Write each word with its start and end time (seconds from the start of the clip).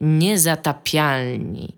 Niezatapialni. 0.00 1.76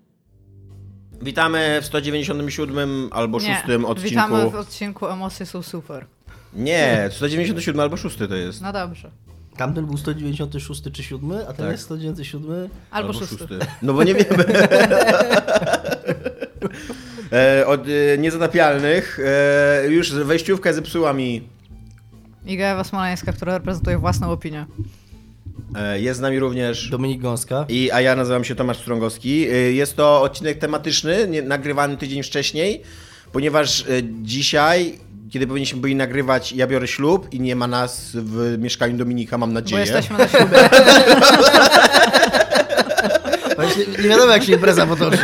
Witamy 1.21 1.79
w 1.81 1.85
197 1.85 3.09
albo 3.11 3.39
6 3.39 3.51
odcinku. 3.85 3.95
Witamy 3.95 4.49
w 4.49 4.55
odcinku 4.55 5.07
Emocje 5.07 5.45
są 5.45 5.61
super. 5.63 6.05
Nie, 6.53 7.09
197 7.11 7.79
albo 7.79 7.97
6 7.97 8.17
to 8.17 8.35
jest. 8.35 8.61
No 8.61 8.73
dobrze. 8.73 9.11
Tamten 9.57 9.85
był 9.85 9.97
196 9.97 10.81
czy 10.91 11.03
7, 11.03 11.31
a 11.31 11.45
ten 11.45 11.55
Tak. 11.55 11.71
jest 11.71 11.83
197. 11.83 12.69
Albo, 12.91 13.13
szósty. 13.13 13.59
No 13.81 13.93
bo 13.93 14.03
nie 14.03 14.13
wiemy. 14.13 14.45
e, 17.31 17.67
od 17.67 17.81
e, 17.87 18.17
niezatapialnych 18.17 19.19
e, 19.25 19.87
już 19.89 20.13
wejściówkę 20.13 20.73
zepsuła 20.73 21.13
mi. 21.13 21.47
Iga 22.45 22.65
Ewa 22.65 22.83
Smoleńska, 22.83 23.33
która 23.33 23.57
reprezentuje 23.57 23.97
własną 23.97 24.31
opinię. 24.31 24.65
E, 25.75 25.99
jest 25.99 26.17
z 26.19 26.21
nami 26.21 26.39
również. 26.39 26.89
Dominik 26.89 27.21
Gąska. 27.21 27.65
I, 27.69 27.91
a 27.91 28.01
ja 28.01 28.15
nazywam 28.15 28.43
się 28.43 28.55
Tomasz 28.55 28.77
Strągowski. 28.77 29.49
Y, 29.53 29.73
Jest 29.73 29.95
to 29.95 30.21
odcinek 30.21 30.57
tematyczny, 30.59 31.27
nie, 31.27 31.41
nagrywany 31.41 31.97
tydzień 31.97 32.23
wcześniej, 32.23 32.81
ponieważ 33.31 33.79
y, 33.81 34.03
dzisiaj, 34.21 34.99
kiedy 35.31 35.47
powinniśmy 35.47 35.81
byli 35.81 35.95
nagrywać, 35.95 36.51
ja 36.51 36.67
biorę 36.67 36.87
ślub 36.87 37.33
i 37.33 37.39
nie 37.39 37.55
ma 37.55 37.67
nas 37.67 38.11
w 38.13 38.55
mieszkaniu 38.59 38.97
Dominika, 38.97 39.37
mam 39.37 39.49
Bo 39.49 39.53
nadzieję. 39.53 39.81
jesteśmy 39.81 40.17
na 40.17 40.27
ślubie. 40.27 40.57
Nie 44.03 44.09
wiadomo 44.09 44.31
jak 44.31 44.43
się 44.43 44.53
impreza 44.53 44.85
potoczy. 44.87 45.17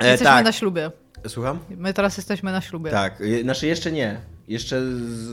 E, 0.00 0.06
Jesteśmy 0.10 0.24
tak. 0.24 0.44
na 0.44 0.52
ślubie. 0.52 0.90
Słucham? 1.28 1.58
My 1.76 1.94
teraz 1.94 2.16
jesteśmy 2.16 2.52
na 2.52 2.60
ślubie. 2.60 2.90
Tak. 2.90 3.22
Znaczy 3.42 3.66
jeszcze 3.66 3.92
nie. 3.92 4.20
Jeszcze 4.48 4.80
z 4.96 5.28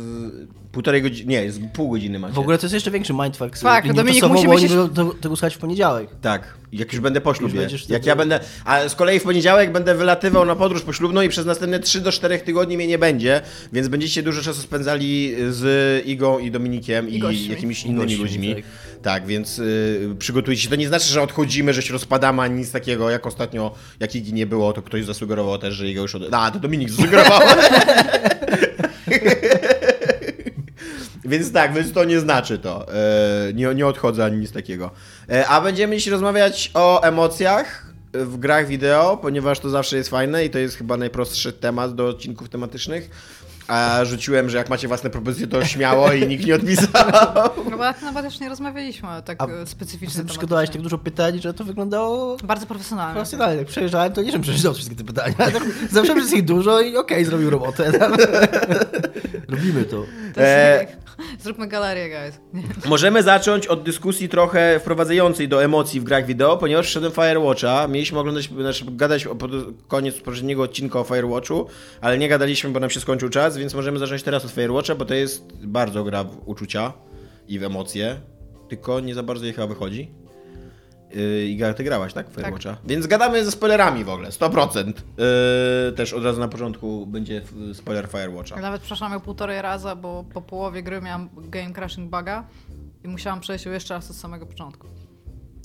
półtorej 0.71 1.01
godziny, 1.01 1.29
nie, 1.31 1.51
z 1.51 1.59
pół 1.73 1.89
godziny 1.91 2.19
macie. 2.19 2.33
W 2.33 2.39
ogóle 2.39 2.57
to 2.57 2.65
jest 2.65 2.73
jeszcze 2.73 2.91
większy 2.91 3.13
mindfuck. 3.13 3.59
Tak, 3.59 3.93
Dominik, 3.93 4.21
czasowo, 4.21 4.33
musimy 4.33 4.53
bo 4.53 4.59
oni 4.59 4.69
się- 4.69 4.75
będą 4.75 4.89
to- 5.11 5.13
tego 5.21 5.35
słuchać 5.35 5.55
w 5.55 5.57
poniedziałek. 5.57 6.09
Tak, 6.21 6.57
jak 6.71 6.93
już 6.93 7.01
będę 7.01 7.21
po 7.21 7.33
ślubie. 7.33 7.61
Jak 7.61 7.71
wtedy- 7.81 8.07
ja 8.09 8.15
będę. 8.15 8.39
A 8.65 8.89
z 8.89 8.95
kolei 8.95 9.19
w 9.19 9.23
poniedziałek 9.23 9.71
będę 9.71 9.95
wylatywał 9.95 10.45
na 10.45 10.55
podróż 10.55 10.81
poślubną 10.81 11.21
i 11.21 11.29
przez 11.29 11.45
następne 11.45 11.79
3 11.79 12.01
do 12.01 12.11
4 12.11 12.39
tygodni 12.39 12.77
mnie 12.77 12.87
nie 12.87 12.97
będzie, 12.97 13.41
więc 13.73 13.87
będziecie 13.87 14.23
dużo 14.23 14.41
czasu 14.41 14.61
spędzali 14.61 15.35
z 15.49 16.05
Igą 16.07 16.39
i 16.39 16.51
Dominikiem 16.51 17.09
i, 17.09 17.19
I 17.33 17.49
jakimiś 17.49 17.83
innymi 17.83 18.01
gośćmi, 18.17 18.23
ludźmi. 18.23 18.55
tak. 18.55 18.63
Tak, 19.01 19.27
więc 19.27 19.59
y, 19.59 20.15
przygotujcie 20.19 20.61
się. 20.61 20.69
To 20.69 20.75
nie 20.75 20.87
znaczy, 20.87 21.07
że 21.07 21.21
odchodzimy, 21.21 21.73
że 21.73 21.81
się 21.81 21.93
rozpadamy, 21.93 22.41
ani 22.41 22.55
nic 22.59 22.71
takiego. 22.71 23.09
Jak 23.09 23.25
ostatnio, 23.27 23.75
jak 23.99 24.15
Igi 24.15 24.33
nie 24.33 24.45
było, 24.45 24.73
to 24.73 24.81
ktoś 24.81 25.05
zasugerował 25.05 25.57
też, 25.57 25.75
że 25.75 25.87
Iga 25.89 26.01
już 26.01 26.15
od... 26.15 26.23
A, 26.33 26.51
to 26.51 26.59
Dominik 26.59 26.89
zasugerował. 26.89 27.41
Więc 31.25 31.51
tak, 31.51 31.73
więc 31.73 31.93
to 31.93 32.03
nie 32.03 32.19
znaczy 32.19 32.59
to. 32.59 32.93
E, 32.93 33.53
nie, 33.53 33.75
nie 33.75 33.87
odchodzę 33.87 34.25
ani 34.25 34.37
nic 34.37 34.51
takiego. 34.51 34.91
E, 35.29 35.47
a 35.47 35.61
będziemy 35.61 35.95
dziś 35.95 36.07
rozmawiać 36.07 36.71
o 36.73 37.03
emocjach 37.03 37.93
w 38.13 38.37
grach 38.37 38.67
wideo, 38.67 39.17
ponieważ 39.17 39.59
to 39.59 39.69
zawsze 39.69 39.97
jest 39.97 40.09
fajne 40.09 40.45
i 40.45 40.49
to 40.49 40.59
jest 40.59 40.77
chyba 40.77 40.97
najprostszy 40.97 41.53
temat 41.53 41.95
do 41.95 42.07
odcinków 42.07 42.49
tematycznych. 42.49 43.09
A 43.73 44.05
rzuciłem, 44.05 44.49
że 44.49 44.57
jak 44.57 44.69
macie 44.69 44.87
własne 44.87 45.09
propozycje, 45.09 45.47
to 45.47 45.65
śmiało 45.65 46.11
i 46.11 46.27
nikt 46.27 46.45
nie 46.45 46.55
odpisał. 46.55 46.87
No 47.71 47.77
bo 47.77 47.83
nawet 48.01 48.25
już 48.25 48.39
nie 48.39 48.49
rozmawialiśmy 48.49 49.09
tak 49.25 49.41
A 49.41 49.47
e, 49.47 49.67
specyficznie. 49.67 50.21
Ty 50.21 50.27
przygotowałeś 50.27 50.69
tak 50.69 50.81
dużo 50.81 50.97
pytań, 50.97 51.41
że 51.41 51.53
to 51.53 51.63
wyglądało 51.63 52.37
Bardzo 52.43 52.65
profesjonalnie. 52.65 53.13
profesjonalnie. 53.13 53.57
Jak 53.57 53.67
Przejeżdżałem, 53.67 54.13
to 54.13 54.21
nie, 54.21 54.31
że 54.31 54.39
przejeżdżał 54.39 54.73
wszystkie 54.73 54.95
te 54.95 55.03
pytania. 55.03 55.33
Tak, 55.37 55.53
zawsze 55.91 56.13
ich 56.35 56.45
dużo 56.45 56.81
i 56.81 56.97
okej, 56.97 57.25
zrobił 57.25 57.49
robotę. 57.49 57.91
Robimy 59.49 59.83
to. 59.83 60.03
To 60.33 60.41
jest, 60.41 60.41
E, 60.41 60.87
Zróbmy 61.39 61.67
galerię, 61.67 62.09
guys. 62.09 62.65
Możemy 62.85 63.23
zacząć 63.23 63.67
od 63.67 63.83
dyskusji 63.83 64.29
trochę 64.29 64.79
wprowadzającej 64.79 65.47
do 65.47 65.63
emocji 65.63 65.99
w 65.99 66.03
grach 66.03 66.25
wideo, 66.25 66.57
ponieważ 66.57 66.87
wszedłem 66.87 67.11
Firewatcha. 67.11 67.87
Mieliśmy 67.87 68.19
oglądać, 68.19 68.49
znaczy 68.49 68.85
gadać 68.87 69.27
o 69.27 69.35
pod 69.35 69.51
koniec 69.87 70.21
poprzedniego 70.21 70.63
odcinka 70.63 70.99
o 70.99 71.03
Firewatchu, 71.03 71.67
ale 72.01 72.17
nie 72.17 72.29
gadaliśmy, 72.29 72.69
bo 72.69 72.79
nam 72.79 72.89
się 72.89 72.99
skończył 72.99 73.29
czas, 73.29 73.57
więc 73.63 73.73
możemy 73.73 73.99
zacząć 73.99 74.23
teraz 74.23 74.45
od 74.45 74.51
Firewatcha, 74.51 74.95
bo 74.95 75.05
to 75.05 75.13
jest 75.13 75.65
bardzo 75.65 76.03
gra 76.03 76.23
w 76.23 76.37
uczucia 76.45 76.93
i 77.47 77.59
w 77.59 77.63
emocje, 77.63 78.15
tylko 78.69 78.99
nie 78.99 79.15
za 79.15 79.23
bardzo 79.23 79.45
jej 79.45 79.53
chyba 79.53 79.67
wychodzi. 79.67 80.11
Yy, 81.13 81.45
Iga, 81.45 81.73
ty 81.73 81.83
grałaś, 81.83 82.13
tak? 82.13 82.29
w 82.29 82.35
Firewatcha? 82.35 82.77
Więc 82.85 83.07
gadamy 83.07 83.45
ze 83.45 83.51
spoilerami 83.51 84.03
w 84.03 84.09
ogóle, 84.09 84.29
100%. 84.29 84.87
Yy, 84.87 85.91
też 85.91 86.13
od 86.13 86.23
razu 86.23 86.39
na 86.39 86.47
początku 86.47 87.07
będzie 87.07 87.41
spoiler 87.73 88.07
Firewatcha. 88.07 88.61
Nawet 88.61 88.81
przeszłam 88.81 89.13
ją 89.13 89.19
półtorej 89.19 89.61
razy, 89.61 89.87
bo 90.01 90.25
po 90.33 90.41
połowie 90.41 90.83
gry 90.83 91.01
miałam 91.01 91.29
game 91.35 91.73
crashing 91.73 92.11
buga 92.11 92.47
i 93.03 93.07
musiałam 93.07 93.39
przejść 93.39 93.65
ją 93.65 93.71
jeszcze 93.71 93.93
raz 93.93 94.11
od 94.11 94.15
samego 94.15 94.45
początku. 94.45 94.87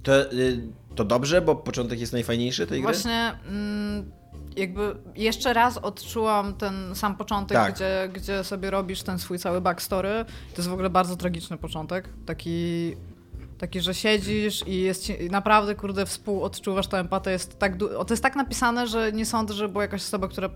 To, 0.02 0.32
yy, 0.32 0.58
to 0.94 1.04
dobrze, 1.04 1.42
bo 1.42 1.56
początek 1.56 2.00
jest 2.00 2.12
najfajniejszy 2.12 2.66
tej 2.66 2.82
gry? 2.82 2.92
Właśnie 2.92 3.32
mm, 3.48 4.17
jakby 4.56 4.96
jeszcze 5.16 5.52
raz 5.52 5.78
odczułam 5.78 6.54
ten 6.54 6.94
sam 6.94 7.16
początek, 7.16 7.56
Tak. 7.58 7.74
gdzie, 7.74 8.10
gdzie 8.12 8.44
sobie 8.44 8.70
robisz 8.70 9.02
ten 9.02 9.18
swój 9.18 9.38
cały 9.38 9.60
backstory. 9.60 10.24
To 10.54 10.56
jest 10.56 10.68
w 10.68 10.72
ogóle 10.72 10.90
bardzo 10.90 11.16
tragiczny 11.16 11.56
początek. 11.56 12.08
Taki, 12.26 12.96
taki 13.58 13.80
że 13.80 13.94
siedzisz 13.94 14.64
i 14.66 14.80
jest 14.80 15.04
ci, 15.04 15.30
naprawdę, 15.30 15.74
kurde, 15.74 16.06
współodczuwasz 16.06 16.86
tę 16.86 16.98
empatię. 16.98 17.30
Jest 17.30 17.58
tak, 17.58 17.76
to 17.78 18.06
jest 18.10 18.22
tak 18.22 18.36
napisane, 18.36 18.86
że 18.86 19.12
nie 19.12 19.26
sądzę, 19.26 19.54
że 19.54 19.68
była 19.68 19.84
jakaś 19.84 20.02
osoba, 20.02 20.28
która 20.28 20.50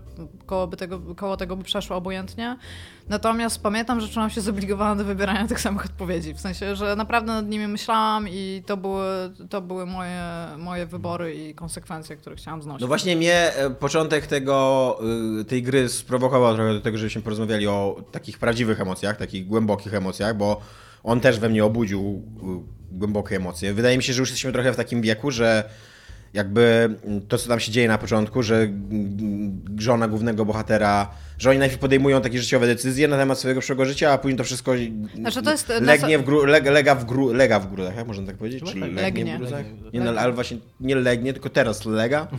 koło, 0.45 0.67
by 0.67 0.77
tego, 0.77 1.15
koło 1.15 1.37
tego 1.37 1.55
by 1.55 1.63
przeszła 1.63 1.95
obojętnie. 1.95 2.57
Natomiast 3.09 3.63
pamiętam, 3.63 4.01
że 4.01 4.07
czułam 4.07 4.29
się 4.29 4.41
zobligowana 4.41 4.95
do 4.95 5.05
wybierania 5.05 5.47
tych 5.53 5.61
samych 5.61 5.85
odpowiedzi. 5.85 6.33
W 6.33 6.39
sensie, 6.39 6.75
że 6.75 6.95
naprawdę 6.95 7.33
nad 7.33 7.49
nimi 7.49 7.67
myślałam 7.67 8.27
i 8.29 8.63
to 8.65 8.77
były, 8.77 9.05
to 9.49 9.61
były 9.61 9.85
moje, 9.85 10.21
moje 10.57 10.85
wybory 10.85 11.35
i 11.35 11.55
konsekwencje, 11.55 12.15
które 12.15 12.35
chciałam 12.35 12.61
znosić. 12.61 12.81
No 12.81 12.87
właśnie 12.87 13.15
mnie 13.15 13.55
e, 13.55 13.69
początek 13.69 14.27
tego, 14.27 14.99
y, 15.41 15.45
tej 15.45 15.63
gry 15.63 15.89
sprowokował 15.89 16.55
trochę 16.55 16.73
do 16.73 16.81
tego, 16.81 16.97
żebyśmy 16.97 17.21
porozmawiali 17.21 17.67
o 17.67 18.03
takich 18.11 18.39
prawdziwych 18.39 18.81
emocjach, 18.81 19.17
takich 19.17 19.47
głębokich 19.47 19.93
emocjach, 19.93 20.37
bo 20.37 20.61
on 21.03 21.19
też 21.19 21.39
we 21.39 21.49
mnie 21.49 21.65
obudził 21.65 22.23
y, 22.79 22.82
głębokie 22.93 23.35
emocje. 23.35 23.73
Wydaje 23.73 23.97
mi 23.97 24.03
się, 24.03 24.13
że 24.13 24.19
już 24.19 24.29
jesteśmy 24.29 24.51
trochę 24.51 24.73
w 24.73 24.75
takim 24.75 25.01
wieku, 25.01 25.31
że 25.31 25.69
jakby 26.33 26.95
to, 27.27 27.37
co 27.37 27.49
tam 27.49 27.59
się 27.59 27.71
dzieje 27.71 27.87
na 27.87 27.97
początku, 27.97 28.43
że 28.43 28.67
żona 29.77 30.07
głównego 30.07 30.45
bohatera, 30.45 31.11
że 31.43 31.49
oni 31.49 31.59
najpierw 31.59 31.79
podejmują 31.81 32.21
takie 32.21 32.39
życiowe 32.39 32.67
decyzje 32.67 33.07
na 33.07 33.17
temat 33.17 33.39
swojego 33.39 33.61
przyszłego 33.61 33.85
życia, 33.85 34.11
a 34.11 34.17
później 34.17 34.37
to 34.37 34.43
wszystko 34.43 34.71
Znaczy, 35.15 35.41
to 35.41 35.51
jest- 35.51 35.73
legnie 35.81 36.19
w 36.19 36.23
gru, 36.23 36.45
leg, 36.45 36.65
lega, 36.65 36.95
w 36.95 37.05
gru, 37.05 37.33
lega 37.33 37.59
w 37.59 37.71
gruzach, 37.73 37.95
jak 37.95 38.07
można 38.07 38.25
tak 38.27 38.35
powiedzieć? 38.35 38.63
Czy 38.71 38.79
legnie, 38.79 39.01
Legnie. 39.01 39.35
w 39.35 39.37
gruzach? 39.37 39.65
Legnie. 39.65 39.99
Nie, 39.99 39.99
no, 39.99 40.21
ale 40.21 40.33
właśnie 40.33 40.57
nie 40.79 40.95
legnie, 40.95 41.33
tylko 41.33 41.49
teraz 41.49 41.85
lega. 41.85 42.27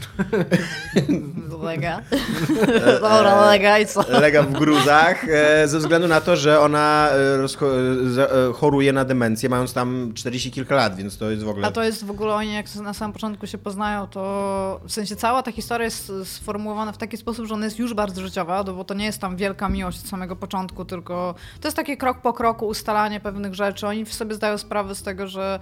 Lega. 1.63 2.01
Dobra, 3.01 3.47
lega 3.47 3.79
i 3.79 3.87
co? 3.87 4.21
lega 4.21 4.43
w 4.43 4.53
gruzach 4.53 5.29
e, 5.29 5.69
ze 5.69 5.79
względu 5.79 6.09
na 6.09 6.21
to, 6.21 6.37
że 6.37 6.61
ona 6.61 7.09
e, 7.11 7.45
e, 7.45 8.49
e, 8.49 8.53
choruje 8.53 8.93
na 8.93 9.05
demencję, 9.05 9.49
mając 9.49 9.73
tam 9.73 10.13
40 10.15 10.51
kilka 10.51 10.75
lat, 10.75 10.97
więc 10.97 11.19
to 11.19 11.31
jest 11.31 11.43
w 11.43 11.49
ogóle... 11.49 11.67
A 11.67 11.71
to 11.71 11.83
jest 11.83 12.05
w 12.05 12.11
ogóle 12.11 12.35
oni, 12.35 12.55
jak 12.55 12.75
na 12.75 12.95
samym 12.95 13.13
początku 13.13 13.47
się 13.47 13.59
poznają, 13.59 14.07
to 14.07 14.81
w 14.85 14.93
sensie 14.93 15.17
cała 15.17 15.43
ta 15.43 15.53
historia 15.53 15.85
jest 15.85 16.13
sformułowana 16.25 16.93
w 16.93 16.99
taki 16.99 17.17
sposób, 17.17 17.47
że 17.47 17.55
ona 17.55 17.65
jest 17.65 17.79
już 17.79 17.95
bardzo 17.95 18.23
życiowa, 18.23 18.63
no 18.67 18.73
bo 18.73 18.85
to 18.85 18.94
nie 18.95 19.05
jest 19.05 19.21
tam 19.21 19.37
wielka 19.37 19.69
miłość 19.69 20.01
od 20.01 20.09
samego 20.09 20.37
początku, 20.37 20.85
tylko 20.85 21.35
to 21.61 21.69
jest 21.69 21.77
takie 21.77 21.97
krok 21.97 22.21
po 22.21 22.33
kroku 22.33 22.67
ustalanie 22.67 23.21
pewnych 23.21 23.55
rzeczy. 23.55 23.87
Oni 23.87 24.07
sobie 24.07 24.35
zdają 24.35 24.59
sprawę 24.59 24.95
z 24.95 25.03
tego, 25.03 25.27
że 25.27 25.59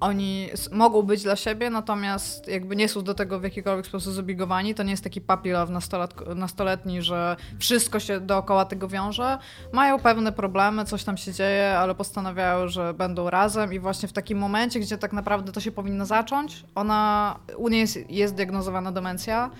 oni 0.00 0.48
mogą 0.72 1.02
być 1.02 1.22
dla 1.22 1.36
siebie, 1.36 1.70
natomiast 1.70 2.48
jakby 2.48 2.76
nie 2.76 2.88
są 2.88 3.02
do 3.02 3.14
tego 3.14 3.40
w 3.40 3.42
jakikolwiek 3.42 3.86
sposób 3.86 4.12
zobligowani. 4.12 4.74
To 4.74 4.82
nie 4.82 4.90
jest 4.90 5.04
taki 5.04 5.20
puppy 5.20 5.52
love 5.52 5.72
nastolat- 5.72 6.34
nastoletni, 6.36 7.02
że 7.02 7.36
wszystko 7.58 8.00
się 8.00 8.20
dookoła 8.20 8.64
tego 8.64 8.88
wiąże. 8.88 9.38
Mają 9.72 9.98
pewne 9.98 10.32
problemy, 10.32 10.84
coś 10.84 11.04
tam 11.04 11.16
się 11.16 11.32
dzieje, 11.32 11.78
ale 11.78 11.94
postanawiają, 11.94 12.68
że 12.68 12.94
będą 12.94 13.30
razem 13.30 13.72
i 13.72 13.78
właśnie 13.78 14.08
w 14.08 14.12
takim 14.12 14.38
momencie, 14.38 14.80
gdzie 14.80 14.98
tak 14.98 15.12
naprawdę 15.12 15.52
to 15.52 15.60
się 15.60 15.72
powinno 15.72 16.06
zacząć, 16.06 16.64
ona, 16.74 17.36
u 17.56 17.68
niej 17.68 17.80
jest, 17.80 18.10
jest 18.10 18.34
diagnozowana 18.34 18.92
demencja 18.92 19.50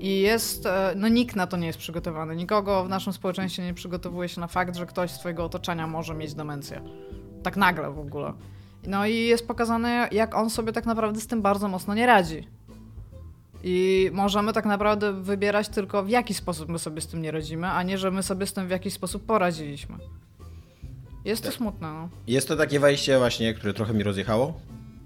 i 0.00 0.20
jest, 0.20 0.66
e, 0.66 0.92
no 0.96 1.08
nikt 1.08 1.36
na 1.36 1.46
to 1.46 1.56
nie 1.56 1.66
jest 1.66 1.78
przygotowany. 1.78 2.36
Nikogo 2.36 2.84
w 2.84 2.88
naszym 2.88 3.12
społeczeństwie 3.12 3.62
nie 3.62 3.74
przygotowuje 3.74 4.28
się 4.28 4.40
na 4.40 4.46
fakt, 4.46 4.76
że 4.76 4.86
ktoś 4.86 5.10
z 5.10 5.18
twojego 5.18 5.44
otoczenia 5.44 5.86
może 5.86 6.14
mieć 6.14 6.34
demencję. 6.34 6.82
Tak 7.42 7.56
nagle 7.56 7.90
w 7.90 7.98
ogóle. 7.98 8.32
No 8.86 9.06
i 9.06 9.16
jest 9.16 9.48
pokazane, 9.48 10.08
jak 10.12 10.34
on 10.34 10.50
sobie 10.50 10.72
tak 10.72 10.86
naprawdę 10.86 11.20
z 11.20 11.26
tym 11.26 11.42
bardzo 11.42 11.68
mocno 11.68 11.94
nie 11.94 12.06
radzi. 12.06 12.48
I 13.64 14.10
możemy 14.12 14.52
tak 14.52 14.66
naprawdę 14.66 15.12
wybierać 15.12 15.68
tylko, 15.68 16.02
w 16.02 16.08
jaki 16.08 16.34
sposób 16.34 16.68
my 16.68 16.78
sobie 16.78 17.00
z 17.00 17.06
tym 17.06 17.22
nie 17.22 17.30
radzimy, 17.30 17.66
a 17.66 17.82
nie, 17.82 17.98
że 17.98 18.10
my 18.10 18.22
sobie 18.22 18.46
z 18.46 18.52
tym 18.52 18.66
w 18.66 18.70
jakiś 18.70 18.94
sposób 18.94 19.26
poradziliśmy. 19.26 19.96
Jest 21.24 21.44
to 21.44 21.52
smutne, 21.52 21.92
no. 21.92 22.08
Jest 22.26 22.48
to 22.48 22.56
takie 22.56 22.80
wejście 22.80 23.18
właśnie, 23.18 23.54
które 23.54 23.74
trochę 23.74 23.94
mi 23.94 24.02
rozjechało 24.02 24.60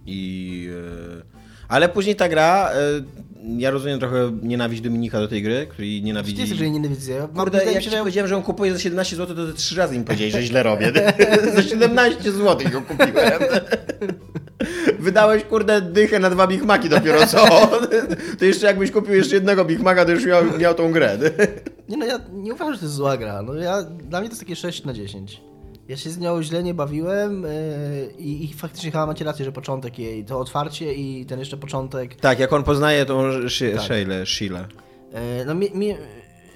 i... 0.07 0.69
e, 1.29 1.42
Ale 1.73 1.89
później 1.89 2.17
ta 2.17 2.29
gra, 2.29 2.71
e, 2.71 3.03
ja 3.59 3.71
rozumiem 3.71 4.01
trochę 4.01 4.39
nienawiść 4.43 4.83
Dominika 4.83 5.21
do 5.21 5.29
tej 5.29 5.43
gry, 5.43 5.67
który 5.71 6.01
nienawidzi... 6.01 6.41
jesteś, 6.41 6.59
że 6.59 6.65
jej 6.65 6.73
nienawidzę. 6.73 7.29
Kurde, 7.37 7.65
jak 7.73 7.83
się, 7.83 7.91
że 7.91 7.99
powiedziałem, 7.99 8.29
że 8.29 8.35
ją 8.35 8.43
kupuję 8.43 8.73
za 8.73 8.79
17 8.79 9.17
zł, 9.17 9.37
to 9.37 9.53
trzy 9.53 9.77
razy 9.77 9.99
mi 9.99 10.05
powiedziałeś, 10.05 10.33
że 10.33 10.43
źle 10.43 10.63
robię. 10.73 10.93
za 11.57 11.63
17 11.63 12.33
zł 12.33 12.73
ją 12.73 12.85
kupiłem. 12.85 13.43
Wydałeś, 14.99 15.45
kurde, 15.45 15.81
dychę 15.81 16.19
na 16.19 16.31
dwa 16.31 16.47
Big 16.47 16.65
Maci 16.65 16.89
dopiero 16.89 17.27
co. 17.27 17.47
To 18.39 18.45
jeszcze 18.45 18.67
jakbyś 18.67 18.91
kupił 18.91 19.15
jeszcze 19.15 19.35
jednego 19.35 19.65
Big 19.65 19.81
Maca, 19.81 20.05
to 20.05 20.11
już 20.11 20.27
miał, 20.27 20.59
miał 20.59 20.75
tą 20.75 20.93
grę. 20.93 21.19
Nie 21.89 21.97
no, 21.97 22.07
ja 22.07 22.21
nie 22.33 22.55
uważam, 22.55 22.75
że 22.75 22.81
to 22.81 22.87
jest 22.87 22.97
zła 22.97 23.17
gra. 23.17 23.43
No 23.43 23.55
ja, 23.55 23.83
dla 23.83 24.21
mnie 24.21 24.29
to 24.29 24.33
jest 24.33 24.41
takie 24.41 24.57
6 24.57 24.85
na 24.85 24.93
10. 24.93 25.41
Ja 25.89 25.97
się 25.97 26.11
z 26.11 26.19
nią 26.19 26.43
źle 26.43 26.63
nie 26.63 26.75
bawiłem 26.75 27.43
yy, 27.43 27.49
i, 28.19 28.45
i 28.45 28.53
faktycznie 28.53 28.91
chyba 28.91 29.07
macie 29.07 29.25
rację, 29.25 29.45
że 29.45 29.53
początek 29.53 29.99
jej, 29.99 30.25
to 30.25 30.39
otwarcie 30.39 30.95
i 30.95 31.27
ten 31.27 31.39
jeszcze 31.39 31.57
początek. 31.57 32.15
Tak, 32.15 32.39
jak 32.39 32.53
on 32.53 32.63
poznaje 32.63 33.07
tą 33.07 33.23
Tak. 33.33 33.51
Sheilę, 33.83 34.27
Sheilę. 34.27 34.67
Yy, 35.13 35.19
no 35.47 35.55
mi, 35.55 35.71
mi, 35.71 35.95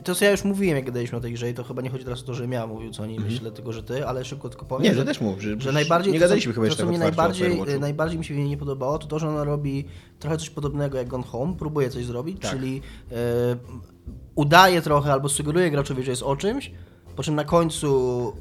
to 0.05 0.15
co 0.15 0.25
ja 0.25 0.31
już 0.31 0.45
mówiłem, 0.45 0.77
jak 0.77 0.87
gadaliśmy 0.87 1.19
o 1.19 1.21
tej 1.21 1.33
grze 1.33 1.51
i 1.51 1.55
to 1.55 1.65
chyba 1.65 1.83
nie 1.83 1.91
chodzi 1.91 2.05
teraz 2.05 2.23
o 2.23 2.27
to, 2.27 2.35
że 2.35 2.47
ja 2.47 2.67
mówił 2.67 2.91
co 2.91 3.03
o 3.03 3.07
niej 3.07 3.21
myślę, 3.21 3.51
tylko 3.53 3.73
że 3.73 3.83
ty, 3.83 4.07
ale 4.07 4.25
szybko 4.25 4.49
tylko 4.49 4.65
powiem. 4.67 4.83
Nie, 4.85 4.91
że, 4.91 4.97
że 4.97 5.05
też 5.05 5.21
mów, 5.21 5.41
że, 5.41 5.61
że 5.61 5.73
najbardziej 5.73 6.13
nie 6.13 6.19
to, 6.19 6.25
co- 6.25 6.29
gadaliśmy 6.29 6.53
chyba 6.53 6.63
to, 6.63 6.67
jeszcze 6.67 6.83
co 6.83 6.89
tak 6.91 6.99
mnie 6.99 7.09
otwarcie 7.09 7.45
o 7.45 7.49
najbardziej, 7.49 7.81
najbardziej 7.81 8.19
mi 8.19 8.25
się 8.25 8.35
w 8.35 8.37
niej 8.37 8.49
nie 8.49 8.57
podobało, 8.57 8.99
to 8.99 9.07
to, 9.07 9.19
że 9.19 9.29
ona 9.29 9.45
robi 9.45 9.85
trochę 10.19 10.37
coś 10.39 10.51
podobnego 10.51 10.99
jak 10.99 11.09
Gone 11.09 11.25
Home, 11.25 11.55
próbuje 11.59 11.91
coś 11.91 12.05
zrobić, 12.05 12.41
Tak. 12.43 12.51
czyli 12.51 12.81
e, 13.13 13.15
udaje 14.35 14.83
trochę 14.83 15.13
albo 15.13 15.29
sugeruje 15.29 15.71
graczowi, 15.71 16.03
że 16.03 16.11
jest 16.11 16.23
o 16.23 16.37
czymś, 16.37 16.71
po 17.17 17.23
czym 17.23 17.35
na 17.35 17.45
końcu 17.45 18.33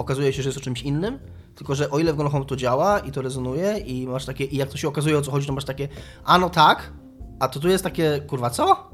okazuje 0.00 0.32
się, 0.32 0.42
że 0.42 0.48
jest 0.48 0.58
o 0.58 0.60
czymś 0.62 0.82
innym. 0.82 1.18
Tylko, 1.54 1.74
że 1.74 1.90
o 1.90 1.98
ile 1.98 2.12
w 2.12 2.16
Gone 2.16 2.30
Home 2.30 2.44
to 2.44 2.56
działa 2.56 2.98
i 2.98 3.12
to 3.12 3.22
rezonuje 3.22 3.78
i 3.78 4.06
masz 4.06 4.24
takie, 4.26 4.44
i 4.44 4.56
jak 4.56 4.68
to 4.68 4.76
się 4.76 4.88
okazuje 4.88 5.18
o 5.18 5.22
co 5.22 5.30
chodzi, 5.30 5.46
to 5.46 5.52
masz 5.52 5.64
takie, 5.64 5.88
a 6.24 6.38
no 6.38 6.50
tak, 6.50 6.92
a 7.40 7.48
to 7.48 7.60
tu 7.60 7.68
jest 7.68 7.84
takie, 7.84 8.20
kurwa 8.26 8.50
co? 8.50 8.90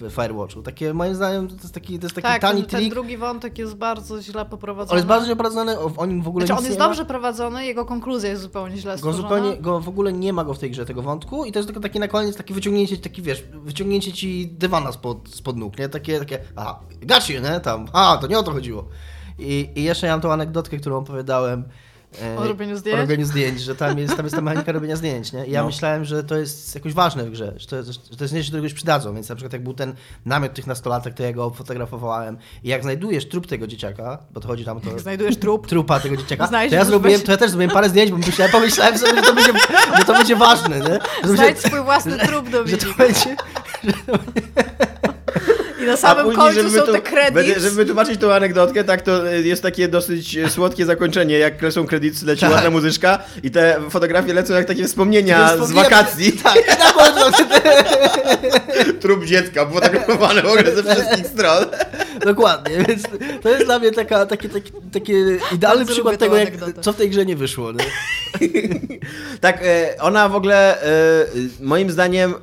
W 0.00 0.10
Firewatchu. 0.10 0.62
Takie, 0.62 0.94
moim 0.94 1.14
zdaniem, 1.14 1.48
to 1.48 1.54
jest 1.54 1.74
taki, 1.74 1.98
to 1.98 2.04
jest 2.06 2.14
taki 2.14 2.28
Tak, 2.28 2.40
tani 2.42 2.60
ten, 2.60 2.70
ten 2.70 2.80
trik. 2.80 2.92
drugi 2.92 3.16
wątek 3.16 3.58
jest 3.58 3.74
bardzo 3.76 4.22
źle 4.22 4.44
poprowadzony. 4.46 4.90
On 4.92 4.96
jest 4.96 5.06
bardzo 5.08 5.26
źle 5.26 5.36
prowadzony, 5.36 5.78
o- 5.78 6.06
nim 6.06 6.22
w 6.22 6.28
ogóle 6.28 6.46
Znaczy, 6.46 6.58
on 6.58 6.64
jest 6.64 6.76
nie 6.78 6.82
ma. 6.82 6.88
dobrze 6.88 7.04
prowadzony, 7.04 7.66
jego 7.66 7.84
konkluzja 7.84 8.30
jest 8.30 8.42
zupełnie 8.42 8.76
źle 8.76 8.98
Go 8.98 9.12
zupełnie, 9.12 9.56
go 9.56 9.80
w 9.80 9.88
ogóle 9.88 10.12
nie 10.12 10.32
ma 10.32 10.44
go 10.44 10.54
w 10.54 10.58
tej 10.58 10.70
grze, 10.70 10.86
tego 10.86 11.02
wątku 11.02 11.44
i 11.44 11.52
to 11.52 11.58
jest 11.58 11.66
tylko 11.66 11.80
takie 11.80 12.00
na 12.00 12.08
koniec, 12.08 12.36
takie 12.36 12.54
wyciągnięcie, 12.54 12.96
taki 12.96 13.22
wiesz, 13.22 13.44
wyciągnięcie 13.52 14.12
ci 14.12 14.46
dywana 14.48 14.92
spod, 14.92 15.28
spod 15.28 15.56
nóg, 15.56 15.78
nie? 15.78 15.88
Takie, 15.88 16.18
takie, 16.18 16.38
aha, 16.56 16.80
you, 17.28 17.40
nie? 17.42 17.60
Tam, 17.60 17.86
a, 17.92 18.18
to 18.20 18.26
nie 18.26 18.38
o 18.38 18.42
to 18.42 18.50
chodziło. 18.52 18.84
I, 19.38 19.68
i 19.74 19.82
jeszcze 19.82 20.06
ja 20.06 20.12
mam 20.12 20.20
tą 20.20 20.32
anegdotkę, 20.32 20.76
którą 20.76 20.96
opowiadałem 20.98 21.64
e, 22.22 22.38
O 22.38 22.48
robieniu 22.48 22.76
zdjęć? 22.76 22.98
O 22.98 23.00
robieniu 23.02 23.26
zdjęć, 23.26 23.60
że 23.60 23.74
tam 23.74 23.98
jest, 23.98 24.16
tam 24.16 24.26
jest 24.26 24.36
ta 24.36 24.42
mechanika 24.42 24.72
robienia 24.72 24.96
zdjęć, 24.96 25.32
nie? 25.32 25.46
I 25.46 25.50
ja 25.50 25.60
No. 25.60 25.66
myślałem, 25.66 26.04
że 26.04 26.24
to 26.24 26.36
jest 26.36 26.74
jakoś 26.74 26.92
ważne 26.92 27.24
w 27.24 27.30
grze, 27.30 27.52
że 27.56 27.66
to, 27.66 27.76
jest- 27.76 27.92
że 27.92 28.16
to 28.28 28.36
jest 28.36 28.50
kogoś 28.52 28.74
przydadzą, 28.74 29.14
więc 29.14 29.28
na 29.28 29.34
przykład 29.34 29.52
jak 29.52 29.62
był 29.62 29.74
ten 29.74 29.94
namiot 30.26 30.54
tych 30.54 30.66
nastolatek, 30.66 31.14
to 31.14 31.22
ja 31.22 31.32
go 31.32 31.50
fotografowałem 31.50 32.36
i 32.64 32.68
jak 32.68 32.82
znajdujesz 32.82 33.28
trup 33.28 33.46
tego 33.46 33.66
dzieciaka, 33.66 34.18
bo 34.32 34.40
to 34.40 34.48
chodzi 34.48 34.64
tam 34.64 34.76
o 34.76 34.80
to... 34.80 34.90
Jak 34.90 35.00
znajdujesz 35.00 35.36
trup, 35.36 35.66
trupa 35.66 36.00
tego 36.00 36.16
dzieciaka, 36.16 36.48
to 36.48 36.74
ja, 36.74 36.84
zrobiłem, 36.84 37.20
to 37.20 37.30
ja 37.30 37.36
też 37.38 37.50
zrobiłem 37.50 37.70
parę 37.70 37.88
zdjęć, 37.88 38.10
bo 38.10 38.16
myślałem, 38.16 38.52
pomyślałem 38.52 38.98
sobie, 38.98 39.14
że 39.14 39.22
to 39.22 39.34
będzie, 39.34 39.52
że 39.98 40.04
to 40.04 40.12
będzie 40.12 40.36
ważne, 40.36 40.80
nie? 40.80 40.98
Że, 41.24 41.36
znajdź 41.36 41.62
że, 41.62 41.68
swój 41.68 41.80
własny 41.84 42.18
trup 42.18 42.48
do 42.50 42.66
że 42.66 42.76
to 42.76 42.86
będzie... 42.98 43.36
I 45.82 45.86
na 45.86 45.96
samym 45.96 46.24
później, 46.24 46.36
końcu 46.46 46.62
żeby 46.62 46.70
są 46.78 46.84
wytu- 46.84 46.92
te 46.92 47.00
kredyty. 47.00 47.60
Żeby 47.60 47.70
wytłumaczyć 47.76 48.20
tą 48.20 48.32
anegdotkę, 48.32 48.84
tak 48.84 49.02
to 49.02 49.32
e, 49.32 49.42
jest 49.42 49.62
takie 49.62 49.88
dosyć 49.88 50.38
słodkie 50.48 50.86
zakończenie, 50.86 51.38
jak 51.38 51.54
są 51.70 51.86
kredyty, 51.86 52.26
leci 52.26 52.40
Tak. 52.40 52.50
ładna 52.52 52.70
muzyczka 52.70 53.18
i 53.42 53.50
te 53.50 53.80
fotografie 53.90 54.34
lecą 54.34 54.54
jak 54.54 54.66
takie 54.66 54.84
wspomnienia 54.84 55.56
z 55.56 55.72
wakacji. 55.72 56.32
Tak, 56.42 56.56
i 56.56 56.78
na 56.78 56.92
końcu, 56.92 57.44
Trup 59.00 59.24
dziecka, 59.24 59.66
fotografowany 59.66 60.42
w 60.42 60.46
ogóle 60.46 60.74
ze 60.76 60.82
wszystkich 60.94 61.26
stron. 61.26 61.64
dokładnie, 62.24 62.84
więc 62.88 63.02
to 63.42 63.48
jest 63.48 63.64
dla 63.64 63.78
mnie 63.78 63.90
taka, 63.92 64.26
taki, 64.26 64.48
taki, 64.48 64.72
taki 64.92 65.12
idealny 65.52 65.86
przykład 65.86 66.18
tego, 66.18 66.36
jak, 66.36 66.50
co 66.80 66.92
w 66.92 66.96
tej 66.96 67.10
grze 67.10 67.26
nie 67.26 67.36
wyszło, 67.36 67.72
nie? 67.72 67.84
Tak, 69.40 69.58
e, 69.62 69.94
ona 70.00 70.28
w 70.28 70.34
ogóle, 70.34 70.82
e, 70.82 70.86
moim 71.60 71.90
zdaniem, 71.90 72.34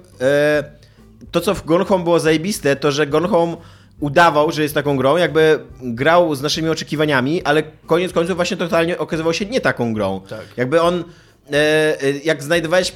to 1.31 1.42
co 1.42 1.54
w 1.54 1.66
Gone 1.66 1.86
Home 1.86 2.04
było 2.04 2.19
zajebiste, 2.19 2.75
to 2.75 2.92
że 2.92 3.07
Gone 3.07 3.27
Home 3.27 3.57
udawał, 4.00 4.51
że 4.51 4.63
jest 4.63 4.74
taką 4.74 4.98
grą, 4.98 5.18
jakby 5.18 5.60
grał 5.81 6.36
z 6.36 6.42
naszymi 6.42 6.69
oczekiwaniami, 6.69 7.44
ale 7.44 7.63
koniec 7.86 8.13
końców 8.13 8.36
właśnie 8.36 8.57
totalnie 8.57 8.98
okazywał 8.98 9.33
się 9.33 9.45
nie 9.45 9.62
taką 9.62 9.94
grą. 9.94 10.21
Tak. 10.30 10.45
Jakby 10.57 10.81
on, 10.81 11.04
e, 11.51 11.54
e, 11.54 12.12
jak 12.24 12.44
znajdowałeś 12.44 12.94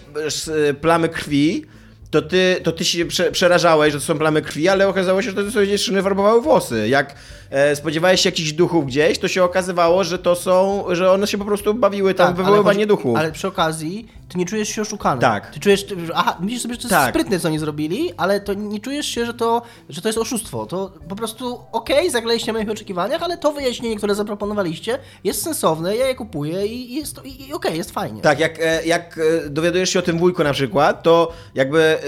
e, 0.69 0.73
plamy 0.73 1.09
krwi, 1.09 1.65
to 2.13 2.21
ty, 2.21 2.57
to 2.63 2.71
ty 2.71 2.85
się 2.85 3.05
prze, 3.05 3.31
przerażałeś, 3.31 3.93
że 3.93 3.99
to 3.99 4.05
są 4.05 4.17
plamy 4.17 4.41
krwi, 4.41 4.67
ale 4.67 4.87
okazało 4.87 5.21
się, 5.21 5.29
że 5.29 5.35
to 5.35 5.51
sobie 5.51 5.67
dziewczyny 5.67 6.03
farbowały 6.03 6.41
włosy. 6.41 6.87
Jak 6.87 7.15
e, 7.49 7.75
spodziewałeś 7.75 8.21
się 8.21 8.29
jakichś 8.29 8.51
duchów 8.51 8.85
gdzieś, 8.85 9.19
to 9.19 9.27
się 9.27 9.43
okazywało, 9.43 10.03
że 10.03 10.19
to 10.19 10.35
są, 10.35 10.85
że 10.91 11.11
one 11.11 11.27
się 11.27 11.37
po 11.37 11.45
prostu 11.45 11.73
bawiły 11.73 12.13
tam 12.13 12.27
Tak, 12.27 12.35
wywoływanie 12.35 12.87
duchów. 12.87 13.17
Ale 13.17 13.31
przy 13.31 13.47
okazji, 13.47 14.07
ty 14.33 14.39
nie 14.39 14.45
czujesz 14.45 14.69
się 14.69 14.81
oszukany. 14.81 15.21
Tak. 15.21 15.51
Ty 15.51 15.59
czujesz, 15.59 15.85
aha, 16.15 16.37
myślisz 16.39 16.61
sobie, 16.61 16.73
że 16.73 16.79
to 16.79 16.87
jest 16.87 16.95
Tak. 16.95 17.09
sprytne, 17.09 17.39
co 17.39 17.47
oni 17.47 17.59
zrobili, 17.59 18.13
ale 18.17 18.39
to 18.39 18.53
nie 18.53 18.79
czujesz 18.79 19.05
się, 19.05 19.25
że 19.25 19.33
to, 19.33 19.61
że 19.89 20.01
to 20.01 20.09
jest 20.09 20.19
oszustwo. 20.19 20.65
To 20.65 20.91
po 21.09 21.15
prostu 21.15 21.59
okej, 21.71 22.09
zagraliście 22.11 22.53
na 22.53 22.59
moich 22.59 22.69
oczekiwaniach, 22.71 23.23
ale 23.23 23.37
to 23.37 23.51
wyjaśnienie, 23.51 23.95
które 23.95 24.15
zaproponowaliście, 24.15 24.99
jest 25.23 25.41
sensowne, 25.43 25.97
ja 25.97 26.07
je 26.07 26.15
kupuję 26.15 26.67
i 26.67 26.93
jest, 26.95 27.25
i, 27.25 27.47
i 27.47 27.53
okej, 27.53 27.77
jest 27.77 27.91
fajnie. 27.91 28.21
Tak, 28.21 28.39
jak, 28.39 28.59
e, 28.59 28.85
jak 28.85 29.17
e, 29.45 29.49
dowiadujesz 29.49 29.89
się 29.89 29.99
o 29.99 30.01
tym 30.01 30.17
wujku 30.17 30.43
na 30.43 30.53
przykład, 30.53 31.03
to 31.03 31.31
jakby 31.55 31.81
e, 31.81 31.99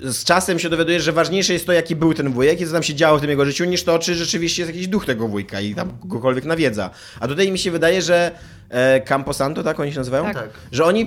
z 0.00 0.24
czasem 0.24 0.58
się 0.58 0.68
dowiadujesz, 0.68 1.02
że 1.02 1.12
ważniejsze 1.12 1.52
jest 1.52 1.66
to, 1.66 1.72
jaki 1.72 1.96
był 1.96 2.14
ten 2.14 2.32
wujek 2.32 2.60
i 2.60 2.66
co 2.66 2.72
tam 2.72 2.82
się 2.82 2.94
działo 2.94 3.18
w 3.18 3.20
tym 3.20 3.30
jego 3.30 3.44
życiu, 3.44 3.64
niż 3.64 3.84
to, 3.84 3.98
czy 3.98 4.14
rzeczywiście 4.14 4.62
jest 4.62 4.74
jakiś 4.74 4.88
duch 4.88 5.06
tego 5.06 5.28
wujka 5.28 5.60
i 5.60 5.74
tam 5.74 5.90
kogokolwiek 5.98 6.44
nawiedza. 6.44 6.90
A 7.20 7.28
tutaj 7.28 7.52
mi 7.52 7.58
się 7.58 7.70
wydaje, 7.70 8.02
że 8.02 8.30
e, 8.68 9.00
Camposanto, 9.00 9.62
tak 9.62 9.80
oni 9.80 9.92
się 9.92 9.98
nazywają? 9.98 10.24
Tak. 10.24 10.34
Tak. 10.34 10.50
Że 10.72 10.84
oni 10.84 11.02
e, 11.02 11.06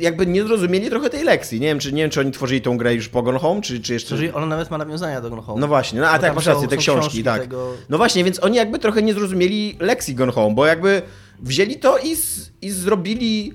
jakby 0.00 0.26
nie 0.26 0.42
zrozumieli 0.42 0.90
trochę 0.90 1.10
tej 1.10 1.24
lekcji. 1.24 1.60
Nie 1.60 1.66
wiem, 1.66 1.78
czy, 1.78 1.92
nie 1.92 2.02
wiem, 2.02 2.10
czy 2.10 2.20
oni 2.20 2.32
tworzyli 2.32 2.60
tą 2.62 2.78
grę 2.78 2.94
już 2.94 3.08
po 3.08 3.22
Gone 3.22 3.38
Home, 3.38 3.60
czy, 3.62 3.80
czy 3.80 3.92
jeszcze... 3.92 4.16
Czyli 4.16 4.32
ona 4.32 4.46
nawet 4.46 4.70
ma 4.70 4.78
nawiązania 4.78 5.20
do 5.20 5.30
Gone 5.30 5.42
Home. 5.42 5.60
No 5.60 5.68
właśnie, 5.68 6.00
no 6.00 6.08
a 6.08 6.16
Bo 6.16 6.22
tak, 6.22 6.34
masz 6.34 6.46
rację, 6.46 6.68
te 6.68 6.76
książki, 6.76 7.00
książki 7.00 7.24
tak. 7.24 7.42
tego- 7.42 7.72
No 7.88 7.96
właśnie, 7.96 8.24
więc 8.24 8.42
oni 8.44 8.56
jakby 8.56 8.78
trochę 8.78 9.02
nie 9.02 9.14
zrozumieli 9.14 9.76
lekcji 9.80 10.14
Gone 10.14 10.32
Home, 10.32 10.54
bo 10.54 10.66
jakby 10.66 11.02
wzięli 11.42 11.76
to 11.78 11.98
i, 11.98 12.16
z, 12.16 12.50
i 12.62 12.70
zrobili 12.70 13.54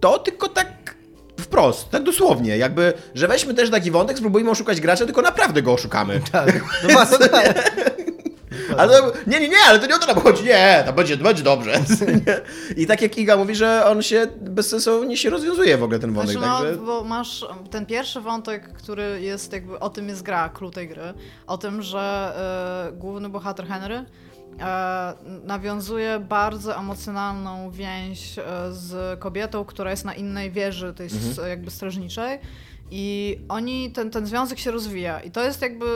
to 0.00 0.18
tylko 0.18 0.48
tak 0.48 0.79
wprost, 1.40 1.90
tak 1.90 2.02
dosłownie, 2.02 2.56
jakby, 2.56 2.92
że 3.14 3.28
weźmy 3.28 3.54
też 3.54 3.70
taki 3.70 3.90
wątek, 3.90 4.18
spróbujmy 4.18 4.50
oszukać 4.50 4.80
gracza, 4.80 5.04
tylko 5.04 5.22
naprawdę 5.22 5.62
go 5.62 5.72
oszukamy. 5.72 6.20
Tak, 6.32 6.64
no 6.82 6.88
właśnie. 6.88 7.18
Ale 8.78 8.98
to, 8.98 9.12
nie, 9.26 9.40
nie, 9.40 9.48
nie, 9.48 9.56
ale 9.68 9.78
to 9.78 9.86
nie 9.86 9.94
o 9.94 9.98
to 9.98 10.06
nam 10.06 10.22
chodzi, 10.22 10.44
nie, 10.44 10.82
to 10.86 10.92
będzie, 10.92 11.16
to 11.16 11.24
będzie 11.24 11.42
dobrze. 11.42 11.72
I 12.76 12.86
tak 12.86 13.02
jak 13.02 13.18
Iga 13.18 13.36
mówi, 13.36 13.54
że 13.54 13.86
on 13.86 14.02
się 14.02 14.26
bezsensownie 14.40 15.16
się 15.16 15.30
rozwiązuje 15.30 15.78
w 15.78 15.82
ogóle 15.82 15.98
ten 15.98 16.12
wątek, 16.12 16.32
Znaczy, 16.32 16.48
no, 16.48 16.60
także... 16.60 16.80
bo 16.80 17.04
masz 17.04 17.46
ten 17.70 17.86
pierwszy 17.86 18.20
wątek, 18.20 18.72
który 18.72 19.20
jest 19.20 19.52
jakby, 19.52 19.78
o 19.78 19.90
tym 19.90 20.08
jest 20.08 20.22
gra, 20.22 20.48
clue 20.48 20.70
tej 20.70 20.88
gry, 20.88 21.14
o 21.46 21.58
tym, 21.58 21.82
że 21.82 22.32
e, 22.88 22.92
główny 22.92 23.28
bohater 23.28 23.66
Henry 23.66 24.04
e, 24.60 25.14
nawiązuje 25.44 26.20
bardzo 26.28 26.76
emocjonalną 26.76 27.70
więź 27.70 28.38
e, 28.38 28.42
z 28.70 29.20
kobietą, 29.20 29.64
która 29.64 29.90
jest 29.90 30.04
na 30.04 30.14
innej 30.14 30.50
wieży 30.50 30.94
tej 30.94 31.06
Mhm. 31.06 31.48
jakby 31.48 31.70
strażniczej 31.70 32.38
i 32.90 33.38
oni, 33.48 33.90
ten, 33.90 34.10
ten 34.10 34.26
związek 34.26 34.58
się 34.58 34.70
rozwija 34.70 35.20
i 35.20 35.30
to 35.30 35.44
jest 35.44 35.62
jakby 35.62 35.86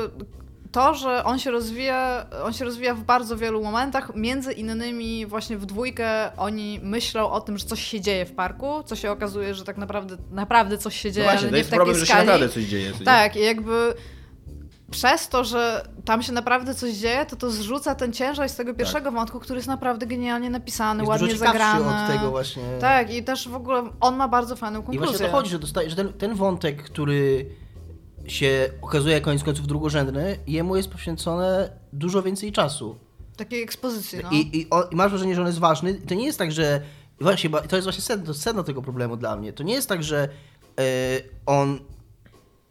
to, 0.72 0.94
że 0.94 1.24
on 1.24 1.38
się 1.38 1.50
rozwija, 1.50 2.26
on 2.44 2.52
się 2.52 2.64
rozwija 2.64 2.94
w 2.94 3.04
bardzo 3.04 3.36
wielu 3.36 3.62
momentach, 3.64 4.10
między 4.16 4.52
innymi 4.52 5.26
właśnie 5.26 5.58
w 5.58 5.66
dwójkę 5.66 6.36
oni 6.36 6.80
myślą 6.82 7.30
o 7.30 7.40
tym, 7.40 7.58
że 7.58 7.64
coś 7.66 7.82
się 7.84 8.00
dzieje 8.00 8.26
w 8.26 8.32
parku, 8.32 8.82
co 8.84 8.96
się 8.96 9.10
okazuje, 9.10 9.54
że 9.54 9.64
tak 9.64 9.76
naprawdę, 9.76 10.16
naprawdę 10.30 10.78
coś 10.78 10.96
się 11.00 11.08
No 11.08 11.14
dzieje, 11.14 11.26
właśnie, 11.26 11.40
ale 11.40 11.48
to 11.48 11.52
nie 11.52 11.58
jest 11.58 11.68
w 11.68 11.70
takiej 11.70 11.78
problem, 11.78 11.96
że 11.98 12.06
się 12.06 12.12
skali. 12.12 12.26
naprawdę 12.26 12.48
coś 12.54 12.64
dzieje. 12.64 12.92
co 12.92 12.98
nie? 12.98 13.04
Tak, 13.04 13.36
i 13.36 13.40
jakby 13.40 13.94
przez 14.90 15.28
to, 15.28 15.44
że 15.44 15.88
tam 16.04 16.22
się 16.22 16.32
naprawdę 16.32 16.74
coś 16.74 16.92
dzieje, 16.94 17.26
to 17.26 17.36
to 17.36 17.50
zrzuca 17.50 17.94
ten 17.94 18.12
ciężar 18.12 18.48
z 18.48 18.56
tego 18.56 18.74
pierwszego 18.74 19.12
wątku, 19.12 19.40
który 19.40 19.58
jest 19.58 19.68
naprawdę 19.68 20.06
genialnie 20.06 20.50
napisany, 20.50 21.02
Jest 21.02 21.08
ładnie 21.08 21.36
zagrany. 21.36 21.84
od 21.84 22.12
tego 22.16 22.30
właśnie. 22.30 22.62
Tak, 22.80 23.14
i 23.14 23.24
też 23.24 23.48
w 23.48 23.54
ogóle 23.54 23.90
on 24.00 24.16
ma 24.16 24.28
bardzo 24.28 24.56
fajną 24.56 24.80
I 24.80 24.82
konkluzję. 24.84 25.08
właśnie 25.08 25.26
o 25.26 25.28
to 25.28 25.36
chodzi, 25.36 25.50
że, 25.50 25.58
dostaje, 25.58 25.90
że 25.90 25.96
ten, 25.96 26.12
ten 26.12 26.34
wątek, 26.34 26.82
który 26.82 27.46
się 28.26 28.70
okazuje 28.82 29.20
koniec 29.20 29.42
końców 29.42 29.66
drugorzędny, 29.66 30.38
jemu 30.46 30.76
jest 30.76 30.88
poświęcone 30.88 31.70
dużo 31.92 32.22
więcej 32.22 32.52
czasu. 32.52 32.98
Takiej 33.36 33.62
ekspozycji, 33.62 34.18
no. 34.22 34.30
I, 34.30 34.58
i, 34.58 34.70
o, 34.70 34.82
I 34.82 34.96
masz 34.96 35.10
wrażenie, 35.10 35.34
że 35.34 35.40
on 35.40 35.46
jest 35.46 35.58
ważny. 35.58 35.94
To 35.94 36.14
nie 36.14 36.26
jest 36.26 36.38
tak, 36.38 36.52
że. 36.52 36.80
Właśnie, 37.20 37.50
to 37.50 37.76
jest 37.76 37.86
właśnie 37.86 38.02
sedno, 38.02 38.34
sedno 38.34 38.62
tego 38.62 38.82
problemu 38.82 39.16
dla 39.16 39.36
mnie. 39.36 39.52
To 39.52 39.62
nie 39.62 39.74
jest 39.74 39.88
tak, 39.88 40.02
że 40.02 40.28
e, 40.78 40.82
on 41.46 41.78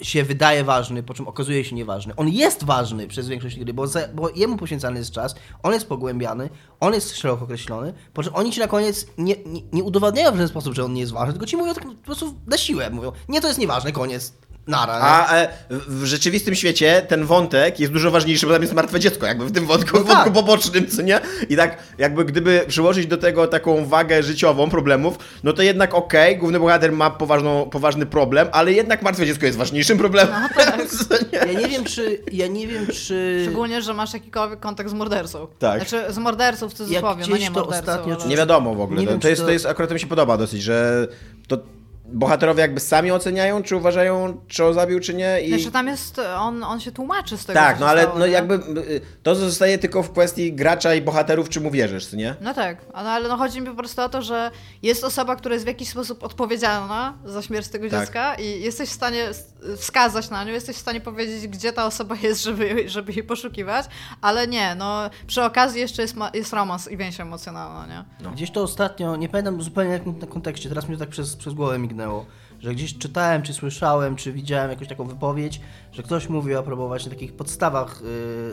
się 0.03 0.23
wydaje 0.23 0.63
ważny, 0.63 1.03
po 1.03 1.13
czym 1.13 1.27
okazuje 1.27 1.63
się 1.63 1.75
nieważny. 1.75 2.15
On 2.15 2.29
jest 2.29 2.63
ważny 2.63 3.07
przez 3.07 3.27
większość 3.27 3.59
gry, 3.59 3.73
bo, 3.73 3.85
bo 4.13 4.29
jemu 4.29 4.57
poświęcany 4.57 4.99
jest 4.99 5.11
czas, 5.11 5.35
on 5.63 5.73
jest 5.73 5.87
pogłębiany, 5.87 6.49
on 6.79 6.93
jest 6.93 7.17
szeroko 7.17 7.43
określony, 7.43 7.93
po 8.13 8.23
czym 8.23 8.35
oni 8.35 8.51
ci 8.51 8.59
na 8.59 8.67
koniec 8.67 9.07
nie, 9.17 9.35
nie, 9.45 9.61
nie 9.73 9.83
udowadniają 9.83 10.31
w 10.31 10.37
ten 10.37 10.47
sposób, 10.47 10.73
że 10.75 10.85
on 10.85 10.93
nie 10.93 11.01
jest 11.01 11.13
ważny, 11.13 11.33
tylko 11.33 11.45
ci 11.45 11.57
mówią 11.57 11.73
tak 11.73 11.83
po 11.83 12.05
prostu 12.05 12.33
na 12.47 12.57
siłę, 12.57 12.89
mówią, 12.89 13.11
nie, 13.29 13.41
to 13.41 13.47
jest 13.47 13.59
nieważne, 13.59 13.91
koniec, 13.91 14.33
nara. 14.67 14.93
A 14.93 15.35
e, 15.35 15.47
w 15.69 16.05
rzeczywistym 16.05 16.55
świecie 16.55 17.01
ten 17.07 17.25
wątek 17.25 17.79
jest 17.79 17.93
dużo 17.93 18.11
ważniejszy, 18.11 18.45
bo 18.47 18.53
tam 18.53 18.61
jest 18.61 18.73
martwe 18.73 18.99
dziecko, 18.99 19.25
jakby 19.25 19.45
w 19.45 19.51
tym 19.51 19.65
wątku, 19.65 19.97
No 19.97 20.03
w 20.03 20.07
wątku 20.07 20.23
tak. 20.23 20.33
pobocznym, 20.33 20.87
co 20.87 21.01
nie? 21.01 21.19
I 21.49 21.55
tak 21.55 21.77
jakby 21.97 22.25
gdyby 22.25 22.65
przyłożyć 22.67 23.07
do 23.07 23.17
tego 23.17 23.47
taką 23.47 23.85
wagę 23.85 24.23
życiową 24.23 24.69
problemów, 24.69 25.17
no 25.43 25.53
to 25.53 25.61
jednak 25.61 25.93
okej, 25.93 26.37
główny 26.37 26.59
bohater 26.59 26.91
ma 26.91 27.09
poważną, 27.09 27.69
poważny 27.69 28.05
problem, 28.05 28.47
ale 28.51 28.73
jednak 28.73 29.01
martwe 29.01 29.25
dziecko 29.25 29.45
jest 29.45 29.57
ważniejszym 29.57 29.97
problemem. 29.97 30.33
co 31.09 31.15
nie? 31.15 31.53
Ja 31.53 31.59
nie 31.59 31.67
wiem, 31.67 31.83
czy, 31.83 32.21
ja 32.31 32.47
nie 32.47 32.67
wiem, 32.67 32.87
czy... 32.87 33.39
Szczególnie, 33.43 33.81
że 33.81 33.93
masz 33.93 34.13
jakikolwiek 34.13 34.59
kontakt 34.59 34.89
z 34.89 34.93
mordercą. 34.93 35.47
Tak. 35.59 35.87
Znaczy 35.87 36.13
z 36.13 36.17
mordercą 36.17 36.69
w 36.69 36.73
cudzysłowie, 36.73 37.25
no 37.29 37.37
nie 37.37 37.51
mordercą. 37.51 37.79
ostatnio 37.79 38.15
ale... 38.15 38.25
Nie 38.25 38.37
wiadomo 38.37 38.75
w 38.75 38.81
ogóle. 38.81 38.99
Nie 38.99 39.05
to, 39.05 39.11
wiem, 39.11 39.19
to, 39.19 39.29
jest, 39.29 39.41
to- 39.41 39.45
to 39.45 39.51
jest, 39.51 39.65
akurat 39.65 39.89
to 39.89 39.93
mi 39.93 39.99
się 39.99 40.07
podoba 40.07 40.37
dosyć, 40.37 40.61
że 40.61 41.07
to 41.47 41.57
bohaterowie 42.05 42.61
jakby 42.61 42.79
sami 42.79 43.11
oceniają, 43.11 43.63
czy 43.63 43.75
uważają, 43.75 44.41
czy 44.47 44.65
on 44.65 44.73
zabił, 44.73 44.99
czy 44.99 45.13
nie. 45.13 45.41
I... 45.41 45.49
Znaczy 45.49 45.71
tam 45.71 45.87
jest, 45.87 46.21
on, 46.37 46.63
on 46.63 46.79
się 46.79 46.91
tłumaczy 46.91 47.37
z 47.37 47.45
tego, 47.45 47.59
tak, 47.59 47.77
co 47.77 47.83
no 47.83 47.89
ale 47.89 48.01
stało, 48.01 48.19
no 48.19 48.25
nie? 48.25 48.31
jakby 48.31 48.53
y, 48.55 49.01
to 49.23 49.35
zostaje 49.35 49.77
tylko 49.77 50.03
w 50.03 50.11
kwestii 50.11 50.53
gracza 50.53 50.95
i 50.95 51.01
bohaterów, 51.01 51.49
czy 51.49 51.61
mu 51.61 51.71
wierzysz, 51.71 52.09
czy 52.09 52.17
nie? 52.17 52.35
No 52.41 52.53
tak, 52.53 52.77
no, 52.93 53.09
ale 53.09 53.29
no 53.29 53.37
chodzi 53.37 53.61
mi 53.61 53.67
po 53.67 53.75
prostu 53.75 54.01
o 54.01 54.09
to, 54.09 54.21
że 54.21 54.51
jest 54.81 55.03
osoba, 55.03 55.35
która 55.35 55.53
jest 55.53 55.65
w 55.65 55.67
jakiś 55.67 55.89
sposób 55.89 56.23
odpowiedzialna 56.23 57.13
za 57.25 57.41
śmierć 57.41 57.67
tego 57.67 57.89
Tak. 57.89 57.99
dziecka 57.99 58.35
i 58.35 58.61
jesteś 58.61 58.89
w 58.89 58.93
stanie 58.93 59.29
wskazać 59.77 60.29
na 60.29 60.43
nią, 60.43 60.51
jesteś 60.51 60.75
w 60.75 60.79
stanie 60.79 61.01
powiedzieć, 61.01 61.47
gdzie 61.47 61.73
ta 61.73 61.85
osoba 61.85 62.15
jest, 62.23 62.43
żeby, 62.43 62.89
żeby 62.89 63.13
jej 63.13 63.23
poszukiwać, 63.23 63.85
ale 64.21 64.47
nie, 64.47 64.75
no 64.75 65.09
przy 65.27 65.43
okazji 65.43 65.81
jeszcze 65.81 66.01
jest, 66.01 66.15
jest 66.33 66.53
romans 66.53 66.91
i 66.91 66.97
więź 66.97 67.19
emocjonalna, 67.19 67.87
nie? 67.87 68.23
No. 68.23 68.31
Gdzieś 68.31 68.51
to 68.51 68.61
ostatnio, 68.61 69.15
nie 69.15 69.29
pamiętam 69.29 69.61
zupełnie 69.61 69.91
jak 69.91 70.05
na 70.05 70.27
kontekście, 70.27 70.69
teraz 70.69 70.89
mi 70.89 70.95
to 70.95 70.99
tak 70.99 71.09
przez, 71.09 71.35
przez 71.35 71.53
głowę 71.53 71.79
mignęło, 71.93 72.25
że 72.59 72.73
gdzieś 72.73 72.97
czytałem, 72.97 73.41
czy 73.41 73.53
słyszałem, 73.53 74.15
czy 74.15 74.33
widziałem 74.33 74.69
jakąś 74.69 74.87
taką 74.87 75.05
wypowiedź, 75.05 75.61
że 75.91 76.03
ktoś 76.03 76.29
mówił 76.29 76.59
a 76.59 76.63
propos 76.63 76.87
właśnie 76.87 77.11
takich 77.11 77.33
podstawach 77.33 78.01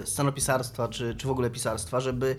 y, 0.03 0.07
scenopisarstwa, 0.07 0.89
czy, 0.89 1.15
czy 1.15 1.27
w 1.27 1.31
ogóle 1.31 1.51
pisarstwa, 1.51 2.01
żeby 2.01 2.37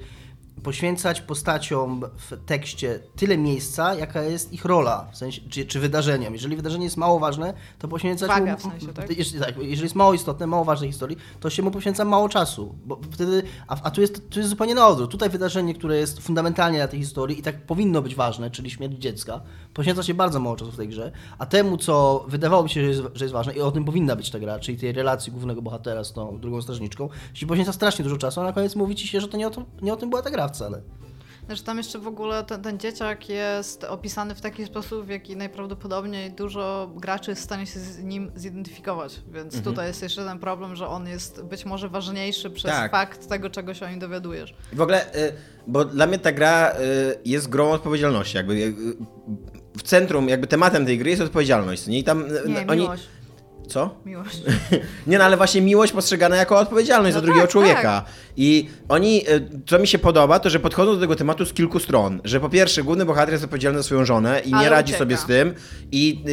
poświęcać 0.64 1.22
postaciom 1.22 2.04
w 2.18 2.46
tekście 2.46 3.00
tyle 3.16 3.38
miejsca, 3.38 3.96
jaka 3.96 4.24
jest 4.24 4.54
ich 4.54 4.66
rola, 4.66 5.10
w 5.12 5.18
sensie, 5.18 5.42
czy, 5.50 5.66
czy 5.66 5.80
wydarzeniom. 5.80 6.34
Jeżeli 6.34 6.56
wydarzenie 6.56 6.84
jest 6.84 6.98
mało 6.98 7.20
ważne, 7.20 7.54
to 7.80 7.88
poświęcać 7.88 8.28
Waga 8.28 8.52
mu... 8.52 8.58
w 8.58 8.62
sensie, 8.62 8.94
tak? 8.94 9.18
Jeżeli, 9.18 9.44
tak, 9.44 9.58
jeżeli 9.58 9.82
jest 9.82 9.96
mało 9.96 10.14
istotne, 10.14 10.48
mało 10.48 10.66
ważnej 10.66 10.90
historii, 10.90 11.18
to 11.40 11.50
się 11.50 11.64
mu 11.64 11.72
poświęca 11.72 12.06
mało 12.06 12.30
czasu, 12.30 12.76
bo 12.86 13.00
wtedy, 13.12 13.44
a, 13.68 13.78
a 13.84 13.92
tu, 13.92 14.02
jest, 14.02 14.30
tu 14.30 14.40
jest 14.40 14.50
zupełnie 14.50 14.76
na 14.76 14.88
odwrót. 14.88 15.12
Tutaj 15.12 15.30
wydarzenie, 15.30 15.74
które 15.74 15.98
jest 15.98 16.20
fundamentalnie 16.20 16.78
dla 16.78 16.88
tej 16.88 17.00
historii 17.00 17.40
i 17.40 17.42
tak 17.42 17.66
powinno 17.66 18.02
być 18.02 18.16
ważne, 18.16 18.52
czyli 18.52 18.72
śmierć 18.72 18.98
dziecka, 18.98 19.42
poświęca 19.74 20.04
się 20.04 20.14
bardzo 20.14 20.40
mało 20.40 20.56
czasu 20.56 20.72
w 20.72 20.78
tej 20.78 20.88
grze, 20.88 21.12
a 21.38 21.46
temu, 21.46 21.78
co 21.78 22.26
wydawałoby 22.28 22.70
się, 22.70 22.82
że 22.82 22.88
jest, 22.88 23.02
że 23.14 23.26
jest 23.26 23.34
ważne 23.34 23.54
i 23.54 23.62
o 23.62 23.72
tym 23.72 23.86
powinna 23.86 24.16
być 24.16 24.32
ta 24.32 24.40
gra, 24.40 24.60
czyli 24.60 24.78
tej 24.78 24.92
relacji 24.92 25.32
głównego 25.32 25.62
bohatera 25.62 26.04
z 26.04 26.14
tą 26.14 26.40
drugą 26.40 26.62
strażniczką, 26.62 27.10
się 27.34 27.48
poświęca 27.48 27.74
strasznie 27.74 28.04
dużo 28.04 28.18
czasu, 28.18 28.42
a 28.42 28.44
na 28.44 28.54
koniec 28.54 28.76
mówi 28.76 28.96
ci 28.96 29.08
się, 29.08 29.22
że 29.22 29.28
to 29.28 29.38
nie 29.38 29.48
o, 29.48 29.50
to, 29.50 29.66
nie 29.82 29.94
o 29.94 29.98
tym 29.98 30.10
była 30.10 30.22
ta 30.22 30.32
gra 30.32 30.51
wcale. 30.52 30.82
Znaczy 31.46 31.64
tam 31.64 31.78
jeszcze 31.78 32.00
w 32.00 32.08
ogóle 32.08 32.44
ten, 32.44 32.62
ten 32.62 32.80
dzieciak 32.80 33.30
jest 33.30 33.84
opisany 33.84 34.36
w 34.36 34.42
taki 34.42 34.66
sposób, 34.66 35.06
w 35.06 35.10
jaki 35.10 35.36
najprawdopodobniej 35.38 36.32
dużo 36.32 36.92
graczy 36.96 37.32
jest 37.32 37.42
w 37.42 37.46
stanie 37.46 37.66
się 37.66 37.80
z 37.80 38.04
nim 38.04 38.32
zidentyfikować, 38.36 39.22
więc 39.32 39.56
Mhm. 39.56 39.64
tutaj 39.64 39.88
jest 39.88 40.02
jeszcze 40.02 40.26
ten 40.26 40.40
problem, 40.40 40.76
że 40.76 40.88
on 40.88 41.08
jest 41.08 41.44
być 41.44 41.66
może 41.66 41.90
ważniejszy 41.90 42.50
przez 42.50 42.72
Tak. 42.72 42.92
fakt 42.92 43.28
tego, 43.30 43.50
czego 43.50 43.74
się 43.74 43.86
o 43.86 43.90
nim 43.90 44.00
dowiadujesz. 44.00 44.56
W 44.74 44.82
ogóle, 44.82 45.16
y, 45.16 45.34
bo 45.68 45.86
dla 45.86 46.08
mnie 46.08 46.20
ta 46.20 46.32
gra 46.32 46.72
y, 46.72 46.76
jest 47.26 47.50
grą 47.50 47.72
odpowiedzialności, 47.72 48.38
jakby 48.38 48.54
y, 48.54 48.74
w 49.78 49.82
centrum, 49.84 50.30
jakby 50.30 50.48
tematem 50.48 50.86
tej 50.86 50.98
gry 50.98 51.10
jest 51.10 51.22
odpowiedzialność, 51.22 51.88
nie? 51.88 52.00
I 52.00 52.04
tam 52.04 52.26
Nie, 52.48 52.68
oni... 52.68 52.82
miłość. 52.82 53.04
Co? 53.68 53.96
Miłość. 54.06 54.42
Nie, 55.08 55.18
no 55.18 55.24
ale 55.24 55.38
właśnie 55.38 55.62
miłość 55.62 55.94
postrzegana 55.94 56.36
jako 56.36 56.60
odpowiedzialność 56.60 57.16
No 57.16 57.20
za 57.20 57.26
drugiego 57.26 57.42
tak, 57.46 57.52
człowieka. 57.52 58.06
I 58.38 58.70
oni, 58.90 59.30
y, 59.30 59.50
co 59.68 59.80
mi 59.80 59.88
się 59.88 60.00
podoba, 60.00 60.40
to 60.40 60.50
że 60.50 60.60
podchodzą 60.60 60.94
do 60.96 61.00
tego 61.02 61.16
tematu 61.16 61.46
z 61.46 61.54
kilku 61.54 61.80
stron. 61.80 62.22
Że 62.24 62.40
po 62.40 62.50
pierwsze, 62.50 62.84
główny 62.84 63.06
bohater 63.06 63.32
jest 63.32 63.44
odpowiedzialny 63.44 63.80
za 63.80 63.84
swoją 63.84 64.06
żonę 64.06 64.42
i 64.46 64.50
nie 64.50 64.56
Ale 64.58 64.70
radzi 64.70 64.90
ucieka. 64.92 65.00
sobie 65.00 65.18
z 65.18 65.26
tym 65.26 65.54
i 65.92 66.24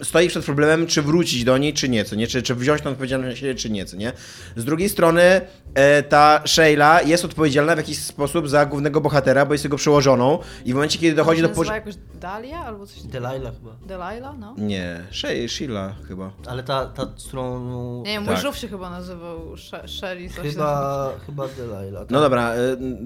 y, 0.00 0.04
stoi 0.04 0.28
przed 0.28 0.44
problemem, 0.44 0.86
czy 0.86 1.02
wrócić 1.02 1.44
do 1.44 1.58
niej, 1.58 1.74
czy 1.74 1.88
nie, 1.88 2.04
co 2.04 2.16
nie? 2.16 2.26
Czy, 2.26 2.42
czy 2.42 2.54
wziąć 2.54 2.82
tą 2.82 2.90
odpowiedzialność 2.90 3.36
na 3.36 3.40
siebie, 3.40 3.54
czy 3.54 3.70
nie, 3.70 3.84
co 3.84 3.96
nie? 3.96 4.12
Z 4.56 4.64
drugiej 4.64 4.88
strony, 4.88 5.40
e, 5.74 6.02
ta 6.02 6.42
Sheila 6.46 7.02
jest 7.02 7.24
odpowiedzialna 7.24 7.74
w 7.74 7.78
jakiś 7.78 7.98
sposób 7.98 8.48
za 8.48 8.66
głównego 8.66 9.00
bohatera, 9.00 9.46
bo 9.46 9.54
jest 9.54 9.64
jego 9.64 9.76
przełożoną 9.76 10.38
i 10.64 10.72
w 10.72 10.74
momencie, 10.74 10.98
kiedy 10.98 11.16
dochodzi 11.16 11.42
do... 11.42 11.48
Nazywa 11.48 11.74
jakoś 11.74 11.94
Dalia 12.20 12.58
albo 12.58 12.86
coś 12.86 12.96
takiego? 12.96 13.12
Delilah 13.12 13.54
chyba. 13.54 13.76
Delilah, 13.86 14.38
no. 14.38 14.54
nie, 14.58 15.00
She- 15.12 15.48
Sheila 15.48 15.94
chyba. 16.08 16.30
Ale 16.46 16.62
ta, 16.70 16.86
ta 16.86 17.06
z 17.16 17.26
którą... 17.26 18.02
Nie 18.02 18.12
wiem, 18.12 18.22
mój 18.22 18.34
Tak. 18.34 18.42
żółw 18.42 18.56
się 18.56 18.68
chyba 18.68 18.90
nazywał 18.90 19.38
She- 19.54 19.88
Shelly, 19.88 20.28
coś 20.30 20.46
Chyba, 20.46 21.12
chyba 21.26 21.48
Delilah. 21.48 22.02
tak. 22.02 22.10
No 22.10 22.20
dobra, 22.20 22.52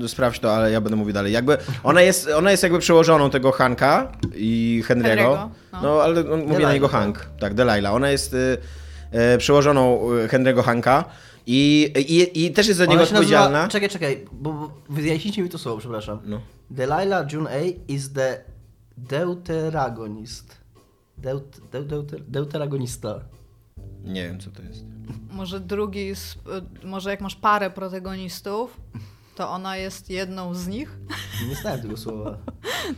y, 0.04 0.09
sprawdź 0.09 0.38
to, 0.38 0.54
ale 0.56 0.71
ja 0.71 0.80
będę 0.80 0.97
mówił 0.97 1.14
dalej. 1.14 1.33
Jakby 1.33 1.59
ona 1.85 2.02
jest, 2.02 2.28
ona 2.28 2.50
jest 2.50 2.62
jakby 2.62 2.78
przełożoną 2.78 3.30
tego 3.30 3.52
Hanka 3.52 4.12
i 4.35 4.83
Henry'ego. 4.88 5.16
Henry'ego, 5.16 5.49
no. 5.73 5.83
no. 5.83 6.02
ale 6.02 6.21
on, 6.21 6.26
mówię 6.26 6.42
na 6.47 6.52
Delilah, 6.52 6.75
niego 6.75 6.88
tak. 6.88 7.00
Hank. 7.00 7.26
Tak, 7.40 7.54
Delilah. 7.54 7.94
Ona 7.94 8.11
jest 8.11 8.35
y, 8.35 8.59
y, 9.35 9.38
przełożoną 9.38 10.12
y, 10.12 10.28
Henry'ego 10.28 10.62
Hanka 10.62 11.04
i, 11.47 11.92
i, 12.09 12.44
i 12.47 12.52
też 12.52 12.66
jest 12.66 12.78
za 12.78 12.87
niego 12.87 13.02
odpowiedzialna. 13.02 13.50
Nazywa, 13.50 13.68
czekaj, 13.68 13.88
czekaj, 13.88 14.25
bo, 14.33 14.52
bo 14.52 14.71
wyjaśnijcie 14.88 15.42
mi 15.42 15.49
to 15.49 15.59
słowo, 15.59 15.78
przepraszam. 15.78 16.21
No. 16.25 16.40
Delilah 16.71 17.33
June 17.33 17.50
A 17.50 17.92
is 17.92 18.12
the 18.12 18.44
deuteragonist. 18.97 20.64
Deut, 21.18 21.61
deut, 21.73 21.87
deuter, 21.87 22.21
deuteragonista. 22.21 23.21
Nie 24.04 24.23
wiem, 24.28 24.40
co 24.40 24.50
to 24.50 24.62
jest. 24.62 24.85
Może 25.31 25.61
drugi, 25.61 26.14
z, 26.14 26.35
y, 26.83 26.87
może 26.87 27.11
jak 27.11 27.21
masz 27.21 27.37
parę 27.37 27.71
protagonistów, 27.71 28.81
to 29.35 29.50
ona 29.50 29.76
jest 29.76 30.11
jedną 30.11 30.54
z 30.54 30.66
nich. 30.66 30.99
Nie 31.49 31.54
znałem 31.54 31.81
tego 31.81 31.97
słowa. 31.97 32.38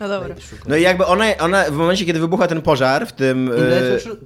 No 0.00 0.09
dobra. 0.09 0.35
No 0.68 0.76
i 0.76 0.83
jakby 0.83 1.06
ona, 1.06 1.25
ona 1.38 1.64
w 1.64 1.73
momencie, 1.73 2.04
kiedy 2.04 2.21
wybucha 2.21 2.47
ten 2.47 2.62
pożar 2.62 3.06
w 3.06 3.12
tym... 3.12 3.47
In 3.47 3.52
y, 3.52 3.56
literature, 3.56 4.16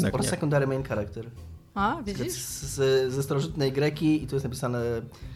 de, 0.00 0.12
or 0.12 0.24
secondary 0.24 0.66
main 0.66 0.82
character. 0.82 1.30
A, 1.74 1.96
widzisz? 2.06 2.32
z, 2.32 3.12
ze 3.12 3.22
starożytnej 3.22 3.72
greki 3.72 4.22
i 4.22 4.26
tu 4.26 4.36
jest 4.36 4.44
napisane 4.44 4.80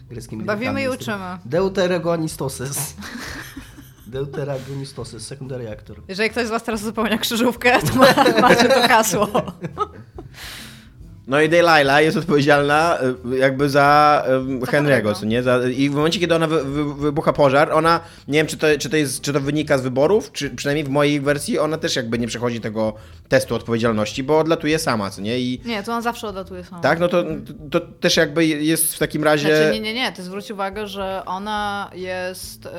greckim 0.09 0.45
Bawimy 0.45 0.83
i 0.83 0.89
uczymy. 0.89 1.37
Deuteragonistosis. 1.45 2.95
Deuteragonistosis, 4.11 5.27
secondary 5.27 5.69
actor. 5.71 6.01
Jeżeli 6.07 6.29
ktoś 6.29 6.47
z 6.47 6.49
was 6.49 6.63
teraz 6.63 6.81
uzupełnia 6.81 7.17
krzyżówkę, 7.17 7.79
to 7.81 7.95
ma- 7.95 8.41
macie 8.41 8.69
to 8.69 8.87
hasło. 8.87 9.27
No 11.27 11.41
i 11.41 11.49
Delilah 11.49 12.01
jest 12.03 12.17
odpowiedzialna 12.17 12.97
y, 13.33 13.37
jakby 13.37 13.69
za 13.69 14.23
um, 14.29 14.59
Henry'ego, 14.59 15.15
co 15.19 15.25
nie? 15.25 15.43
Za, 15.43 15.59
I 15.69 15.89
w 15.89 15.93
momencie, 15.95 16.19
kiedy 16.19 16.35
ona 16.35 16.47
wy, 16.47 16.63
wy, 16.63 16.93
wybucha 16.93 17.33
pożar, 17.33 17.71
ona, 17.71 17.99
nie 18.27 18.39
wiem, 18.39 18.47
czy 18.47 18.57
to, 18.57 18.67
czy, 18.79 18.89
to 18.89 18.97
jest, 18.97 19.21
czy 19.21 19.33
to 19.33 19.39
wynika 19.39 19.77
z 19.77 19.81
wyborów, 19.81 20.31
czy 20.31 20.49
przynajmniej 20.49 20.83
w 20.85 20.89
mojej 20.89 21.21
wersji, 21.21 21.59
ona 21.59 21.77
też 21.77 21.95
jakby 21.95 22.19
nie 22.19 22.27
przechodzi 22.27 22.61
tego 22.61 22.93
testu 23.29 23.55
odpowiedzialności, 23.55 24.23
bo 24.23 24.39
odlatuje 24.39 24.79
sama, 24.79 25.09
co 25.09 25.21
nie? 25.21 25.39
I 25.39 25.61
Nie, 25.65 25.83
to 25.83 25.93
on 25.93 26.01
zawsze 26.01 26.27
odlatuje 26.27 26.63
sama. 26.63 26.81
tak, 26.81 26.99
no 26.99 27.07
to, 27.07 27.23
to 27.71 27.79
też 27.79 28.17
jakby 28.17 28.45
jest 28.45 28.95
w 28.95 28.99
takim 28.99 29.23
razie... 29.23 29.47
Znaczy, 29.57 29.71
nie, 29.73 29.79
nie, 29.79 29.93
nie, 29.93 30.11
ty 30.11 30.23
zwróć 30.23 30.51
uwagę, 30.51 30.87
że 30.87 31.21
ona 31.25 31.89
jest, 31.93 32.65
y, 32.65 32.69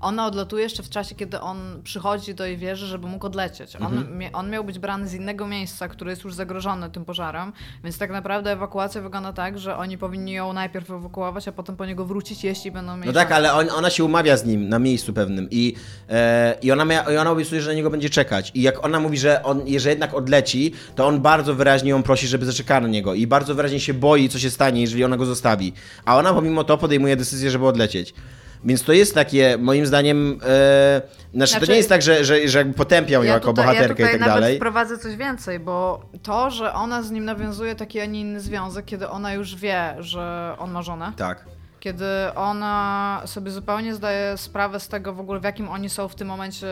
ona 0.00 0.26
odlatuje 0.26 0.62
jeszcze 0.62 0.82
w 0.82 0.90
czasie, 0.90 1.14
kiedy 1.14 1.40
on 1.40 1.80
przychodzi 1.84 2.34
do 2.34 2.46
jej 2.46 2.56
wieży, 2.56 2.86
żeby 2.86 3.06
mógł 3.06 3.26
odlecieć. 3.26 3.76
On, 3.76 3.82
Mhm. 3.98 4.30
on 4.32 4.50
miał 4.50 4.64
być 4.64 4.78
brany 4.78 5.08
z 5.08 5.14
innego 5.14 5.46
miejsca, 5.46 5.88
które 5.88 6.10
jest 6.10 6.24
już 6.24 6.34
zagrożone 6.34 6.90
tym 6.90 7.04
pożarem, 7.04 7.52
więc 7.84 7.98
tak 7.98 8.10
naprawdę 8.10 8.50
ewakuacja 8.52 9.00
wygląda 9.02 9.32
tak, 9.32 9.58
że 9.58 9.76
oni 9.76 9.98
powinni 9.98 10.32
ją 10.32 10.52
najpierw 10.52 10.90
ewakuować, 10.90 11.48
a 11.48 11.52
potem 11.52 11.76
po 11.76 11.86
niego 11.86 12.04
wrócić, 12.04 12.44
jeśli 12.44 12.70
będą 12.70 12.96
mieli 12.96 13.06
No 13.06 13.12
tak, 13.12 13.32
ale 13.32 13.52
on, 13.52 13.70
ona 13.70 13.90
się 13.90 14.04
umawia 14.04 14.36
z 14.36 14.44
nim 14.44 14.68
na 14.68 14.78
miejscu 14.78 15.12
pewnym 15.12 15.48
i, 15.50 15.74
e, 16.08 16.54
i, 16.62 16.72
ona, 16.72 16.84
mia, 16.84 17.02
i 17.02 17.16
ona 17.16 17.30
obiecuje, 17.30 17.60
że 17.60 17.70
na 17.70 17.76
niego 17.76 17.90
będzie 17.90 18.10
czekać. 18.10 18.52
I 18.54 18.62
jak 18.62 18.84
ona 18.84 19.00
mówi, 19.00 19.18
że 19.18 19.42
on, 19.42 19.62
że 19.76 19.88
jednak 19.90 20.14
odleci, 20.14 20.72
to 20.94 21.06
on 21.06 21.20
bardzo 21.20 21.54
wyraźnie 21.54 21.90
ją 21.90 22.02
prosi, 22.02 22.26
żeby 22.26 22.46
zaczekała 22.46 22.80
na 22.80 22.88
niego 22.88 23.14
i 23.14 23.26
bardzo 23.26 23.54
wyraźnie 23.54 23.80
się 23.80 23.94
boi, 23.94 24.28
co 24.28 24.38
się 24.38 24.50
stanie, 24.50 24.80
jeżeli 24.80 25.04
ona 25.04 25.16
go 25.16 25.26
zostawi. 25.26 25.72
A 26.04 26.16
ona 26.18 26.32
pomimo 26.32 26.64
to 26.64 26.78
podejmuje 26.78 27.16
decyzję, 27.16 27.50
żeby 27.50 27.66
odlecieć. 27.66 28.14
Więc 28.64 28.82
to 28.84 28.92
jest 28.92 29.14
takie, 29.14 29.58
moim 29.58 29.86
zdaniem, 29.86 30.40
e, 30.46 31.02
znaczy, 31.34 31.52
to 31.52 31.58
Znaczy- 31.58 31.70
nie 31.72 31.76
jest 31.76 31.88
tak, 31.88 32.02
że, 32.02 32.24
że, 32.24 32.48
że 32.48 32.58
jakby 32.58 32.74
potępiał 32.74 33.24
ją 33.24 33.32
jako 33.32 33.46
tutaj, 33.48 33.66
bohaterkę 33.66 34.02
ja 34.02 34.08
i 34.08 34.12
tak 34.12 34.20
nawet 34.20 34.34
dalej. 34.34 34.56
wprowadzę 34.56 34.98
coś 34.98 35.16
więcej, 35.16 35.60
bo 35.60 36.02
to, 36.22 36.50
że 36.50 36.72
ona 36.74 37.02
z 37.02 37.10
nim 37.10 37.24
nawiązuje 37.24 37.74
taki, 37.74 38.00
a 38.00 38.06
nie 38.06 38.20
inny 38.20 38.40
związek, 38.40 38.84
kiedy 38.84 39.08
ona 39.08 39.32
już 39.34 39.56
wie, 39.56 39.94
że 39.98 40.54
on 40.58 40.70
ma 40.70 40.82
żonę, 40.82 41.12
Tak. 41.16 41.44
kiedy 41.80 42.04
ona 42.34 43.22
sobie 43.26 43.50
zupełnie 43.50 43.94
zdaje 43.94 44.36
sprawę 44.36 44.80
z 44.80 44.88
tego 44.88 45.12
w 45.14 45.20
ogóle, 45.20 45.40
w 45.40 45.44
jakim 45.44 45.68
oni 45.68 45.88
są 45.90 46.08
w 46.08 46.14
tym 46.14 46.28
momencie 46.28 46.66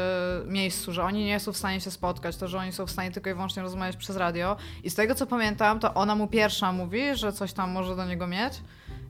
miejscu, 0.46 0.92
że 0.92 1.04
oni 1.04 1.24
nie 1.24 1.40
są 1.40 1.52
w 1.52 1.56
stanie 1.56 1.80
się 1.80 1.90
spotkać, 1.90 2.36
to, 2.36 2.48
że 2.48 2.58
oni 2.58 2.72
są 2.72 2.86
w 2.86 2.90
stanie 2.90 3.10
tylko 3.10 3.30
i 3.30 3.34
wyłącznie 3.34 3.62
rozmawiać 3.62 3.96
przez 3.96 4.16
radio. 4.16 4.56
I 4.84 4.90
z 4.90 4.94
tego, 4.94 5.14
co 5.14 5.26
pamiętam, 5.26 5.80
to 5.80 5.94
ona 5.94 6.14
mu 6.14 6.26
pierwsza 6.26 6.72
mówi, 6.72 7.02
że 7.14 7.32
coś 7.32 7.52
tam 7.52 7.70
może 7.70 7.96
do 7.96 8.04
niego 8.04 8.26
mieć. 8.26 8.52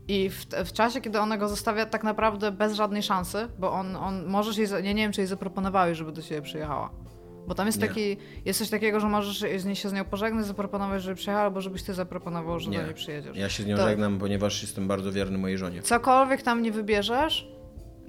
I 0.08 0.30
w, 0.30 0.44
w 0.64 0.72
czasie, 0.72 1.00
kiedy 1.00 1.20
ona 1.20 1.36
go 1.38 1.48
zostawia 1.48 1.86
tak 1.86 2.04
naprawdę 2.04 2.52
bez 2.52 2.74
żadnej 2.74 3.02
szansy, 3.02 3.48
bo 3.58 3.72
on, 3.72 3.96
on 3.96 4.26
możesz 4.26 4.56
jej, 4.56 4.68
nie, 4.82 4.94
nie 4.94 5.02
wiem, 5.02 5.12
czy 5.12 5.20
jej 5.20 5.28
zaproponowałeś, 5.28 5.98
żeby 5.98 6.12
do 6.12 6.22
ciebie 6.22 6.42
przyjechała. 6.42 6.90
Bo 7.48 7.54
tam 7.54 7.66
jest 7.66 7.80
Nie. 7.80 7.88
taki, 7.88 8.16
jest 8.44 8.58
coś 8.58 8.70
takiego, 8.70 9.00
że 9.00 9.08
możesz 9.08 9.60
z 9.60 9.64
niej- 9.64 9.76
się 9.76 9.88
z 9.88 9.92
nią 9.92 10.04
pożegnać, 10.04 10.46
zaproponować, 10.46 11.02
żeby 11.02 11.16
przyjechała, 11.16 11.44
albo 11.44 11.60
żebyś 11.60 11.82
ty 11.82 11.94
zaproponował, 11.94 12.60
że 12.60 12.70
Nie. 12.70 12.78
do 12.78 12.84
niej 12.84 12.94
przyjedziesz. 12.94 13.36
Ja 13.36 13.48
się 13.48 13.62
z 13.62 13.66
nią 13.66 13.76
To- 13.76 13.88
żegnam, 13.88 14.18
ponieważ 14.18 14.62
jestem 14.62 14.88
bardzo 14.88 15.12
wierny 15.12 15.38
mojej 15.38 15.58
żonie. 15.58 15.82
Cokolwiek 15.82 16.42
tam 16.42 16.62
nie 16.62 16.72
wybierzesz, 16.72 17.48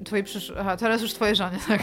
twojej 0.06 0.24
przysz... 0.24 0.54
Aha, 0.60 0.78
teraz 0.78 1.02
już 1.02 1.14
twojej 1.14 1.36
żonie, 1.36 1.58
tak. 1.68 1.82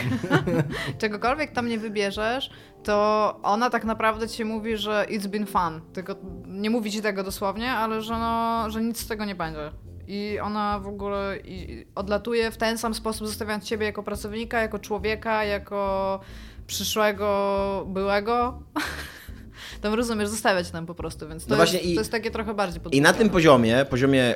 Czegokolwiek 0.99 1.51
tam 1.53 1.69
nie 1.69 1.79
wybierzesz, 1.79 2.51
to 2.85 3.39
ona 3.43 3.71
tak 3.71 3.85
naprawdę 3.85 4.29
ci 4.29 4.45
mówi, 4.45 4.77
że 4.77 5.07
it's 5.09 5.27
been 5.27 5.47
fun. 5.47 5.81
Tylko 5.93 6.17
nie 6.47 6.71
mówi 6.71 6.93
ci 6.93 7.03
tego 7.03 7.23
dosłownie, 7.23 7.71
ale 7.71 8.03
że, 8.03 8.13
no, 8.19 8.65
że 8.71 8.83
nic 8.83 8.99
z 9.01 9.07
tego 9.07 9.25
nie 9.25 9.35
będzie. 9.35 9.71
I 10.09 10.39
ona 10.43 10.79
w 10.79 10.87
ogóle 10.87 11.39
odlatuje 11.95 12.51
w 12.51 12.57
ten 12.57 12.79
sam 12.79 12.95
sposób, 12.95 13.27
zostawiając 13.27 13.65
ciebie 13.65 13.87
jako 13.87 14.03
pracownika, 14.03 14.61
jako 14.61 14.79
człowieka, 14.79 15.45
jako 15.45 16.21
przyszłego, 16.67 17.85
byłego. 17.89 18.63
Tam 19.81 19.95
rozumiesz, 19.95 20.29
zostawiać 20.29 20.71
tam 20.71 20.87
po 20.87 20.95
prostu, 20.95 21.29
więc 21.29 21.47
to, 21.47 21.57
No 21.57 21.63
jest, 21.65 21.85
i- 21.85 21.95
to 21.95 22.01
jest 22.01 22.11
takie 22.13 22.31
trochę 22.31 22.55
bardziej 22.55 22.81
I 22.93 23.01
na 23.01 23.13
tym 23.13 23.31
poziomie, 23.31 23.85
poziomie 23.91 24.35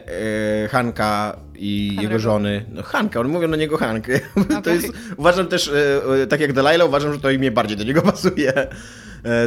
e, 0.65 0.69
Hanka 0.69 1.37
i 1.55 1.93
Henry'ego. 1.97 2.03
jego 2.03 2.19
żony, 2.19 2.65
no 2.73 2.83
Hanka, 2.83 3.21
on 3.21 3.29
mówią 3.29 3.49
na 3.49 3.57
niego 3.57 3.77
Hank. 3.77 4.07
To 4.51 4.59
Okej. 4.59 4.75
jest, 4.75 4.89
uważam 5.17 5.47
też, 5.47 5.69
e, 5.69 6.23
e, 6.23 6.27
tak 6.27 6.41
jak 6.41 6.53
Delilah, 6.53 6.89
uważam, 6.89 7.13
że 7.13 7.21
to 7.21 7.31
imię 7.31 7.51
bardziej 7.51 7.77
do 7.77 7.85
niego 7.85 8.03
pasuje. 8.13 8.53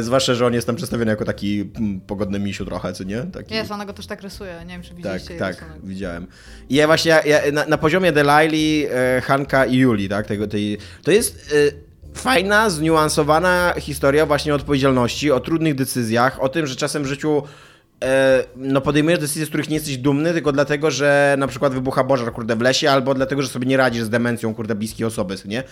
Zwłaszcza, 0.00 0.34
że 0.34 0.46
on 0.46 0.54
jest 0.54 0.66
tam 0.66 0.76
przedstawiony 0.76 1.10
jako 1.10 1.24
taki 1.24 1.70
pogodny 2.06 2.38
misiu 2.38 2.64
trochę, 2.64 2.92
co 2.92 3.04
nie? 3.04 3.22
Taki, 3.22 3.54
Jest, 3.54 3.70
ona 3.70 3.84
go 3.84 3.92
też 3.92 4.06
tak 4.06 4.22
rysuje, 4.22 4.54
nie 4.66 4.72
wiem 4.72 4.82
czy 4.82 4.88
tak, 4.88 4.96
widzieliście 4.96 5.36
tak, 5.36 5.54
rysunek. 5.60 5.78
widziałem. 5.84 6.26
I 6.68 6.74
ja 6.74 6.86
właśnie, 6.86 7.10
ja, 7.10 7.22
ja, 7.24 7.52
na, 7.52 7.66
na 7.66 7.78
poziomie 7.78 8.12
Delilah, 8.12 8.92
e, 8.94 9.20
Hanka 9.20 9.66
i 9.66 9.76
Julii, 9.76 10.08
tak, 10.08 10.26
tego, 10.26 10.46
tej, 10.46 10.78
to 11.02 11.10
jest... 11.10 11.54
Fajna, 12.14 12.70
zniuansowana 12.70 13.74
historia 13.78 14.26
właśnie 14.26 14.52
o 14.52 14.56
odpowiedzialności, 14.56 15.30
o 15.30 15.40
trudnych 15.40 15.74
decyzjach, 15.74 16.42
o 16.42 16.48
tym, 16.48 16.66
że 16.66 16.76
czasem 16.76 17.02
w 17.02 17.06
życiu 17.06 17.42
e, 18.04 18.44
no 18.56 18.80
podejmujesz 18.80 19.18
decyzje, 19.18 19.46
z 19.46 19.48
których 19.48 19.68
nie 19.68 19.74
jesteś 19.74 19.96
dumny, 19.96 20.32
tylko 20.32 20.52
dlatego, 20.52 20.90
że 20.90 21.36
na 21.38 21.46
przykład 21.46 21.74
wybucha 21.74 22.04
pożar, 22.04 22.32
kurde, 22.32 22.56
w 22.56 22.60
lesie, 22.60 22.90
albo 22.90 23.14
dlatego, 23.14 23.42
że 23.42 23.48
sobie 23.48 23.66
nie 23.66 23.76
radzisz 23.76 24.02
z 24.04 24.10
demencją, 24.10 24.54
kurde, 24.54 24.74
bliskiej 24.74 25.06
osoby, 25.06 25.36
nie? 25.44 25.62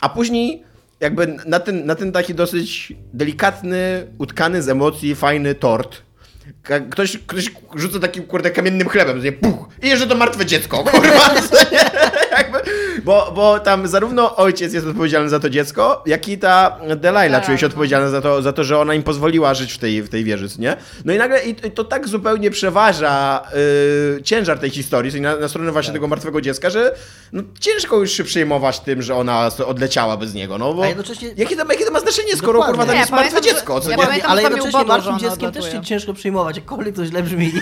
A 0.00 0.08
później 0.08 0.62
jakby 1.00 1.36
na 1.46 1.60
ten, 1.60 1.86
na 1.86 1.94
ten 1.94 2.12
taki 2.12 2.34
dosyć 2.34 2.92
delikatny, 3.12 4.06
utkany 4.18 4.62
z 4.62 4.68
emocji, 4.68 5.14
fajny 5.14 5.54
tort, 5.54 6.02
ktoś, 6.90 7.18
ktoś 7.26 7.50
rzuca 7.76 7.98
takim, 7.98 8.22
kurde, 8.24 8.50
kamiennym 8.50 8.88
chlebem, 8.88 9.22
nie? 9.22 9.32
Puch! 9.32 9.68
I 9.82 9.88
jeszcze 9.88 10.06
to 10.06 10.14
martwe 10.14 10.46
dziecko, 10.46 10.84
kurwa? 10.84 11.34
Jakby, 12.38 12.58
bo, 13.04 13.32
bo 13.34 13.60
tam 13.60 13.88
zarówno 13.88 14.36
ojciec 14.36 14.72
jest 14.72 14.86
odpowiedzialny 14.86 15.28
za 15.28 15.40
to 15.40 15.50
dziecko, 15.50 16.02
jak 16.06 16.28
i 16.28 16.38
ta 16.38 16.76
Delilah 16.96 17.30
Tak, 17.30 17.46
czuje 17.46 17.58
się 17.58 17.66
no. 17.66 17.68
odpowiedzialna 17.68 18.08
za 18.08 18.20
to, 18.20 18.42
za 18.42 18.52
to, 18.52 18.64
że 18.64 18.78
ona 18.78 18.94
im 18.94 19.02
pozwoliła 19.02 19.54
żyć 19.54 19.72
w 19.72 19.78
tej, 19.78 20.02
w 20.02 20.08
tej 20.08 20.24
wieży, 20.24 20.48
nie? 20.58 20.76
No 21.04 21.12
i 21.12 21.18
nagle 21.18 21.44
i, 21.44 21.50
i 21.66 21.70
to 21.70 21.84
tak 21.84 22.08
zupełnie 22.08 22.50
przeważa 22.50 23.42
y, 24.18 24.22
ciężar 24.22 24.58
tej 24.58 24.70
historii, 24.70 25.10
czyli 25.10 25.22
na, 25.22 25.36
na 25.36 25.48
stronę 25.48 25.72
właśnie 25.72 25.92
tego 25.92 26.08
martwego 26.08 26.40
dziecka, 26.40 26.70
że 26.70 26.94
no, 27.32 27.42
ciężko 27.60 27.96
już 27.96 28.12
się 28.12 28.24
przejmować 28.24 28.80
tym, 28.80 29.02
że 29.02 29.14
ona 29.14 29.50
odleciała 29.66 30.16
bez 30.16 30.34
niego, 30.34 30.58
no 30.58 30.74
bo 30.74 30.82
A 30.82 30.86
jednocześnie- 30.86 31.30
jakie, 31.36 31.56
to, 31.56 31.64
jakie 31.72 31.84
to 31.84 31.90
ma 31.92 32.00
znaczenie, 32.00 32.36
skoro 32.36 32.52
Dokładnie. 32.52 32.72
kurwa 32.76 32.86
tam 32.92 33.00
jest 33.00 33.10
martwe 33.10 33.30
pamiętam, 33.30 33.54
dziecko, 33.54 33.80
co 33.80 33.90
ja 33.90 33.96
nie? 33.96 34.02
pamiętam, 34.02 34.30
ale 34.30 34.42
jednocześnie 34.42 34.84
martwym 34.84 35.18
dzieckiem 35.18 35.52
też 35.52 35.72
się 35.72 35.80
ciężko 35.84 36.12
przyjmować, 36.14 36.56
jakkolwiek 36.56 36.94
to 36.96 37.04
źle 37.06 37.22
brzmi. 37.22 37.52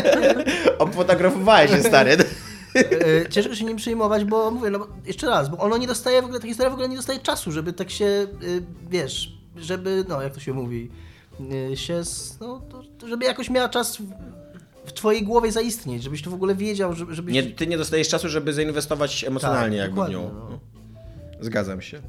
Obfotografowałeś 0.78 1.70
się, 1.70 1.82
stary. 1.82 2.16
E, 2.74 3.28
ciężko 3.28 3.54
się 3.54 3.64
nim 3.64 3.76
przejmować, 3.76 4.24
bo 4.24 4.50
mówię, 4.50 4.70
no 4.70 4.86
jeszcze 5.06 5.26
raz, 5.26 5.48
bo 5.48 5.58
ono 5.58 5.76
nie 5.76 5.86
dostaje 5.86 6.22
w 6.22 6.24
ogóle, 6.24 6.40
ta 6.40 6.46
historia 6.46 6.70
w 6.70 6.72
ogóle 6.72 6.88
nie 6.88 6.96
dostaje 6.96 7.18
czasu, 7.18 7.52
żeby 7.52 7.72
tak 7.72 7.90
się, 7.90 8.04
y, 8.04 8.62
wiesz, 8.90 9.32
żeby, 9.56 10.04
no 10.08 10.22
jak 10.22 10.34
to 10.34 10.40
się 10.40 10.52
mówi, 10.52 10.90
się, 11.74 12.02
no, 12.40 12.62
to, 12.98 13.08
żeby 13.08 13.24
jakoś 13.24 13.50
miała 13.50 13.68
czas 13.68 13.98
w, 14.86 14.92
twojej 14.92 15.22
głowie 15.22 15.52
zaistnieć, 15.52 16.02
żebyś 16.02 16.22
to 16.22 16.30
w 16.30 16.34
ogóle 16.34 16.54
wiedział, 16.54 16.94
żeby, 16.94 17.14
żebyś... 17.14 17.34
Nie, 17.34 17.42
ty 17.42 17.66
nie 17.66 17.78
dostajesz 17.78 18.08
czasu, 18.08 18.28
żeby 18.28 18.52
zainwestować 18.52 19.24
emocjonalnie 19.24 19.78
Tak, 19.78 19.86
jakby 19.86 20.04
w 20.04 20.08
nią. 20.08 20.30
no. 20.34 20.58
Zgadzam 21.40 21.82
się. 21.82 22.00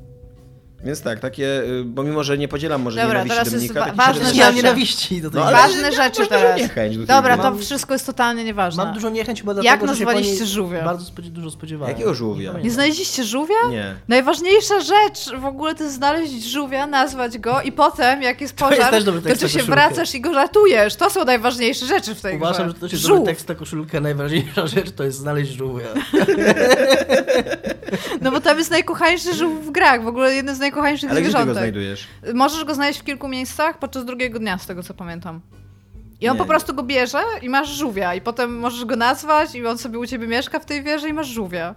Więc 0.86 1.02
tak, 1.02 1.20
takie, 1.20 1.46
y, 1.64 1.84
bo 1.86 2.04
mimo, 2.04 2.24
że 2.24 2.38
nie 2.38 2.48
podzielam 2.48 2.82
może 2.82 3.02
Dobra, 3.02 3.24
nienawiści 3.24 3.38
teraz 3.52 3.62
jest 3.64 3.74
wa- 3.74 3.92
ważne 4.06 4.34
rzeczy. 4.34 4.54
nienawiści 4.56 5.22
do 5.22 5.32
tej 5.32 5.40
No, 5.40 5.52
Ważne 5.52 5.82
ja- 5.82 5.92
rzeczy 5.92 6.28
teraz. 6.28 6.60
niechęć 6.62 6.98
do 6.98 7.06
Dobra, 7.06 7.38
to 7.38 7.44
Mam- 7.44 7.60
wszystko 7.60 7.94
jest 7.94 8.06
totalnie 8.06 8.44
nieważne. 8.44 8.86
Mam 8.86 8.94
dużo 8.94 9.10
niechęć 9.10 9.40
Jak 9.40 9.46
dlatego, 9.56 9.88
że 9.88 9.96
się 10.00 10.06
nazwaliście 10.06 10.40
niej 10.44 10.48
żółwia? 10.48 10.84
Bardzo 10.86 11.06
spodzie- 11.06 11.30
dużo 11.30 11.52
spodziewałem. 11.52 11.94
Jakiego 11.94 12.14
żółwia? 12.14 12.54
Nie 12.64 12.72
znaleźliście 12.72 13.24
żółwia? 13.24 13.56
Nie. 13.70 13.96
Najważniejsza 14.08 14.80
rzecz 14.80 15.40
w 15.42 15.46
ogóle 15.46 15.76
to 15.76 15.84
jest 15.84 15.96
znaleźć 15.96 16.44
żółwia, 16.44 16.88
nazwać 16.88 17.38
go 17.38 17.62
i 17.62 17.72
potem, 17.72 18.22
jak 18.22 18.42
jest 18.42 18.56
To 18.56 18.66
jest 18.70 18.78
pożar, 18.78 18.92
też 18.94 19.04
dobry 19.04 19.22
to 19.22 19.28
tekst 19.28 19.40
ty 19.40 19.46
na 19.46 19.50
się 19.50 19.60
koszulkę. 19.60 19.82
wracasz 19.82 20.16
i 20.16 20.22
go 20.22 20.34
ratujesz. 20.34 20.96
To 20.96 21.10
są 21.10 21.26
najważniejsze 21.26 21.86
rzeczy 21.86 22.16
w 22.16 22.22
tej 22.22 22.36
Uważam, 22.38 22.66
grze. 22.68 22.74
że 22.76 22.80
to 22.80 22.86
jest 22.86 22.96
Żółw. 23.06 23.20
dobry 23.20 23.34
tekst 23.34 23.50
na 23.50 23.56
koszulkę, 23.56 24.02
najważniejsza 24.02 24.68
rzecz 24.68 24.92
to 24.92 25.04
jest 25.04 25.18
znaleźć 25.18 25.52
żółwia. 25.52 25.88
No 28.22 28.32
bo 28.32 28.42
tam 28.42 28.58
jest 28.58 28.72
najkochańszy 28.72 29.34
żółw 29.36 29.66
w 29.66 29.72
grach, 29.72 30.04
w 30.04 30.08
ogóle 30.08 30.34
jeden 30.36 30.56
z 30.56 30.60
najkochańszych 30.76 31.12
Ale 31.12 31.22
gdzie 31.22 31.30
ty 31.30 31.34
go 31.34 31.40
zwierzątek. 31.40 31.58
znajdujesz? 31.64 32.08
Możesz 32.34 32.64
go 32.66 32.76
znaleźć 32.76 33.00
w 33.00 33.04
kilku 33.04 33.28
miejscach 33.28 33.80
podczas 33.80 34.06
drugiego 34.06 34.40
dnia, 34.40 34.58
z 34.58 34.68
tego 34.68 34.84
co 34.84 34.94
pamiętam. 34.94 35.42
I 36.22 36.30
on 36.30 36.36
Nie. 36.36 36.40
po 36.40 36.46
prostu 36.46 36.74
go 36.74 36.84
bierze 36.84 37.18
i 37.42 37.50
masz 37.50 37.70
żółwia. 37.70 38.16
I 38.16 38.22
potem 38.22 38.58
możesz 38.60 38.86
go 38.86 38.96
nazwać 38.96 39.56
i 39.56 39.66
on 39.68 39.78
sobie 39.78 40.00
u 40.00 40.06
ciebie 40.06 40.28
mieszka 40.28 40.60
w 40.60 40.66
tej 40.66 40.84
wieży 40.84 41.10
i 41.10 41.14
masz 41.14 41.28
żółwia. 41.28 41.76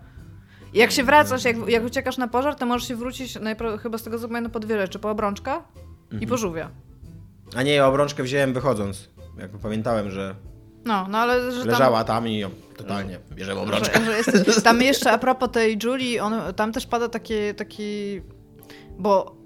I 0.72 0.78
jak 0.78 0.90
się 0.90 1.04
wracasz, 1.04 1.44
jak, 1.44 1.56
jak 1.68 1.84
uciekasz 1.84 2.18
na 2.18 2.28
pożar, 2.28 2.54
to 2.54 2.66
możesz 2.66 2.88
się 2.88 2.96
wrócić, 2.96 3.36
najpro- 3.36 3.78
chyba 3.78 3.98
z 3.98 4.02
tego 4.02 4.18
co 4.18 4.28
pamiętam, 4.28 4.52
po 4.52 4.60
dwie 4.60 4.78
rzeczy. 4.78 4.98
Po 4.98 5.10
obrączka 5.10 5.62
i 6.10 6.14
Mhm. 6.14 6.28
po 6.28 6.36
żółwia. 6.36 6.70
A 7.56 7.62
nie, 7.62 7.74
ja 7.74 7.86
obrączkę 7.86 8.22
wziąłem 8.22 8.52
wychodząc. 8.52 9.08
Jakby 9.38 9.58
pamiętałem, 9.58 10.10
że 10.10 10.34
No, 10.84 11.06
no 11.10 11.18
ale 11.18 11.52
że 11.52 11.58
tam... 11.60 11.68
leżała 11.68 12.04
tam 12.04 12.28
i 12.28 12.38
ją 12.38 12.50
totalnie 12.76 13.18
bierzemy 13.34 13.60
obrączkę. 13.60 14.00
Że, 14.44 14.52
że 14.52 14.62
tam 14.62 14.82
jeszcze 14.92 15.10
a 15.12 15.18
propos 15.18 15.50
tej 15.50 15.78
Julii, 15.84 16.20
on, 16.20 16.34
tam 16.56 16.72
też 16.72 16.86
pada 16.86 17.08
taki, 17.08 17.34
taki, 17.56 18.20
bo 18.98 19.36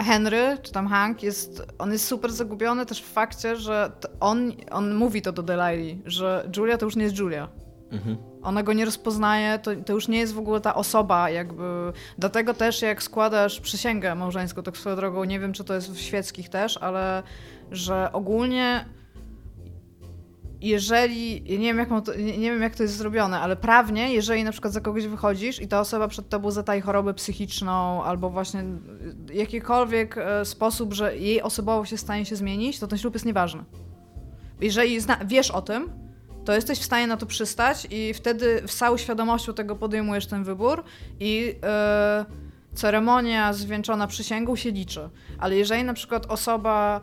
Henry, 0.00 0.58
czy 0.62 0.72
tam 0.72 0.88
Hank, 0.88 1.22
jest, 1.22 1.66
on 1.78 1.92
jest 1.92 2.06
super 2.06 2.32
zagubiony 2.32 2.86
też 2.86 3.02
w 3.02 3.12
fakcie, 3.12 3.56
że 3.56 3.92
on, 4.20 4.52
on 4.70 4.94
mówi 4.94 5.22
to 5.22 5.32
do 5.32 5.42
Delilah, 5.42 5.96
że 6.04 6.50
Julia 6.56 6.78
to 6.78 6.84
już 6.84 6.96
nie 6.96 7.04
jest 7.04 7.18
Julia. 7.18 7.48
Mhm. 7.90 8.16
Ona 8.42 8.62
go 8.62 8.72
nie 8.72 8.84
rozpoznaje, 8.84 9.58
to, 9.58 9.70
to 9.86 9.92
już 9.92 10.08
nie 10.08 10.18
jest 10.18 10.34
w 10.34 10.38
ogóle 10.38 10.60
ta 10.60 10.74
osoba, 10.74 11.30
jakby. 11.30 11.92
Dlatego 12.18 12.54
też, 12.54 12.82
jak 12.82 13.02
składasz 13.02 13.60
przysięgę 13.60 14.14
małżeńską, 14.14 14.62
tak 14.62 14.76
swoją 14.76 14.96
drogą, 14.96 15.24
nie 15.24 15.40
wiem, 15.40 15.52
czy 15.52 15.64
to 15.64 15.74
jest 15.74 15.92
w 15.92 15.98
świeckich 15.98 16.48
też, 16.48 16.76
ale 16.76 17.22
że 17.70 18.12
ogólnie 18.12 18.84
jeżeli, 20.60 21.42
nie 21.42 21.58
wiem, 21.58 21.78
jak 21.78 21.88
to, 21.88 22.14
nie 22.14 22.50
wiem 22.50 22.62
jak 22.62 22.76
to 22.76 22.82
jest 22.82 22.96
zrobione, 22.96 23.40
ale 23.40 23.56
prawnie, 23.56 24.14
jeżeli 24.14 24.44
na 24.44 24.52
przykład 24.52 24.72
za 24.72 24.80
kogoś 24.80 25.06
wychodzisz 25.06 25.62
i 25.62 25.68
ta 25.68 25.80
osoba 25.80 26.08
przed 26.08 26.28
tobą 26.28 26.50
zatai 26.50 26.80
chorobę 26.80 27.14
psychiczną 27.14 28.04
albo 28.04 28.30
właśnie 28.30 28.60
y, 28.60 29.34
jakikolwiek 29.34 30.18
e, 30.18 30.44
sposób, 30.44 30.94
że 30.94 31.16
jej 31.16 31.42
osobowość 31.42 31.92
jest 31.92 32.04
w 32.04 32.06
stanie 32.06 32.24
się 32.24 32.36
zmienić, 32.36 32.78
to 32.78 32.86
ten 32.86 32.98
ślub 32.98 33.14
jest 33.14 33.26
nieważny. 33.26 33.64
Jeżeli 34.60 35.00
zna, 35.00 35.18
wiesz 35.24 35.50
o 35.50 35.62
tym, 35.62 35.90
to 36.44 36.54
jesteś 36.54 36.78
w 36.78 36.84
stanie 36.84 37.06
na 37.06 37.16
to 37.16 37.26
przystać 37.26 37.86
i 37.90 38.14
wtedy 38.14 38.62
z 38.66 38.76
całą 38.76 38.96
świadomością 38.96 39.54
tego 39.54 39.76
podejmujesz 39.76 40.26
ten 40.26 40.44
wybór 40.44 40.84
i 41.20 41.54
e, 41.62 42.24
ceremonia 42.74 43.52
zwieńczona 43.52 44.06
przysięgą 44.06 44.56
się 44.56 44.70
liczy. 44.70 45.08
Ale 45.38 45.56
jeżeli 45.56 45.84
na 45.84 45.94
przykład 45.94 46.26
osoba 46.26 47.00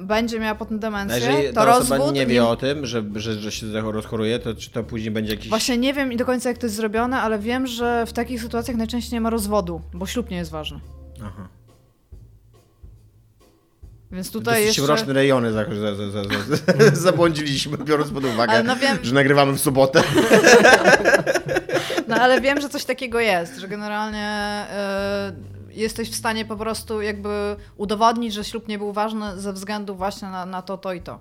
będzie 0.00 0.40
miała 0.40 0.54
potem 0.54 0.78
demencję, 0.78 1.18
jeżeli 1.18 1.48
to 1.48 1.54
ta 1.54 1.64
rozwód 1.64 2.14
nie 2.14 2.26
wie 2.26 2.46
o 2.46 2.56
tym, 2.56 2.86
że, 2.86 3.04
że, 3.14 3.34
że 3.34 3.52
się 3.52 3.66
rozchoruje, 3.92 4.38
to 4.38 4.54
czy 4.54 4.70
to 4.70 4.84
później 4.84 5.10
będzie 5.10 5.32
jakiś... 5.32 5.48
Właśnie 5.48 5.78
nie 5.78 5.94
wiem 5.94 6.12
i 6.12 6.16
do 6.16 6.24
końca 6.24 6.48
jak 6.48 6.58
to 6.58 6.66
jest 6.66 6.76
zrobione, 6.76 7.20
ale 7.20 7.38
wiem, 7.38 7.66
że 7.66 8.06
w 8.06 8.12
takich 8.12 8.42
sytuacjach 8.42 8.76
najczęściej 8.76 9.12
nie 9.12 9.20
ma 9.20 9.30
rozwodu, 9.30 9.80
bo 9.94 10.06
ślub 10.06 10.30
nie 10.30 10.36
jest 10.36 10.50
ważny. 10.50 10.80
Aha. 11.24 11.48
Więc 14.12 14.30
tutaj 14.30 14.54
Dosyć 14.54 14.66
jeszcze... 14.66 14.82
mroczne 14.82 15.12
rejony 15.12 15.52
za, 15.52 15.64
za, 15.64 15.94
za, 15.94 16.10
za, 16.10 16.22
za, 16.22 16.96
zabłądziliśmy, 17.10 17.78
biorąc 17.78 18.10
pod 18.10 18.24
uwagę, 18.24 18.62
no 18.62 18.76
wiem- 18.76 18.98
że 19.02 19.14
nagrywamy 19.14 19.52
w 19.52 19.60
sobotę. 19.60 20.02
No 22.08 22.16
ale 22.16 22.40
wiem, 22.40 22.60
że 22.60 22.68
coś 22.68 22.84
takiego 22.84 23.20
jest, 23.20 23.58
że 23.58 23.68
generalnie 23.68 24.26
e, 24.70 25.32
jesteś 25.70 26.10
w 26.10 26.14
stanie 26.14 26.44
po 26.44 26.56
prostu 26.56 27.02
jakby 27.02 27.56
udowodnić, 27.76 28.34
że 28.34 28.44
ślub 28.44 28.68
nie 28.68 28.78
był 28.78 28.92
ważny 28.92 29.40
ze 29.40 29.52
względu 29.52 29.94
właśnie 29.94 30.28
na, 30.28 30.46
na 30.46 30.62
to, 30.62 30.78
to 30.78 30.92
i 30.92 31.00
to. 31.00 31.18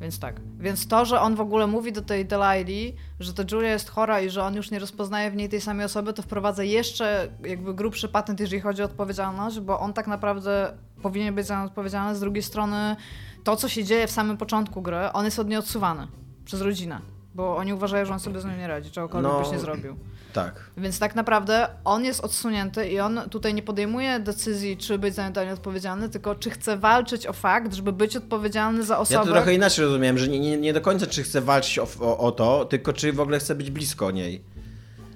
Więc 0.00 0.18
tak. 0.18 0.40
Więc 0.58 0.88
to, 0.88 1.04
że 1.04 1.20
on 1.20 1.34
w 1.34 1.40
ogóle 1.40 1.66
mówi 1.66 1.92
do 1.92 2.02
tej 2.02 2.26
Delilah, 2.26 2.94
że 3.20 3.34
ta 3.34 3.42
Julia 3.52 3.70
jest 3.70 3.90
chora 3.90 4.20
i 4.20 4.30
że 4.30 4.44
on 4.44 4.54
już 4.54 4.70
nie 4.70 4.78
rozpoznaje 4.78 5.30
w 5.30 5.36
niej 5.36 5.48
tej 5.48 5.60
samej 5.60 5.86
osoby, 5.86 6.12
to 6.12 6.22
wprowadza 6.22 6.62
jeszcze 6.62 7.28
jakby 7.44 7.74
grubszy 7.74 8.08
patent, 8.08 8.40
jeżeli 8.40 8.60
chodzi 8.60 8.82
o 8.82 8.84
odpowiedzialność, 8.84 9.60
bo 9.60 9.80
on 9.80 9.92
tak 9.92 10.06
naprawdę 10.06 10.72
powinien 11.02 11.34
być 11.34 11.46
za 11.46 11.58
nią 11.58 11.64
odpowiedzialny. 11.64 12.16
Z 12.16 12.20
drugiej 12.20 12.42
strony 12.42 12.96
to, 13.44 13.56
co 13.56 13.68
się 13.68 13.84
dzieje 13.84 14.06
w 14.06 14.10
samym 14.10 14.36
początku 14.36 14.82
gry, 14.82 15.12
on 15.12 15.24
jest 15.24 15.38
od 15.38 15.48
niej 15.48 15.58
odsuwany 15.58 16.06
przez 16.44 16.60
rodzinę. 16.60 17.00
Bo 17.34 17.56
oni 17.56 17.74
uważają, 17.74 18.04
że 18.04 18.12
on 18.12 18.20
sobie 18.20 18.40
z 18.40 18.44
nią 18.44 18.56
nie 18.56 18.66
radzi, 18.68 18.90
czegokolwiek 18.90 19.32
No. 19.32 19.40
byś 19.40 19.50
nie 19.50 19.58
zrobił. 19.58 19.96
Tak. 20.36 20.54
Więc 20.76 20.98
tak 20.98 21.14
naprawdę 21.14 21.68
on 21.84 22.04
jest 22.04 22.20
odsunięty 22.20 22.88
i 22.88 23.00
on 23.00 23.20
tutaj 23.30 23.54
nie 23.54 23.62
podejmuje 23.62 24.20
decyzji, 24.20 24.76
czy 24.76 24.98
być 24.98 25.14
za 25.14 25.30
dalej 25.30 25.52
odpowiedzialny, 25.52 26.08
tylko 26.08 26.34
czy 26.34 26.50
chce 26.50 26.76
walczyć 26.76 27.26
o 27.26 27.32
fakt, 27.32 27.74
żeby 27.74 27.92
być 27.92 28.16
odpowiedzialny 28.16 28.82
za 28.82 28.94
Ja 28.94 29.00
osobę. 29.00 29.26
to 29.26 29.32
trochę 29.32 29.54
inaczej 29.54 29.84
rozumiem, 29.84 30.18
że 30.18 30.28
nie, 30.28 30.40
nie, 30.40 30.56
nie 30.56 30.72
do 30.72 30.80
końca 30.80 31.06
czy 31.06 31.22
chce 31.22 31.40
walczyć 31.40 31.78
o, 31.78 31.86
o, 32.00 32.18
o 32.18 32.32
to, 32.32 32.64
tylko 32.64 32.92
czy 32.92 33.12
w 33.12 33.20
ogóle 33.20 33.38
chce 33.38 33.54
być 33.54 33.70
blisko 33.70 34.10
niej. 34.10 34.42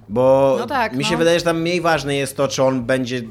Bo 0.09 0.56
No 0.59 0.66
tak, 0.66 0.92
mi 0.96 1.04
się 1.04 1.12
no. 1.12 1.18
wydaje, 1.18 1.38
że 1.38 1.44
tam 1.44 1.61
mniej 1.61 1.80
ważne 1.80 2.16
jest 2.16 2.37
to, 2.37 2.48
czy 2.48 2.62
on 2.62 2.83
będzie 2.85 3.16
y, 3.16 3.22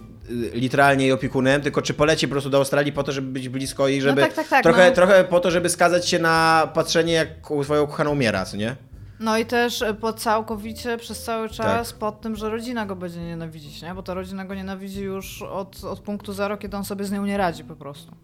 literalnie 0.54 1.04
jej 1.06 1.14
opiekunem, 1.14 1.62
tylko 1.62 1.82
czy 1.82 1.94
poleci 1.94 2.28
po 2.28 2.32
prostu 2.32 2.50
do 2.50 2.58
Australii 2.58 2.92
po 2.92 3.04
to, 3.04 3.12
żeby 3.12 3.32
być 3.32 3.50
blisko 3.50 3.88
i 3.88 4.02
żeby... 4.02 4.22
tak, 4.22 4.34
tak, 4.34 4.48
tak, 4.48 4.64
trochę, 4.64 4.90
no. 4.90 4.96
trochę 4.96 5.24
po 5.24 5.40
to, 5.40 5.52
żeby 5.52 5.70
skazać 5.70 6.10
się 6.10 6.20
na 6.20 6.68
patrzenie, 6.74 7.14
jak 7.14 7.28
swoją 7.64 7.82
ukochaną 7.84 8.12
umiera, 8.12 8.46
nie? 8.58 8.89
No 9.20 9.38
i 9.38 9.46
też 9.46 9.82
e, 9.82 9.94
po 9.94 10.14
całkowicie 10.14 10.98
przez 10.98 11.24
cały 11.24 11.50
czas 11.50 11.90
Tak. 11.90 12.00
pod 12.00 12.22
tym, 12.22 12.36
że 12.36 12.50
rodzina 12.50 12.86
go 12.86 12.96
będzie 12.96 13.20
nienawidzić, 13.22 13.82
nie? 13.82 13.96
Bo 13.96 14.04
ta 14.04 14.14
rodzina 14.14 14.46
go 14.46 14.56
nienawidzi 14.56 15.02
już 15.02 15.42
od, 15.42 15.84
od 15.84 16.00
punktu 16.00 16.34
zero, 16.34 16.58
kiedy 16.58 16.78
on 16.78 16.86
sobie 16.86 17.06
z 17.06 17.12
nią 17.12 17.26
nie 17.26 17.38
radzi 17.38 17.64
po 17.64 17.76
prostu. 17.76 18.16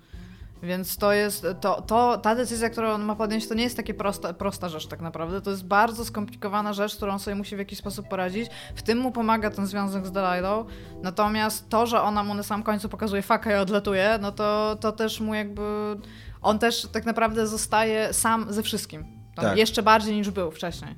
Więc 0.63 0.97
to 0.97 1.13
jest, 1.13 1.47
to, 1.61 1.81
to, 1.81 2.17
ta 2.17 2.35
decyzja, 2.35 2.69
którą 2.69 2.89
on 2.89 3.03
ma 3.03 3.15
podjąć, 3.15 3.47
to 3.47 3.53
nie 3.53 3.63
jest 3.63 3.77
takie 3.77 3.93
prosta, 3.93 4.33
prosta 4.33 4.69
rzecz 4.69 4.87
tak 4.87 5.01
naprawdę. 5.01 5.41
To 5.41 5.49
jest 5.49 5.65
bardzo 5.65 6.05
skomplikowana 6.05 6.73
rzecz, 6.73 6.95
którą 6.95 7.13
on 7.13 7.19
sobie 7.19 7.35
musi 7.35 7.55
w 7.55 7.59
jakiś 7.59 7.79
sposób 7.79 8.07
poradzić. 8.07 8.49
W 8.75 8.81
tym 8.81 8.97
mu 8.97 9.11
pomaga 9.11 9.49
ten 9.49 9.65
związek 9.65 10.05
z 10.07 10.11
Delilą. 10.11 10.65
Natomiast 11.01 11.69
to, 11.69 11.85
że 11.85 12.01
ona 12.01 12.23
mu 12.23 12.33
na 12.33 12.43
samym 12.43 12.63
końcu 12.63 12.89
pokazuje 12.89 13.21
faka 13.21 13.51
i 13.51 13.55
odlatuje, 13.55 14.19
no 14.21 14.31
to, 14.31 14.77
to 14.79 14.91
też 14.91 15.19
mu 15.21 15.33
jakby... 15.33 15.61
On 16.41 16.59
też 16.59 16.87
tak 16.91 17.05
naprawdę 17.05 17.47
zostaje 17.47 18.13
sam 18.13 18.53
ze 18.53 18.63
wszystkim. 18.63 19.14
Tak. 19.35 19.57
Jeszcze 19.57 19.83
bardziej 19.83 20.15
niż 20.15 20.29
był 20.29 20.51
wcześniej. 20.51 20.95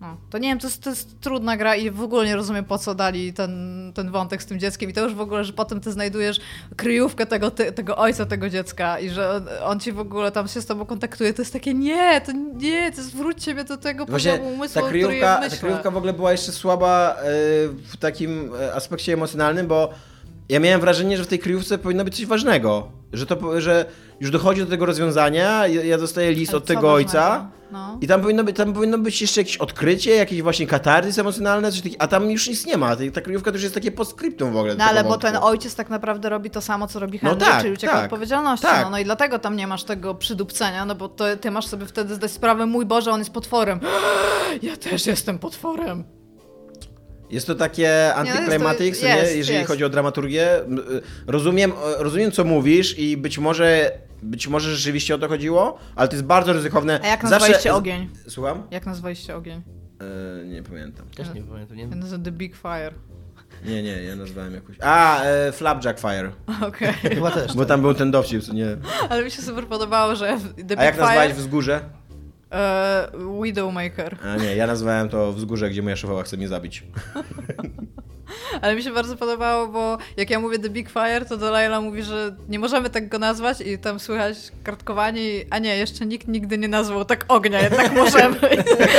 No, 0.00 0.16
to 0.30 0.38
nie 0.38 0.48
wiem, 0.48 0.58
to 0.58 0.66
jest, 0.66 0.82
to 0.82 0.90
jest 0.90 1.20
trudna 1.20 1.56
gra 1.56 1.76
i 1.76 1.90
w 1.90 2.02
ogóle 2.02 2.26
nie 2.26 2.36
rozumiem, 2.36 2.64
po 2.64 2.78
co 2.78 2.94
dali 2.94 3.32
ten, 3.32 3.52
ten 3.94 4.10
wątek 4.10 4.42
z 4.42 4.46
tym 4.46 4.60
dzieckiem. 4.60 4.90
I 4.90 4.92
to 4.92 5.04
już 5.04 5.14
w 5.14 5.20
ogóle, 5.20 5.44
że 5.44 5.52
potem 5.52 5.80
ty 5.80 5.92
znajdujesz 5.92 6.40
kryjówkę 6.76 7.26
tego, 7.26 7.50
ty, 7.50 7.72
tego 7.72 7.96
ojca 7.96 8.26
tego 8.26 8.50
dziecka 8.50 8.98
i 8.98 9.10
że 9.10 9.30
on, 9.30 9.48
on 9.62 9.80
ci 9.80 9.92
w 9.92 9.98
ogóle 9.98 10.32
tam 10.32 10.48
się 10.48 10.60
z 10.60 10.66
tobą 10.66 10.86
kontaktuje. 10.86 11.34
To 11.34 11.42
jest 11.42 11.52
takie, 11.52 11.74
nie, 11.74 12.20
to 12.20 12.32
nie, 12.54 12.92
to 12.92 13.02
zwróćcie 13.02 13.54
mnie 13.54 13.64
do 13.64 13.76
tego 13.76 14.06
Właśnie 14.06 14.32
poziomu 14.32 14.54
umysłu, 14.54 14.82
ta 14.82 14.88
którym 14.88 15.02
ja 15.02 15.08
kryjówka, 15.08 15.50
ta 15.50 15.56
kryjówka 15.56 15.90
w 15.90 15.96
ogóle 15.96 16.12
była 16.12 16.32
jeszcze 16.32 16.52
słaba 16.52 17.16
e, 17.18 17.24
w 17.68 17.96
takim 18.00 18.50
e, 18.60 18.74
aspekcie 18.74 19.12
emocjonalnym, 19.12 19.66
bo 19.66 19.90
ja 20.48 20.60
miałem 20.60 20.80
wrażenie, 20.80 21.16
że 21.16 21.24
w 21.24 21.26
tej 21.26 21.38
kryjówce 21.38 21.78
powinno 21.78 22.04
być 22.04 22.16
coś 22.16 22.26
ważnego. 22.26 22.88
Że 23.12 23.26
to, 23.26 23.60
że 23.60 23.84
już 24.20 24.30
dochodzi 24.30 24.60
do 24.60 24.66
tego 24.66 24.86
rozwiązania, 24.86 25.66
ja, 25.66 25.84
ja 25.84 25.98
dostaję 25.98 26.32
list 26.32 26.50
Ale 26.52 26.58
od 26.58 26.64
tego 26.64 26.92
ojca? 26.92 27.50
No. 27.72 27.98
i 28.00 28.06
tam 28.06 28.20
powinno, 28.20 28.44
być, 28.44 28.56
tam 28.56 28.72
powinno 28.72 28.98
być 28.98 29.20
jeszcze 29.22 29.40
jakieś 29.40 29.56
odkrycie, 29.56 30.10
jakieś 30.16 30.42
właśnie 30.42 30.66
katarzys 30.66 31.18
emocjonalne, 31.18 31.72
coś 31.72 31.80
takiego, 31.80 32.02
a 32.02 32.08
tam 32.08 32.30
już 32.30 32.48
nic 32.48 32.66
nie 32.66 32.76
ma. 32.76 32.96
Ta- 33.14 33.20
kryjówka 33.20 33.50
to 33.50 33.54
już 33.56 33.62
jest 33.62 33.74
takie 33.74 33.92
postscriptum 33.92 34.52
w 34.52 34.56
ogóle. 34.56 34.74
No 34.74 34.84
ale 34.84 34.96
tego 34.96 35.08
bo 35.08 35.18
ten 35.18 35.32
wątku. 35.32 35.48
ojciec 35.48 35.74
tak 35.74 35.90
naprawdę 35.90 36.28
robi 36.28 36.50
to 36.50 36.60
samo, 36.60 36.86
co 36.86 36.98
robi 37.00 37.20
No 37.22 37.30
Henry, 37.30 37.46
tak, 37.46 37.60
czyli 37.60 37.72
ucieka 37.72 37.92
tak, 37.92 38.00
od 38.00 38.04
odpowiedzialności. 38.04 38.66
tak. 38.66 38.84
No, 38.84 38.90
no 38.90 38.98
i 38.98 39.04
dlatego 39.04 39.38
tam 39.38 39.56
nie 39.56 39.66
masz 39.66 39.84
tego 39.84 40.14
przydupcenia, 40.14 40.84
no 40.86 40.94
bo 40.94 41.08
to, 41.08 41.36
ty 41.36 41.50
masz 41.50 41.66
sobie 41.66 41.86
wtedy 41.86 42.14
zdać 42.14 42.30
sprawę, 42.30 42.66
mój 42.66 42.86
Boże, 42.86 43.10
on 43.10 43.18
jest 43.18 43.30
potworem. 43.32 43.80
Ja 44.62 44.76
też 44.76 45.06
jestem 45.06 45.38
potworem. 45.38 46.04
Jest 47.30 47.46
to 47.46 47.54
takie 47.54 48.12
no 49.08 49.16
jest 49.22 49.36
jeżeli 49.36 49.58
jest. 49.58 49.68
chodzi 49.70 49.84
o 49.84 49.88
dramaturgię. 49.88 50.60
Y, 50.60 50.66
Rozumiem, 51.26 51.72
rozumiem, 51.98 52.32
co 52.32 52.44
mówisz 52.44 52.98
i 52.98 53.16
być 53.16 53.38
może, 53.38 53.90
być 54.22 54.48
może 54.48 54.76
rzeczywiście 54.76 55.14
o 55.14 55.18
to 55.18 55.28
chodziło, 55.28 55.78
ale 55.96 56.08
to 56.08 56.14
jest 56.14 56.26
bardzo 56.26 56.52
ryzykowne. 56.52 57.00
A 57.02 57.06
jak 57.06 57.20
Zawsze- 57.20 57.30
nazwaliście 57.30 57.74
ogień? 57.74 58.08
Słucham? 58.28 58.62
Jak 58.70 58.86
nazwaliście 58.86 59.36
ogień? 59.36 59.62
E, 60.42 60.46
nie 60.46 60.62
pamiętam. 60.62 61.06
Też 61.16 61.34
nie 61.34 61.42
pamiętam, 61.42 61.76
nie 61.76 61.82
Ja 61.82 61.88
nazywam 61.88 62.22
The 62.24 62.32
Big 62.32 62.56
Fire. 62.56 62.92
Nie, 63.64 63.82
nie, 63.82 64.02
ja 64.02 64.16
nazwałem 64.16 64.54
jakoś. 64.54 64.76
A, 64.80 65.22
e, 65.22 65.52
Flapjack 65.52 66.00
Fire. 66.00 66.32
Okej. 66.68 66.92
Chyba 66.92 67.30
też. 67.30 67.54
Bo 67.54 67.64
tam 67.64 67.80
był 67.80 67.94
ten 67.94 68.10
dowcip, 68.10 68.52
nie. 68.52 68.76
Ale 69.08 69.24
mi 69.24 69.30
się 69.30 69.42
super 69.42 69.66
podobało, 69.66 70.16
że 70.16 70.38
The 70.56 70.62
Big 70.64 70.78
A 70.78 70.84
jak 70.84 70.96
nazwałeś 70.98 71.30
Fire... 71.30 71.34
wzgórze? 71.34 71.80
E, 72.52 73.08
Widowmaker. 73.42 74.16
A 74.24 74.36
nie, 74.36 74.56
ja 74.56 74.66
nazwałem 74.66 75.08
to 75.08 75.32
wzgórze, 75.32 75.70
gdzie 75.70 75.82
moja 75.82 75.96
szefowa 75.96 76.22
chce 76.22 76.36
mnie 76.36 76.48
zabić. 76.48 76.82
Ale 78.62 78.76
mi 78.76 78.82
się 78.82 78.90
bardzo 78.92 79.16
podobało, 79.16 79.68
bo 79.68 79.98
jak 80.16 80.30
ja 80.30 80.40
mówię 80.40 80.58
The 80.58 80.68
Big 80.70 80.90
Fire, 80.90 81.24
to 81.24 81.36
Delilah 81.36 81.82
mówi, 81.82 82.02
że 82.02 82.36
nie 82.48 82.58
możemy 82.58 82.90
tak 82.90 83.08
go 83.08 83.18
nazwać 83.18 83.60
i 83.60 83.78
tam 83.78 84.00
słychać 84.00 84.36
kartkowanie 84.64 85.22
i, 85.22 85.46
a 85.50 85.58
nie, 85.58 85.76
jeszcze 85.76 86.06
nikt 86.06 86.28
nigdy 86.28 86.58
nie 86.58 86.68
nazwał 86.68 87.04
tak 87.04 87.24
ognia, 87.28 87.60
jednak 87.62 87.92
możemy. 88.02 88.36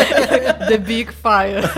The 0.69 0.79
Big 0.79 1.11
Fire. 1.11 1.69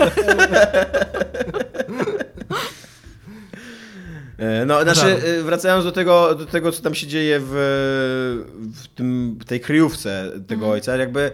E, 4.38 4.64
No, 4.66 4.82
znaczy, 4.82 5.16
e, 5.40 5.42
wracając 5.42 5.84
do 5.84 5.92
tego, 5.92 6.34
do 6.34 6.46
tego, 6.46 6.72
co 6.72 6.82
tam 6.82 6.94
się 6.94 7.06
dzieje 7.06 7.40
w, 7.42 7.52
w 8.74 8.88
tym, 8.88 9.38
w 9.40 9.44
tej 9.44 9.60
kryjówce 9.60 10.32
tego 10.48 10.70
ojca, 10.70 10.96
jakby 10.96 11.32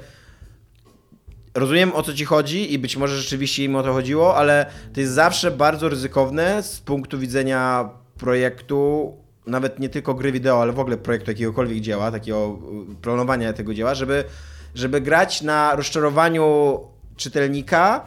rozumiem 1.56 1.92
o 1.94 2.02
co 2.02 2.14
ci 2.14 2.24
chodzi 2.24 2.72
i 2.72 2.78
być 2.78 2.96
może 2.96 3.16
rzeczywiście 3.16 3.64
im 3.64 3.76
o 3.76 3.82
to 3.82 3.92
chodziło, 3.92 4.36
ale 4.36 4.66
to 4.94 5.00
jest 5.00 5.12
zawsze 5.12 5.50
bardzo 5.50 5.88
ryzykowne 5.88 6.62
z 6.62 6.80
punktu 6.80 7.18
widzenia 7.18 7.88
projektu, 8.18 9.12
nawet 9.46 9.78
nie 9.78 9.88
tylko 9.88 10.14
gry 10.14 10.32
wideo, 10.32 10.62
ale 10.62 10.72
w 10.72 10.80
ogóle 10.80 10.96
projektu 10.96 11.30
jakiegokolwiek 11.30 11.80
dzieła, 11.80 12.10
takiego 12.10 12.58
y, 12.92 12.94
planowania 13.02 13.52
tego 13.52 13.74
dzieła, 13.74 13.94
żeby, 13.94 14.24
żeby 14.74 15.00
grać 15.00 15.42
na 15.42 15.74
rozczarowaniu 15.76 16.78
czytelnika 17.16 18.04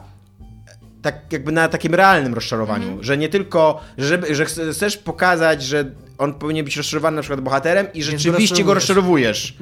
tak 1.02 1.32
jakby 1.32 1.52
na 1.52 1.68
takim 1.68 1.94
realnym 1.94 2.34
rozczarowaniu, 2.34 2.84
Mhm. 2.86 3.04
że 3.04 3.18
nie 3.18 3.28
tylko, 3.28 3.80
żeby, 3.98 4.34
że 4.34 4.44
chce- 4.44 4.72
chcesz 4.72 4.96
pokazać, 4.96 5.62
że 5.62 5.84
on 6.18 6.34
powinien 6.34 6.64
być 6.64 6.76
rozczarowany 6.76 7.16
na 7.16 7.22
przykład 7.22 7.40
bohaterem 7.40 7.86
i 7.94 8.02
rzeczywiście 8.02 8.64
go 8.64 8.74
rozczarowujesz. 8.74 9.54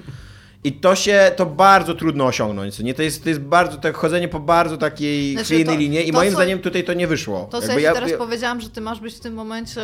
I 0.64 0.72
to 0.72 0.94
się, 0.94 1.30
to 1.36 1.46
bardzo 1.46 1.94
trudno 1.94 2.26
osiągnąć, 2.26 2.78
nie? 2.78 2.94
To 2.94 3.02
jest, 3.02 3.22
to 3.22 3.28
jest 3.28 3.40
bardzo, 3.40 3.76
tak 3.76 3.96
chodzenie 3.96 4.28
po 4.28 4.40
bardzo 4.40 4.76
takiej 4.76 5.32
Znaczy, 5.32 5.44
chwiejnej 5.44 5.76
linie 5.78 6.02
i 6.02 6.12
moim 6.12 6.30
co- 6.30 6.36
zdaniem 6.36 6.58
tutaj 6.58 6.84
to 6.84 6.94
nie 6.94 7.06
wyszło. 7.06 7.48
To, 7.50 7.60
co 7.60 7.66
Jakby 7.66 7.72
ja 7.72 7.78
ci 7.80 7.84
ja- 7.84 7.94
teraz 7.94 8.10
ja- 8.10 8.18
powiedziałam, 8.18 8.60
że 8.60 8.70
ty 8.70 8.80
masz 8.80 9.00
być 9.00 9.14
w 9.14 9.20
tym 9.20 9.34
momencie, 9.34 9.80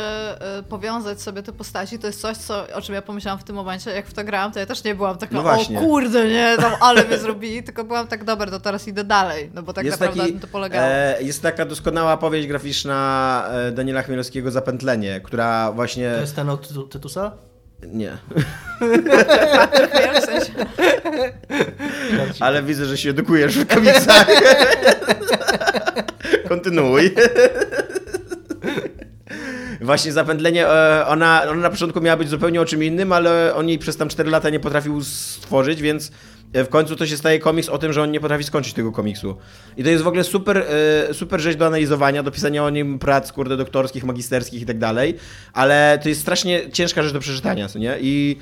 y, 0.59 0.63
powiązać 0.63 1.21
sobie 1.21 1.43
te 1.43 1.53
postaci, 1.53 1.99
to 1.99 2.07
jest 2.07 2.21
coś, 2.21 2.37
co, 2.37 2.67
o 2.73 2.81
czym 2.81 2.95
ja 2.95 3.01
pomyślałam 3.01 3.39
w 3.39 3.43
tym 3.43 3.55
momencie, 3.55 3.91
jak 3.91 4.07
w 4.07 4.13
to 4.13 4.23
grałam, 4.23 4.51
to 4.51 4.59
ja 4.59 4.65
też 4.65 4.83
nie 4.83 4.95
byłam 4.95 5.17
taka, 5.17 5.33
No 5.33 5.39
o 5.39 5.43
właśnie. 5.43 5.79
kurde, 5.79 6.27
nie, 6.29 6.55
tam 6.59 6.71
ale 6.87 7.03
mnie 7.05 7.17
zrobili, 7.17 7.63
tylko 7.63 7.83
byłam 7.83 8.07
tak, 8.07 8.23
dobra, 8.23 8.51
to 8.51 8.59
teraz 8.59 8.87
idę 8.87 9.03
dalej, 9.03 9.49
no 9.53 9.63
bo 9.63 9.73
tak 9.73 9.85
jest, 9.85 9.99
naprawdę 9.99 10.19
taki, 10.21 10.33
na 10.33 10.39
tym 10.39 10.49
to 10.49 10.51
polegało. 10.53 10.85
e, 10.87 11.17
jest 11.21 11.41
taka 11.41 11.65
doskonała 11.65 12.17
powieść 12.17 12.47
graficzna 12.47 13.45
e, 13.51 13.71
Daniela 13.71 14.01
Chmielowskiego 14.03 14.51
Zapętlenie, 14.51 15.21
która 15.23 15.71
właśnie... 15.71 16.11
To 16.15 16.21
jest 16.21 16.35
ten 16.35 16.49
od 16.49 16.67
Tytu- 16.71 16.89
Tytusa? 16.89 17.31
Nie. 17.87 18.17
Ja 20.05 20.21
w 20.21 20.25
sensie, 20.25 20.51
Ale 22.39 22.63
widzę, 22.63 22.85
że 22.85 22.97
się 22.97 23.09
edukujesz 23.09 23.59
w 23.59 23.67
komiksach. 23.67 24.27
Kontynuuj. 26.49 27.11
Właśnie 29.81 30.11
zapętlenie, 30.11 30.67
e, 30.67 31.07
ona, 31.07 31.43
ona 31.43 31.61
na 31.61 31.69
początku 31.69 32.01
miała 32.01 32.17
być 32.17 32.29
zupełnie 32.29 32.61
o 32.61 32.65
czym 32.65 32.83
innym, 32.83 33.11
ale 33.11 33.55
on 33.55 33.69
jej 33.69 33.79
przez 33.79 33.97
tam 33.97 34.09
4 34.09 34.29
lata 34.29 34.49
nie 34.49 34.59
potrafił 34.59 35.03
stworzyć, 35.03 35.81
więc 35.81 36.11
w 36.63 36.69
końcu 36.69 36.95
to 36.95 37.05
się 37.05 37.17
staje 37.17 37.39
komiks 37.39 37.69
o 37.69 37.77
tym, 37.77 37.93
że 37.93 38.03
on 38.03 38.11
nie 38.11 38.19
potrafi 38.19 38.43
skończyć 38.43 38.73
tego 38.73 38.91
komiksu. 38.91 39.37
I 39.77 39.83
to 39.83 39.89
jest 39.89 40.03
w 40.03 40.07
ogóle 40.07 40.23
super, 40.23 40.57
e, 41.09 41.13
super 41.13 41.41
rzecz 41.41 41.57
do 41.57 41.65
analizowania, 41.65 42.23
do 42.23 42.31
pisania 42.31 42.63
o 42.63 42.69
nim 42.69 42.99
prac, 42.99 43.31
kurde, 43.31 43.57
doktorskich, 43.57 44.03
magisterskich 44.03 44.61
i 44.61 44.65
tak 44.65 44.77
dalej, 44.77 45.17
ale 45.53 45.99
to 46.03 46.09
jest 46.09 46.21
strasznie 46.21 46.71
ciężka 46.71 47.03
rzecz 47.03 47.13
do 47.13 47.19
przeczytania, 47.19 47.67
co 47.67 47.79
nie? 47.79 47.97
I 48.01 48.39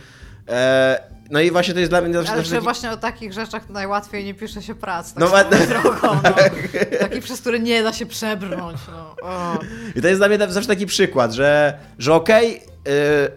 e, 0.49 1.13
no 1.29 1.41
i 1.41 1.51
właśnie 1.51 1.73
to 1.73 1.79
jest 1.79 1.91
dla 1.91 2.01
mnie 2.01 2.17
ale 2.17 2.27
zawsze 2.27 2.43
że 2.43 2.51
taki- 2.51 2.63
właśnie 2.63 2.91
o 2.91 2.97
takich 2.97 3.33
rzeczach 3.33 3.69
najłatwiej 3.69 4.25
nie 4.25 4.33
pisze 4.33 4.61
się 4.61 4.75
prac, 4.75 5.13
tak 5.13 5.19
No 5.19 5.67
drogą, 5.67 6.21
no. 6.23 6.33
Taki, 6.99 7.21
przez 7.21 7.41
który 7.41 7.59
nie 7.59 7.83
da 7.83 7.93
się 7.93 8.05
przebrnąć, 8.05 8.79
no. 8.91 9.15
O. 9.21 9.59
I 9.95 10.01
to 10.01 10.07
jest 10.07 10.19
dla 10.19 10.27
mnie 10.27 10.37
zawsze 10.49 10.67
taki 10.67 10.85
przykład, 10.85 11.33
że, 11.33 11.77
że 11.99 12.13
okej, 12.13 12.61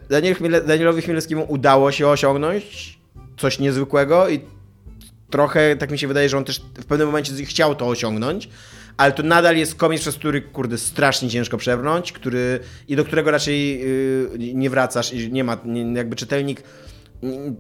okay, 0.08 0.34
Chmiele, 0.34 0.60
Danielowi 0.60 1.02
Chmielewskiemu 1.02 1.46
udało 1.48 1.92
się 1.92 2.08
osiągnąć 2.08 2.98
coś 3.36 3.58
niezwykłego 3.58 4.28
i 4.28 4.40
trochę 5.30 5.76
tak 5.76 5.90
mi 5.90 5.98
się 5.98 6.08
wydaje, 6.08 6.28
że 6.28 6.38
on 6.38 6.44
też 6.44 6.58
w 6.58 6.84
pewnym 6.84 7.08
momencie 7.08 7.44
chciał 7.44 7.74
to 7.74 7.88
osiągnąć, 7.88 8.48
ale 8.96 9.12
to 9.12 9.22
nadal 9.22 9.56
jest 9.56 9.74
komiks, 9.74 10.02
przez 10.02 10.14
który, 10.14 10.42
kurde, 10.42 10.78
strasznie 10.78 11.28
ciężko 11.28 11.56
przebrnąć, 11.56 12.12
który, 12.12 12.60
i 12.88 12.96
do 12.96 13.04
którego 13.04 13.30
raczej 13.30 13.80
yy, 13.80 14.54
nie 14.54 14.70
wracasz 14.70 15.12
i 15.12 15.32
nie 15.32 15.44
ma, 15.44 15.58
nie, 15.64 15.92
jakby 15.92 16.16
czytelnik 16.16 16.62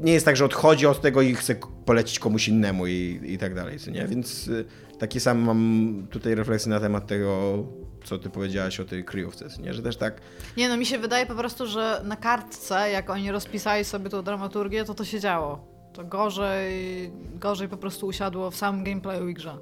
nie 0.00 0.12
jest 0.12 0.26
tak, 0.26 0.36
że 0.36 0.44
odchodzi 0.44 0.86
od 0.86 1.00
tego 1.00 1.22
i 1.22 1.34
chce 1.34 1.56
polecić 1.84 2.18
komuś 2.18 2.48
innemu 2.48 2.86
i, 2.86 3.20
i 3.24 3.38
tak 3.38 3.54
dalej, 3.54 3.78
nie? 3.92 4.06
Więc 4.06 4.48
y, 4.48 4.64
takie 4.98 5.20
sam 5.20 5.38
mam 5.38 6.06
tutaj 6.10 6.34
refleksje 6.34 6.70
na 6.70 6.80
temat 6.80 7.06
tego, 7.06 7.58
co 8.04 8.18
ty 8.18 8.30
powiedziałaś 8.30 8.80
o 8.80 8.84
tej 8.84 9.04
kryjówce, 9.04 9.48
nie? 9.60 9.74
Że 9.74 9.82
też 9.82 9.96
tak, 9.96 10.20
Nie 10.56 10.68
no, 10.68 10.76
mi 10.76 10.86
się 10.86 10.98
wydaje 10.98 11.26
po 11.26 11.34
prostu, 11.34 11.66
że 11.66 12.00
na 12.04 12.16
kartce, 12.16 12.90
jak 12.90 13.10
oni 13.10 13.30
rozpisali 13.30 13.84
sobie 13.84 14.10
tą 14.10 14.22
dramaturgię, 14.22 14.84
to 14.84 14.94
to 14.94 15.04
się 15.04 15.20
działo. 15.20 15.75
To 15.96 16.04
gorzej, 16.04 17.10
gorzej 17.34 17.68
po 17.68 17.76
prostu 17.76 18.06
usiadło 18.06 18.50
w 18.50 18.56
samym 18.56 18.84
gameplayu 18.84 19.28
i 19.28 19.34
grze. 19.34 19.58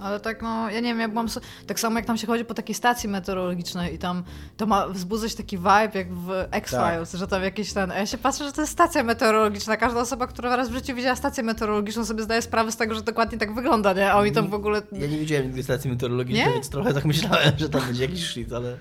Ale 0.00 0.20
tak 0.20 0.42
no, 0.42 0.70
ja 0.70 0.80
nie 0.80 0.88
wiem, 0.88 1.00
ja 1.00 1.08
byłam... 1.08 1.26
Tak 1.66 1.80
samo 1.80 1.98
jak 1.98 2.06
tam 2.06 2.18
się 2.18 2.26
chodzi 2.26 2.44
po 2.44 2.54
takiej 2.54 2.74
stacji 2.74 3.08
meteorologicznej 3.08 3.94
i 3.94 3.98
tam 3.98 4.24
to 4.56 4.66
ma 4.66 4.88
wzbudzać 4.88 5.34
taki 5.34 5.58
vibe 5.58 5.90
jak 5.94 6.14
w 6.14 6.30
X-Files, 6.50 7.14
że 7.14 7.26
tam 7.26 7.42
jakiś 7.42 7.72
ten... 7.72 7.90
A 7.90 7.98
ja 7.98 8.06
się 8.06 8.18
patrzę, 8.18 8.44
że 8.44 8.52
to 8.52 8.60
jest 8.60 8.72
stacja 8.72 9.02
meteorologiczna. 9.02 9.76
Każda 9.76 10.00
osoba, 10.00 10.26
która 10.26 10.56
raz 10.56 10.68
w 10.68 10.74
życiu 10.74 10.94
widziała 10.94 11.16
stację 11.16 11.42
meteorologiczną 11.42 12.04
sobie 12.04 12.22
zdaje 12.22 12.42
sprawę 12.42 12.72
z 12.72 12.76
tego, 12.76 12.94
że 12.94 13.02
dokładnie 13.02 13.38
tak 13.38 13.54
wygląda, 13.54 13.92
nie? 13.92 14.12
A 14.12 14.16
oni 14.16 14.32
tam 14.32 14.48
w 14.48 14.54
ogóle... 14.54 14.82
Ja 14.92 15.06
nie 15.06 15.18
widziałem 15.18 15.46
nigdy 15.46 15.62
stacji 15.62 15.90
meteorologicznej, 15.90 16.46
Nie? 16.46 16.52
więc 16.52 16.68
trochę 16.68 16.94
tak 16.94 17.04
myślałem, 17.04 17.52
że 17.56 17.68
tam 17.68 17.80
będzie 17.80 18.02
jakiś 18.02 18.26
shit, 18.26 18.52
ale... 18.52 18.76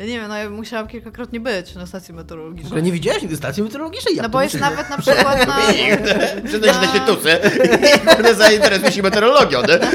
Ja 0.00 0.06
nie 0.06 0.20
wiem, 0.20 0.28
no 0.28 0.36
ja 0.36 0.50
musiałam 0.50 0.88
kilkakrotnie 0.88 1.40
być 1.40 1.74
na 1.74 1.86
stacji 1.86 2.14
meteorologicznej. 2.14 2.82
nie 2.82 2.92
widziałeś 2.92 3.22
nigdy 3.22 3.36
stacji 3.36 3.62
meteorologicznej? 3.62 4.16
Jak 4.16 4.22
No 4.22 4.28
bo 4.28 4.42
jest 4.42 4.60
nawet 4.60 4.90
na 4.90 4.98
przykład 4.98 5.46
na... 5.48 5.56
przyznaj 6.48 6.74
się 6.74 6.80
na 6.80 7.06
i 8.04 8.08
kurde 8.14 8.34
zainteresuj 8.34 8.92
się 8.92 9.02
meteorologią, 9.02 9.62
nie? 9.62 9.78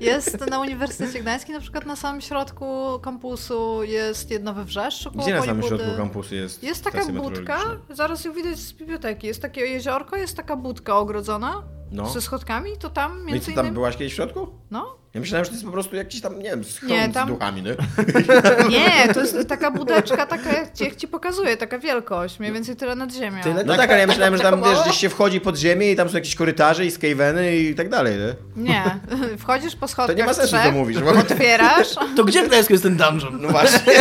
Jest 0.00 0.46
na 0.50 0.60
Uniwersytecie 0.60 1.20
Gdańskim, 1.20 1.54
na 1.54 1.60
przykład 1.60 1.86
na 1.86 1.96
samym 1.96 2.20
środku 2.20 2.98
kampusu 3.02 3.82
jest 3.82 4.30
jedno 4.30 4.54
we 4.54 4.64
Wrzeszczu. 4.64 5.10
Gdzie 5.10 5.34
na 5.34 5.40
samym 5.40 5.60
Polibudy. 5.60 5.82
środku 5.84 6.02
kampusu 6.02 6.34
jest 6.34 6.62
Jest 6.62 6.84
taka 6.84 7.06
budka, 7.06 7.60
zaraz 7.90 8.24
ją 8.24 8.32
widać 8.32 8.58
z 8.58 8.72
biblioteki. 8.72 9.26
Jest 9.26 9.42
takie 9.42 9.60
jeziorko, 9.60 10.16
jest 10.16 10.36
taka 10.36 10.56
budka 10.56 10.96
ogrodzona 10.96 11.62
No. 11.92 12.08
ze 12.10 12.20
schodkami, 12.20 12.70
to 12.78 12.90
tam 12.90 13.22
No 13.22 13.28
i 13.28 13.32
między 13.32 13.46
ty 13.46 13.52
tam 13.52 13.64
innymi... 13.64 13.74
byłaś 13.74 13.96
kiedyś 13.96 14.12
w 14.12 14.16
środku? 14.16 14.48
No? 14.70 15.03
Ja 15.14 15.20
myślałem, 15.20 15.44
że 15.44 15.50
to 15.50 15.54
jest 15.54 15.66
po 15.66 15.72
prostu 15.72 15.96
jakiś 15.96 16.20
tam, 16.20 16.38
nie 16.38 16.50
wiem, 16.50 16.64
schron 16.64 16.90
Nie, 16.90 17.08
tam- 17.08 17.28
z 17.28 17.32
duchami, 17.32 17.62
nie? 17.62 17.70
Nie, 18.78 19.14
to 19.14 19.20
jest 19.20 19.48
taka 19.48 19.70
budeczka, 19.70 20.26
taka 20.26 20.52
jak 20.52 20.72
ci, 20.72 20.84
jak 20.84 20.96
ci 20.96 21.08
pokazuję, 21.08 21.56
taka 21.56 21.78
wielkość, 21.78 22.38
mniej 22.38 22.52
więcej 22.52 22.76
tyle 22.76 22.96
nad 22.96 23.12
ziemią. 23.12 23.42
Tyle? 23.42 23.64
No 23.64 23.76
tak, 23.76 23.90
ale 23.90 24.00
ja 24.00 24.06
myślałem, 24.06 24.36
że 24.36 24.42
tam, 24.42 24.62
wiesz, 24.62 24.78
gdzieś 24.84 24.96
się 24.96 25.08
wchodzi 25.08 25.40
pod 25.40 25.56
ziemię 25.56 25.92
i 25.92 25.96
tam 25.96 26.08
są 26.08 26.14
jakieś 26.14 26.34
korytarze 26.34 26.86
i 26.86 26.90
skaveny 26.90 27.56
i 27.56 27.74
tak 27.74 27.88
dalej, 27.88 28.16
nie? 28.18 28.34
Nie, 28.64 28.84
wchodzisz 29.42 29.76
po 29.76 29.86
To 29.86 29.88
schodkach 29.88 30.16
nie 30.16 30.24
ma 30.24 30.34
sensu, 30.34 30.56
trzech, 30.56 30.66
co 30.66 30.72
mówisz. 30.72 31.00
Bo... 31.00 31.10
otwierasz... 31.10 31.94
To 32.16 32.24
gdzie 32.24 32.42
w 32.44 32.48
Gdańsku 32.48 32.72
jest 32.72 32.82
ten 32.82 32.96
dungeon? 32.96 33.38
No 33.40 33.48
właśnie. 33.48 33.92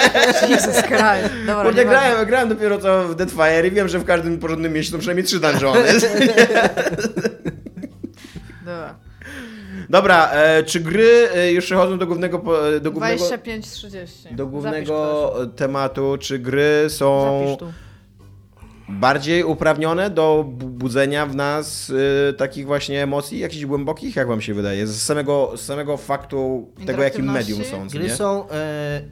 Jesus 0.50 0.82
Christ. 0.82 1.34
Dobra, 1.46 1.64
Kurde, 1.64 1.84
grałem, 1.84 2.26
grałem 2.26 2.48
dopiero 2.48 2.78
co 2.78 3.08
w 3.08 3.14
Deadfire 3.14 3.66
i 3.66 3.70
wiem, 3.70 3.88
że 3.88 3.98
w 3.98 4.04
każdym 4.04 4.38
porządnym 4.38 4.72
mieście 4.72 4.92
są 4.92 4.98
przynajmniej 4.98 5.26
trzy 5.26 5.40
dungeony. 5.40 5.84
Dobra. 8.64 9.01
Dobra, 9.90 10.30
e, 10.30 10.62
czy 10.62 10.80
gry 10.80 11.28
e, 11.34 11.52
już 11.52 11.64
przechodzą 11.64 11.98
do 11.98 12.06
głównego, 12.06 12.38
po- 12.38 12.68
e, 12.68 12.80
do 12.80 12.90
głównego, 12.90 13.24
25-30. 13.24 14.34
do 14.34 14.46
głównego 14.46 15.34
tematu, 15.56 16.16
czy 16.20 16.38
gry 16.38 16.84
są 16.88 17.40
Zapisz 17.44 17.58
tu. 17.58 17.72
bardziej 18.88 19.44
uprawnione 19.44 20.10
do 20.10 20.44
bu- 20.48 20.68
budzenia 20.68 21.26
w 21.26 21.34
nas 21.34 21.92
e, 22.30 22.32
takich 22.32 22.66
właśnie 22.66 23.02
emocji, 23.02 23.38
jakichś 23.38 23.64
głębokich, 23.64 24.16
jak 24.16 24.28
wam 24.28 24.40
się 24.40 24.54
wydaje, 24.54 24.86
z 24.86 25.02
samego, 25.02 25.52
z 25.56 25.60
samego 25.60 25.96
faktu 25.96 26.70
tego, 26.86 27.02
jakim 27.02 27.24
Interaktywności? 27.24 27.52
medium 27.52 27.80
są, 27.84 27.88
co 27.90 27.98
Gry 27.98 28.08
nie? 28.08 28.14
są... 28.14 28.50
E... 28.50 29.02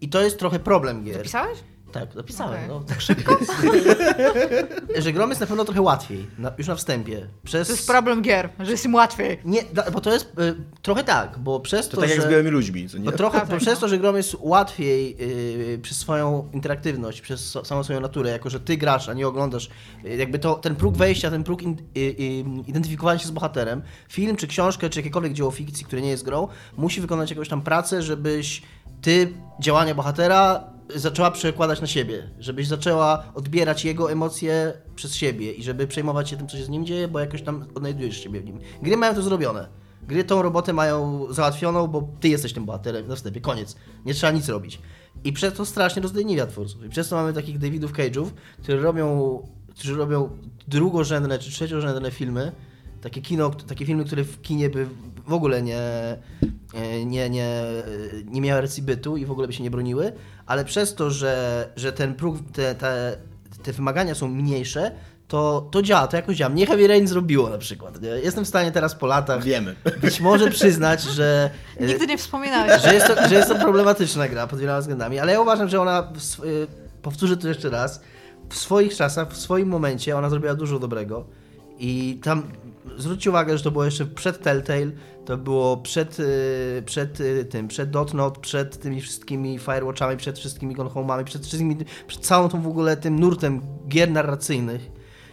I 0.00 0.08
to 0.08 0.22
jest 0.22 0.38
trochę 0.38 0.58
problem 0.58 1.04
gier. 1.04 1.14
Zapisałeś? 1.16 1.58
Tak, 2.00 2.14
napisałem. 2.14 2.54
Okej. 2.54 2.68
No, 2.68 2.80
tak 2.80 3.00
szybko. 3.00 3.38
że 5.04 5.12
grom 5.12 5.28
jest 5.28 5.40
na 5.40 5.46
pewno 5.46 5.64
trochę 5.64 5.80
łatwiej, 5.82 6.26
na, 6.38 6.52
już 6.58 6.66
na 6.66 6.74
wstępie. 6.74 7.26
Przez... 7.44 7.68
To 7.68 7.74
jest 7.74 7.86
problem 7.86 8.22
gier, 8.22 8.48
że 8.60 8.70
jest 8.70 8.84
im 8.84 8.94
łatwiej. 8.94 9.38
Nie, 9.44 9.62
da- 9.72 9.90
bo 9.90 10.00
to 10.00 10.12
jest 10.12 10.24
y, 10.24 10.54
trochę 10.82 11.04
tak, 11.04 11.38
bo 11.38 11.60
przez 11.60 11.88
to, 11.88 11.94
To 11.94 12.00
tak 12.00 12.10
jak 12.10 12.20
że... 12.20 12.26
z 12.26 12.30
białymi 12.30 12.50
ludźmi, 12.50 12.88
co 12.88 12.98
nie? 12.98 13.04
Bo 13.04 13.12
trochę, 13.12 13.40
tak, 13.40 13.48
bo 13.48 13.56
przez 13.56 13.74
no. 13.74 13.80
to, 13.80 13.88
że 13.88 13.98
grom 13.98 14.16
jest 14.16 14.36
łatwiej 14.40 15.16
yy, 15.70 15.78
przez 15.78 15.98
swoją 15.98 16.48
interaktywność, 16.52 17.20
przez 17.20 17.50
so, 17.50 17.64
samą 17.64 17.84
swoją 17.84 18.00
naturę, 18.00 18.30
jako 18.30 18.50
że 18.50 18.60
ty 18.60 18.76
grasz, 18.76 19.08
a 19.08 19.14
nie 19.14 19.28
oglądasz, 19.28 19.70
yy, 20.04 20.16
jakby 20.16 20.38
to, 20.38 20.54
ten 20.54 20.76
próg 20.76 20.96
wejścia, 20.96 21.30
ten 21.30 21.44
próg 21.44 21.62
in, 21.62 21.76
yy, 21.94 22.02
yy, 22.02 22.44
identyfikowania 22.66 23.18
się 23.18 23.28
z 23.28 23.30
bohaterem, 23.30 23.82
film, 24.08 24.36
czy 24.36 24.46
książkę, 24.46 24.90
czy 24.90 24.98
jakiekolwiek 24.98 25.32
dzieło 25.32 25.50
fikcji, 25.50 25.84
które 25.84 26.02
nie 26.02 26.10
jest 26.10 26.24
grą, 26.24 26.48
musi 26.76 27.00
wykonać 27.00 27.30
jakąś 27.30 27.48
tam 27.48 27.62
pracę, 27.62 28.02
żebyś 28.02 28.62
ty 29.00 29.32
działania 29.60 29.94
bohatera 29.94 30.64
zaczęła 30.94 31.30
przekładać 31.30 31.80
na 31.80 31.86
siebie, 31.86 32.30
żebyś 32.38 32.66
zaczęła 32.66 33.24
odbierać 33.34 33.84
jego 33.84 34.12
emocje 34.12 34.72
przez 34.96 35.14
siebie 35.14 35.52
i 35.52 35.62
żeby 35.62 35.86
przejmować 35.86 36.30
się 36.30 36.36
tym, 36.36 36.48
co 36.48 36.56
się 36.56 36.64
z 36.64 36.68
nim 36.68 36.86
dzieje, 36.86 37.08
bo 37.08 37.18
jakoś 37.18 37.42
tam 37.42 37.64
odnajdujesz 37.74 38.22
siebie 38.22 38.40
w 38.40 38.44
nim. 38.44 38.58
Gry 38.82 38.96
mają 38.96 39.14
to 39.14 39.22
zrobione. 39.22 39.68
Gry 40.02 40.24
tą 40.24 40.42
robotę 40.42 40.72
mają 40.72 41.26
załatwioną, 41.30 41.86
bo 41.86 42.08
ty 42.20 42.28
jesteś 42.28 42.52
tym 42.52 42.64
bohaterem 42.64 43.08
na 43.08 43.16
wstępie, 43.16 43.40
koniec. 43.40 43.76
Nie 44.04 44.14
trzeba 44.14 44.32
nic 44.32 44.48
robić. 44.48 44.80
I 45.24 45.32
przez 45.32 45.54
to 45.54 45.66
strasznie 45.66 46.02
rozdejniwia 46.02 46.46
twórców. 46.46 46.84
I 46.84 46.88
przez 46.88 47.08
to 47.08 47.16
mamy 47.16 47.32
takich 47.32 47.58
Davidów 47.58 47.92
Cage'ów, 47.92 48.26
którzy 48.62 48.78
robią, 48.80 49.38
którzy 49.70 49.94
robią 49.94 50.30
drugorzędne 50.68 51.38
czy 51.38 51.50
trzeciorzędne 51.50 52.10
filmy, 52.10 52.52
takie 53.00 53.20
kino, 53.20 53.50
takie 53.50 53.86
filmy, 53.86 54.04
które 54.04 54.24
w 54.24 54.42
kinie 54.42 54.70
by 54.70 54.86
w 55.28 55.32
ogóle 55.32 55.62
nie, 55.62 55.78
e, 56.74 57.04
nie, 57.04 57.30
nie, 57.30 57.62
nie 58.24 58.40
miały 58.40 58.60
racji 58.60 58.82
bytu 58.82 59.16
i 59.16 59.26
w 59.26 59.30
ogóle 59.30 59.46
by 59.46 59.52
się 59.52 59.62
nie 59.62 59.70
broniły, 59.70 60.12
ale 60.46 60.64
przez 60.64 60.94
to, 60.94 61.10
że, 61.10 61.68
że 61.76 61.92
ten 61.92 62.14
próg, 62.14 62.36
te, 62.52 62.74
te, 62.74 63.16
te 63.62 63.72
wymagania 63.72 64.14
są 64.14 64.28
mniejsze, 64.28 64.92
to, 65.28 65.68
to 65.70 65.82
działa, 65.82 66.06
to 66.06 66.16
jakoś 66.16 66.36
działa. 66.36 66.48
Mnie 66.48 66.66
Heavy 66.66 66.86
Rain 66.86 67.06
zrobiło 67.08 67.50
na 67.50 67.58
przykład. 67.58 68.02
Nie? 68.02 68.08
Jestem 68.08 68.44
w 68.44 68.48
stanie 68.48 68.72
teraz 68.72 68.94
po 68.94 69.06
latach 69.06 69.42
Wiemy. 69.44 69.76
być 70.00 70.20
może 70.20 70.50
przyznać, 70.50 71.02
że, 71.02 71.50
e, 71.76 71.86
Nigdy 71.86 72.06
nie 72.06 72.18
wspominałeś. 72.18 72.82
że, 72.82 72.94
jest 72.94 73.06
to, 73.06 73.28
że 73.28 73.34
jest 73.34 73.48
to 73.48 73.54
problematyczna 73.54 74.28
gra 74.28 74.46
pod 74.46 74.58
wieloma 74.58 74.80
względami, 74.80 75.18
ale 75.18 75.32
ja 75.32 75.40
uważam, 75.40 75.68
że 75.68 75.80
ona, 75.80 76.12
y, 76.44 76.66
powtórzę 77.02 77.36
to 77.36 77.48
jeszcze 77.48 77.70
raz, 77.70 78.00
w 78.50 78.56
swoich 78.56 78.96
czasach, 78.96 79.32
w 79.32 79.36
swoim 79.36 79.68
momencie 79.68 80.16
ona 80.16 80.30
zrobiła 80.30 80.54
dużo 80.54 80.78
dobrego 80.78 81.24
i 81.78 82.20
tam 82.22 82.42
zwróćcie 82.96 83.30
uwagę, 83.30 83.58
że 83.58 83.64
to 83.64 83.70
było 83.70 83.84
jeszcze 83.84 84.06
przed 84.06 84.42
Telltale, 84.42 84.90
to 85.24 85.36
było 85.36 85.76
przed, 85.76 86.20
y, 86.20 86.82
przed 86.86 87.20
y, 87.20 87.44
tym, 87.44 87.68
przed 87.68 87.90
Dotnot, 87.90 88.38
przed 88.38 88.78
tymi 88.78 89.00
wszystkimi 89.00 89.58
Firewatchami, 89.58 90.16
przed 90.16 90.38
wszystkimi 90.38 90.74
Gone 90.74 90.90
Home'ami, 90.90 91.24
przed 91.24 91.46
wszystkimi, 91.46 91.76
przed 92.06 92.20
całą 92.22 92.48
tą 92.48 92.62
w 92.62 92.66
ogóle 92.66 92.96
tym 92.96 93.20
nurtem 93.20 93.60
gier 93.88 94.10
narracyjnych. 94.10 94.90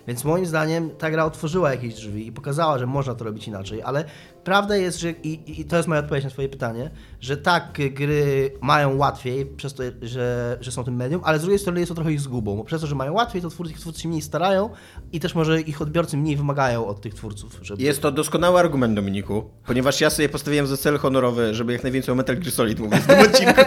Więc 0.08 0.23
moim 0.23 0.45
zdaniem 0.45 0.89
ta 0.89 1.12
gra 1.12 1.25
otworzyła 1.25 1.71
jakieś 1.71 1.93
drzwi 1.93 2.27
i 2.27 2.31
pokazała, 2.31 2.77
że 2.77 2.88
można 2.88 3.15
to 3.15 3.25
robić 3.25 3.47
inaczej, 3.47 3.81
ale 3.81 4.05
prawda 4.45 4.75
jest, 4.75 4.99
że 4.99 5.12
i, 5.12 5.62
i 5.62 5.65
to 5.65 5.75
jest 5.75 5.88
moja 5.88 6.01
odpowiedź 6.01 6.23
na 6.23 6.29
twoje 6.29 6.49
pytanie, 6.49 6.91
że 7.21 7.38
tak, 7.38 7.79
gry 7.91 8.51
mają 8.62 8.97
łatwiej 8.97 9.45
przez 9.45 9.73
to, 9.73 9.84
że, 10.01 10.58
że 10.62 10.71
są 10.71 10.84
tym 10.84 10.95
medium, 10.95 11.21
ale 11.23 11.39
z 11.39 11.41
drugiej 11.41 11.60
strony 11.60 11.79
jest 11.79 11.89
to 11.89 11.95
trochę 11.95 12.12
ich 12.13 12.21
zgubą, 12.21 12.55
bo 12.58 12.63
przez 12.63 12.81
to, 12.81 12.88
że 12.88 12.95
mają 12.95 13.13
łatwiej, 13.13 13.41
to 13.41 13.49
twórcy, 13.49 13.73
twórcy 13.73 14.01
się 14.01 14.10
mniej 14.10 14.21
starają 14.21 14.69
i 15.13 15.19
też 15.19 15.36
może 15.36 15.62
ich 15.62 15.81
odbiorcy 15.81 16.17
mniej 16.17 16.38
wymagają 16.38 16.88
od 16.88 17.01
tych 17.01 17.13
twórców, 17.13 17.60
żeby... 17.62 17.84
Jest 17.84 18.01
to 18.01 18.12
doskonały 18.12 18.60
argument, 18.60 18.95
Dominiku, 18.95 19.49
ponieważ 19.65 20.01
ja 20.01 20.10
sobie 20.10 20.29
postawiłem 20.29 20.67
za 20.67 20.77
cel 20.77 20.97
honorowy, 20.97 21.53
żeby 21.53 21.73
jak 21.73 21.84
najwięcej 21.84 22.12
o 22.12 22.15
Metal 22.15 22.36
Gear 22.36 22.51
Solid 22.51 22.79
mówić 22.79 22.99
w 22.99 23.08
tym 23.08 23.19
odcinku. 23.29 23.62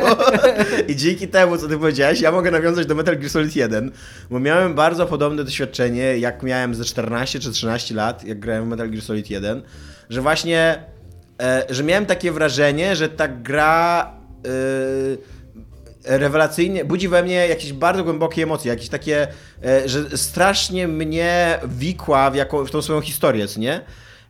I 0.89 0.97
dzięki 0.97 1.29
temu, 1.29 1.59
co 1.59 1.69
ty 1.69 1.79
powiedziałeś, 1.79 2.21
ja 2.21 2.33
mogę 2.33 2.51
nawiązać 2.51 2.87
do 2.87 2.95
Metal 2.95 3.19
Gear 3.19 3.31
Solid 3.31 3.57
1, 3.57 3.91
bo 4.31 4.41
miałem 4.41 4.75
bardzo 4.75 5.07
podobne 5.07 5.45
doświadczenie, 5.45 6.19
jak 6.19 6.43
miałem 6.43 6.75
ze 6.75 6.85
14 6.85 7.41
czy 7.41 7.53
13 7.53 7.95
lat, 7.95 8.25
jak 8.25 8.41
grałem 8.41 8.65
w 8.65 8.69
Metal 8.69 8.91
Gear 8.91 9.03
Solid 9.03 9.31
1, 9.31 9.63
że 10.11 10.21
właśnie, 10.21 10.83
e, 11.43 11.67
że 11.71 11.85
miałem 11.85 12.07
takie 12.07 12.33
wrażenie, 12.33 12.97
że 12.97 13.09
ta 13.09 13.29
gra... 13.29 14.13
E, 14.45 15.39
rewelacyjnie, 16.05 16.85
budzi 16.85 17.09
we 17.09 17.23
mnie 17.23 17.35
jakieś 17.49 17.73
bardzo 17.73 18.05
głębokie 18.05 18.43
emocje, 18.43 18.71
jakieś 18.71 18.89
takie, 18.89 19.29
e, 19.65 19.89
że 19.89 20.19
strasznie 20.19 20.89
mnie 20.89 21.61
wikła 21.69 22.31
w, 22.31 22.35
jaką, 22.35 22.65
w 22.65 22.71
tą 22.71 22.83
swoją 22.83 23.01
historię, 23.01 23.47
nie? 23.57 23.81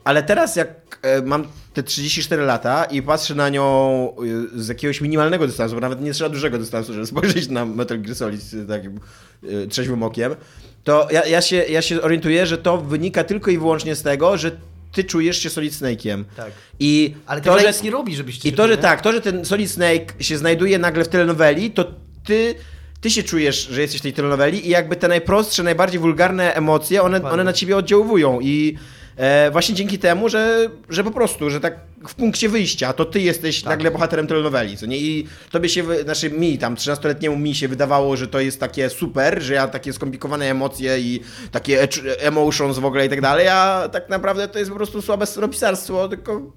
Ale 0.05 0.23
teraz 0.23 0.57
jak 0.57 0.99
e, 1.03 1.23
mam 1.23 1.45
te 1.75 1.83
34 1.83 2.43
lata 2.43 2.85
i 2.85 3.03
patrzę 3.03 3.35
na 3.35 3.49
nią 3.49 4.15
e, 4.55 4.61
z 4.61 4.69
jakiegoś 4.69 5.01
minimalnego 5.01 5.47
dystansu, 5.47 5.75
bo 5.75 5.81
nawet 5.81 6.01
nie 6.01 6.13
trzeba 6.13 6.31
dużego 6.31 6.59
dystansu, 6.59 6.93
żeby 6.93 7.07
spojrzeć 7.07 7.49
na 7.49 7.65
Metal 7.65 8.01
Gear 8.01 8.17
Solid 8.17 8.43
z 8.43 8.69
takim 8.69 9.01
e, 9.45 9.67
trzeźwym 9.67 10.03
okiem, 10.03 10.37
to 10.85 11.09
ja, 11.11 11.27
ja, 11.27 11.41
się, 11.41 11.57
ja 11.57 11.83
się 11.83 12.03
orientuję, 12.03 12.47
że 12.47 12.59
to 12.59 12.79
wynika 12.79 13.25
tylko 13.25 13.51
i 13.51 13.59
wyłącznie 13.59 13.95
z 13.95 14.03
tego, 14.03 14.37
że 14.37 14.51
ty 14.93 15.05
czujesz 15.05 15.43
się 15.43 15.51
Solid 15.51 15.73
Snake'iem. 15.73 16.25
Tak. 16.37 16.53
I 16.81 17.15
Ale 17.27 17.41
to, 17.41 17.59
że 17.59 17.67
nic 17.67 17.83
nie 17.83 17.91
robi, 17.91 18.17
żebyś 18.17 18.47
i 18.47 18.53
to, 18.53 18.69
że 18.69 18.77
tak, 18.77 19.01
to, 19.01 19.13
że 19.13 19.21
ten 19.21 19.45
Solid 19.45 19.71
Snake 19.71 20.15
się 20.21 20.39
znajduje 20.39 20.79
nagle 20.79 21.05
w 21.05 21.09
telenoweli, 21.09 21.71
to 21.71 21.85
ty, 22.25 22.55
ty 23.01 23.11
się 23.11 23.23
czujesz, 23.23 23.69
że 23.71 23.81
jesteś 23.81 24.01
w 24.01 24.03
tej 24.03 24.13
telenoweli 24.13 24.67
i 24.67 24.71
jakby 24.71 24.97
te 24.97 25.09
najprostsze, 25.09 25.63
najbardziej 25.63 26.01
wulgarne 26.01 26.55
emocje, 26.55 27.03
one, 27.03 27.23
one 27.31 27.45
na 27.45 27.53
ciebie 27.53 27.77
oddziaływują 27.77 28.41
i 28.41 28.79
E, 29.19 29.51
właśnie 29.51 29.75
dzięki 29.75 29.99
temu, 29.99 30.29
że, 30.29 30.69
że 30.89 31.05
po 31.05 31.11
prostu, 31.11 31.51
że 31.51 31.61
tak 31.61 31.77
w 32.09 32.15
punkcie 32.15 32.49
wyjścia 32.49 32.93
to 32.93 33.05
ty 33.05 33.21
jesteś 33.21 33.63
Tak. 33.63 33.71
nagle 33.71 33.91
bohaterem 33.91 34.27
telenoweli, 34.27 34.77
co 34.77 34.87
nie? 34.87 34.99
I 34.99 35.27
tobie 35.51 35.69
się, 35.69 35.85
znaczy 36.05 36.31
mi 36.31 36.59
tam, 36.59 36.75
13-letniemu 36.75 37.37
mi 37.37 37.55
się 37.55 37.69
wydawało, 37.69 38.17
że 38.17 38.29
to 38.29 38.41
jest 38.41 38.61
takie 38.61 38.91
super, 38.91 39.43
że 39.43 39.55
ja 39.55 39.69
takie 39.69 39.93
skomplikowane 39.93 40.51
emocje 40.51 41.01
i 41.01 41.21
takie 41.53 41.83
ecz- 41.87 42.03
emotions 42.19 42.79
w 42.79 42.85
ogóle 42.85 43.07
i 43.07 43.09
tak 43.09 43.21
dalej, 43.21 43.49
a 43.49 43.89
tak 43.93 44.09
naprawdę 44.09 44.49
to 44.49 44.59
jest 44.59 44.71
po 44.71 44.77
prostu 44.77 45.03
słabe 45.03 45.27
sropisarstwo, 45.27 46.09
tylko 46.09 46.53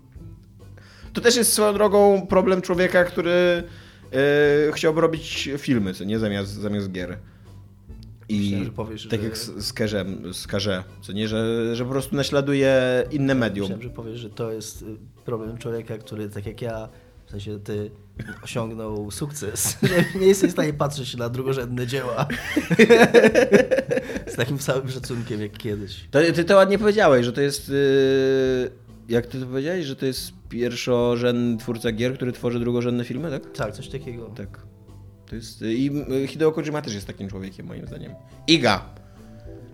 to 1.13 1.21
też 1.21 1.35
jest 1.35 1.53
swoją 1.53 1.73
drogą 1.73 2.27
problem 2.29 2.61
człowieka, 2.61 3.03
który 3.03 3.31
e, 4.11 4.71
chciałby 4.73 5.01
robić 5.01 5.49
filmy, 5.57 5.93
co 5.93 6.03
nie? 6.03 6.19
Zamiast, 6.19 6.51
zamiast 6.53 6.91
gier. 6.91 7.17
I 8.31 8.65
że 8.65 8.71
powiesz, 8.71 9.07
tak 9.07 9.19
że- 9.19 9.25
jak 9.25 9.37
z, 9.37 9.73
Kerzem, 9.73 10.23
co 11.01 11.13
nie? 11.13 11.27
Że, 11.27 11.75
że 11.75 11.85
po 11.85 11.91
prostu 11.91 12.15
naśladuje 12.15 13.03
inne 13.11 13.35
medium. 13.35 13.63
Myślałem, 13.63 13.83
że 13.83 13.89
powiesz, 13.89 14.19
że 14.19 14.29
to 14.29 14.51
jest 14.51 14.81
y, 14.81 14.85
problem 15.25 15.57
człowieka, 15.57 15.97
który 15.97 16.29
tak 16.29 16.45
jak 16.45 16.61
ja, 16.61 16.89
w 17.25 17.31
sensie 17.31 17.59
ty 17.59 17.91
osiągnął 18.43 19.11
sukces, 19.11 19.77
że 20.13 20.19
nie 20.19 20.27
jesteś 20.27 20.49
w 20.49 20.53
stanie 20.53 20.73
patrzeć 20.73 21.17
na 21.17 21.29
drugorzędne 21.29 21.87
dzieła 21.87 22.27
z 24.33 24.35
takim 24.35 24.59
samym 24.59 24.89
szacunkiem 24.89 25.41
jak 25.41 25.57
kiedyś. 25.57 26.07
To, 26.11 26.19
ty 26.35 26.43
to 26.43 26.55
ładnie 26.55 26.77
powiedziałeś, 26.79 27.25
że 27.25 27.33
to 27.33 27.41
jest... 27.41 27.69
Yy, 27.69 28.71
jak 29.09 29.25
ty 29.27 29.39
to 29.39 29.45
powiedziałeś? 29.45 29.85
Że 29.85 29.95
to 29.95 30.05
jest 30.05 30.31
pierwszorzędny 30.49 31.57
twórca 31.57 31.91
gier, 31.91 32.13
który 32.13 32.31
tworzy 32.31 32.59
drugorzędne 32.59 33.03
filmy, 33.03 33.29
tak? 33.29 33.51
Tak, 33.51 33.73
coś 33.73 33.87
takiego. 33.87 34.25
Tak. 34.35 34.70
To 35.31 35.35
jest... 35.35 35.61
I 35.61 35.91
y, 36.23 36.27
Hideo 36.27 36.51
Kojima 36.51 36.81
też 36.81 36.93
jest 36.93 37.07
takim 37.07 37.29
człowiekiem, 37.29 37.65
moim 37.65 37.87
zdaniem. 37.87 38.13
Iga. 38.47 38.85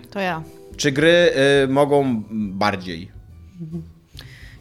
To 0.09 0.19
ja. 0.19 0.43
Czy 0.77 0.91
gry 0.91 1.33
y, 1.63 1.67
mogą 1.67 2.23
bardziej 2.31 3.11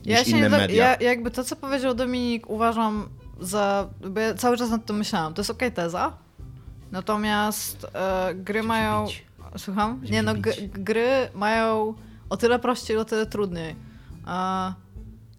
niż 0.07 0.19
Ja 0.19 0.25
się 0.25 0.31
inne 0.31 0.41
nie 0.41 0.49
media? 0.49 0.85
ja, 0.85 0.97
jakby 1.09 1.31
to, 1.31 1.45
co 1.45 1.57
powiedział 1.57 1.95
Dominik, 1.95 2.51
uważam 2.51 3.09
za. 3.41 3.89
Bo 4.11 4.21
ja 4.21 4.35
cały 4.35 4.57
czas 4.57 4.71
nad 4.71 4.87
tym 4.87 4.97
myślałam. 4.97 5.35
To 5.35 5.41
jest 5.41 5.51
okej 5.51 5.73
teza. 5.73 6.13
Natomiast 6.93 7.87
e, 7.95 8.35
gry 8.35 8.63
mają. 8.63 9.07
bić. 9.07 9.25
Słucham? 9.57 10.01
Nie, 10.11 10.23
no, 10.23 10.33
gry 10.75 11.29
mają 11.35 11.95
o 12.31 12.37
tyle 12.37 12.59
prościej, 12.59 12.97
o 12.97 13.05
tyle 13.05 13.27
trudniej. 13.27 13.77
E, 14.29 14.73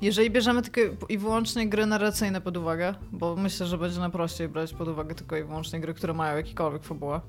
jeżeli 0.01 0.29
bierzemy 0.29 0.61
tylko 0.61 1.05
i 1.09 1.17
wyłącznie 1.17 1.69
gry 1.69 1.85
narracyjne 1.85 2.41
pod 2.41 2.57
uwagę, 2.57 2.95
bo 3.11 3.35
myślę, 3.35 3.65
że 3.65 3.77
będzie 3.77 3.99
nam 3.99 4.11
prościej 4.11 4.49
brać 4.49 4.73
pod 4.73 4.87
uwagę 4.87 5.15
tylko 5.15 5.37
i 5.37 5.43
wyłącznie 5.43 5.79
gry, 5.79 5.93
które 5.93 6.13
mają 6.13 6.37
jakikolwiek 6.37 6.83
fabułę. 6.83 7.21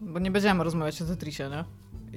Bo 0.00 0.18
nie 0.18 0.30
będziemy 0.30 0.64
rozmawiać 0.64 1.02
o 1.02 1.04
Tetrisie, 1.04 1.50
nie? 1.50 1.64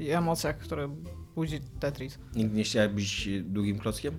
I 0.03 0.09
emocjach, 0.09 0.57
które 0.57 0.95
budzi 1.35 1.59
Tetris. 1.79 2.19
Nigdy 2.35 2.57
nie 2.57 2.63
chciałeś 2.63 2.93
być 2.93 3.29
długim 3.43 3.79
klockiem? 3.79 4.13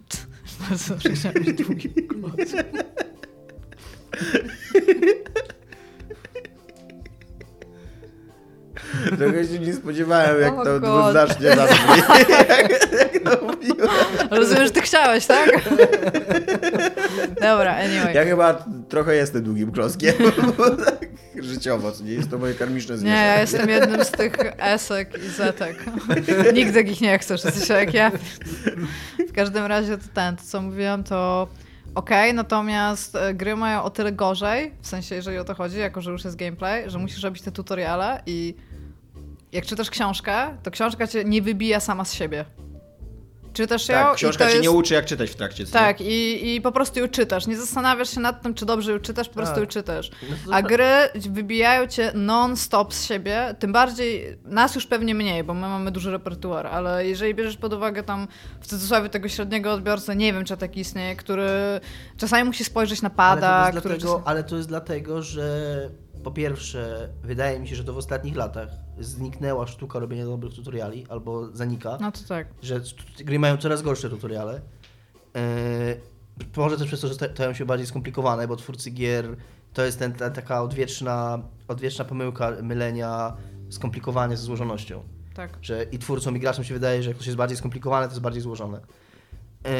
Bardzo 0.68 0.96
chciałem 0.96 1.44
być 1.44 1.64
długi 1.64 1.88
kloc. 1.88 2.52
Trochę 9.18 9.44
się 9.44 9.58
nie 9.58 9.74
spodziewałem, 9.74 10.40
jak 10.40 10.52
O 10.58 10.64
to 10.64 10.80
God. 10.80 10.90
dwuznacznie 11.00 11.56
zabrzmi. 11.56 11.88
jak 12.48 13.22
to 13.24 13.44
mówiłem. 13.46 13.88
Rozumiem, 14.30 14.64
że 14.64 14.70
ty 14.70 14.80
chciałeś, 14.80 15.26
tak? 15.26 15.50
Dobra, 17.40 17.76
anyway. 17.76 18.14
Ja 18.14 18.24
chyba 18.24 18.64
trochę 18.88 19.14
jestem 19.14 19.42
długim 19.42 19.72
klockiem. 19.72 20.14
tak 20.84 21.12
Życiowo, 21.44 21.92
nie 22.04 22.12
jest 22.12 22.30
to 22.30 22.38
moje 22.38 22.54
karmiczne 22.54 22.94
Nie, 22.94 22.98
zwierzę. 23.00 23.16
ja 23.16 23.40
jestem 23.40 23.68
jednym 23.68 24.04
z 24.04 24.10
tych 24.10 24.36
esek 24.58 25.18
i 25.24 25.28
zetek. 25.28 25.84
Nigdy 26.54 26.80
ich 26.80 27.00
nie 27.00 27.18
chcesz, 27.18 27.44
jesteś 27.44 27.68
jak 27.68 27.94
ja. 27.94 28.10
W 29.28 29.32
każdym 29.32 29.66
razie 29.66 29.98
to 29.98 30.04
ten, 30.14 30.36
to 30.36 30.42
co 30.46 30.62
mówiłam, 30.62 31.04
to 31.04 31.48
okej, 31.94 32.34
natomiast 32.34 33.16
e, 33.16 33.34
gry 33.34 33.56
mają 33.56 33.82
o 33.82 33.90
tyle 33.90 34.12
gorzej, 34.12 34.72
w 34.82 34.86
sensie 34.86 35.14
jeżeli 35.14 35.38
o 35.38 35.44
to 35.44 35.54
chodzi, 35.54 35.78
jako 35.78 36.00
że 36.00 36.10
już 36.10 36.24
jest 36.24 36.36
gameplay, 36.36 36.90
że 36.90 36.98
musisz 36.98 37.22
robić 37.22 37.42
te 37.42 37.52
tutoriale 37.52 38.22
i 38.26 38.54
jak 39.52 39.66
czytasz 39.66 39.90
książkę, 39.90 40.56
to 40.62 40.70
książka 40.70 41.06
cię 41.06 41.24
nie 41.24 41.42
wybija 41.42 41.80
sama 41.80 42.04
z 42.04 42.12
siebie. 42.14 42.44
Czytasz 43.52 43.88
ją 43.88 43.94
Tak, 43.94 44.12
i 44.12 44.16
książka 44.16 44.44
to 44.44 44.50
cię 44.50 44.56
jest... 44.56 44.62
nie 44.62 44.70
uczy, 44.70 44.94
jak 44.94 45.04
czytać 45.04 45.30
w 45.30 45.34
trakcie. 45.34 45.66
co? 45.66 45.72
Tak, 45.72 46.00
i, 46.00 46.54
i 46.54 46.60
po 46.60 46.72
prostu 46.72 47.00
ją 47.00 47.08
czytasz. 47.08 47.46
Nie 47.46 47.56
zastanawiasz 47.56 48.10
się 48.10 48.20
nad 48.20 48.42
tym, 48.42 48.54
czy 48.54 48.66
dobrze 48.66 48.92
ją 48.92 48.98
czytasz, 48.98 49.28
po 49.28 49.34
prostu 49.34 49.54
Tak. 49.54 49.62
ją 49.62 49.66
czytasz. 49.66 50.10
No 50.46 50.52
A 50.52 50.56
tak. 50.62 50.68
gry 50.68 50.88
wybijają 51.14 51.86
cię 51.86 52.12
non-stop 52.14 52.94
z 52.94 53.04
siebie, 53.04 53.54
tym 53.58 53.72
bardziej 53.72 54.38
nas 54.44 54.74
już 54.74 54.86
pewnie 54.86 55.14
mniej, 55.14 55.44
bo 55.44 55.54
my 55.54 55.60
mamy 55.60 55.90
duży 55.90 56.10
repertuar, 56.10 56.66
ale 56.66 57.06
jeżeli 57.06 57.34
bierzesz 57.34 57.56
pod 57.56 57.72
uwagę 57.72 58.02
tam 58.02 58.28
w 58.60 58.66
cudzysłowie 58.66 59.08
tego 59.08 59.28
średniego 59.28 59.72
odbiorcę, 59.72 60.16
nie 60.16 60.32
wiem 60.32 60.44
czy 60.44 60.56
taki 60.56 60.80
istnieje, 60.80 61.16
który 61.16 61.48
czasami 62.16 62.44
musi 62.44 62.64
spojrzeć 62.64 63.02
na 63.02 63.10
pada, 63.10 63.48
ale, 63.48 63.80
to 63.80 63.88
jest 63.88 64.00
czasami... 64.02 64.22
ale 64.24 64.44
to 64.44 64.56
jest 64.56 64.68
dlatego, 64.68 65.22
że 65.22 65.90
po 66.22 66.30
pierwsze, 66.30 67.08
wydaje 67.22 67.60
mi 67.60 67.68
się, 67.68 67.76
że 67.76 67.84
to 67.84 67.92
w 67.92 67.98
ostatnich 67.98 68.36
latach 68.36 68.68
zniknęła 68.98 69.66
sztuka 69.66 69.98
robienia 69.98 70.24
dobrych 70.24 70.54
tutoriali, 70.54 71.06
albo 71.08 71.56
zanika. 71.56 71.98
No 72.00 72.12
to 72.12 72.20
tak. 72.28 72.46
że 72.62 72.80
gry 73.18 73.38
mają 73.38 73.56
coraz 73.56 73.82
gorsze 73.82 74.10
tutoriale. 74.10 74.60
Yy, 75.34 76.00
może 76.56 76.78
też 76.78 76.86
przez 76.86 77.00
to, 77.00 77.08
że 77.08 77.14
sta- 77.14 77.34
stają 77.34 77.54
się 77.54 77.64
bardziej 77.64 77.86
skomplikowane, 77.86 78.48
bo 78.48 78.56
twórcy 78.56 78.90
gier 78.90 79.36
to 79.72 79.84
jest 79.84 79.98
ten, 79.98 80.12
ta, 80.12 80.30
taka 80.30 80.62
odwieczna, 80.62 81.42
odwieczna 81.68 82.04
pomyłka 82.04 82.52
mylenia 82.62 83.36
skomplikowanie 83.70 84.36
ze 84.36 84.42
złożonością. 84.42 85.02
Tak. 85.34 85.58
Że 85.62 85.82
i 85.92 85.98
twórcom, 85.98 86.36
i 86.36 86.40
graczom 86.40 86.64
się 86.64 86.74
wydaje, 86.74 87.02
że 87.02 87.10
jak 87.10 87.18
coś 87.18 87.26
jest 87.26 87.36
bardziej 87.36 87.58
skomplikowane, 87.58 88.06
to 88.06 88.12
jest 88.12 88.22
bardziej 88.22 88.42
złożone. 88.42 88.80
Yy, 89.64 89.70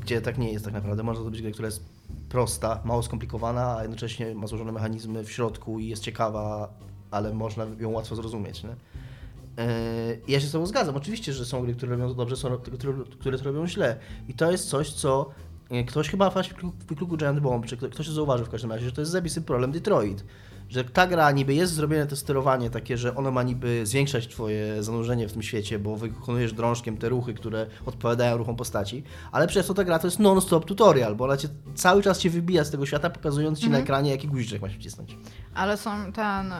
gdzie 0.00 0.20
tak 0.20 0.38
nie 0.38 0.52
jest 0.52 0.64
tak 0.64 0.74
naprawdę. 0.74 1.02
Można 1.02 1.24
to 1.24 1.30
być 1.30 1.42
gra, 1.42 1.50
która 1.50 1.66
jest 1.66 1.84
prosta, 2.28 2.80
mało 2.84 3.02
skomplikowana, 3.02 3.76
a 3.76 3.82
jednocześnie 3.82 4.34
ma 4.34 4.46
złożone 4.46 4.72
mechanizmy 4.72 5.24
w 5.24 5.32
środku 5.32 5.78
i 5.78 5.88
jest 5.88 6.02
ciekawa, 6.02 6.74
ale 7.10 7.34
można 7.34 7.66
ją 7.78 7.90
łatwo 7.90 8.16
zrozumieć. 8.16 8.62
Nie? 8.64 8.70
Yy, 8.70 10.20
Ja 10.28 10.40
się 10.40 10.46
z 10.46 10.52
tobą 10.52 10.66
zgadzam. 10.66 10.96
Oczywiście, 10.96 11.32
że 11.32 11.44
są 11.44 11.62
gry, 11.62 11.74
które 11.74 11.92
robią 11.92 12.08
to 12.08 12.14
dobrze, 12.14 12.36
są 12.36 12.56
które, 12.56 12.94
które 13.20 13.38
to 13.38 13.44
robią 13.44 13.66
źle. 13.66 13.96
I 14.28 14.34
to 14.34 14.50
jest 14.50 14.68
coś, 14.68 14.92
co 14.92 15.30
yy, 15.70 15.84
ktoś 15.84 16.08
chyba 16.08 16.30
właśnie 16.30 16.54
w 16.78 16.84
wykluku 16.86 17.16
Giant 17.16 17.40
Bomb, 17.40 17.66
czy 17.66 17.76
kto- 17.76 17.88
ktoś 17.88 18.06
to 18.06 18.12
zauważył 18.12 18.46
w 18.46 18.50
każdym 18.50 18.72
razie, 18.72 18.84
że 18.84 18.92
to 18.92 19.00
jest 19.00 19.12
zawisy 19.12 19.42
problem 19.42 19.72
Detroit. 19.72 20.24
Że 20.68 20.84
ta 20.84 21.06
gra 21.06 21.30
niby 21.30 21.54
jest 21.54 21.72
zrobione 21.72 22.06
to 22.06 22.16
sterowanie 22.16 22.70
takie, 22.70 22.96
że 22.96 23.14
ono 23.16 23.30
ma 23.30 23.42
niby 23.42 23.86
zwiększać 23.86 24.28
twoje 24.28 24.82
zanurzenie 24.82 25.28
w 25.28 25.32
tym 25.32 25.42
świecie, 25.42 25.78
bo 25.78 25.96
wykonujesz 25.96 26.52
drążkiem 26.52 26.96
te 26.96 27.08
ruchy, 27.08 27.34
które 27.34 27.66
odpowiadają 27.86 28.36
ruchom 28.36 28.56
postaci, 28.56 29.02
ale 29.32 29.46
przez 29.46 29.66
to 29.66 29.74
ta 29.74 29.84
gra 29.84 29.98
to 29.98 30.06
jest 30.06 30.18
non-stop 30.18 30.64
tutorial, 30.64 31.16
bo 31.16 31.24
ona 31.24 31.36
cię, 31.36 31.48
cały 31.74 32.02
czas 32.02 32.18
cię 32.18 32.30
wybija 32.30 32.64
z 32.64 32.70
tego 32.70 32.86
świata, 32.86 33.10
pokazując 33.10 33.58
ci 33.58 33.70
na 33.70 33.78
ekranie, 33.78 34.10
jaki 34.10 34.28
guziczek 34.28 34.62
masz 34.62 34.74
wcisnąć. 34.74 35.16
Ale 35.54 35.76
są 35.76 36.12
ten. 36.12 36.52
y, 36.52 36.56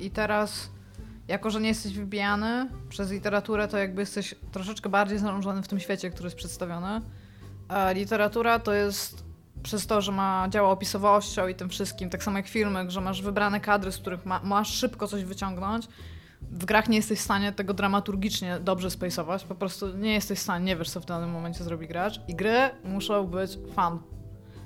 I 0.00 0.10
teraz, 0.10 0.70
jako 1.28 1.50
że 1.50 1.60
nie 1.60 1.68
jesteś 1.68 1.94
wybijany 1.94 2.68
przez 2.88 3.10
literaturę, 3.10 3.68
to 3.68 3.78
jakby 3.78 4.02
jesteś 4.02 4.34
troszeczkę 4.52 4.88
bardziej 4.88 5.18
zanurzony 5.18 5.62
w 5.62 5.68
tym 5.68 5.80
świecie, 5.80 6.10
który 6.10 6.26
jest 6.26 6.36
przedstawiony. 6.36 7.00
A 7.68 7.90
literatura 7.90 8.58
to 8.58 8.72
jest 8.72 9.25
przez 9.66 9.86
to, 9.86 10.00
że 10.00 10.12
ma 10.12 10.46
działa 10.50 10.70
opisowością 10.70 11.48
i 11.48 11.54
tym 11.54 11.68
wszystkim, 11.68 12.10
tak 12.10 12.22
samo 12.22 12.36
jak 12.36 12.48
filmy, 12.48 12.90
że 12.90 13.00
masz 13.00 13.22
wybrane 13.22 13.60
kadry, 13.60 13.92
z 13.92 13.98
których 13.98 14.26
ma, 14.26 14.40
masz 14.44 14.74
szybko 14.74 15.08
coś 15.08 15.24
wyciągnąć. 15.24 15.88
W 16.42 16.64
grach 16.64 16.88
nie 16.88 16.96
jesteś 16.96 17.18
w 17.18 17.22
stanie 17.22 17.52
tego 17.52 17.74
dramaturgicznie 17.74 18.58
dobrze 18.60 18.88
space'ować, 18.88 19.44
po 19.46 19.54
prostu 19.54 19.96
nie 19.96 20.14
jesteś 20.14 20.38
w 20.38 20.42
stanie, 20.42 20.64
nie 20.64 20.76
wiesz 20.76 20.90
co 20.90 21.00
w 21.00 21.04
danym 21.04 21.30
momencie 21.30 21.64
zrobi 21.64 21.88
gracz 21.88 22.20
i 22.28 22.34
gry 22.34 22.70
muszą 22.84 23.26
być 23.26 23.50
fun. 23.52 23.98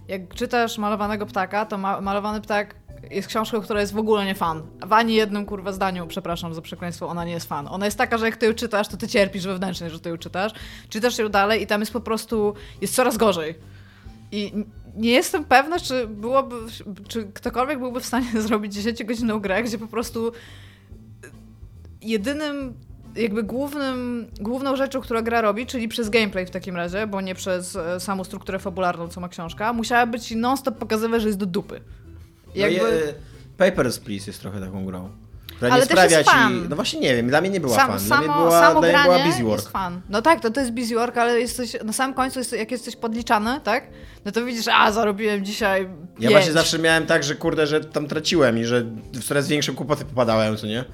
Jak 0.08 0.34
czytasz 0.34 0.78
Malowanego 0.78 1.26
Ptaka, 1.26 1.66
to 1.66 1.78
ma 1.78 2.00
malowany 2.00 2.40
ptak 2.40 2.74
jest 3.10 3.28
książką, 3.28 3.60
która 3.60 3.80
jest 3.80 3.92
w 3.92 3.98
ogóle 3.98 4.24
nie 4.24 4.34
fan. 4.34 4.62
W 4.86 4.92
ani 4.92 5.14
jednym 5.14 5.46
kurwa 5.46 5.72
zdaniu, 5.72 6.06
przepraszam 6.06 6.54
za 6.54 6.62
przekleństwo, 6.62 7.08
ona 7.08 7.24
nie 7.24 7.32
jest 7.32 7.48
fan. 7.48 7.68
Ona 7.68 7.84
jest 7.84 7.98
taka, 7.98 8.18
że 8.18 8.26
jak 8.26 8.36
ty 8.36 8.46
ją 8.46 8.54
czytasz, 8.54 8.88
to 8.88 8.96
ty 8.96 9.08
cierpisz 9.08 9.46
wewnętrznie, 9.46 9.90
że 9.90 10.00
ty 10.00 10.08
ją 10.08 10.18
czytasz. 10.18 10.52
Czytasz 10.88 11.18
ją 11.18 11.28
dalej 11.28 11.62
i 11.62 11.66
tam 11.66 11.80
jest 11.80 11.92
po 11.92 12.00
prostu, 12.00 12.54
jest 12.80 12.94
coraz 12.94 13.16
gorzej. 13.16 13.54
I 14.32 14.64
nie 14.96 15.10
jestem 15.10 15.44
pewna, 15.44 15.78
czy 15.78 16.06
byłoby, 16.06 16.56
czy 17.08 17.24
ktokolwiek 17.24 17.78
byłby 17.78 18.00
w 18.00 18.06
stanie 18.06 18.28
zrobić 18.42 18.74
10-godzinną 18.74 19.40
grę, 19.40 19.62
gdzie 19.62 19.78
po 19.78 19.86
prostu 19.86 20.32
jedynym, 22.02 22.74
jakby 23.16 23.42
głównym, 23.42 24.26
główną 24.40 24.76
rzeczą, 24.76 25.00
która 25.00 25.22
gra 25.22 25.40
robi, 25.40 25.66
czyli 25.66 25.88
przez 25.88 26.10
gameplay 26.10 26.46
w 26.46 26.50
takim 26.50 26.76
razie, 26.76 27.06
bo 27.06 27.20
nie 27.20 27.34
przez 27.34 27.76
e, 27.76 28.00
samą 28.00 28.24
strukturę 28.24 28.58
fabularną, 28.58 29.08
co 29.08 29.20
ma 29.20 29.28
książka, 29.28 29.72
musiała 29.72 30.06
być 30.06 30.30
non-stop 30.30 30.78
pokazywać, 30.78 31.22
że 31.22 31.28
jest 31.28 31.38
do 31.38 31.46
dupy. 31.46 31.80
No 32.46 32.52
Jakby... 32.54 32.76
i, 32.76 32.80
e, 32.80 33.70
Papers, 33.70 33.98
Please 33.98 34.30
jest 34.30 34.40
trochę 34.40 34.60
taką 34.60 34.84
grą. 34.84 35.10
Która 35.60 35.72
Ale 35.72 35.80
nie 35.80 35.86
sprawia 35.86 36.18
jest 36.18 36.30
ci... 36.30 36.36
fan. 36.36 36.66
No 36.68 36.76
właśnie 36.76 37.00
nie 37.00 37.16
wiem, 37.16 37.28
dla 37.28 37.40
mnie 37.40 37.50
nie 37.50 37.60
była 37.60 37.76
Sam, 37.76 37.86
fan. 37.90 38.00
samo, 38.00 38.08
dla 38.08 38.18
mnie 38.34 38.44
była, 38.44 38.60
samo 38.60 38.80
dla 38.80 38.88
mnie 38.90 38.98
była 39.04 39.18
busy 39.18 39.44
work. 39.44 39.60
jest 39.60 39.72
fan. 39.72 40.00
No 40.08 40.22
tak, 40.22 40.40
to, 40.40 40.50
to 40.50 40.60
jest 40.60 40.72
busy 40.72 40.94
work, 40.94 41.16
ale 41.16 41.40
jesteś, 41.40 41.76
na 41.84 41.92
samym 41.92 42.14
końcu, 42.14 42.38
jest, 42.38 42.52
jak 42.52 42.70
jesteś 42.70 42.96
podliczany, 42.96 43.60
tak? 43.64 43.84
No 44.24 44.32
to 44.32 44.44
widzisz, 44.44 44.68
a 44.68 44.92
zarobiłem 44.92 45.44
dzisiaj 45.44 45.82
Ja 45.82 45.88
pięć. 46.20 46.32
właśnie 46.32 46.52
zawsze 46.52 46.78
miałem 46.78 47.06
tak, 47.06 47.24
że 47.24 47.34
kurde, 47.34 47.66
że 47.66 47.80
tam 47.84 48.06
traciłem 48.06 48.58
i 48.58 48.64
że 48.64 48.82
w 49.12 49.24
coraz 49.24 49.48
większe 49.48 49.72
kłopoty 49.72 50.04
popadałem, 50.04 50.56
co 50.56 50.66
nie? 50.66 50.84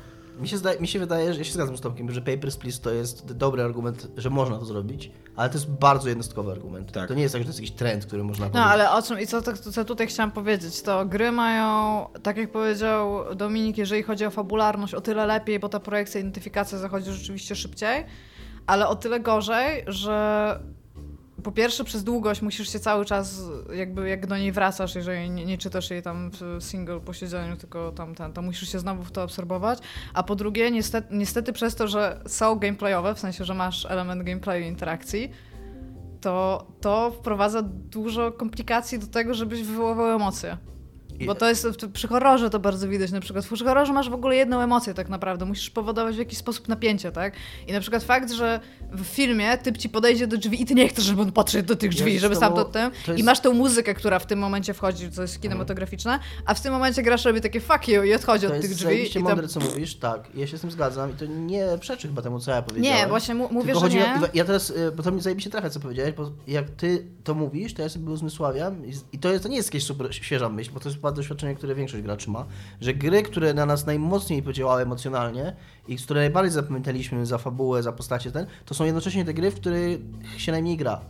Mi 0.40 0.48
się, 0.48 0.56
zdaje, 0.58 0.80
mi 0.80 0.88
się 0.88 0.98
wydaje, 0.98 1.32
że 1.32 1.38
ja 1.38 1.44
się 1.44 1.52
zgadzam 1.52 1.76
z 1.76 1.80
Tomkiem, 1.80 2.10
że 2.10 2.20
Papers, 2.22 2.56
Please 2.56 2.80
to 2.80 2.90
jest 2.90 3.32
dobry 3.32 3.62
argument, 3.62 4.08
że 4.16 4.30
można 4.30 4.58
to 4.58 4.64
zrobić, 4.64 5.10
ale 5.36 5.48
to 5.48 5.54
jest 5.54 5.70
bardzo 5.70 6.08
jednostkowy 6.08 6.52
argument. 6.52 6.92
Tak. 6.92 7.08
To 7.08 7.14
nie 7.14 7.22
jest 7.22 7.32
tak, 7.32 7.42
że 7.42 7.44
to 7.44 7.48
jest 7.48 7.60
jakiś 7.60 7.74
trend, 7.76 8.06
który 8.06 8.24
można 8.24 8.44
No, 8.46 8.50
powiedzieć. 8.52 8.70
ale 8.72 8.90
o 8.90 9.02
czym 9.02 9.20
i 9.20 9.26
co, 9.26 9.42
to, 9.42 9.56
co 9.56 9.84
tutaj 9.84 10.06
chciałam 10.06 10.30
powiedzieć, 10.32 10.82
to 10.82 11.06
gry 11.06 11.32
mają, 11.32 12.06
tak 12.22 12.36
jak 12.36 12.52
powiedział 12.52 13.34
Dominik, 13.34 13.78
jeżeli 13.78 14.02
chodzi 14.02 14.26
o 14.26 14.30
fabularność, 14.30 14.94
o 14.94 15.00
tyle 15.00 15.26
lepiej, 15.26 15.58
bo 15.58 15.68
ta 15.68 15.80
projekcja, 15.80 16.20
identyfikacja 16.20 16.78
zachodzi 16.78 17.12
rzeczywiście 17.12 17.56
szybciej, 17.56 18.04
ale 18.66 18.88
o 18.88 18.96
tyle 18.96 19.20
gorzej, 19.20 19.84
że 19.86 20.60
po 21.42 21.52
pierwsze 21.52 21.84
przez 21.84 22.04
długość 22.04 22.42
musisz 22.42 22.72
się 22.72 22.78
cały 22.78 23.04
czas, 23.04 23.42
jakby 23.74 24.08
jak 24.08 24.26
do 24.26 24.38
niej 24.38 24.52
wracasz, 24.52 24.94
jeżeli 24.94 25.30
nie, 25.30 25.44
nie 25.44 25.58
czytasz 25.58 25.90
jej 25.90 26.02
tam 26.02 26.30
w 26.30 26.64
single 26.64 27.00
posiedzeniu, 27.00 27.56
tylko 27.56 27.92
tam 27.92 28.14
ten, 28.14 28.32
to 28.32 28.42
musisz 28.42 28.72
się 28.72 28.78
znowu 28.78 29.04
w 29.04 29.10
to 29.12 29.22
absorbować, 29.22 29.78
a 30.14 30.22
po 30.22 30.36
drugie 30.36 30.70
niestety, 30.70 31.08
niestety 31.10 31.52
przez 31.52 31.74
to, 31.74 31.88
że 31.88 32.20
są 32.26 32.56
gameplayowe, 32.56 33.14
w 33.14 33.18
sensie, 33.18 33.44
że 33.44 33.54
masz 33.54 33.86
element 33.86 34.22
gameplayu 34.22 34.64
interakcji, 34.64 35.30
to, 36.20 36.66
to 36.80 37.10
wprowadza 37.10 37.62
dużo 37.62 38.32
komplikacji 38.32 38.98
do 38.98 39.06
tego, 39.06 39.34
żebyś 39.34 39.62
wywoływał 39.62 40.10
emocje. 40.10 40.56
Bo 41.26 41.34
to 41.34 41.48
jest 41.48 41.66
przy 41.92 42.08
horrorze 42.08 42.50
to 42.50 42.58
bardzo 42.58 42.88
widać. 42.88 43.10
Na 43.12 43.20
przykład 43.20 43.46
przy 43.46 43.64
horrorze 43.64 43.92
masz 43.92 44.10
w 44.10 44.14
ogóle 44.14 44.36
jedną 44.36 44.60
emocję 44.60 44.94
tak 44.94 45.08
naprawdę. 45.08 45.44
Musisz 45.44 45.70
powodować 45.70 46.14
w 46.16 46.18
jakiś 46.18 46.38
sposób 46.38 46.68
napięcie, 46.68 47.12
tak? 47.12 47.32
I 47.68 47.72
na 47.72 47.80
przykład 47.80 48.02
fakt, 48.04 48.32
że 48.32 48.60
w 48.92 49.04
filmie 49.04 49.58
typ 49.58 49.78
ci 49.78 49.88
podejdzie 49.88 50.26
do 50.26 50.36
drzwi 50.36 50.62
i 50.62 50.66
ty 50.66 50.74
nie 50.74 50.88
chcesz, 50.88 51.04
żeby 51.04 51.22
on 51.22 51.32
podszedł 51.32 51.68
do 51.68 51.76
tych 51.76 51.90
drzwi, 51.90 52.10
Jest 52.12 52.22
żeby 52.22 52.34
to- 52.34 52.40
stamtąd 52.40 52.72
tym. 52.72 52.90
to 53.06 53.12
I 53.12 53.16
jest- 53.16 53.26
masz 53.26 53.40
tą 53.40 53.52
muzykę, 53.54 53.94
która 53.94 54.18
w 54.18 54.26
tym 54.26 54.38
momencie 54.38 54.74
wchodzi, 54.74 55.10
co 55.10 55.22
jest 55.22 55.42
kinematograficzne, 55.42 56.18
a 56.46 56.54
w 56.54 56.60
tym 56.60 56.72
momencie 56.72 57.02
grasz 57.02 57.24
robi 57.24 57.40
takie 57.40 57.60
fuck 57.60 57.88
you 57.88 58.02
i 58.02 58.14
odchodzi 58.14 58.46
To 58.46 58.54
od 58.54 58.60
tych 58.60 58.70
jest 58.70 58.82
drzwi. 58.82 59.10
to... 59.10 59.20
mądre, 59.20 59.48
co 59.48 59.60
mówisz, 59.60 59.94
tak. 59.96 60.28
Ja 60.34 60.46
się 60.46 60.58
z 60.58 60.60
tym 60.60 60.70
zgadzam 60.70 61.10
i 61.10 61.14
to 61.14 61.26
nie 61.26 61.66
przeczy 61.80 62.08
chyba 62.08 62.22
temu, 62.22 62.40
co 62.40 62.50
ja 62.50 62.62
powiedziałem. 62.62 62.98
Nie, 63.00 63.06
właśnie 63.06 63.34
mu- 63.34 63.48
mówię, 63.52 63.72
Tylko 63.72 63.90
że 63.90 63.96
nie. 63.96 64.04
O, 64.04 64.28
ja 64.34 64.44
teraz, 64.44 64.70
y, 64.70 64.92
bo 64.96 65.02
to 65.02 65.10
mi 65.12 65.20
zajebiście 65.20 65.50
trafia, 65.50 65.70
co 65.70 65.80
powiedziałeś, 65.80 66.12
bo 66.14 66.30
jak 66.46 66.70
ty 66.70 67.06
to 67.24 67.34
mówisz, 67.34 67.74
to 67.74 67.82
ja 67.82 67.88
sobie 67.88 68.10
uzmysławiam 68.10 68.86
i, 68.86 68.92
i 69.12 69.18
to, 69.18 69.30
jest, 69.32 69.42
to 69.42 69.48
nie 69.48 69.56
jest 69.56 69.68
jakaś 69.74 69.82
super 69.86 70.14
świeża 70.14 70.48
myśl, 70.48 70.70
bo 70.74 70.80
to 70.80 70.88
jest 70.88 71.00
chyba 71.06 71.16
doświadczenie, 71.16 71.54
które 71.54 71.74
większość 71.74 72.02
graczy 72.02 72.30
ma, 72.30 72.44
że 72.80 72.94
gry, 72.94 73.22
które 73.22 73.54
na 73.54 73.66
nas 73.66 73.86
najmocniej 73.86 74.42
podziałały 74.42 74.82
emocjonalnie 74.82 75.56
i 75.88 75.98
z 75.98 76.04
które 76.04 76.20
najbardziej 76.20 76.52
zapamiętaliśmy 76.52 77.26
za 77.26 77.38
fabułę, 77.38 77.82
za 77.82 77.92
postacie 77.92 78.30
ten, 78.30 78.46
to 78.64 78.74
są 78.74 78.84
jednocześnie 78.84 79.24
te 79.24 79.34
gry, 79.34 79.50
w 79.50 79.54
których 79.54 79.98
się 80.36 80.52
najmniej 80.52 80.76
gra. 80.76 81.00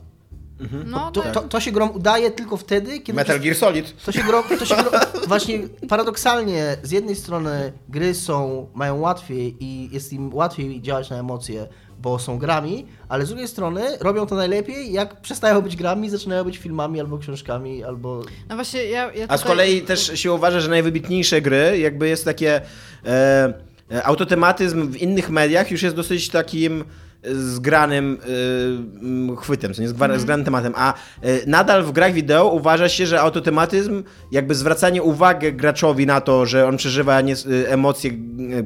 No, 0.87 1.11
To, 1.11 1.23
tak. 1.23 1.35
to, 1.35 1.41
to 1.41 1.61
się 1.61 1.73
grom 1.73 1.91
udaje 1.91 2.31
tylko 2.31 2.57
wtedy, 2.57 3.01
kiedy... 3.01 3.17
Metal 3.17 3.41
Gear 3.41 3.57
Solid. 3.57 4.05
To 4.05 4.13
się, 4.13 4.23
gro, 4.23 4.43
to 4.59 4.67
się 4.67 4.75
gro, 4.75 4.91
właśnie 5.29 5.59
paradoksalnie 5.89 6.77
z 6.83 6.91
jednej 6.91 7.17
strony 7.17 7.73
gry 7.89 8.15
są, 8.15 8.67
mają 8.75 9.01
łatwiej 9.01 9.57
i 9.61 9.89
jest 9.93 10.13
im 10.13 10.35
łatwiej 10.35 10.83
działać 10.83 11.11
na 11.11 11.17
emocje, 11.17 11.69
bo 12.07 12.19
są 12.19 12.39
grami, 12.39 12.87
ale 13.09 13.27
z 13.27 13.29
drugiej 13.29 13.49
strony 13.49 13.81
robią 14.01 14.27
to 14.27 14.35
najlepiej, 14.35 14.93
jak 14.93 15.21
przestają 15.21 15.63
być 15.63 15.77
grami, 15.77 16.11
zaczynają 16.11 16.45
być 16.45 16.59
filmami 16.59 17.01
albo 17.01 17.19
książkami, 17.19 17.85
albo... 17.85 18.23
no 18.49 18.55
właśnie 18.55 18.85
ja, 18.85 19.13
ja 19.13 19.25
A 19.29 19.37
z 19.37 19.41
tutaj- 19.41 19.57
kolei 19.57 19.83
też 19.83 20.13
się 20.21 20.33
uważa, 20.33 20.61
że 20.61 20.69
najwybitniejsze 20.71 21.41
gry, 21.41 21.79
jakby 21.79 22.09
jest 22.09 22.25
takie 22.25 22.61
e, 23.07 23.53
e, 23.93 24.05
autotematyzm 24.05 24.89
w 24.89 24.97
innych 24.97 25.31
mediach 25.31 25.71
już 25.71 25.83
jest 25.83 25.97
dosyć 25.97 26.29
takim 26.29 26.85
e, 27.23 27.35
zgranym 27.35 28.19
m, 29.03 29.37
chwytem, 29.37 29.75
co 29.75 29.83
nie 29.83 29.89
zgwa- 29.89 30.19
zgranym 30.19 30.45
tematem, 30.45 30.73
a 30.77 30.95
nadal 31.47 31.83
w 31.83 31.93
grach 31.93 32.13
wideo 32.13 32.49
uważa 32.49 32.89
się, 32.89 33.07
że 33.07 33.21
autotematyzm, 33.21 34.03
jakby 34.33 34.55
zwracanie 34.55 35.03
uwagi 35.03 35.53
graczowi 35.53 36.07
na 36.07 36.21
to, 36.21 36.47
że 36.47 36.67
on 36.67 36.77
przeżywa 36.77 37.21
nie, 37.21 37.35
emocje 37.69 38.11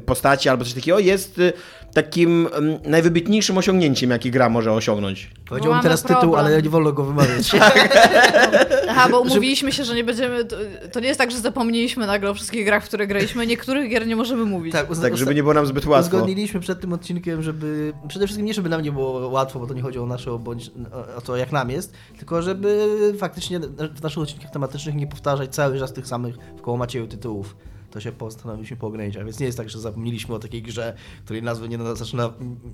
postaci 0.05 0.49
albo 0.49 0.63
coś 0.63 0.73
takiego, 0.73 0.99
jest 0.99 1.39
e, 1.39 1.53
takim 1.93 2.49
najwybitniejszym 2.85 3.57
osiągnięciem, 3.57 4.09
jaki 4.09 4.31
gra 4.31 4.49
może 4.49 4.73
osiągnąć. 4.73 5.31
Powiedziałbym 5.49 5.81
teraz 5.81 6.01
tytuł, 6.01 6.19
problem. 6.19 6.45
ale 6.45 6.61
nie 6.61 6.69
wolno 6.69 6.91
go 6.91 7.03
wymawiać. 7.03 7.51
Aha, 8.89 9.07
bo 9.11 9.19
umówiliśmy 9.19 9.71
się, 9.71 9.83
że 9.83 9.95
nie 9.95 10.03
będziemy. 10.03 10.45
To, 10.91 10.99
nie 10.99 11.07
jest 11.07 11.17
tak, 11.17 11.31
że 11.31 11.39
zapomnieliśmy 11.39 12.07
nagle 12.07 12.29
o 12.29 12.33
wszystkich 12.33 12.65
grach, 12.65 12.83
w 12.83 12.87
które 12.87 13.07
graliśmy. 13.07 13.47
Niektórych 13.47 13.89
gier 13.89 14.07
nie 14.07 14.15
możemy 14.15 14.45
mówić. 14.45 14.73
tak, 14.73 14.87
Tak, 15.01 15.17
żeby 15.17 15.35
nie 15.35 15.43
było 15.43 15.53
nam 15.53 15.65
zbyt 15.65 15.85
łatwo. 15.85 16.17
Uzgodniliśmy 16.17 16.59
przed 16.59 16.81
tym 16.81 16.93
odcinkiem, 16.93 17.43
żeby 17.43 17.93
przede 18.07 18.25
wszystkim 18.25 18.45
nie, 18.45 18.53
żeby 18.53 18.69
nam 18.69 18.81
nie 18.81 18.91
było 18.91 19.29
łatwo, 19.29 19.59
bo 19.59 19.67
to 19.67 19.73
nie 19.73 19.81
chodzi 19.81 19.99
o 19.99 20.05
nasze, 20.05 20.39
bądź 20.39 20.71
o 21.17 21.21
to, 21.21 21.37
jak 21.37 21.51
nam 21.51 21.69
jest, 21.69 21.93
tylko 22.17 22.41
żeby 22.41 22.87
faktycznie 23.17 23.59
w 23.95 24.03
naszych 24.03 24.23
odcinkach 24.23 24.51
tematycznych 24.51 24.95
nie 24.95 25.07
powtarzać 25.07 25.55
cały 25.55 25.79
czas 25.79 25.93
tych 25.93 26.07
samych 26.07 26.35
w 26.57 26.61
koło 26.61 26.77
Macieju 26.77 27.07
tytułów. 27.07 27.55
To 27.91 27.99
się 27.99 28.11
postanowiliśmy 28.11 28.77
poograniczać, 28.77 29.23
więc 29.23 29.39
nie 29.39 29.45
jest 29.45 29.57
tak, 29.57 29.69
że 29.69 29.79
zapomnieliśmy 29.79 30.35
o 30.35 30.39
takiej 30.39 30.61
grze, 30.61 30.93
której 31.25 31.43
nazwy 31.43 31.69
nie, 31.69 31.77
zaczyna, 31.95 32.33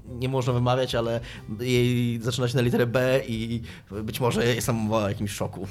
nie 0.10 0.30
można 0.30 0.54
wymawiać, 0.54 0.96
ale 0.96 1.20
jej 1.60 2.20
zaczyna 2.22 2.48
się 2.48 2.56
na 2.56 2.62
literę 2.62 2.86
B 2.88 3.20
i 3.28 3.62
być 4.04 4.20
może 4.20 4.46
jestem 4.46 4.76
mowa 4.76 5.06
o 5.06 5.10
jakimś 5.10 5.32
szoku. 5.32 5.68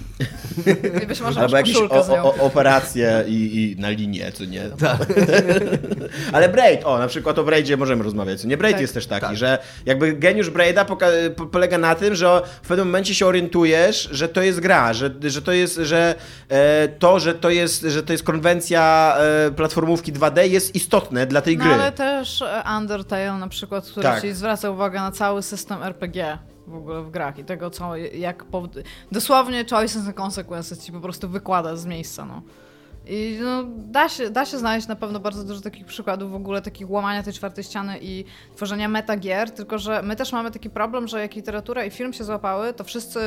I 1.03 1.07
być 1.07 1.21
może 1.21 1.41
Albo 1.41 1.57
jakieś 1.57 1.77
o, 1.77 2.25
o, 2.25 2.35
operacje 2.35 3.25
i, 3.29 3.73
i 3.77 3.81
na 3.81 3.91
linię, 3.91 4.33
co 4.33 4.45
nie? 4.45 4.63
Tak. 4.81 5.07
Ale 6.33 6.49
Braid, 6.49 6.81
o, 6.85 6.99
na 6.99 7.07
przykład 7.07 7.39
o 7.39 7.45
Braidzie 7.45 7.77
możemy 7.77 8.05
rozmawiać. 8.05 8.41
co 8.41 8.49
Nie, 8.49 8.57
Braid 8.57 8.75
Tak. 8.75 8.81
jest 8.81 8.95
też 8.95 9.07
taki, 9.07 9.27
Tak. 9.27 9.37
że 9.37 9.59
jakby 9.87 10.13
geniusz 10.13 10.51
Braida 10.51 10.85
poka- 10.85 11.31
po, 11.37 11.47
polega 11.47 11.79
na 11.79 11.95
tym, 11.95 12.15
że 12.15 12.43
w 12.63 12.69
pewnym 12.69 12.87
momencie 12.87 13.15
się 13.15 13.27
orientujesz, 13.27 14.09
że 14.13 14.29
to 14.29 14.43
jest 14.43 14.61
gra, 14.61 14.93
że, 14.93 15.11
że 15.23 15.43
to 15.43 15.53
jest, 15.53 15.77
że 15.77 16.15
e, 16.49 16.89
to, 16.89 17.21
że 17.21 17.35
to 17.35 17.51
jest, 17.51 17.83
że 17.83 18.03
to 18.03 18.13
jest 18.13 18.25
konwencja 18.25 19.15
e, 19.19 19.36
platformówki 19.57 20.13
2D 20.13 20.39
jest 20.51 20.75
istotne 20.75 21.27
dla 21.27 21.41
tej 21.41 21.59
No 21.59 21.65
gry. 21.65 21.73
ale 21.75 21.93
też 21.93 22.43
e, 22.43 22.63
Undertale 22.79 23.33
na 23.33 23.49
przykład, 23.49 23.87
który 23.87 24.03
Tak. 24.03 24.23
ci 24.23 24.33
zwraca 24.33 24.71
uwagę 24.71 25.01
na 25.01 25.11
cały 25.13 25.43
system 25.43 25.83
RPG 25.83 26.39
w 26.67 26.75
ogóle 26.75 27.03
w 27.03 27.11
grach 27.11 27.39
i 27.39 27.45
tego, 27.45 27.71
co, 27.71 27.97
jak 27.97 28.45
dosłownie 29.13 29.65
choices 29.71 30.07
and 30.07 30.17
consequences 30.17 30.85
ci 30.85 30.93
po 30.93 31.01
prostu 31.01 31.29
wykłada 31.29 31.77
z 31.77 31.87
miejsca, 31.87 32.25
no. 32.25 32.43
I 33.09 33.39
no, 33.43 33.65
da, 33.77 34.09
się, 34.09 34.31
da 34.31 34.45
się 34.47 34.59
znaleźć 34.59 34.87
na 34.89 34.97
pewno 34.97 35.21
bardzo 35.21 35.45
dużo 35.45 35.61
takich 35.61 35.87
przykładów 35.87 36.31
w 36.33 36.35
ogóle 36.35 36.63
takich 36.63 36.91
łamania 36.91 37.23
tej 37.23 37.33
czwartej 37.33 37.65
ściany 37.65 37.99
i 38.01 38.25
tworzenia 38.57 38.89
metagier, 38.89 39.51
tylko 39.51 39.79
że 39.79 40.03
my 40.03 40.17
też 40.17 40.33
mamy 40.33 40.51
taki 40.51 40.71
problem, 40.71 41.09
że 41.09 41.21
jak 41.21 41.35
literatura 41.35 41.85
i 41.85 41.91
film 41.91 42.13
się 42.13 42.25
złapały, 42.25 42.73
to 42.73 42.85
wszyscy 42.85 43.21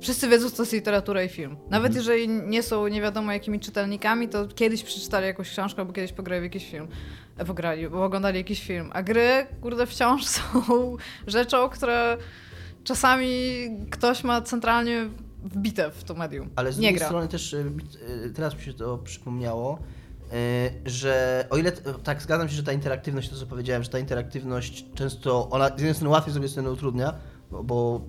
Wszyscy 0.00 0.28
wiedzą, 0.28 0.50
co 0.50 0.56
to 0.56 0.62
jest 0.62 0.72
literatura 0.72 1.22
i 1.22 1.28
film. 1.28 1.56
Nawet 1.70 1.94
jeżeli 1.94 2.28
nie 2.28 2.62
są 2.62 2.88
nie 2.88 3.02
wiadomo 3.02 3.32
jakimi 3.32 3.60
czytelnikami, 3.60 4.28
to 4.28 4.46
kiedyś 4.46 4.82
przeczytali 4.82 5.26
jakąś 5.26 5.50
książkę 5.50 5.80
albo 5.80 5.92
kiedyś 5.92 6.12
pograli 6.12 6.40
w 6.40 6.44
jakiś 6.44 6.70
film. 6.70 6.88
E, 7.36 7.44
Pograli, 7.44 7.88
bo 7.88 8.04
oglądali 8.04 8.38
jakiś 8.38 8.62
film. 8.62 8.90
A 8.92 9.02
gry, 9.02 9.46
kurde, 9.60 9.86
wciąż 9.86 10.26
są 10.36 10.52
rzeczą, 11.26 11.68
które 11.68 12.16
czasami 12.84 13.30
ktoś 13.90 14.24
ma 14.24 14.42
centralnie 14.42 15.08
wbite 15.44 15.90
w 15.90 16.04
to 16.04 16.14
medium. 16.14 16.50
Ale 16.56 16.72
z 16.72 16.76
drugiej 16.76 16.98
strony 16.98 17.28
też 17.28 17.52
y, 17.52 17.72
y, 18.26 18.30
teraz 18.30 18.54
mi 18.54 18.62
się 18.62 18.74
to 18.74 18.98
przypomniało, 18.98 19.78
y, 20.32 20.90
że 20.90 21.46
o 21.50 21.56
ile 21.56 21.72
tak 22.04 22.22
zgadzam 22.22 22.48
się, 22.48 22.54
że 22.54 22.62
ta 22.62 22.72
interaktywność, 22.72 23.28
to 23.28 23.36
co 23.36 23.46
powiedziałem, 23.46 23.82
że 23.82 23.90
ta 23.90 23.98
interaktywność 23.98 24.86
często 24.94 25.50
ona 25.50 25.68
z 25.68 25.70
jednej 25.70 25.94
strony 25.94 26.10
łatwiej, 26.10 26.30
z 26.30 26.34
drugiej 26.34 26.50
strony 26.50 26.70
utrudnia, 26.70 27.14
bo, 27.50 27.64
bo 27.64 28.00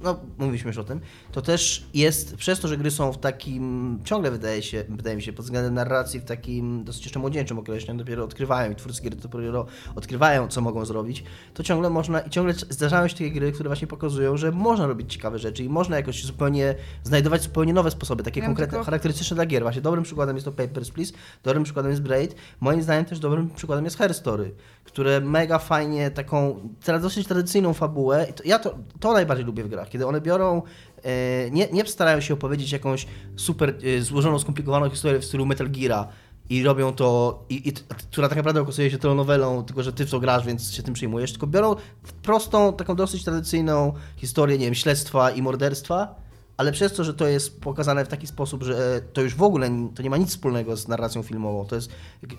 no, 0.00 0.20
mówiliśmy 0.38 0.68
już 0.68 0.78
o 0.78 0.84
tym, 0.84 1.00
to 1.32 1.42
też 1.42 1.86
jest 1.94 2.36
przez 2.36 2.60
to, 2.60 2.68
że 2.68 2.76
gry 2.76 2.90
są 2.90 3.12
w 3.12 3.18
takim, 3.18 3.98
ciągle 4.04 4.30
wydaje 4.30 4.62
się, 4.62 4.84
wydaje 4.88 5.16
mi 5.16 5.22
się, 5.22 5.32
pod 5.32 5.44
względem 5.44 5.74
narracji 5.74 6.20
w 6.20 6.24
takim 6.24 6.84
dosyć 6.84 7.04
jeszcze 7.04 7.18
młodzieńczym 7.18 7.58
okresie, 7.58 7.96
dopiero 7.96 8.24
odkrywają 8.24 8.72
i 8.72 8.74
twórcy 8.74 9.02
gier 9.02 9.16
dopiero 9.16 9.66
odkrywają, 9.94 10.48
co 10.48 10.60
mogą 10.60 10.84
zrobić, 10.84 11.24
to 11.54 11.62
ciągle 11.62 11.90
można 11.90 12.20
i 12.20 12.30
ciągle 12.30 12.54
zdarzają 12.54 13.08
się 13.08 13.14
takie 13.14 13.30
gry, 13.30 13.52
które 13.52 13.68
właśnie 13.68 13.86
pokazują, 13.86 14.36
że 14.36 14.52
można 14.52 14.86
robić 14.86 15.12
ciekawe 15.12 15.38
rzeczy 15.38 15.64
i 15.64 15.68
można 15.68 15.96
jakoś 15.96 16.24
zupełnie 16.24 16.74
znajdować 17.04 17.42
zupełnie 17.42 17.72
nowe 17.72 17.90
sposoby, 17.90 18.22
takie 18.22 18.42
konkretne, 18.42 18.70
tylko- 18.70 18.84
charakterystyczne 18.84 19.34
dla 19.34 19.46
gier. 19.46 19.62
Właśnie 19.62 19.82
dobrym 19.82 20.04
przykładem 20.04 20.36
jest 20.36 20.44
to 20.44 20.52
Papers, 20.52 20.90
Please, 20.90 21.12
dobrym 21.42 21.64
przykładem 21.64 21.90
jest 21.90 22.02
Braid, 22.02 22.34
moim 22.60 22.82
zdaniem 22.82 23.04
też 23.04 23.18
dobrym 23.18 23.50
przykładem 23.50 23.84
jest 23.84 23.98
Her 23.98 24.14
Story, 24.14 24.54
które 24.84 25.20
mega 25.20 25.58
fajnie 25.58 26.10
taką 26.10 26.60
dosyć 27.02 27.26
tradycyjną 27.26 27.74
fabułę, 27.74 28.26
to, 28.26 28.42
ja 28.46 28.58
to, 28.58 28.74
to 29.00 29.12
najbardziej 29.12 29.46
lubię 29.46 29.64
w 29.64 29.68
grach, 29.68 29.87
kiedy 29.88 30.06
one 30.06 30.20
biorą 30.20 30.62
e, 31.02 31.50
nie, 31.50 31.68
nie 31.72 31.86
starają 31.86 32.20
się 32.20 32.34
opowiedzieć 32.34 32.72
jakąś 32.72 33.06
super 33.36 33.74
e, 33.98 34.02
złożoną, 34.02 34.38
skomplikowaną 34.38 34.90
historię 34.90 35.20
w 35.20 35.24
stylu 35.24 35.46
Metal 35.46 35.70
Geara 35.70 36.08
i 36.50 36.62
robią 36.62 36.92
to, 36.92 37.38
i, 37.48 37.68
i, 37.68 37.72
która 37.72 38.28
tak 38.28 38.36
naprawdę 38.36 38.60
okazuje 38.60 38.90
się 38.90 38.98
telenowelą, 38.98 39.64
tylko 39.64 39.82
że 39.82 39.92
ty 39.92 40.06
w 40.06 40.10
to 40.10 40.20
grasz, 40.20 40.46
więc 40.46 40.72
się 40.72 40.82
tym 40.82 40.94
przejmujesz, 40.94 41.32
tylko 41.32 41.46
biorą 41.46 41.76
prostą, 42.22 42.72
taką 42.72 42.96
dosyć 42.96 43.24
tradycyjną 43.24 43.92
historię, 44.16 44.58
nie 44.58 44.64
wiem, 44.64 44.74
śledztwa 44.74 45.30
i 45.30 45.42
morderstwa, 45.42 46.14
ale 46.56 46.72
przez 46.72 46.92
to, 46.92 47.04
że 47.04 47.14
to 47.14 47.26
jest 47.26 47.60
pokazane 47.60 48.04
w 48.04 48.08
taki 48.08 48.26
sposób, 48.26 48.62
że 48.62 48.96
e, 48.96 49.00
to 49.00 49.22
już 49.22 49.34
w 49.34 49.42
ogóle 49.42 49.70
to 49.94 50.02
nie 50.02 50.10
ma 50.10 50.16
nic 50.16 50.28
wspólnego 50.28 50.76
z 50.76 50.88
narracją 50.88 51.22
filmową, 51.22 51.66
to 51.66 51.74
jest 51.74 51.90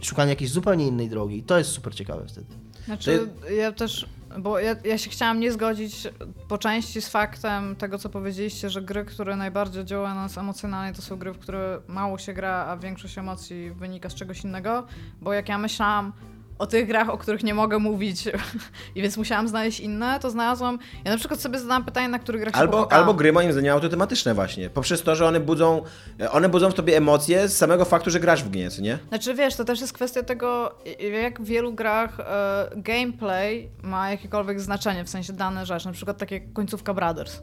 szukanie 0.01 0.29
jakiejś 0.29 0.51
zupełnie 0.51 0.87
innej 0.87 1.09
drogi 1.09 1.37
i 1.37 1.43
to 1.43 1.57
jest 1.57 1.69
super 1.69 1.95
ciekawe 1.95 2.25
wtedy. 2.27 2.47
Znaczy, 2.85 3.29
ja 3.57 3.71
też, 3.71 4.05
bo 4.37 4.59
ja, 4.59 4.75
ja 4.83 4.97
się 4.97 5.09
chciałam 5.09 5.39
nie 5.39 5.51
zgodzić 5.51 6.07
po 6.47 6.57
części 6.57 7.01
z 7.01 7.09
faktem 7.09 7.75
tego, 7.75 7.97
co 7.97 8.09
powiedzieliście, 8.09 8.69
że 8.69 8.81
gry, 8.81 9.05
które 9.05 9.35
najbardziej 9.35 9.85
działają 9.85 10.15
na 10.15 10.21
nas 10.21 10.37
emocjonalnie, 10.37 10.93
to 10.93 11.01
są 11.01 11.17
gry, 11.17 11.33
w 11.33 11.39
które 11.39 11.79
mało 11.87 12.17
się 12.17 12.33
gra, 12.33 12.65
a 12.65 12.77
większość 12.77 13.17
emocji 13.17 13.71
wynika 13.71 14.09
z 14.09 14.15
czegoś 14.15 14.43
innego, 14.43 14.87
bo 15.21 15.33
jak 15.33 15.49
ja 15.49 15.57
myślałam 15.57 16.13
o 16.59 16.67
tych 16.67 16.87
grach, 16.87 17.09
o 17.09 17.17
których 17.17 17.43
nie 17.43 17.53
mogę 17.53 17.79
mówić 17.79 18.23
i 18.95 19.01
więc 19.01 19.17
musiałam 19.17 19.47
znaleźć 19.47 19.79
inne, 19.79 20.19
to 20.19 20.29
znalazłam, 20.29 20.79
ja 21.05 21.11
na 21.11 21.17
przykład 21.17 21.39
sobie 21.39 21.59
zadałam 21.59 21.85
pytanie, 21.85 22.07
na 22.07 22.19
których 22.19 22.41
grach 22.41 22.53
się 22.53 22.59
Albo, 22.59 22.71
popłakałam. 22.71 23.03
albo 23.03 23.13
gry 23.13 23.33
moim 23.33 23.51
zdaniem 23.53 23.73
autotematyczne 23.73 24.33
właśnie, 24.33 24.69
poprzez 24.69 25.01
to, 25.03 25.15
że 25.15 25.27
one 25.27 25.39
budzą, 25.39 25.83
one 26.31 26.49
budzą 26.49 26.69
w 26.69 26.73
tobie 26.73 26.97
emocje 26.97 27.47
z 27.47 27.57
samego 27.57 27.85
faktu, 27.85 28.09
że 28.09 28.19
grasz 28.19 28.43
w 28.43 28.49
gnie, 28.49 28.69
nie? 28.81 28.99
Znaczy 29.09 29.33
wiesz, 29.33 29.55
to 29.55 29.65
też 29.65 29.81
jest 29.81 29.93
kwestia 29.93 30.23
tego, 30.23 30.75
jak 31.23 31.41
w 31.41 31.45
wielu 31.45 31.73
grach 31.73 32.19
e, 32.19 32.69
gameplay 32.75 33.69
ma 33.83 34.11
jakiekolwiek 34.11 34.61
znaczenie, 34.61 35.03
w 35.03 35.09
sensie 35.09 35.33
dane 35.33 35.65
rzeczy, 35.65 35.85
na 35.85 35.93
przykład 35.93 36.17
takie 36.17 36.35
jak 36.35 36.53
końcówka 36.53 36.93
Brothers, 36.93 37.41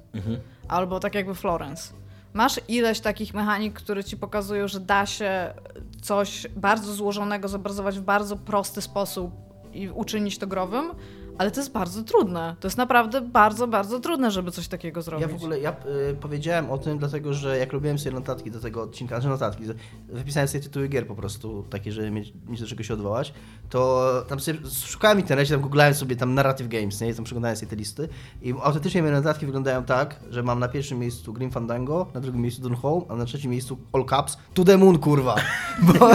albo 0.68 1.00
tak 1.00 1.14
jakby 1.14 1.34
Florence. 1.34 1.92
Masz 2.36 2.60
ileś 2.68 3.00
takich 3.00 3.34
mechanik, 3.34 3.74
które 3.74 4.04
ci 4.04 4.16
pokazują, 4.16 4.68
że 4.68 4.80
da 4.80 5.06
się 5.06 5.54
coś 6.02 6.46
bardzo 6.56 6.94
złożonego 6.94 7.48
zobrazować 7.48 7.98
w 7.98 8.02
bardzo 8.02 8.36
prosty 8.36 8.82
sposób 8.82 9.32
i 9.72 9.88
uczynić 9.88 10.38
to 10.38 10.46
growym, 10.46 10.90
ale 11.38 11.50
to 11.50 11.60
jest 11.60 11.72
bardzo 11.72 12.02
trudne. 12.02 12.56
To 12.60 12.68
jest 12.68 12.78
naprawdę 12.78 13.20
bardzo, 13.20 13.66
bardzo 13.66 14.00
trudne, 14.00 14.30
żeby 14.30 14.50
coś 14.50 14.68
takiego 14.68 15.02
zrobić. 15.02 15.28
Ja 15.28 15.34
w 15.34 15.36
ogóle 15.36 15.60
ja 15.60 15.76
y, 16.10 16.14
powiedziałem 16.20 16.70
o 16.70 16.78
tym, 16.78 16.98
dlatego 16.98 17.34
że 17.34 17.58
jak 17.58 17.72
robiłem 17.72 17.98
sobie 17.98 18.14
notatki 18.14 18.50
do 18.50 18.60
tego 18.60 18.82
odcinka, 18.82 19.14
znaczy 19.14 19.28
notatki, 19.28 19.64
wypisałem 20.08 20.48
sobie 20.48 20.64
tytuły 20.64 20.88
gier 20.88 21.06
po 21.06 21.14
prostu, 21.14 21.64
takie, 21.70 21.92
żeby 21.92 22.10
mieć, 22.10 22.32
mieć 22.48 22.60
do 22.60 22.66
czego 22.66 22.82
się 22.82 22.94
odwołać, 22.94 23.32
to 23.70 24.12
tam 24.28 24.40
sobie 24.40 24.58
szukałem 24.84 25.18
w 25.18 25.20
internecie, 25.20 25.54
tam 25.54 25.60
googlałem 25.60 25.94
sobie 25.94 26.16
tam 26.16 26.34
Narrative 26.34 26.68
Games, 26.68 27.00
nie? 27.00 27.10
I 27.10 27.14
tam 27.14 27.24
przeglądałem 27.24 27.56
sobie 27.56 27.70
te 27.70 27.76
listy 27.76 28.08
i 28.42 28.54
autentycznie 28.62 29.02
moje 29.02 29.14
notatki 29.14 29.46
wyglądają 29.46 29.84
tak, 29.84 30.20
że 30.30 30.42
mam 30.42 30.58
na 30.58 30.68
pierwszym 30.68 30.98
miejscu 30.98 31.32
Grim 31.32 31.50
Fandango, 31.50 32.06
na 32.14 32.20
drugim 32.20 32.42
miejscu 32.42 32.62
Dun 32.62 32.74
Home, 32.74 33.02
a 33.08 33.16
na 33.16 33.24
trzecim 33.24 33.50
miejscu 33.50 33.78
All 33.92 34.04
Caps 34.04 34.38
To 34.54 34.64
The 34.64 34.78
Moon, 34.78 34.98
kurwa! 34.98 35.34
Bo, 35.82 36.10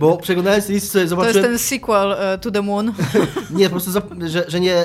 bo 0.00 0.16
przeglądając 0.16 0.66
te 0.66 0.72
listy 0.72 0.88
sobie 0.88 0.98
to 0.98 1.00
jest 1.00 1.10
zobaczyłem... 1.10 1.44
ten 1.44 1.58
sequel 1.58 2.12
e, 2.12 2.38
To 2.38 2.50
The 2.50 2.62
Moon. 2.62 2.92
Nie, 3.50 3.64
po 3.64 3.70
prostu, 3.70 3.90
zap- 3.90 4.43
że, 4.44 4.50
że 4.50 4.60
nie, 4.60 4.84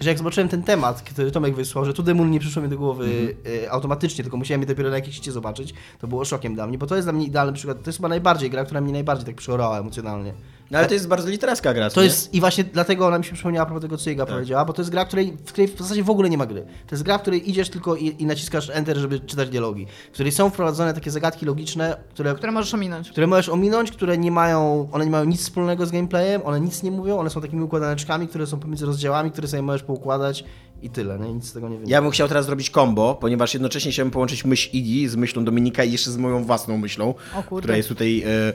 że 0.00 0.08
jak 0.08 0.18
zobaczyłem 0.18 0.48
ten 0.48 0.62
temat, 0.62 1.02
który 1.02 1.30
Tomek 1.30 1.54
wysłał, 1.54 1.84
że 1.84 1.94
tu 1.94 2.02
demon 2.02 2.30
nie 2.30 2.40
przyszło 2.40 2.62
mi 2.62 2.68
do 2.68 2.78
głowy 2.78 3.36
e, 3.64 3.70
automatycznie, 3.70 4.24
tylko 4.24 4.36
musiałem 4.36 4.60
je 4.60 4.66
dopiero 4.66 4.90
na 4.90 4.96
jakiejś 4.96 5.16
sieci 5.16 5.30
zobaczyć, 5.30 5.74
to 5.98 6.06
było 6.06 6.24
szokiem 6.24 6.54
dla 6.54 6.66
mnie, 6.66 6.78
bo 6.78 6.86
to 6.86 6.96
jest 6.96 7.06
dla 7.06 7.12
mnie 7.12 7.26
idealny 7.26 7.52
przykład, 7.52 7.82
to 7.82 7.88
jest 7.88 7.98
chyba 7.98 8.08
najbardziej 8.08 8.50
gra, 8.50 8.64
która 8.64 8.80
mnie 8.80 8.92
najbardziej 8.92 9.26
tak 9.26 9.34
przeorała 9.34 9.78
emocjonalnie. 9.78 10.34
No 10.70 10.78
ale 10.78 10.86
to 10.88 10.94
jest 10.94 11.08
bardzo 11.08 11.28
literacka 11.28 11.74
gra, 11.74 11.90
To 11.90 12.00
nie? 12.00 12.06
jest, 12.06 12.34
i 12.34 12.40
właśnie 12.40 12.64
dlatego 12.64 13.06
ona 13.06 13.18
mi 13.18 13.24
się 13.24 13.32
przypomniała 13.34 13.62
a 13.62 13.66
propos 13.66 13.82
tego, 13.82 13.96
co 13.96 14.10
Iga 14.10 14.26
Tak. 14.26 14.34
powiedziała, 14.34 14.64
bo 14.64 14.72
to 14.72 14.82
jest 14.82 14.90
gra, 14.90 15.04
której, 15.04 15.32
w 15.44 15.52
której 15.52 15.68
w 15.68 15.78
zasadzie 15.78 16.02
w 16.04 16.10
ogóle 16.10 16.30
nie 16.30 16.38
ma 16.38 16.46
gry. 16.46 16.60
To 16.86 16.94
jest 16.94 17.02
gra, 17.02 17.18
w 17.18 17.20
której 17.22 17.50
idziesz 17.50 17.70
tylko 17.70 17.96
i, 17.96 18.14
i 18.22 18.26
naciskasz 18.26 18.70
Enter, 18.70 18.96
żeby 18.98 19.20
czytać 19.20 19.48
dialogi, 19.48 19.86
w 20.10 20.14
której 20.14 20.32
są 20.32 20.50
wprowadzone 20.50 20.94
takie 20.94 21.10
zagadki 21.10 21.46
logiczne, 21.46 21.96
które, 22.10 22.34
które 22.34 22.52
możesz 22.52 22.74
ominąć. 22.74 23.10
które 23.10 23.26
możesz 23.26 23.48
ominąć, 23.48 23.90
które 23.92 24.18
nie 24.18 24.30
mają, 24.30 24.88
one 24.92 25.04
nie 25.04 25.10
mają 25.10 25.24
nic 25.24 25.40
wspólnego 25.40 25.86
z 25.86 25.90
gameplayem, 25.90 26.42
one 26.44 26.60
nic 26.60 26.82
nie 26.82 26.90
mówią, 26.90 27.18
one 27.18 27.30
są 27.30 27.40
takimi 27.40 27.62
układaneczkami, 27.62 28.28
które 28.28 28.46
są 28.46 28.60
pomiędzy 28.60 28.86
rozdziałami, 28.86 29.30
które 29.30 29.48
sobie 29.48 29.62
możesz 29.62 29.82
poukładać 29.82 30.44
i 30.82 30.90
tyle, 30.90 31.18
nie? 31.18 31.32
nic 31.32 31.44
z 31.48 31.52
tego 31.52 31.68
nie 31.68 31.74
wynika. 31.76 31.90
Ja 31.92 32.02
bym 32.02 32.10
chciał 32.10 32.28
teraz 32.28 32.46
zrobić 32.46 32.70
combo, 32.70 33.14
ponieważ 33.20 33.54
jednocześnie 33.54 33.92
chciałbym 33.92 34.10
połączyć 34.10 34.44
myśl 34.44 34.70
Igi 34.72 35.08
z 35.08 35.16
myślą 35.16 35.44
Dominika 35.44 35.84
i 35.84 35.92
jeszcze 35.92 36.10
z 36.10 36.16
moją 36.16 36.44
własną 36.44 36.78
myślą, 36.78 37.14
O 37.36 37.42
kurde. 37.42 37.62
która 37.62 37.76
jest 37.76 37.88
tutaj, 37.88 38.22
e, 38.26 38.52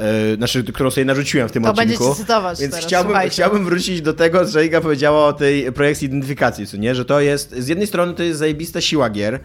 e, 0.00 0.36
znaczy, 0.36 0.64
którą 0.64 0.90
sobie 0.90 1.04
narzuciłem 1.04 1.48
w 1.48 1.52
tym 1.52 1.62
To 1.62 1.70
odcinku. 1.70 1.88
będziecie 1.98 2.14
cytować 2.22 2.60
Więc 2.60 2.72
teraz, 2.72 2.86
chciałbym, 2.86 3.10
słuchajcie. 3.10 3.32
chciałbym 3.32 3.64
wrócić 3.64 4.02
do 4.02 4.12
tego, 4.14 4.44
że 4.48 4.66
Iga 4.66 4.80
powiedziała 4.80 5.26
o 5.26 5.32
tej 5.32 5.72
projekcji 5.72 6.06
identyfikacji, 6.06 6.66
co 6.66 6.76
nie? 6.76 6.94
Że 6.94 7.04
to 7.04 7.20
jest, 7.20 7.50
z 7.58 7.68
jednej 7.68 7.86
strony 7.86 8.14
to 8.14 8.22
jest 8.22 8.38
zajebista 8.38 8.80
siła 8.80 9.10
gier, 9.10 9.40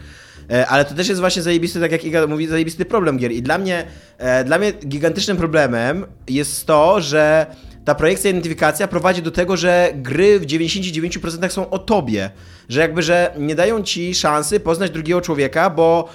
e, 0.52 0.68
ale 0.68 0.86
to 0.86 0.94
też 0.96 1.08
jest 1.08 1.22
właśnie 1.22 1.42
zajebisty, 1.42 1.80
tak 1.80 1.92
jak 1.92 2.04
Iga 2.06 2.28
mówi, 2.28 2.48
zajebisty 2.48 2.86
problem 2.86 3.18
gier. 3.18 3.32
I 3.32 3.42
dla 3.42 3.58
mnie, 3.58 3.86
e, 4.18 4.44
dla 4.44 4.58
mnie 4.60 4.72
gigantycznym 4.72 5.38
problemem 5.38 6.06
jest 6.28 6.66
to, 6.66 7.02
że 7.02 7.46
ta 7.86 7.96
projekcja 7.96 8.30
identyfikacja 8.32 8.88
prowadzi 8.88 9.22
do 9.22 9.32
tego, 9.32 9.58
że 9.58 9.92
gry 9.96 10.40
w 10.40 10.46
99% 10.46 11.50
są 11.50 11.70
o 11.70 11.80
tobie. 11.80 12.30
Że 12.70 12.80
jakby, 12.80 13.04
że 13.04 13.34
nie 13.38 13.56
dają 13.56 13.84
ci 13.84 14.16
szansy 14.16 14.60
poznać 14.60 14.92
drugiego 14.92 15.22
człowieka, 15.22 15.70
bo 15.70 16.10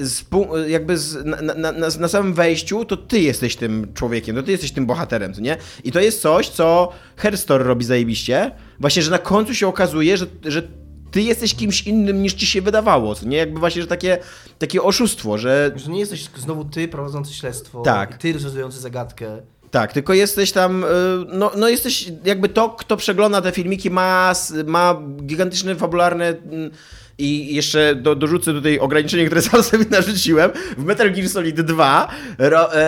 y, 0.00 0.06
z, 0.06 0.24
pu- 0.24 0.68
jakby 0.68 0.98
z, 0.98 1.24
na, 1.24 1.42
na, 1.54 1.72
na, 1.72 1.88
na 2.00 2.08
samym 2.08 2.34
wejściu 2.34 2.84
to 2.84 2.96
ty 2.96 3.20
jesteś 3.20 3.56
tym 3.56 3.92
człowiekiem, 3.94 4.36
to 4.36 4.42
ty 4.42 4.50
jesteś 4.52 4.72
tym 4.72 4.86
bohaterem, 4.86 5.32
nie? 5.40 5.56
I 5.84 5.92
to 5.92 6.00
jest 6.00 6.20
coś, 6.20 6.48
co 6.48 6.92
Herstore 7.16 7.64
robi 7.64 7.84
zajebiście. 7.84 8.50
Właśnie, 8.80 9.02
że 9.02 9.10
na 9.10 9.18
końcu 9.18 9.54
się 9.54 9.66
okazuje, 9.68 10.16
że, 10.16 10.26
że 10.44 10.62
ty 11.10 11.22
jesteś 11.22 11.54
kimś 11.54 11.82
innym 11.86 12.22
niż 12.22 12.34
ci 12.34 12.46
się 12.46 12.62
wydawało, 12.62 13.14
co 13.14 13.26
nie? 13.26 13.36
Jakby 13.36 13.60
właśnie, 13.60 13.82
że 13.82 13.88
takie, 13.88 14.18
takie 14.58 14.82
oszustwo, 14.82 15.38
że 15.38 15.70
Że 15.76 15.90
nie 15.90 16.00
jesteś 16.00 16.28
znowu 16.36 16.64
ty 16.64 16.88
prowadzący 16.88 17.34
śledztwo, 17.34 17.82
Tak. 17.82 18.18
ty 18.18 18.32
rozwiązujący 18.32 18.80
zagadkę. 18.80 19.42
Tak, 19.72 19.92
tylko 19.92 20.14
jesteś 20.14 20.52
tam, 20.52 20.84
y, 20.84 20.86
no, 21.28 21.50
no 21.56 21.68
jesteś 21.68 22.12
jakby 22.24 22.48
to, 22.48 22.70
kto 22.70 22.96
przegląda 22.96 23.40
te 23.40 23.52
filmiki, 23.52 23.90
ma, 23.90 24.32
ma 24.66 25.02
gigantyczne, 25.26 25.74
fabularne 25.74 26.28
mm, 26.28 26.70
i 27.18 27.54
jeszcze 27.54 27.94
do, 27.94 28.14
dorzucę 28.14 28.52
tutaj 28.52 28.78
ograniczenie, 28.78 29.26
które 29.26 29.42
sam 29.50 29.62
sobie 29.62 29.84
narzuciłem. 29.90 30.50
W 30.78 30.84
Metal 30.84 31.12
Gear 31.12 31.28
Solid 31.28 31.60
2 31.60 32.08
ro, 32.38 32.74
e, 32.74 32.78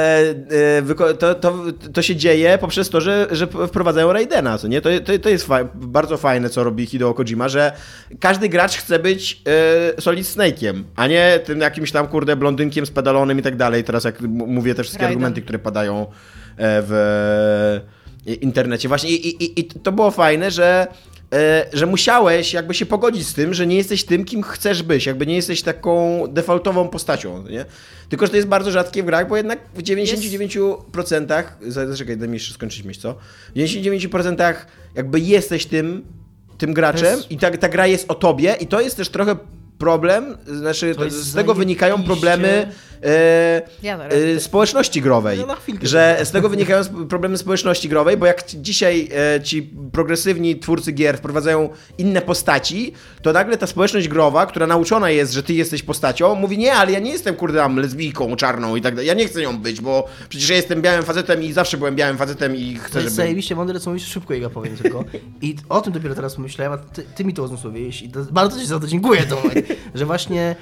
e, 0.78 1.14
to, 1.18 1.34
to, 1.34 1.64
to 1.92 2.02
się 2.02 2.16
dzieje 2.16 2.58
poprzez 2.58 2.90
to, 2.90 3.00
że, 3.00 3.26
że 3.30 3.46
wprowadzają 3.46 4.12
Raidena, 4.12 4.58
co 4.58 4.68
nie? 4.68 4.80
To, 4.80 4.88
to, 5.04 5.18
to 5.18 5.28
jest 5.28 5.46
fa- 5.46 5.68
bardzo 5.74 6.16
fajne, 6.16 6.50
co 6.50 6.64
robi 6.64 6.86
Hideo 6.86 7.14
Kojima, 7.14 7.48
że 7.48 7.72
każdy 8.20 8.48
gracz 8.48 8.76
chce 8.76 8.98
być 8.98 9.42
e, 9.96 10.00
Solid 10.00 10.26
Snake'iem, 10.26 10.82
a 10.96 11.06
nie 11.06 11.40
tym 11.44 11.60
jakimś 11.60 11.92
tam, 11.92 12.06
kurde, 12.08 12.36
blondynkiem 12.36 12.86
spedalonym 12.86 13.38
i 13.38 13.42
tak 13.42 13.56
dalej. 13.56 13.84
Teraz 13.84 14.04
jak 14.04 14.20
mówię 14.28 14.74
te 14.74 14.82
wszystkie 14.82 15.02
Raiden. 15.02 15.16
argumenty, 15.16 15.42
które 15.42 15.58
padają 15.58 16.06
w 16.58 17.80
internecie. 18.26 18.88
Właśnie 18.88 19.10
i, 19.10 19.44
i, 19.44 19.60
i 19.60 19.64
to 19.64 19.92
było 19.92 20.10
fajne, 20.10 20.50
że, 20.50 20.86
e, 21.32 21.66
że 21.72 21.86
musiałeś 21.86 22.52
jakby 22.52 22.74
się 22.74 22.86
pogodzić 22.86 23.26
z 23.26 23.34
tym, 23.34 23.54
że 23.54 23.66
nie 23.66 23.76
jesteś 23.76 24.04
tym, 24.04 24.24
kim 24.24 24.42
chcesz 24.42 24.82
być, 24.82 25.06
jakby 25.06 25.26
nie 25.26 25.36
jesteś 25.36 25.62
taką 25.62 26.24
defaultową 26.30 26.88
postacią, 26.88 27.44
nie? 27.48 27.64
Tylko, 28.08 28.26
że 28.26 28.30
to 28.30 28.36
jest 28.36 28.48
bardzo 28.48 28.70
rzadkie 28.70 29.02
w 29.02 29.06
grach, 29.06 29.28
bo 29.28 29.36
jednak 29.36 29.58
w 29.74 29.82
99%, 29.82 31.44
zaczekaj, 31.68 32.16
daj 32.16 32.28
mi 32.28 32.34
jeszcze 32.34 32.54
skończyć 32.54 32.82
myśl, 32.82 33.00
co? 33.00 33.14
W 33.54 33.58
99% 33.58 34.54
jakby 34.94 35.20
jesteś 35.20 35.66
tym, 35.66 36.04
tym 36.58 36.74
graczem 36.74 37.16
jest- 37.16 37.30
i 37.30 37.38
ta, 37.38 37.50
ta 37.50 37.68
gra 37.68 37.86
jest 37.86 38.10
o 38.10 38.14
tobie 38.14 38.56
i 38.60 38.66
to 38.66 38.80
jest 38.80 38.96
też 38.96 39.08
trochę 39.08 39.36
problem, 39.78 40.36
znaczy 40.46 40.94
To 40.94 41.04
jest 41.04 41.22
z 41.22 41.34
tego 41.34 41.54
wynikają 41.54 42.02
problemy 42.02 42.72
e, 43.04 43.62
e, 44.36 44.40
społeczności 44.40 45.00
growej. 45.02 45.38
Chwilkę 45.62 45.86
że 45.86 46.20
z 46.24 46.30
tego 46.30 46.48
wynikają 46.48 46.84
problemy 47.08 47.38
społeczności 47.38 47.88
growej, 47.88 48.16
bo 48.16 48.26
jak 48.26 48.46
dzisiaj 48.46 49.08
e, 49.36 49.42
ci 49.42 49.70
progresywni 49.92 50.58
twórcy 50.58 50.92
gier 50.92 51.18
wprowadzają 51.18 51.68
inne 51.98 52.20
postaci, 52.22 52.92
to 53.22 53.32
nagle 53.32 53.58
ta 53.58 53.66
społeczność 53.66 54.08
growa, 54.08 54.46
która 54.46 54.66
nauczona 54.66 55.10
jest, 55.10 55.32
że 55.32 55.42
ty 55.42 55.54
jesteś 55.54 55.82
postacią, 55.82 56.34
mówi 56.34 56.58
nie, 56.58 56.74
ale 56.74 56.92
ja 56.92 56.98
nie 56.98 57.10
jestem 57.10 57.34
kurde 57.34 57.58
tam 57.58 57.76
lesbijką 57.76 58.36
czarną 58.36 58.76
i 58.76 58.80
tak 58.80 58.94
dalej. 58.94 59.08
Ja 59.08 59.14
nie 59.14 59.26
chcę 59.26 59.40
nią 59.40 59.58
być, 59.58 59.80
bo 59.80 60.08
przecież 60.28 60.48
ja 60.48 60.56
jestem 60.56 60.82
białym 60.82 61.02
facetem 61.02 61.42
i 61.42 61.52
zawsze 61.52 61.76
byłem 61.76 61.96
białym 61.96 62.16
facetem 62.16 62.56
i 62.56 62.74
To 62.74 62.82
chcę, 62.82 62.98
jest 62.98 63.04
żeby... 63.04 63.10
zajebiście 63.10 63.56
mądre, 63.56 63.80
co 63.80 63.90
mówisz, 63.90 64.06
szybko 64.06 64.34
Iga 64.34 64.50
powiem 64.50 64.76
tylko. 64.76 65.04
I 65.42 65.56
o 65.68 65.80
tym 65.80 65.92
dopiero 65.92 66.14
teraz 66.14 66.34
pomyślałem, 66.34 66.72
a 66.72 66.78
ty, 66.78 67.02
ty 67.16 67.24
mi 67.24 67.34
to 67.34 67.42
uzmysłowiłeś 67.42 68.02
i 68.02 68.08
to, 68.08 68.20
bardzo 68.30 68.60
ci 68.60 68.66
za 68.66 68.80
to 68.80 68.86
dziękuję, 68.86 69.22
Tomek, 69.22 69.66
że 69.94 70.06
właśnie 70.06 70.56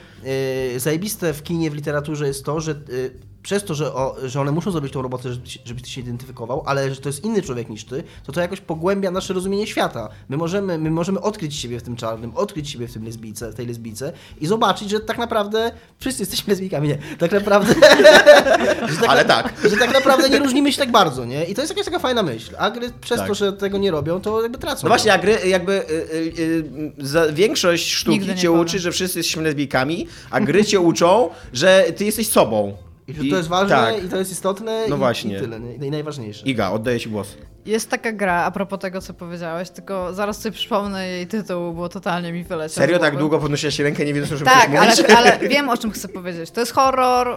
y, 0.76 0.80
zajebiste 0.80 1.32
w 1.32 1.42
kinie, 1.42 1.70
w 1.70 1.74
literaturze 1.74 2.31
jest 2.32 2.44
to, 2.44 2.60
że 2.60 2.72
y, 2.72 3.31
przez 3.42 3.64
to, 3.64 3.74
że, 3.74 3.94
o, 3.94 4.16
że 4.24 4.40
one 4.40 4.52
muszą 4.52 4.70
zrobić 4.70 4.92
tą 4.92 5.02
robotę, 5.02 5.32
żeby, 5.32 5.46
żebyś 5.64 5.82
ty 5.82 5.90
się 5.90 6.00
identyfikował, 6.00 6.62
ale 6.66 6.94
że 6.94 7.00
to 7.00 7.08
jest 7.08 7.24
inny 7.24 7.42
człowiek 7.42 7.68
niż 7.68 7.84
ty, 7.84 8.04
to 8.26 8.32
to 8.32 8.40
jakoś 8.40 8.60
pogłębia 8.60 9.10
nasze 9.10 9.34
rozumienie 9.34 9.66
świata. 9.66 10.08
My 10.28 10.36
możemy, 10.36 10.78
my 10.78 10.90
możemy 10.90 11.20
odkryć 11.20 11.56
siebie 11.56 11.80
w 11.80 11.82
tym 11.82 11.96
czarnym, 11.96 12.32
odkryć 12.36 12.70
siebie 12.70 12.88
w 12.88 12.92
tym 12.92 13.04
lesbijce, 13.04 13.50
w 13.50 13.54
tej 13.54 13.66
lesbijce 13.66 14.12
i 14.40 14.46
zobaczyć, 14.46 14.90
że 14.90 15.00
tak 15.00 15.18
naprawdę 15.18 15.72
wszyscy 15.98 16.22
jesteśmy 16.22 16.50
lesbijkami, 16.50 16.88
nie, 16.88 16.98
tak 17.18 17.32
naprawdę... 17.32 17.74
że 18.90 18.96
tak 19.00 19.08
Ale 19.08 19.24
tak. 19.24 19.54
Że 19.70 19.76
tak 19.76 19.94
naprawdę 19.94 20.30
nie 20.30 20.38
różnimy 20.38 20.72
się 20.72 20.78
tak 20.78 20.90
bardzo, 20.90 21.24
nie? 21.24 21.44
I 21.44 21.54
to 21.54 21.60
jest 21.60 21.70
jakaś 21.72 21.84
taka 21.84 21.98
fajna 21.98 22.22
myśl. 22.22 22.54
A 22.58 22.70
gry 22.70 22.90
przez 23.00 23.18
Tak. 23.18 23.28
to, 23.28 23.34
że 23.34 23.52
tego 23.52 23.78
nie 23.78 23.90
robią, 23.90 24.20
to 24.20 24.42
jakby 24.42 24.58
tracą. 24.58 24.80
No 24.82 24.88
właśnie, 24.88 25.12
a 25.12 25.18
gry 25.18 25.38
jakby 25.46 25.72
y, 25.72 25.92
y, 25.92 26.32
y, 26.38 26.92
za 26.98 27.32
większość 27.32 27.92
sztuki 27.92 28.34
cię 28.36 28.48
powiem. 28.48 28.60
uczy, 28.60 28.78
że 28.78 28.92
wszyscy 28.92 29.18
jesteśmy 29.18 29.42
lesbijkami, 29.42 30.06
a 30.30 30.40
gry 30.40 30.64
cię 30.64 30.80
uczą, 30.80 31.30
że 31.52 31.84
ty 31.96 32.04
jesteś 32.04 32.28
sobą. 32.28 32.76
I 33.08 33.14
że 33.14 33.20
to 33.30 33.36
jest 33.36 33.48
ważne 33.48 33.76
Tak. 33.76 34.04
i 34.04 34.08
to 34.08 34.16
jest 34.16 34.32
istotne 34.32 34.84
No 34.88 34.96
i, 34.96 34.98
właśnie. 34.98 35.36
i 35.36 35.40
tyle, 35.40 35.60
nie? 35.60 35.74
I 35.74 35.90
najważniejsze. 35.90 36.46
Iga, 36.46 36.70
oddaję 36.70 37.00
ci 37.00 37.10
głos. 37.10 37.36
Jest 37.66 37.90
taka 37.90 38.12
gra, 38.12 38.34
a 38.44 38.50
propos 38.50 38.78
tego, 38.80 39.00
co 39.00 39.14
powiedziałeś, 39.14 39.70
tylko 39.70 40.14
zaraz 40.14 40.40
sobie 40.40 40.52
przypomnę 40.52 41.08
jej 41.08 41.26
tytuł, 41.26 41.72
bo 41.72 41.88
totalnie 41.88 42.32
mi 42.32 42.44
wyleciał. 42.44 42.74
Serio 42.82 42.98
tak 42.98 43.16
długo 43.16 43.38
podnosiłaś 43.38 43.78
rękę, 43.78 44.04
nie 44.04 44.14
wiedząc, 44.14 44.32
o 44.32 44.36
czym 44.36 44.44
Tak, 44.44 44.70
chcesz 44.70 44.98
mówić? 44.98 45.16
ale, 45.16 45.32
ale 45.38 45.48
wiem 45.48 45.68
o 45.68 45.76
czym 45.76 45.90
chcę 45.90 46.08
powiedzieć. 46.08 46.50
To 46.50 46.60
jest 46.60 46.72
horror, 46.72 47.28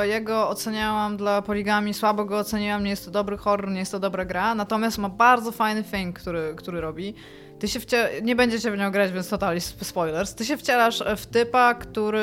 e, 0.00 0.08
ja 0.08 0.20
go 0.20 0.48
oceniałam 0.48 1.16
dla 1.16 1.42
poligami, 1.42 1.94
słabo 1.94 2.24
go 2.24 2.38
oceniłam, 2.38 2.84
nie 2.84 2.90
jest 2.90 3.04
to 3.04 3.10
dobry 3.10 3.36
horror, 3.36 3.70
nie 3.70 3.78
jest 3.78 3.92
to 3.92 3.98
dobra 4.00 4.24
gra, 4.24 4.54
natomiast 4.54 4.98
ma 4.98 5.08
bardzo 5.08 5.52
fajny 5.52 5.82
thing, 5.84 6.18
który, 6.20 6.54
który 6.56 6.80
robi. 6.80 7.14
Ty 7.58 7.68
się 7.68 7.80
nie 8.22 8.36
będziecie 8.36 8.70
w 8.70 8.76
nią 8.78 8.90
grać, 8.90 9.12
więc 9.12 9.28
totalnie 9.28 9.58
sp- 9.68 9.84
spoilers. 9.84 10.34
Ty 10.34 10.44
się 10.44 10.56
wcielasz 10.56 11.04
w 11.16 11.26
typa, 11.26 11.74
który 11.74 12.22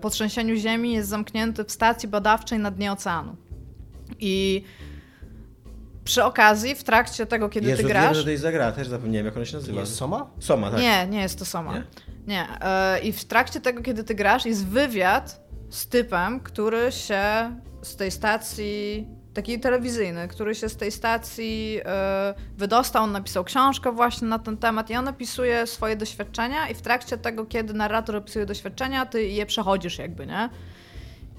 po 0.00 0.10
trzęsieniu 0.10 0.56
ziemi 0.56 0.92
jest 0.92 1.08
zamknięty 1.08 1.64
w 1.64 1.72
stacji 1.72 2.08
badawczej 2.08 2.58
na 2.58 2.70
dnie 2.70 2.92
oceanu. 2.92 3.36
I 4.20 4.64
przy 6.04 6.24
okazji, 6.24 6.74
w 6.74 6.84
trakcie 6.84 7.26
tego, 7.26 7.48
kiedy 7.48 7.68
Jezu, 7.68 7.82
ty 7.82 7.88
wiem, 7.88 7.92
grasz... 8.02 8.16
że 8.16 8.24
to 8.24 8.30
jest 8.30 8.42
zagra, 8.42 8.72
też 8.72 8.88
zapomniałem, 8.88 9.26
jak 9.26 9.36
ona 9.36 9.44
się 9.44 9.56
nazywa. 9.56 9.80
Jest 9.80 9.94
Soma? 9.94 10.30
Soma, 10.40 10.70
tak. 10.70 10.80
Nie, 10.80 11.06
nie 11.06 11.20
jest 11.22 11.38
to 11.38 11.44
sama. 11.44 11.74
Nie? 11.74 11.84
Nie. 12.26 12.46
E, 12.60 12.98
I 13.00 13.12
w 13.12 13.24
trakcie 13.24 13.60
tego, 13.60 13.82
kiedy 13.82 14.04
ty 14.04 14.14
grasz, 14.14 14.46
jest 14.46 14.66
wywiad 14.66 15.40
z 15.70 15.86
typem, 15.86 16.40
który 16.40 16.92
się 16.92 17.22
z 17.82 17.96
tej 17.96 18.10
stacji, 18.10 19.08
taki 19.34 19.60
telewizyjny, 19.60 20.28
który 20.28 20.54
się 20.54 20.68
z 20.68 20.76
tej 20.76 20.92
stacji 20.92 21.80
e, 21.84 22.34
wydostał. 22.56 23.04
On 23.04 23.12
napisał 23.12 23.44
książkę 23.44 23.92
właśnie 23.92 24.28
na 24.28 24.38
ten 24.38 24.56
temat 24.56 24.90
i 24.90 24.96
on 24.96 25.08
opisuje 25.08 25.66
swoje 25.66 25.96
doświadczenia 25.96 26.68
i 26.68 26.74
w 26.74 26.82
trakcie 26.82 27.18
tego, 27.18 27.46
kiedy 27.46 27.74
narrator 27.74 28.16
opisuje 28.16 28.46
doświadczenia, 28.46 29.06
ty 29.06 29.26
je 29.26 29.46
przechodzisz 29.46 29.98
jakby, 29.98 30.26
nie? 30.26 30.48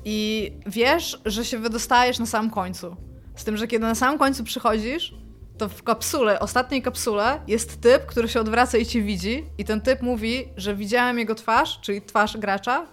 I 0.06 0.52
wiesz, 0.66 1.22
że 1.26 1.46
się 1.46 1.58
wydostajesz 1.58 2.20
na 2.20 2.26
samym 2.26 2.52
końcu. 2.52 2.96
Z 3.36 3.44
tym, 3.44 3.58
że 3.58 3.68
kiedy 3.68 3.86
na 3.86 3.96
samym 3.96 4.20
końcu 4.20 4.44
przychodzisz, 4.44 5.14
to 5.58 5.70
w 5.70 5.84
kapsule, 5.84 6.39
ostatniej 6.39 6.82
kapsule 6.82 7.41
jest 7.48 7.82
typ, 7.82 8.06
który 8.06 8.28
się 8.28 8.39
odwraca 8.39 8.78
i 8.78 8.86
cię 8.86 9.02
widzi 9.02 9.44
i 9.58 9.66
ten 9.66 9.82
typ 9.82 10.02
mówi, 10.02 10.50
że 10.58 10.76
widziałem 10.76 11.20
jego 11.20 11.36
twarz, 11.36 11.80
czyli 11.82 12.02
twarz 12.02 12.38
gracza, 12.38 12.88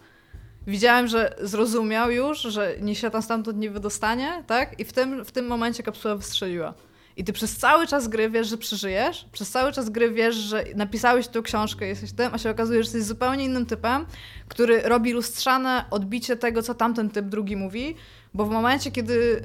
widziałem, 0.71 1.09
że 1.09 1.35
zrozumiał 1.41 2.11
już, 2.11 2.41
że 2.41 2.75
nie 2.81 2.95
się 2.95 3.11
tam 3.11 3.23
stamtąd 3.23 3.59
nie 3.59 3.71
wydostanie, 3.71 4.45
tak? 4.47 4.81
I 4.81 4.85
w 4.85 4.93
tym, 4.93 5.25
w 5.25 5.33
tym 5.33 5.47
momencie 5.47 5.83
kapsuła 5.83 6.17
wystrzeliła. 6.17 6.75
I 7.17 7.25
ty 7.25 7.33
przez 7.33 7.57
cały 7.57 7.87
czas 7.87 8.09
gry 8.09 8.31
wiesz, 8.31 8.49
że 8.49 8.59
przeżyjesz, 8.59 9.27
przez 9.33 9.51
cały 9.51 9.73
czas 9.73 9.91
gry 9.91 10.11
wiesz, 10.11 10.35
że 10.35 10.65
napisałeś 10.75 11.29
tę 11.29 11.43
książkę, 11.43 11.87
jesteś 11.87 12.13
tym, 12.13 12.35
a 12.35 12.39
się 12.39 12.51
okazuje, 12.51 12.83
że 12.83 12.87
jesteś 12.87 13.03
zupełnie 13.03 13.45
innym 13.45 13.67
typem, 13.67 14.07
który 14.49 14.81
robi 14.83 15.13
lustrzane 15.13 15.85
odbicie 15.91 16.37
tego, 16.37 16.63
co 16.63 16.75
tamten 16.75 17.11
typ 17.11 17.27
drugi 17.27 17.57
mówi, 17.57 17.97
bo 18.35 18.45
w 18.45 18.51
momencie, 18.51 18.91
kiedy 18.91 19.43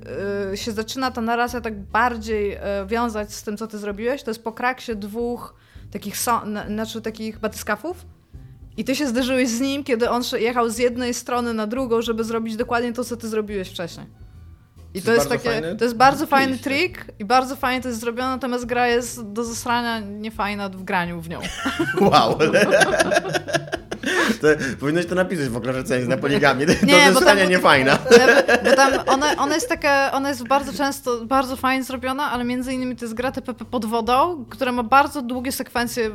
y, 0.54 0.58
się 0.58 0.72
zaczyna 0.72 1.12
ta 1.12 1.22
narracja 1.22 1.62
tak 1.62 1.80
bardziej 1.80 2.56
y, 2.56 2.60
wiązać 2.88 3.34
z 3.34 3.44
tym, 3.44 3.58
co 3.58 3.68
ty 3.68 3.78
zrobiłeś, 3.78 4.24
to 4.24 4.32
jest 4.32 4.44
po 4.44 4.52
kraksie 4.52 4.96
dwóch 4.96 5.56
takich, 5.92 6.18
so, 6.18 6.46
na, 6.46 6.68
znaczy 6.68 7.02
takich 7.02 7.40
batyskafów, 7.40 8.06
i 8.78 8.84
ty 8.84 8.96
się 8.96 9.08
zderzyłeś 9.08 9.50
z 9.50 9.60
nim, 9.60 9.84
kiedy 9.84 10.10
on 10.10 10.24
jechał 10.40 10.70
z 10.70 10.78
jednej 10.78 11.14
strony 11.14 11.54
na 11.54 11.68
drugą, 11.68 12.02
żeby 12.02 12.24
zrobić 12.24 12.56
dokładnie 12.56 12.94
to, 12.94 13.04
co 13.04 13.18
ty 13.18 13.28
zrobiłeś 13.28 13.70
wcześniej. 13.70 14.06
I 14.94 15.02
To 15.02 15.06
to, 15.06 15.14
jest 15.14 15.30
takie, 15.30 15.50
fajny 15.50 15.76
to 15.76 15.84
jest 15.84 15.96
bardzo 15.96 16.28
fajny 16.28 16.58
trik 16.58 17.06
i 17.20 17.26
bardzo 17.26 17.56
fajnie 17.56 17.82
to 17.82 17.88
jest 17.88 18.00
zrobione, 18.00 18.30
natomiast 18.30 18.66
gra 18.66 18.88
jest 18.88 19.32
do 19.32 19.44
zasrania 19.44 20.00
niefajna 20.00 20.70
w 20.70 20.84
graniu 20.84 21.22
w 21.22 21.30
nią. 21.30 21.40
Wow. 22.02 22.38
To, 24.42 24.48
powinnoś 24.80 25.06
to 25.06 25.16
napisać 25.16 25.50
w 25.50 25.58
ogóle 25.58 25.74
recenzji 25.74 26.10
na 26.10 26.18
poligami. 26.18 26.66
Nie, 26.84 27.08
to 27.08 27.14
bo 27.14 27.22
tam- 27.22 27.50
niefajna. 27.50 27.98
Bo 28.66 28.72
tam 28.76 28.94
ona, 29.06 29.36
ona 29.38 29.56
jest 29.56 29.70
taka, 29.70 30.12
ona 30.12 30.30
jest 30.30 30.48
bardzo 30.48 30.74
często, 30.74 31.26
bardzo 31.26 31.56
fajnie 31.56 31.84
zrobiona, 31.84 32.32
ale 32.32 32.44
między 32.44 32.74
innymi 32.74 32.96
to 32.96 33.06
jest 33.06 33.14
gra 33.14 33.32
TPP 33.32 33.66
pod 33.66 33.86
wodą, 33.86 34.46
która 34.50 34.72
ma 34.72 34.84
bardzo 34.84 35.22
długie 35.22 35.52
sekwencje 35.52 36.08
y, 36.08 36.12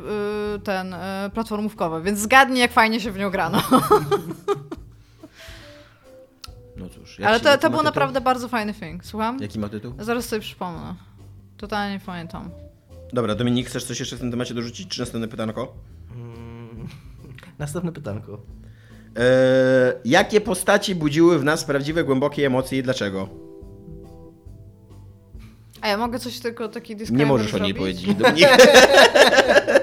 ten, 0.64 0.94
y, 0.94 0.98
platformówkowe, 1.34 2.02
więc 2.02 2.18
zgadnij 2.18 2.60
jak 2.60 2.72
fajnie 2.72 3.00
się 3.00 3.12
w 3.12 3.18
nią 3.18 3.30
grano. 3.30 3.62
No 6.76 6.88
cóż. 6.88 7.18
jak 7.18 7.28
Ale 7.28 7.40
to, 7.40 7.58
to 7.58 7.70
był 7.70 7.82
naprawdę 7.82 8.20
bardzo 8.20 8.48
fajny 8.48 8.74
thing. 8.74 9.04
Słucham? 9.04 9.38
Jaki 9.40 9.58
ma 9.58 9.68
tytuł? 9.68 9.94
Zaraz 9.98 10.24
sobie 10.24 10.42
przypomnę. 10.42 10.94
Totalnie 11.56 11.94
nie 11.94 12.00
pamiętam. 12.00 12.50
Dobra, 13.12 13.34
Dominik, 13.34 13.68
chcesz 13.68 13.84
coś 13.84 14.00
jeszcze 14.00 14.16
w 14.16 14.20
tym 14.20 14.30
temacie 14.30 14.54
dorzucić, 14.54 14.88
czy 14.88 15.00
następne 15.00 15.28
pytanko? 15.28 15.74
Następne 17.60 17.92
pytanko. 17.92 18.32
Eee, 19.16 19.92
jakie 20.04 20.40
postaci 20.40 20.94
budziły 20.94 21.38
w 21.38 21.44
nas 21.44 21.64
prawdziwe, 21.64 22.04
głębokie 22.04 22.46
emocje 22.46 22.78
i 22.78 22.82
dlaczego? 22.82 23.49
A 25.80 25.88
ja 25.88 25.96
mogę 25.96 26.18
coś 26.18 26.38
tylko 26.40 26.68
taki 26.68 26.96
disclaimer 26.96 27.26
Nie 27.26 27.32
możesz 27.32 27.54
o 27.54 27.58
niej 27.58 27.74
zrobić? 27.74 27.78
powiedzieć, 27.78 28.14
Dominik. 28.22 28.48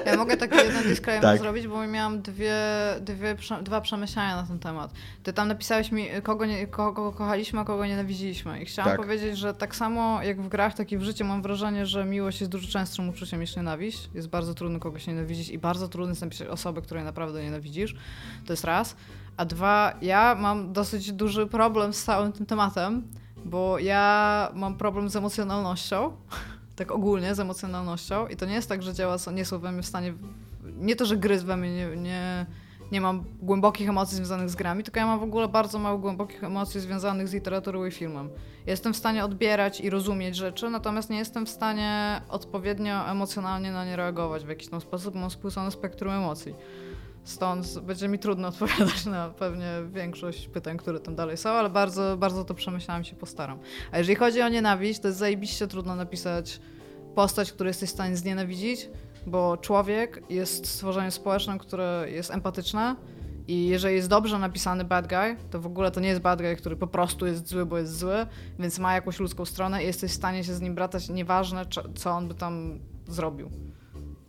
Ja 0.06 0.16
mogę 0.16 0.36
taki 0.36 0.56
jeden 0.56 0.82
disclaimer 0.82 1.22
Tak. 1.22 1.38
zrobić, 1.40 1.66
bo 1.68 1.86
miałam 1.86 2.22
dwie, 2.22 2.54
dwie, 3.00 3.36
dwa 3.62 3.80
przemyślenia 3.80 4.36
na 4.36 4.42
ten 4.42 4.58
temat. 4.58 4.92
Ty 5.22 5.32
tam 5.32 5.48
napisałeś 5.48 5.92
mi, 5.92 6.06
kogo, 6.22 6.46
nie, 6.46 6.66
kogo 6.66 7.12
kochaliśmy, 7.12 7.60
a 7.60 7.64
kogo 7.64 7.86
nienawidziliśmy. 7.86 8.62
I 8.62 8.64
chciałam 8.64 8.90
Tak. 8.90 9.00
powiedzieć, 9.00 9.38
że 9.38 9.54
tak 9.54 9.76
samo 9.76 10.22
jak 10.22 10.42
w 10.42 10.48
grach, 10.48 10.74
tak 10.74 10.92
i 10.92 10.98
w 10.98 11.02
życiu 11.02 11.24
mam 11.24 11.42
wrażenie, 11.42 11.86
że 11.86 12.04
miłość 12.04 12.40
jest 12.40 12.52
dużo 12.52 12.68
częstszym 12.68 13.08
uczuciem 13.08 13.40
niż 13.40 13.56
nienawiść. 13.56 14.08
Jest 14.14 14.28
bardzo 14.28 14.54
trudno 14.54 14.78
kogoś 14.78 15.06
nienawidzić 15.06 15.48
i 15.48 15.58
bardzo 15.58 15.88
trudno 15.88 16.10
jest 16.10 16.22
napisać 16.22 16.48
osobę, 16.48 16.82
której 16.82 17.04
naprawdę 17.04 17.42
nienawidzisz. 17.42 17.94
To 18.46 18.52
jest 18.52 18.64
raz. 18.64 18.96
A 19.36 19.44
dwa, 19.44 19.94
ja 20.02 20.34
mam 20.34 20.72
dosyć 20.72 21.12
duży 21.12 21.46
problem 21.46 21.92
z 21.92 22.04
całym 22.04 22.32
tym 22.32 22.46
tematem, 22.46 23.02
bo 23.44 23.78
ja 23.78 24.50
mam 24.54 24.76
problem 24.76 25.08
z 25.08 25.16
emocjonalnością. 25.16 26.10
Tak 26.76 26.92
ogólnie 26.92 27.34
z 27.34 27.40
emocjonalnością. 27.40 28.26
I 28.26 28.36
to 28.36 28.46
nie 28.46 28.54
jest 28.54 28.68
tak, 28.68 28.82
że 28.82 28.94
działa, 28.94 29.16
nie 29.34 29.44
są 29.44 29.58
we 29.58 29.72
mnie 29.72 29.82
w 29.82 29.86
stanie. 29.86 30.14
Nie 30.76 30.96
to, 30.96 31.06
że 31.06 31.16
gry 31.16 31.38
we 31.38 31.56
mnie 31.56 31.70
nie, 31.70 31.96
nie, 31.96 32.46
nie 32.92 33.00
mam 33.00 33.24
głębokich 33.42 33.88
emocji 33.88 34.16
związanych 34.16 34.50
z 34.50 34.56
grami, 34.56 34.84
tylko 34.84 35.00
ja 35.00 35.06
mam 35.06 35.20
w 35.20 35.22
ogóle 35.22 35.48
bardzo 35.48 35.78
mało 35.78 35.98
głębokich 35.98 36.44
emocji 36.44 36.80
związanych 36.80 37.28
z 37.28 37.32
literaturą 37.32 37.84
i 37.84 37.90
filmem. 37.90 38.30
Jestem 38.66 38.92
w 38.92 38.96
stanie 38.96 39.24
odbierać 39.24 39.80
i 39.80 39.90
rozumieć 39.90 40.36
rzeczy, 40.36 40.70
natomiast 40.70 41.10
nie 41.10 41.18
jestem 41.18 41.46
w 41.46 41.48
stanie 41.48 42.20
odpowiednio 42.28 43.10
emocjonalnie 43.10 43.72
na 43.72 43.84
nie 43.84 43.96
reagować 43.96 44.44
w 44.44 44.48
jakiś 44.48 44.68
tam 44.68 44.80
sposób. 44.80 45.14
Mam 45.14 45.30
skłócone 45.30 45.70
spektrum 45.70 46.12
emocji. 46.12 46.54
Stąd 47.28 47.78
będzie 47.78 48.08
mi 48.08 48.18
trudno 48.18 48.48
odpowiadać 48.52 49.06
na 49.06 49.30
pewnie 49.30 49.72
większość 49.92 50.48
pytań, 50.48 50.76
które 50.76 51.00
tam 51.00 51.14
dalej 51.14 51.36
są, 51.36 51.50
ale 51.50 51.70
bardzo, 51.70 52.16
bardzo 52.16 52.44
to 52.44 52.54
przemyślałam 52.54 53.04
się 53.04 53.16
postaram. 53.16 53.58
A 53.92 53.98
jeżeli 53.98 54.16
chodzi 54.16 54.42
o 54.42 54.48
nienawiść, 54.48 55.00
to 55.00 55.08
jest 55.08 55.18
zajebiście 55.18 55.66
trudno 55.66 55.96
napisać 55.96 56.60
postać, 57.14 57.52
której 57.52 57.70
jesteś 57.70 57.90
w 57.90 57.92
stanie 57.92 58.16
znienawidzić, 58.16 58.88
bo 59.26 59.56
człowiek 59.56 60.22
jest 60.30 60.66
stworzeniem 60.66 61.10
społecznym, 61.10 61.58
które 61.58 62.06
jest 62.10 62.30
empatyczne 62.30 62.96
i 63.48 63.66
jeżeli 63.66 63.96
jest 63.96 64.08
dobrze 64.08 64.38
napisany 64.38 64.84
bad 64.84 65.06
guy, 65.06 65.36
to 65.50 65.60
w 65.60 65.66
ogóle 65.66 65.90
to 65.90 66.00
nie 66.00 66.08
jest 66.08 66.20
bad 66.20 66.42
guy, 66.42 66.56
który 66.56 66.76
po 66.76 66.86
prostu 66.86 67.26
jest 67.26 67.48
zły, 67.48 67.66
bo 67.66 67.78
jest 67.78 67.98
zły, 67.98 68.26
więc 68.58 68.78
ma 68.78 68.94
jakąś 68.94 69.20
ludzką 69.20 69.44
stronę 69.44 69.82
i 69.82 69.86
jesteś 69.86 70.10
w 70.10 70.14
stanie 70.14 70.44
się 70.44 70.54
z 70.54 70.60
nim 70.60 70.74
bratać, 70.74 71.08
nieważne 71.08 71.66
co 71.94 72.10
on 72.10 72.28
by 72.28 72.34
tam 72.34 72.78
zrobił. 73.08 73.50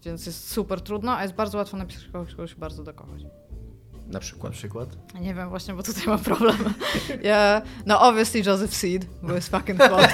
Więc 0.06 0.26
jest 0.26 0.52
super 0.52 0.82
trudno, 0.82 1.18
a 1.18 1.22
jest 1.24 1.36
bardzo 1.36 1.58
łatwo 1.58 1.78
napisać 1.78 2.04
kogoś, 2.14 2.32
kogoś 2.36 2.56
bardzo 2.56 2.84
dokochać. 2.84 3.24
Na 3.24 3.30
Na 4.14 4.20
przykład. 4.20 4.54
przykład. 4.54 4.90
Nie 5.22 5.34
wiem 5.34 5.50
właśnie, 5.50 5.74
bo 5.74 5.84
tutaj 5.84 6.04
mam 6.08 6.20
problem. 6.20 6.58
Ja, 7.24 7.62
no 7.86 8.02
obviously 8.02 8.42
Joseph 8.46 8.76
Seed, 8.76 9.06
bo 9.24 9.34
jest 9.34 9.50
fucking 9.52 9.82
hot. 9.84 10.08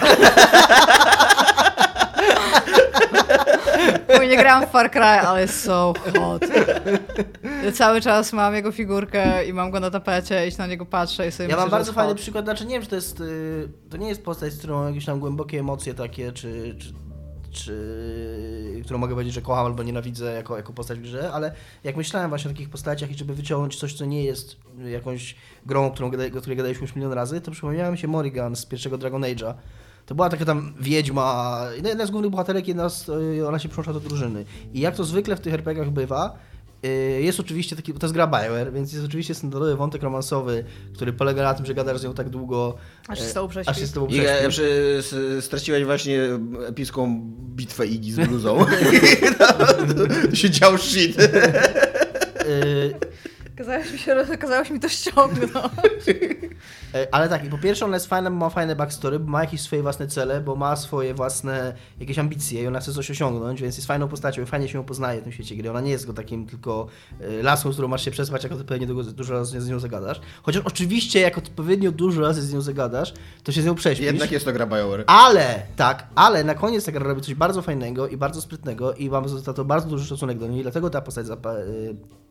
Bo 4.18 4.24
nie 4.24 4.38
grałam 4.38 4.68
w 4.68 4.70
Far 4.70 4.92
Cry, 4.92 5.02
ale 5.02 5.42
jest 5.42 5.64
so 5.64 5.94
hot. 6.20 6.42
Ja 7.64 7.72
cały 7.72 8.02
czas 8.02 8.34
mam 8.34 8.56
jego 8.56 8.72
figurkę 8.72 9.46
i 9.46 9.54
mam 9.54 9.72
go 9.72 9.80
na 9.80 9.92
tapecie 9.92 10.48
i 10.48 10.52
się 10.52 10.58
na 10.58 10.68
niego 10.68 10.86
patrzę 10.86 11.28
i 11.28 11.32
sobie 11.32 11.44
Ja 11.50 11.56
myślę, 11.56 11.62
mam 11.62 11.70
bardzo 11.70 11.94
fajny 11.94 12.10
hot. 12.14 12.22
przykład, 12.22 12.46
znaczy 12.46 12.66
nie 12.66 12.74
wiem, 12.74 12.82
czy 12.84 12.90
to 12.90 12.96
jest, 12.96 13.20
y, 13.22 13.70
to 13.90 13.98
nie 13.98 14.08
jest 14.10 14.24
postać, 14.26 14.54
z 14.54 14.58
którą 14.58 14.88
jakieś 14.88 15.06
tam 15.06 15.20
głębokie 15.20 15.60
emocje 15.60 15.94
takie, 15.94 16.32
czy, 16.32 16.76
czy, 16.80 16.94
czy 17.56 18.82
którą 18.84 19.00
mogę 19.00 19.14
powiedzieć, 19.14 19.34
że 19.34 19.42
kocham 19.42 19.66
albo 19.66 19.84
nienawidzę 19.84 20.34
jako, 20.34 20.58
jako 20.58 20.74
postać 20.74 21.00
w 21.00 21.02
grze, 21.02 21.32
ale 21.34 21.54
jak 21.84 21.98
myślałem 21.98 22.30
właśnie 22.30 22.52
o 22.52 22.54
takich 22.54 22.70
postaciach 22.70 23.12
i 23.12 23.18
żeby 23.18 23.36
wyciągnąć 23.36 23.80
coś, 23.80 23.94
co 23.94 24.06
nie 24.06 24.24
jest 24.24 24.56
jakąś 24.92 25.36
grą, 25.66 25.92
którą, 25.92 26.08
o 26.08 26.12
której 26.12 26.58
gadaliśmy 26.58 26.82
już 26.82 26.96
milion 26.96 27.14
razy, 27.14 27.42
to 27.42 27.52
przypomniała 27.52 27.92
mi 27.92 27.98
się 27.98 28.08
Morrigan 28.08 28.56
z 28.56 28.66
pierwszego 28.66 28.98
Dragon 28.98 29.22
Age'a. 29.22 29.54
To 30.06 30.16
była 30.16 30.30
taka 30.30 30.46
tam 30.46 30.74
wiedźma, 30.80 31.62
jedna 31.84 32.06
z 32.06 32.12
głównych 32.12 32.32
bohaterek, 32.32 32.68
jedna 32.68 32.90
z, 32.90 33.10
ona 33.48 33.60
się 33.60 33.70
przyłącza 33.70 33.94
do 33.94 34.00
drużyny. 34.00 34.46
I 34.74 34.80
jak 34.80 34.96
to 34.96 35.04
zwykle 35.04 35.36
w 35.36 35.40
tych 35.40 35.54
RPGach 35.54 35.90
bywa, 35.90 36.38
jest 37.22 37.40
oczywiście 37.40 37.76
taki, 37.76 37.94
to 37.94 38.06
jest 38.06 38.14
gra 38.14 38.28
Bioware, 38.28 38.74
więc 38.74 38.94
jest 38.94 39.06
oczywiście 39.06 39.36
standardowy 39.36 39.76
wątek 39.76 40.04
romansowy, 40.04 40.64
który 40.96 41.14
polega 41.14 41.44
na 41.44 41.54
tym, 41.54 41.66
że 41.66 41.74
gadasz 41.74 42.00
z 42.00 42.04
nią 42.04 42.14
tak 42.14 42.30
długo, 42.30 42.78
Aż 43.08 43.20
się 43.20 43.26
e, 43.26 43.28
z 43.28 43.34
tobą 43.34 43.48
aż 43.50 43.54
się 43.56 43.62
prześpi. 43.72 43.88
z 43.88 43.92
tobą 43.92 44.08
I 44.08 44.20
e, 44.20 44.24
prześpi. 44.24 44.50
przy, 44.50 44.96
s- 45.00 45.46
straciłeś 45.46 45.84
właśnie 45.86 46.20
epicką 46.68 47.22
bitwę 47.56 47.88
Iggy 47.88 48.12
z 48.24 48.28
bluzą. 48.28 48.58
to 50.30 50.36
się 50.36 50.50
dział 50.50 50.78
shit. 50.78 51.18
Kazałeś 53.58 53.92
mi, 53.92 53.98
się, 54.00 54.16
kazałeś 54.40 54.70
mi 54.70 54.80
to 54.80 54.90
ściągnąć. 54.90 55.52
E, 56.94 57.08
Ale 57.12 57.30
tak, 57.30 57.46
i 57.46 57.50
po 57.50 57.58
pierwsze 57.58 57.86
ona 57.86 57.96
jest 57.96 58.08
fajna, 58.08 58.30
bo 58.32 58.36
ma 58.38 58.50
fajne 58.50 58.76
backstory, 58.76 59.20
bo 59.20 59.32
ma 59.32 59.42
jakieś 59.42 59.62
swoje 59.62 59.82
własne 59.82 60.08
cele, 60.08 60.42
bo 60.42 60.56
ma 60.56 60.76
swoje 60.76 61.14
własne 61.14 61.74
jakieś 62.00 62.20
ambicje 62.20 62.64
i 62.64 62.68
ona 62.68 62.80
chce 62.80 62.94
coś 62.94 63.12
osiągnąć, 63.12 63.62
więc 63.62 63.76
jest 63.76 63.88
fajną 63.88 64.08
postacią 64.08 64.42
i 64.42 64.46
fajnie 64.46 64.68
się 64.70 64.78
ją 64.78 64.84
poznaje 64.84 65.22
w 65.22 65.24
tym 65.24 65.32
świecie 65.32 65.56
gry. 65.56 65.70
Ona 65.70 65.82
nie 65.82 65.92
jest 65.92 66.06
go 66.06 66.14
takim 66.14 66.46
tylko 66.48 66.88
e, 67.22 67.44
laską, 67.44 67.72
z 67.72 67.76
którą 67.76 67.88
masz 67.88 68.06
się 68.06 68.12
przespać, 68.12 68.44
jako 68.44 68.56
ty 68.56 68.64
pewnie 68.64 68.88
dużo, 68.88 69.12
dużo 69.12 69.34
razy 69.34 69.62
z 69.62 69.70
nią 69.70 69.80
zagadasz. 69.80 70.22
Chociaż 70.44 70.62
oczywiście, 70.66 71.20
jak 71.20 71.38
odpowiednio 71.38 71.92
dużo 71.92 72.22
razy 72.22 72.42
z 72.42 72.54
nią 72.54 72.62
zagadasz, 72.62 73.14
to 73.44 73.52
się 73.52 73.62
z 73.62 73.66
nią 73.66 73.76
prześpisz. 73.76 74.06
Jednak 74.06 74.32
jest 74.32 74.46
to 74.46 74.54
gra 74.54 74.66
BioWare. 74.68 75.04
Ale, 75.08 75.62
tak, 75.76 76.08
ale 76.16 76.44
na 76.44 76.54
koniec 76.56 76.86
ta 76.86 76.92
gra 76.92 77.04
robi 77.04 77.22
coś 77.22 77.36
bardzo 77.36 77.62
fajnego 77.62 78.08
i 78.08 78.18
bardzo 78.18 78.42
sprytnego 78.42 78.94
i 78.94 79.10
mam 79.10 79.30
za 79.30 79.54
to 79.54 79.66
bardzo 79.66 79.90
duży 79.90 80.06
szacunek 80.08 80.38
do 80.38 80.48
niej, 80.48 80.62
dlatego 80.62 80.90
ta 80.90 81.02
postać 81.02 81.26
zapa- 81.26 81.56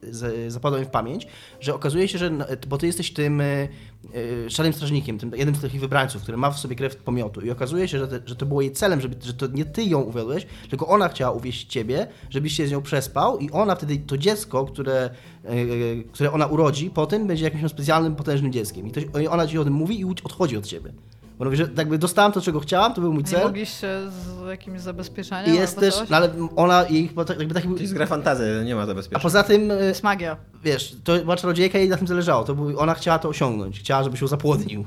z- 0.02 0.52
zapadła 0.52 0.78
mi 0.78 0.84
w 0.84 0.88
pamięć, 0.90 1.13
pamięć, 1.14 1.26
że 1.60 1.74
okazuje 1.74 2.08
się, 2.08 2.18
że, 2.18 2.30
bo 2.68 2.78
ty 2.78 2.86
jesteś 2.86 3.12
tym 3.12 3.40
y, 3.40 3.68
y, 4.14 4.50
szarym 4.50 4.72
strażnikiem, 4.72 5.18
tym 5.18 5.32
jednym 5.36 5.56
z 5.56 5.60
takich 5.60 5.80
wybrańców, 5.80 6.22
który 6.22 6.38
ma 6.38 6.50
w 6.50 6.58
sobie 6.58 6.76
krew 6.76 6.96
pomiotu 6.96 7.40
i 7.40 7.50
okazuje 7.50 7.88
się, 7.88 7.98
że, 7.98 8.08
te, 8.08 8.20
że 8.26 8.36
to 8.36 8.46
było 8.46 8.60
jej 8.60 8.72
celem, 8.72 9.00
żeby, 9.00 9.16
że 9.22 9.34
to 9.34 9.46
nie 9.46 9.64
ty 9.64 9.84
ją 9.84 10.00
uwiodłeś, 10.00 10.46
tylko 10.70 10.86
ona 10.86 11.08
chciała 11.08 11.32
uwieść 11.32 11.66
ciebie, 11.66 12.06
żebyś 12.30 12.52
się 12.52 12.66
z 12.66 12.70
nią 12.70 12.82
przespał 12.82 13.38
i 13.38 13.50
ona 13.50 13.74
wtedy, 13.74 13.96
to 13.96 14.18
dziecko, 14.18 14.64
które, 14.64 15.10
y, 15.50 16.04
które 16.12 16.32
ona 16.32 16.46
urodzi, 16.46 16.90
potem 16.90 17.26
będzie 17.26 17.44
jakimś 17.44 17.70
specjalnym, 17.70 18.16
potężnym 18.16 18.52
dzieckiem 18.52 18.86
i, 18.86 18.90
to, 18.90 19.20
i 19.20 19.26
ona 19.26 19.46
ci 19.46 19.58
o 19.58 19.64
tym 19.64 19.72
mówi 19.72 20.00
i 20.00 20.04
odchodzi 20.04 20.56
od 20.56 20.66
ciebie. 20.66 20.92
Bo 21.38 21.44
mówi, 21.44 21.56
że 21.56 21.68
jakby 21.76 21.98
dostałam 21.98 22.32
to, 22.32 22.40
czego 22.40 22.60
chciałam, 22.60 22.94
to 22.94 23.00
był 23.00 23.12
mój 23.12 23.22
Nie 23.22 23.28
cel. 23.28 23.42
mogliście 23.44 24.00
z 24.10 24.48
jakimś 24.48 24.80
zabezpieczeniem 24.80 25.54
I 25.54 25.58
jest 25.58 25.78
też, 25.80 25.94
no 26.10 26.16
ale 26.16 26.30
ona 26.56 26.84
chyba 27.08 27.24
tak- 27.24 27.38
jakby 27.38 27.54
taki 27.54 27.68
był... 27.68 27.76
To 27.76 27.82
jest 27.82 27.94
gra 27.94 28.06
fantazja, 28.06 28.62
nie 28.62 28.74
ma 28.74 28.82
A 28.82 28.86
zabezpieczenia. 28.86 29.22
poza 29.22 29.42
tym, 29.42 29.70
y, 29.70 29.84
jest 29.84 30.02
magia. 30.02 30.36
wiesz, 30.64 30.96
to 31.04 31.18
była 31.18 31.36
czarodziejka 31.36 31.78
i 31.78 31.80
jej 31.80 31.90
na 31.90 31.96
tym 31.96 32.06
zależało. 32.06 32.44
To 32.44 32.54
był, 32.54 32.78
ona 32.80 32.94
chciała 32.94 33.18
to 33.18 33.28
osiągnąć, 33.28 33.80
chciała, 33.80 34.02
żeby 34.04 34.16
się 34.16 34.28
zapłodnił. 34.28 34.84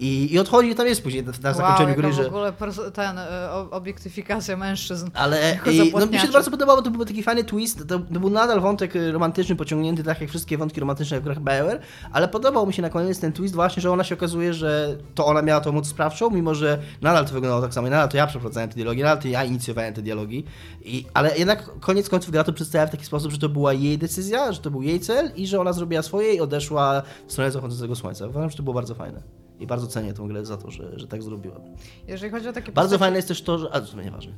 I, 0.00 0.34
I 0.34 0.38
odchodzi 0.38 0.68
i 0.68 0.74
tam 0.74 0.86
jest 0.86 1.02
później 1.02 1.24
na, 1.42 1.52
zakończeniu 1.52 1.88
wow, 1.88 1.96
gry, 1.96 2.12
że... 2.12 2.24
w 2.24 2.26
ogóle 2.26 2.52
ten, 2.92 3.18
y, 3.18 3.22
obiektyfikacja 3.70 4.56
mężczyzn. 4.56 5.10
Ale 5.14 5.58
i, 5.72 5.92
no, 5.98 6.06
mi 6.06 6.18
się 6.18 6.26
to 6.26 6.32
bardzo 6.32 6.50
podobało, 6.50 6.82
to 6.82 6.90
był 6.90 7.04
taki 7.04 7.22
fajny 7.22 7.44
twist, 7.44 7.88
to, 7.88 7.98
to 7.98 8.20
był 8.20 8.30
nadal 8.30 8.60
wątek 8.60 8.96
y, 8.96 9.12
romantyczny, 9.12 9.56
pociągnięty 9.56 10.04
tak 10.04 10.20
jak 10.20 10.30
wszystkie 10.30 10.58
wątki 10.58 10.80
romantyczne 10.80 11.20
w 11.20 11.24
grach 11.24 11.40
BioWare, 11.40 11.80
ale 12.12 12.28
podobał 12.28 12.66
mi 12.66 12.72
się 12.72 12.82
na 12.82 12.90
koniec 12.90 13.20
ten 13.20 13.32
twist 13.32 13.54
właśnie, 13.54 13.80
że 13.80 13.90
ona 13.90 14.04
się 14.04 14.14
okazuje, 14.14 14.54
że 14.54 14.96
to 15.14 15.26
ona 15.26 15.42
miała 15.42 15.60
tą 15.60 15.72
moc 15.72 15.88
sprawczą, 15.88 16.30
mimo 16.30 16.54
że 16.54 16.78
nadal 17.02 17.26
to 17.26 17.32
wyglądało 17.32 17.62
tak 17.62 17.74
samo 17.74 17.86
i 17.86 17.90
nadal 17.90 18.08
to 18.08 18.16
ja 18.16 18.26
przeprowadzałem 18.26 18.68
te 18.68 18.74
dialogi, 18.74 19.02
nadal 19.02 19.22
to 19.22 19.28
ja 19.28 19.44
inicjowałem 19.44 19.94
te 19.94 20.02
dialogi, 20.02 20.44
I, 20.82 21.06
ale 21.14 21.38
jednak 21.38 21.70
koniec 21.80 22.08
końców 22.08 22.30
gra 22.30 22.44
to 22.44 22.52
przedstawia 22.52 22.86
w 22.86 22.90
taki 22.90 23.04
sposób, 23.04 23.32
że 23.32 23.38
to 23.38 23.48
była 23.48 23.72
jej 23.72 23.98
decyzja, 23.98 24.52
że 24.52 24.60
to 24.60 24.70
był 24.70 24.82
jej 24.82 25.00
cel 25.00 25.32
i 25.36 25.46
że 25.46 25.60
ona 25.60 25.72
zrobiła 25.72 26.02
swoje 26.02 26.34
i 26.34 26.40
odeszła 26.40 27.02
w 27.26 27.32
stronę 27.32 27.50
zachodzącego 27.50 27.96
słońca. 27.96 28.26
Uważam, 28.26 28.50
że 28.50 28.56
to 28.56 28.62
było 28.62 28.74
bardzo 28.74 28.94
fajne. 28.94 29.49
I 29.60 29.66
bardzo 29.66 29.86
cenię 29.86 30.12
tą 30.14 30.28
grę 30.28 30.44
za 30.46 30.56
to, 30.56 30.70
że, 30.70 30.98
że 30.98 31.06
tak 31.06 31.22
zrobiła. 31.22 31.60
Jeżeli 32.08 32.32
chodzi 32.32 32.48
o 32.48 32.52
takie 32.52 32.72
Bardzo 32.72 32.88
postaci... 32.88 33.00
fajne 33.00 33.16
jest 33.16 33.28
też 33.28 33.42
to, 33.42 33.58
że... 33.58 33.68
A, 33.72 33.80
to 33.80 34.02
nieważne. 34.02 34.32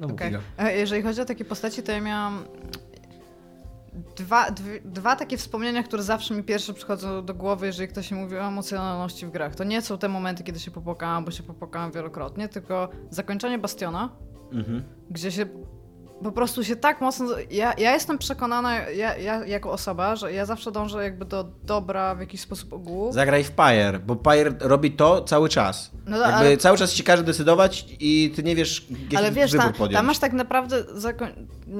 No. 0.00 0.06
Okej. 0.08 0.34
E, 0.58 0.76
Jeżeli 0.76 1.02
chodzi 1.02 1.20
o 1.20 1.24
takie 1.24 1.44
postaci, 1.44 1.82
to 1.82 1.92
ja 1.92 2.00
miałam 2.00 2.44
dwa, 4.16 4.50
dwie, 4.50 4.80
dwa 4.84 5.16
takie 5.16 5.36
wspomnienia, 5.36 5.82
które 5.82 6.02
zawsze 6.02 6.34
mi 6.34 6.42
pierwsze 6.42 6.74
przychodzą 6.74 7.24
do 7.24 7.34
głowy, 7.34 7.66
jeżeli 7.66 7.88
ktoś 7.88 8.10
mi 8.12 8.18
mówi 8.20 8.36
o 8.36 8.40
emocjonalności 8.42 9.26
w 9.26 9.30
grach. 9.30 9.54
To 9.56 9.64
nie 9.64 9.82
są 9.82 9.98
te 9.98 10.08
momenty, 10.08 10.44
kiedy 10.44 10.58
się 10.58 10.70
popłakałam, 10.70 11.24
bo 11.24 11.30
się 11.30 11.42
popłakałam 11.42 11.92
wielokrotnie, 11.92 12.48
tylko 12.48 12.88
zakończenie 13.10 13.58
Bastiona, 13.58 14.08
Mhm. 14.52 14.82
gdzie 15.10 15.30
się 15.32 15.46
po 16.22 16.32
prostu 16.32 16.64
się 16.64 16.76
tak 16.76 17.00
mocno. 17.00 17.26
Ja, 17.50 17.74
ja 17.78 17.92
jestem 17.94 18.18
przekonana, 18.18 18.74
ja, 18.90 19.16
ja 19.16 19.46
jako 19.46 19.70
osoba, 19.72 20.16
że 20.16 20.32
ja 20.32 20.46
zawsze 20.46 20.72
dążę 20.72 21.02
jakby 21.04 21.24
do 21.24 21.44
dobra 21.64 22.14
w 22.14 22.20
jakiś 22.20 22.40
sposób 22.40 22.72
ogółu. 22.72 23.12
Zagraj 23.12 23.44
w 23.44 23.50
Pyre, 23.50 23.98
bo 24.06 24.16
Pyre 24.16 24.52
robi 24.60 24.92
to 24.92 25.22
cały 25.22 25.48
czas. 25.48 25.90
No, 26.06 26.16
Jakby 26.16 26.34
ale- 26.34 26.56
cały 26.56 26.78
czas 26.78 26.92
ci 26.92 27.04
każe 27.04 27.22
decydować 27.22 27.86
i 28.00 28.32
ty 28.36 28.42
nie 28.42 28.56
wiesz, 28.56 28.86
jaki 29.02 29.16
Ale 29.16 29.32
wiesz, 29.32 29.52
wybór 29.52 29.64
tam, 29.64 29.72
podjąć. 29.74 29.94
tam 29.96 30.06
masz 30.06 30.18
tak 30.18 30.32
naprawdę. 30.32 30.84
Zakoń... 30.94 31.28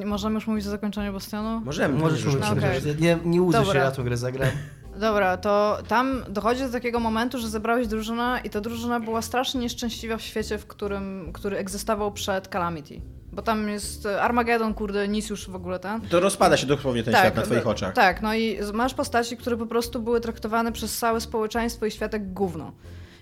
Możemy 0.04 0.34
już 0.34 0.46
mówić 0.46 0.66
o 0.66 0.70
zakończeniu 0.70 1.12
Bastionu? 1.12 1.60
Możemy. 1.64 1.98
Możesz 1.98 2.24
mówić, 2.24 2.40
No, 2.40 2.52
okej. 2.52 2.80
nie, 3.00 3.18
nie 3.24 3.42
łudzę 3.42 3.64
się, 3.64 3.78
ja 3.78 3.90
tą 3.90 4.04
grę 4.04 4.16
zagram. 4.16 4.48
Dobra, 5.00 5.36
to 5.36 5.78
tam 5.88 6.24
dochodzi 6.28 6.60
do 6.62 6.68
takiego 6.70 7.00
momentu, 7.00 7.38
że 7.38 7.48
zebrałeś 7.48 7.86
drużynę 7.86 8.40
i 8.44 8.50
ta 8.50 8.60
drużyna 8.60 9.00
była 9.00 9.22
strasznie 9.22 9.60
nieszczęśliwa 9.60 10.16
w 10.16 10.22
świecie, 10.22 10.58
w 10.58 10.66
którym, 10.66 11.30
który 11.32 11.56
egzystował 11.56 12.12
przed 12.12 12.48
Calamity. 12.48 13.00
Bo 13.34 13.42
tam 13.42 13.68
jest 13.68 14.06
e, 14.06 14.22
Armageddon, 14.22 14.74
kurde, 14.74 15.08
nic 15.08 15.30
już 15.30 15.50
w 15.50 15.54
ogóle 15.54 15.78
ten. 15.78 16.00
To 16.00 16.20
rozpada 16.20 16.56
się 16.56 16.66
dosłownie 16.66 17.02
ten 17.02 17.14
świat 17.14 17.36
na 17.36 17.42
twoich 17.42 17.66
oczach. 17.66 17.94
Tak, 17.94 18.22
no 18.22 18.34
i 18.34 18.58
masz 18.72 18.94
postaci, 18.94 19.36
które 19.36 19.56
po 19.56 19.66
prostu 19.66 20.00
były 20.00 20.20
traktowane 20.20 20.72
przez 20.72 20.98
całe 20.98 21.20
społeczeństwo 21.20 21.86
i 21.86 21.90
świat 21.90 22.12
jak 22.12 22.32
gówno. 22.32 22.72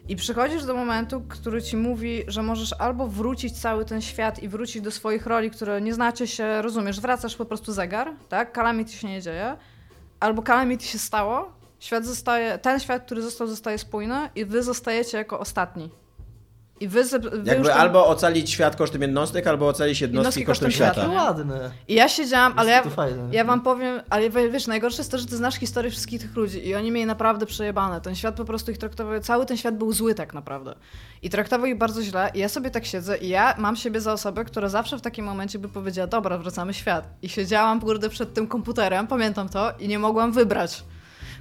I 0.08 0.16
przychodzisz 0.16 0.64
do 0.64 0.74
momentu, 0.74 1.22
który 1.28 1.62
ci 1.62 1.76
mówi, 1.76 2.22
że 2.28 2.42
możesz 2.42 2.74
albo 2.78 3.08
wrócić 3.08 3.60
cały 3.60 3.84
ten 3.84 4.00
świat 4.00 4.42
i 4.42 4.48
wrócić 4.48 4.82
do 4.82 4.90
swoich 4.90 5.26
roli, 5.26 5.50
które 5.50 5.80
nie 5.80 5.94
znacie 5.94 6.26
się, 6.26 6.62
rozumiesz, 6.62 7.00
wracasz 7.00 7.36
po 7.36 7.44
prostu 7.44 7.72
zegar, 7.72 8.10
tak? 8.28 8.52
Calamity 8.52 8.92
się 8.92 9.08
nie 9.08 9.22
dzieje. 9.22 9.56
Albo 10.20 10.42
Calamity 10.42 10.84
się 10.84 10.98
stało, 10.98 11.52
świat 11.80 12.06
zostaje, 12.06 12.58
ten 12.58 12.80
świat, 12.80 13.04
który 13.06 13.22
został, 13.22 13.46
zostaje 13.46 13.78
spójny 13.78 14.28
i 14.34 14.44
wy 14.44 14.62
zostajecie 14.62 15.18
jako 15.18 15.38
ostatni. 15.38 15.90
I 16.82 16.88
wy, 16.88 17.04
wy 17.04 17.18
Jakby 17.44 17.68
tam- 17.68 17.78
albo 17.80 18.06
ocalić 18.06 18.50
świat 18.50 18.76
kosztem 18.76 19.02
jednostek, 19.02 19.46
albo 19.46 19.68
ocalić 19.68 20.00
jednostki 20.00 20.16
Jednostki 20.40 20.44
kosztem 20.44 20.68
kosztem 20.68 20.86
świata. 20.86 21.00
świata. 21.08 21.08
To 21.08 21.24
ładne. 21.24 21.70
I 21.88 21.94
ja 21.94 22.08
siedziałam, 22.08 22.52
ale 22.56 22.70
ja, 22.70 22.82
to 22.82 22.90
fajne. 22.90 23.28
ja 23.32 23.44
wam 23.44 23.60
powiem, 23.60 24.00
ale 24.10 24.30
wie- 24.30 24.50
wiesz, 24.50 24.66
najgorsze 24.66 24.98
jest 24.98 25.10
to, 25.10 25.18
że 25.18 25.26
ty 25.26 25.36
znasz 25.36 25.54
historię 25.54 25.90
wszystkich 25.90 26.20
tych 26.20 26.36
ludzi 26.36 26.68
i 26.68 26.74
oni 26.74 26.90
mieli 26.90 27.06
naprawdę 27.06 27.46
przejebane. 27.46 28.00
Ten 28.00 28.14
świat 28.14 28.34
po 28.34 28.44
prostu 28.44 28.70
ich 28.70 28.78
traktował, 28.78 29.20
cały 29.20 29.46
ten 29.46 29.56
świat 29.56 29.76
był 29.78 29.92
zły 29.92 30.14
tak 30.14 30.34
naprawdę. 30.34 30.74
I 31.22 31.30
traktował 31.30 31.66
ich 31.66 31.78
bardzo 31.78 32.02
źle 32.02 32.30
i 32.34 32.38
ja 32.38 32.48
sobie 32.48 32.70
tak 32.70 32.84
siedzę 32.86 33.18
i 33.18 33.28
ja 33.28 33.54
mam 33.58 33.76
siebie 33.76 34.00
za 34.00 34.12
osobę, 34.12 34.44
która 34.44 34.68
zawsze 34.68 34.98
w 34.98 35.00
takim 35.00 35.24
momencie 35.24 35.58
by 35.58 35.68
powiedziała, 35.68 36.06
dobra, 36.06 36.38
wracamy 36.38 36.74
świat. 36.74 37.08
I 37.22 37.28
siedziałam, 37.28 37.80
kurde, 37.80 38.08
przed 38.08 38.34
tym 38.34 38.46
komputerem, 38.46 39.06
pamiętam 39.06 39.48
to, 39.48 39.72
i 39.78 39.88
nie 39.88 39.98
mogłam 39.98 40.32
wybrać. 40.32 40.84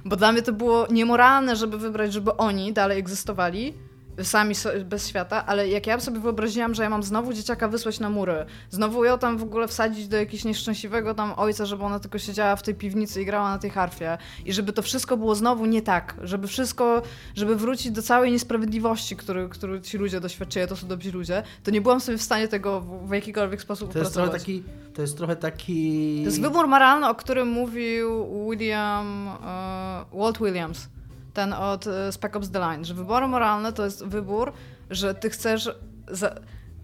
Bo 0.04 0.16
dla 0.16 0.32
mnie 0.32 0.42
to 0.42 0.52
było 0.52 0.86
niemoralne, 0.90 1.56
żeby 1.56 1.78
wybrać, 1.78 2.12
żeby 2.12 2.36
oni 2.36 2.72
dalej 2.72 2.98
egzystowali, 2.98 3.74
sami 4.22 4.54
so, 4.54 4.70
bez 4.84 5.08
świata, 5.08 5.46
ale 5.46 5.68
jak 5.68 5.86
ja 5.86 6.00
sobie 6.00 6.20
wyobraziłam, 6.20 6.74
że 6.74 6.82
ja 6.82 6.90
mam 6.90 7.02
znowu 7.02 7.32
dzieciaka 7.32 7.68
wysłać 7.68 8.00
na 8.00 8.10
mury, 8.10 8.46
znowu 8.70 9.04
ją 9.04 9.18
tam 9.18 9.38
w 9.38 9.42
ogóle 9.42 9.68
wsadzić 9.68 10.08
do 10.08 10.16
jakiegoś 10.16 10.44
nieszczęśliwego 10.44 11.14
tam 11.14 11.32
ojca, 11.36 11.66
żeby 11.66 11.84
ona 11.84 12.00
tylko 12.00 12.18
siedziała 12.18 12.56
w 12.56 12.62
tej 12.62 12.74
piwnicy 12.74 13.22
i 13.22 13.24
grała 13.24 13.50
na 13.50 13.58
tej 13.58 13.70
harfie 13.70 14.18
i 14.44 14.52
żeby 14.52 14.72
to 14.72 14.82
wszystko 14.82 15.16
było 15.16 15.34
znowu 15.34 15.66
nie 15.66 15.82
tak, 15.82 16.16
żeby 16.22 16.48
wszystko, 16.48 17.02
żeby 17.34 17.56
wrócić 17.56 17.92
do 17.92 18.02
całej 18.02 18.32
niesprawiedliwości, 18.32 19.16
który, 19.16 19.48
który 19.48 19.80
ci 19.80 19.98
ludzie 19.98 20.20
doświadczyli, 20.20 20.68
to 20.68 20.76
są 20.76 20.86
dobrzy 20.88 21.12
ludzie, 21.12 21.42
to 21.64 21.70
nie 21.70 21.80
byłam 21.80 22.00
sobie 22.00 22.18
w 22.18 22.22
stanie 22.22 22.48
tego 22.48 22.80
w, 22.80 23.12
jakikolwiek 23.12 23.62
sposób 23.62 23.92
To 23.92 23.98
jest 23.98 24.14
trochę 24.14 24.30
taki, 24.30 24.62
to 24.94 25.02
jest 25.02 25.16
trochę 25.16 25.36
taki... 25.36 26.18
To 26.22 26.24
jest 26.24 26.40
wybór 26.40 26.68
moralny, 26.68 27.08
o 27.08 27.14
którym 27.14 27.48
mówił 27.48 28.26
William, 28.50 29.28
e, 29.28 30.18
Walt 30.18 30.38
Williams, 30.38 30.88
ten 31.34 31.52
od 31.52 31.86
e, 31.86 32.12
Spec 32.12 32.36
Ops 32.36 32.50
The 32.50 32.58
Line, 32.58 32.84
że 32.84 32.94
wybory 32.94 33.26
moralne 33.28 33.72
to 33.72 33.84
jest 33.84 34.04
wybór, 34.06 34.52
że 34.90 35.14
ty 35.14 35.30
chcesz 35.30 35.70
za, 36.08 36.34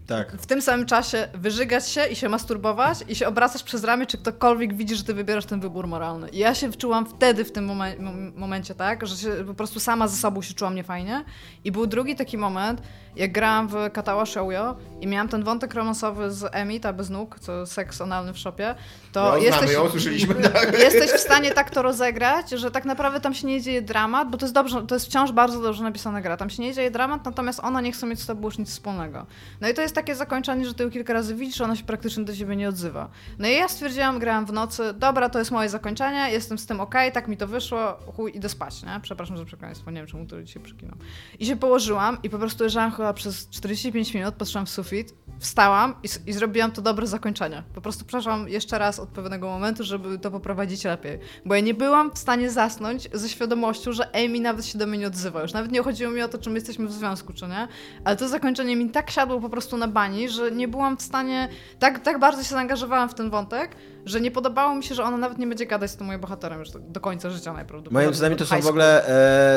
Tak. 0.07 0.31
w 0.31 0.45
tym 0.45 0.61
samym 0.61 0.85
czasie 0.85 1.27
wyżygać 1.33 1.89
się 1.89 2.05
i 2.05 2.15
się 2.15 2.29
masturbować 2.29 2.97
i 3.07 3.15
się 3.15 3.27
obracasz 3.27 3.63
przez 3.63 3.83
ramię, 3.83 4.05
czy 4.05 4.17
ktokolwiek 4.17 4.73
widzi, 4.73 4.95
że 4.95 5.03
ty 5.03 5.13
wybierasz 5.13 5.45
ten 5.45 5.59
wybór 5.59 5.87
moralny. 5.87 6.29
I 6.29 6.37
ja 6.37 6.55
się 6.55 6.71
czułam 6.73 7.05
wtedy 7.05 7.45
w 7.45 7.51
tym 7.51 7.67
momen- 7.67 7.97
mom- 7.99 8.31
momencie 8.35 8.75
tak, 8.75 9.07
że 9.07 9.45
po 9.45 9.53
prostu 9.53 9.79
sama 9.79 10.07
ze 10.07 10.17
sobą 10.17 10.41
się 10.41 10.53
czułam 10.53 10.75
niefajnie. 10.75 11.23
I 11.63 11.71
był 11.71 11.87
drugi 11.87 12.15
taki 12.15 12.37
moment, 12.37 12.81
jak 13.15 13.31
grałam 13.31 13.67
w 13.67 13.75
Katawa 13.93 14.25
Shoujo 14.25 14.75
i 15.01 15.07
miałam 15.07 15.27
ten 15.27 15.43
wątek 15.43 15.73
romansowy 15.73 16.31
z 16.31 16.49
Emi, 16.51 16.79
ta 16.79 16.93
bez 16.93 17.09
nóg, 17.09 17.39
co 17.39 17.65
seks 17.65 18.01
analny 18.01 18.33
w 18.33 18.37
shopie, 18.37 18.75
to 19.11 19.37
jesteś, 19.37 19.75
usłyszeliśmy. 19.75 20.35
jesteś 20.79 21.11
w 21.11 21.19
stanie 21.19 21.51
tak 21.51 21.69
to 21.69 21.81
rozegrać, 21.81 22.49
że 22.49 22.71
tak 22.71 22.85
naprawdę 22.85 23.21
tam 23.21 23.33
się 23.33 23.47
nie 23.47 23.61
dzieje 23.61 23.81
dramat, 23.81 24.29
bo 24.29 24.37
to 24.37 24.45
jest 24.45 24.53
dobrze, 24.53 24.87
to 24.87 24.95
jest 24.95 25.05
wciąż 25.05 25.31
bardzo 25.31 25.61
dobrze 25.61 25.83
napisana 25.83 26.21
gra. 26.21 26.37
Tam 26.37 26.49
się 26.49 26.63
nie 26.63 26.73
dzieje 26.73 26.91
dramat, 26.91 27.25
natomiast 27.25 27.59
ona 27.63 27.81
nie 27.81 27.91
chce 27.91 28.07
mieć 28.07 28.19
z 28.19 28.25
tobą 28.25 28.47
już 28.47 28.57
nic 28.57 28.69
wspólnego. 28.69 29.25
No 29.61 29.69
i 29.69 29.73
to 29.73 29.81
jest 29.81 29.95
takie 29.95 30.15
zakończenie, 30.15 30.65
że 30.65 30.73
ty 30.73 30.83
ją 30.83 30.91
kilka 30.91 31.13
razy 31.13 31.35
widzisz, 31.35 31.61
ona 31.61 31.75
się 31.75 31.83
praktycznie 31.83 32.23
do 32.23 32.35
ciebie 32.35 32.55
nie 32.55 32.69
odzywa. 32.69 33.09
No 33.39 33.47
i 33.47 33.53
ja 33.53 33.67
stwierdziłam, 33.67 34.19
grałam 34.19 34.45
w 34.45 34.53
nocy, 34.53 34.93
dobra, 34.93 35.29
to 35.29 35.39
jest 35.39 35.51
moje 35.51 35.69
zakończenie, 35.69 36.31
jestem 36.31 36.57
z 36.57 36.65
tym 36.65 36.79
okej, 36.79 37.11
tak 37.11 37.27
mi 37.27 37.37
to 37.37 37.47
wyszło, 37.47 37.99
chuj, 38.15 38.37
idę 38.37 38.49
spać, 38.49 38.83
nie? 38.83 38.99
Przepraszam 39.01 39.37
za 39.37 39.45
przekleństwo, 39.45 39.91
nie 39.91 39.97
wiem 39.97 40.07
czemu 40.07 40.25
to 40.25 40.43
dzisiaj 40.43 40.63
przykinam. 40.63 40.97
I 41.39 41.45
się 41.45 41.55
położyłam 41.55 42.17
i 42.23 42.29
po 42.29 42.37
prostu 42.37 42.63
leżałam 42.63 42.91
chyba 42.99 43.13
przez 43.13 43.49
45 43.49 44.13
minut, 44.13 44.35
patrzyłam 44.35 44.65
w 44.65 44.69
sufit, 44.69 45.13
wstałam 45.39 45.95
i, 46.03 46.29
i 46.29 46.33
zrobiłam 46.33 46.71
to 46.71 46.81
dobre 46.81 47.07
zakończenie. 47.07 47.63
Po 47.73 47.81
prostu 47.81 48.05
przeszłam 48.05 48.49
jeszcze 48.49 48.79
raz 48.79 48.99
od 48.99 49.09
pewnego 49.09 49.47
momentu, 49.47 49.83
żeby 49.83 50.19
to 50.19 50.31
poprowadzić 50.31 50.83
lepiej. 50.83 51.19
Bo 51.45 51.55
ja 51.55 51.61
nie 51.61 51.73
byłam 51.73 52.11
w 52.11 52.17
stanie 52.17 52.51
zasnąć 52.51 53.09
ze 53.13 53.29
świadomością, 53.29 53.91
że 53.91 54.15
Amy 54.15 54.39
nawet 54.39 54.65
się 54.65 54.77
do 54.77 54.87
mnie 54.87 54.97
nie 54.97 55.07
odzywa. 55.07 55.41
Już 55.41 55.53
nawet 55.53 55.71
nie 55.71 55.83
chodziło 55.83 56.11
mi 56.11 56.21
o 56.21 56.27
to, 56.27 56.37
czy 56.37 56.49
my 56.49 56.55
jesteśmy 56.55 56.87
w 56.87 56.91
związku, 56.91 57.33
czy 57.33 57.47
nie. 57.47 57.67
Ale 58.03 58.15
to 58.15 58.27
zakończenie 58.27 58.75
mi 58.75 58.89
tak 58.89 59.11
siadło 59.11 59.41
po 59.41 59.49
prostu 59.49 59.77
na 59.77 59.87
bani, 59.87 60.29
że 60.29 60.51
nie 60.51 60.67
byłam 60.67 60.97
w 60.97 61.01
stanie... 61.01 61.49
Tak, 61.79 61.99
tak 61.99 62.19
bardzo 62.19 62.43
się 62.43 62.49
zaangażowałam 62.49 63.09
w 63.09 63.13
ten 63.13 63.29
wątek, 63.29 63.75
że 64.05 64.21
nie 64.21 64.31
podobało 64.31 64.75
mi 64.75 64.83
się, 64.83 64.95
że 64.95 65.03
ona 65.03 65.17
nawet 65.17 65.37
nie 65.37 65.47
będzie 65.47 65.65
gadać 65.65 65.91
z 65.91 65.95
tym 65.95 66.07
moim 66.07 66.19
bohaterem 66.19 66.59
już 66.59 66.71
do, 66.71 66.79
do 66.79 66.99
końca 66.99 67.29
życia 67.29 67.53
najprawdopodobniej. 67.53 68.05
Moim 68.05 68.15
zdaniem 68.15 68.37
to 68.37 68.45
są 68.45 68.61
w 68.61 68.67
ogóle 68.67 69.07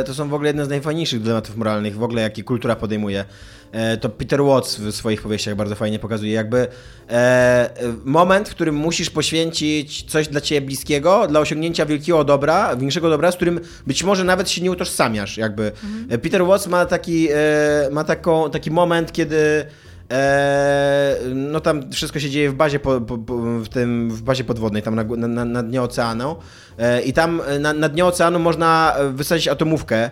e, 0.00 0.04
to 0.04 0.14
są 0.14 0.28
w 0.28 0.34
ogóle 0.34 0.48
jedne 0.48 0.64
z 0.64 0.68
najfajniejszych 0.68 1.22
dylematów 1.22 1.56
moralnych, 1.56 1.96
w 1.96 2.02
ogóle 2.02 2.22
jakie 2.22 2.44
kultura 2.44 2.76
podejmuje. 2.76 3.24
E, 3.72 3.96
to 3.96 4.08
Peter 4.08 4.42
Watts 4.42 4.76
w 4.76 4.92
swoich 4.92 5.22
powieściach 5.22 5.56
bardzo 5.56 5.74
fajnie 5.74 5.98
pokazuje. 5.98 6.32
Jakby 6.32 6.66
e, 7.10 7.70
moment, 8.04 8.48
w 8.48 8.54
którym 8.54 8.74
musisz 8.74 9.10
poświęcić 9.10 10.10
coś 10.10 10.28
dla 10.28 10.40
ciebie 10.40 10.66
bliskiego, 10.66 11.26
dla 11.26 11.40
osiągnięcia 11.40 11.86
wielkiego 11.86 12.24
dobra, 12.24 12.76
większego 12.76 13.10
dobra, 13.10 13.32
z 13.32 13.36
którym 13.36 13.60
być 13.86 14.04
może 14.04 14.24
nawet 14.24 14.50
się 14.50 14.62
nie 14.62 14.70
utożsamiasz. 14.70 15.36
Jakby. 15.36 15.72
E, 16.08 16.18
Peter 16.18 16.44
Watts 16.46 16.66
ma 16.66 16.86
taki, 16.86 17.28
ma 17.90 18.04
taką, 18.04 18.50
taki 18.50 18.70
moment, 18.70 19.12
kiedy 19.12 19.66
no 21.34 21.60
tam 21.60 21.92
wszystko 21.92 22.20
się 22.20 22.30
dzieje 22.30 22.50
w 22.50 22.54
bazie, 22.54 22.78
po, 22.78 23.00
po, 23.00 23.18
po, 23.18 23.36
w, 23.36 23.68
tym, 23.68 24.10
w 24.10 24.22
bazie 24.22 24.44
podwodnej, 24.44 24.82
tam 24.82 24.94
na, 24.94 25.04
na, 25.28 25.44
na 25.44 25.62
dnie 25.62 25.82
oceanu. 25.82 26.36
E, 26.78 27.02
I 27.02 27.12
tam 27.12 27.42
e, 27.46 27.58
na, 27.58 27.72
na 27.72 27.88
dnie 27.88 28.04
oceanu 28.04 28.38
można 28.38 28.94
e, 28.96 29.08
wysadzić 29.08 29.48
atomówkę. 29.48 30.10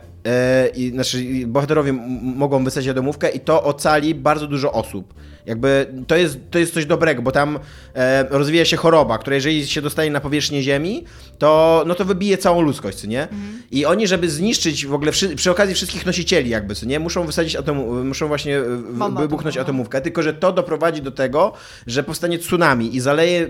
I, 0.75 0.91
znaczy, 0.91 1.19
bohaterowie 1.47 1.93
mogą 2.23 2.65
wysadzić 2.65 2.91
atomówkę 2.91 3.29
i 3.29 3.41
to 3.41 3.63
ocali 3.63 4.15
bardzo 4.15 4.47
dużo 4.47 4.73
osób. 4.73 5.15
Jakby 5.47 5.87
to 6.07 6.17
jest, 6.17 6.39
to 6.51 6.59
jest 6.59 6.75
coś 6.75 6.87
dobrego, 6.87 7.23
bo 7.23 7.33
tam 7.33 7.59
e, 7.95 8.25
rozwija 8.31 8.65
się 8.65 8.77
choroba, 8.77 9.19
która 9.19 9.35
jeżeli 9.37 9.67
się 9.67 9.83
dostanie 9.83 10.11
na 10.11 10.21
powierzchnię 10.21 10.63
Ziemi, 10.63 11.05
to, 11.39 11.85
no 11.87 11.95
to 11.95 12.05
wybije 12.05 12.39
całą 12.39 12.61
ludzkość, 12.61 12.99
co 12.99 13.07
nie? 13.07 13.29
I 13.71 13.87
oni, 13.87 14.07
żeby 14.07 14.31
zniszczyć 14.31 14.87
w 14.87 14.95
ogóle 14.95 15.13
wszy, 15.13 15.37
przy 15.37 15.51
okazji 15.51 15.75
wszystkich 15.75 16.07
nosicieli, 16.07 16.51
jakby, 16.51 16.75
co 16.75 16.87
nie? 16.87 17.01
Muszą 17.01 17.27
wysadzić 17.27 17.57
atom, 17.57 18.07
muszą 18.09 18.29
właśnie 18.29 18.61
Bombę 18.93 19.21
wybuchnąć 19.21 19.57
atomową. 19.57 19.71
atomówkę, 19.71 20.01
tylko 20.01 20.23
że 20.23 20.35
to 20.35 20.53
doprowadzi 20.53 21.03
do 21.03 21.11
tego, 21.11 21.53
że 21.87 22.03
powstanie 22.03 22.39
tsunami 22.39 22.97
i 22.97 23.01
zaleje 23.01 23.49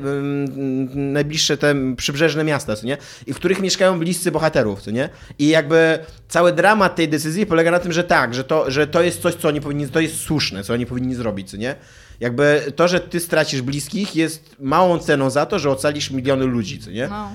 najbliższe 0.95 1.57
te 1.57 1.75
przybrzeżne 1.97 2.45
miasta, 2.45 2.77
co 2.77 2.87
nie? 2.87 2.97
I 3.27 3.33
w 3.33 3.37
których 3.37 3.61
mieszkają 3.61 3.99
bliscy 3.99 4.31
bohaterów, 4.31 4.83
co 4.83 4.91
nie? 4.91 5.09
I 5.39 5.49
jakby 5.49 5.99
cały 6.29 6.53
dramat 6.53 6.97
tej 6.97 7.09
decyzji 7.09 7.47
polega 7.47 7.71
na 7.71 7.79
tym, 7.79 7.93
że 7.93 8.05
tak, 8.05 8.35
że 8.35 8.45
to, 8.45 8.71
że 8.71 8.87
to 8.87 9.03
jest 9.03 9.23
coś, 9.23 9.35
co 9.35 9.49
oni 9.49 9.61
powinni, 9.61 9.89
to 9.89 10.01
jest 10.01 10.17
słuszne, 10.21 10.65
co 10.65 10.73
oni 10.73 10.87
powinni 10.87 11.15
zrobić, 11.15 11.51
co 11.51 11.57
nie? 11.57 11.75
Jakby 12.21 12.73
to, 12.77 12.89
że 12.89 13.01
ty 13.01 13.21
stracisz 13.21 13.63
bliskich 13.63 14.17
jest 14.17 14.57
małą 14.61 14.99
ceną 14.99 15.31
za 15.31 15.47
to, 15.47 15.59
że 15.59 15.71
ocalisz 15.71 16.11
miliony 16.11 16.45
ludzi, 16.45 16.79
co 16.79 16.91
nie? 16.91 17.09
No. 17.09 17.31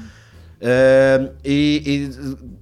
I, 1.44 1.82
I 1.86 2.10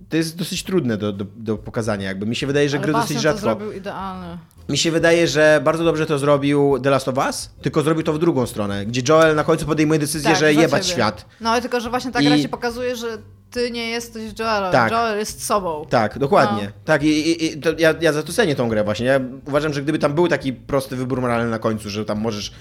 to 0.09 0.17
jest 0.17 0.37
dosyć 0.37 0.63
trudne 0.63 0.97
do, 0.97 1.11
do, 1.13 1.25
do 1.35 1.57
pokazania, 1.57 2.07
jakby. 2.07 2.25
Mi 2.25 2.35
się 2.35 2.47
wydaje, 2.47 2.69
że 2.69 2.77
Ale 2.77 2.83
gry 2.83 2.93
dosyć 2.93 3.17
to 3.17 3.23
rzadko. 3.23 3.41
zrobił 3.41 3.71
idealnie. 3.71 4.37
Mi 4.69 4.77
się 4.77 4.91
wydaje, 4.91 5.27
że 5.27 5.61
bardzo 5.63 5.83
dobrze 5.83 6.05
to 6.05 6.19
zrobił 6.19 6.79
The 6.83 6.89
Last 6.89 7.07
of 7.07 7.17
Us, 7.17 7.49
tylko 7.61 7.81
zrobił 7.81 8.03
to 8.03 8.13
w 8.13 8.19
drugą 8.19 8.47
stronę, 8.47 8.85
gdzie 8.85 9.01
Joel 9.09 9.35
na 9.35 9.43
końcu 9.43 9.65
podejmuje 9.65 9.99
decyzję, 9.99 10.29
Tak, 10.29 10.39
że 10.39 10.53
jebać 10.53 10.83
ciebie. 10.85 10.93
świat. 10.95 11.25
No 11.41 11.49
ale 11.49 11.61
tylko, 11.61 11.79
że 11.79 11.89
właśnie 11.89 12.11
ta 12.11 12.21
I- 12.21 12.25
gra 12.25 12.37
ci 12.37 12.49
pokazuje, 12.49 12.95
że 12.95 13.17
ty 13.53 13.71
nie 13.71 13.89
jesteś 13.89 14.39
Joelem. 14.39 14.71
Tak. 14.71 14.91
Joel 14.91 15.19
jest 15.19 15.45
sobą. 15.45 15.85
Tak, 15.89 16.19
dokładnie. 16.19 16.63
No. 16.63 16.71
Tak, 16.85 17.03
i, 17.03 17.07
i, 17.07 17.45
i 17.45 17.61
ja, 17.77 17.93
ja 18.01 18.13
za 18.13 18.23
to 18.23 18.33
cenię 18.33 18.55
tą 18.55 18.69
grę 18.69 18.83
właśnie. 18.83 19.05
Ja 19.05 19.19
uważam, 19.47 19.73
że 19.73 19.81
gdyby 19.81 19.99
tam 19.99 20.13
był 20.13 20.27
taki 20.27 20.53
prosty 20.53 20.95
wybór 20.95 21.21
moralny 21.21 21.49
na 21.51 21.59
końcu, 21.59 21.89
że 21.89 22.05
tam 22.05 22.19
możesz 22.21 22.53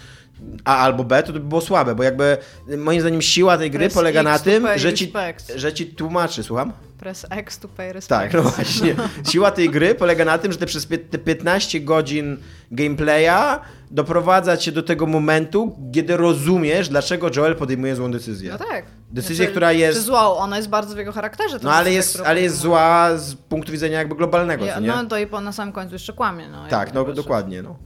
A 0.64 0.76
albo 0.76 1.04
B, 1.04 1.22
to 1.22 1.32
by 1.32 1.40
było 1.40 1.60
słabe, 1.60 1.94
bo 1.94 2.02
jakby 2.02 2.36
moim 2.78 3.00
zdaniem 3.00 3.22
siła 3.22 3.58
tej 3.58 3.70
gry 3.70 3.80
Press 3.80 3.94
polega 3.94 4.20
X 4.20 4.24
na 4.24 4.38
tym, 4.38 4.68
że 4.76 4.92
ci, 4.92 5.04
respect. 5.04 5.52
że 5.56 5.72
ci 5.72 5.86
tłumaczy, 5.86 6.42
słucham? 6.42 6.72
Press 6.98 7.26
X 7.30 7.58
to 7.58 7.68
pay 7.68 7.92
respect. 7.92 8.20
Tak, 8.22 8.34
no 8.34 8.42
właśnie. 8.42 8.94
Siła 9.30 9.50
tej 9.50 9.70
gry 9.70 9.94
polega 9.94 10.24
na 10.24 10.38
tym, 10.38 10.52
że 10.52 10.58
te 10.58 10.66
przez 10.66 10.88
te 11.10 11.18
15 11.18 11.80
godzin 11.80 12.36
gameplaya 12.70 13.60
doprowadza 13.90 14.56
cię 14.56 14.72
do 14.72 14.82
tego 14.82 15.06
momentu, 15.06 15.76
kiedy 15.94 16.16
rozumiesz, 16.16 16.88
dlaczego 16.88 17.30
Joel 17.36 17.56
podejmuje 17.56 17.96
złą 17.96 18.12
decyzję. 18.12 18.50
No 18.50 18.58
tak. 18.58 18.84
Decyzję, 19.12 19.46
która 19.46 19.72
jest- 19.72 19.98
Czy 19.98 20.04
złą, 20.04 20.18
ona 20.36 20.56
jest 20.56 20.68
bardzo 20.68 20.94
w 20.94 20.98
jego 20.98 21.12
charakterze. 21.12 21.58
No 21.62 21.72
ale 21.72 21.92
jest, 21.92 22.22
ale 22.26 22.40
jest 22.40 22.56
zła 22.56 23.16
z 23.16 23.34
punktu 23.34 23.72
widzenia 23.72 23.98
jakby 23.98 24.14
globalnego, 24.14 24.64
Ja, 24.64 24.80
nie? 24.80 24.88
no 24.88 25.04
to 25.06 25.18
i 25.18 25.26
po, 25.26 25.40
na 25.40 25.52
samym 25.52 25.72
końcu 25.72 25.92
jeszcze 25.94 26.12
kłamie. 26.12 26.48
No, 26.48 26.64
tak, 26.68 26.94
no 26.94 27.04
dokładnie, 27.04 27.62
no. 27.62 27.76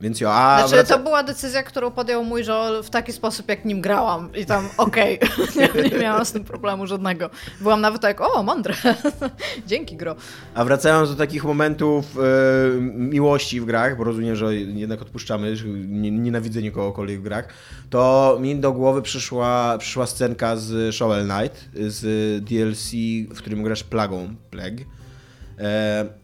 Więc 0.00 0.20
jo, 0.20 0.32
a 0.32 0.58
Znaczy, 0.58 0.74
wraca... 0.74 0.96
to 0.96 1.02
była 1.02 1.22
decyzja, 1.22 1.62
którą 1.62 1.90
podjął 1.90 2.24
mój 2.24 2.44
Joel 2.44 2.82
w 2.82 2.90
taki 2.90 3.12
sposób, 3.12 3.48
jak 3.48 3.64
nim 3.64 3.80
grałam. 3.80 4.30
I 4.34 4.46
tam 4.46 4.68
okej, 4.76 5.18
nie, 5.56 5.90
nie 5.90 5.98
miałam 5.98 6.24
z 6.24 6.32
tym 6.32 6.44
problemu 6.44 6.86
żadnego. 6.86 7.30
Byłam 7.60 7.80
nawet 7.80 8.02
tak, 8.02 8.20
o, 8.20 8.42
mądre. 8.42 8.74
Dzięki, 9.66 9.96
gro. 9.96 10.14
A 10.54 10.64
wracając 10.64 11.10
do 11.10 11.16
takich 11.16 11.44
momentów 11.44 12.04
e, 12.18 12.80
miłości 12.80 13.60
w 13.60 13.64
grach, 13.64 13.96
bo 13.96 14.04
rozumiem, 14.04 14.36
że 14.36 14.56
jednak 14.56 15.02
odpuszczamy, 15.02 15.56
że 15.56 15.66
nie, 15.68 16.10
nienawidzę 16.10 16.62
nikogokolwiek 16.62 17.20
w 17.20 17.22
grach, 17.22 17.48
to 17.90 18.38
mi 18.40 18.56
do 18.56 18.72
głowy 18.72 19.02
przyszła, 19.02 19.78
przyszła 19.78 20.06
scenka 20.06 20.56
z 20.56 20.94
Shovel 20.94 21.28
Knight, 21.28 21.68
z 21.74 22.44
DLC, 22.44 22.90
w 23.34 23.38
którym 23.38 23.62
grasz 23.62 23.84
plagą, 23.84 24.34
Plague. 24.50 24.84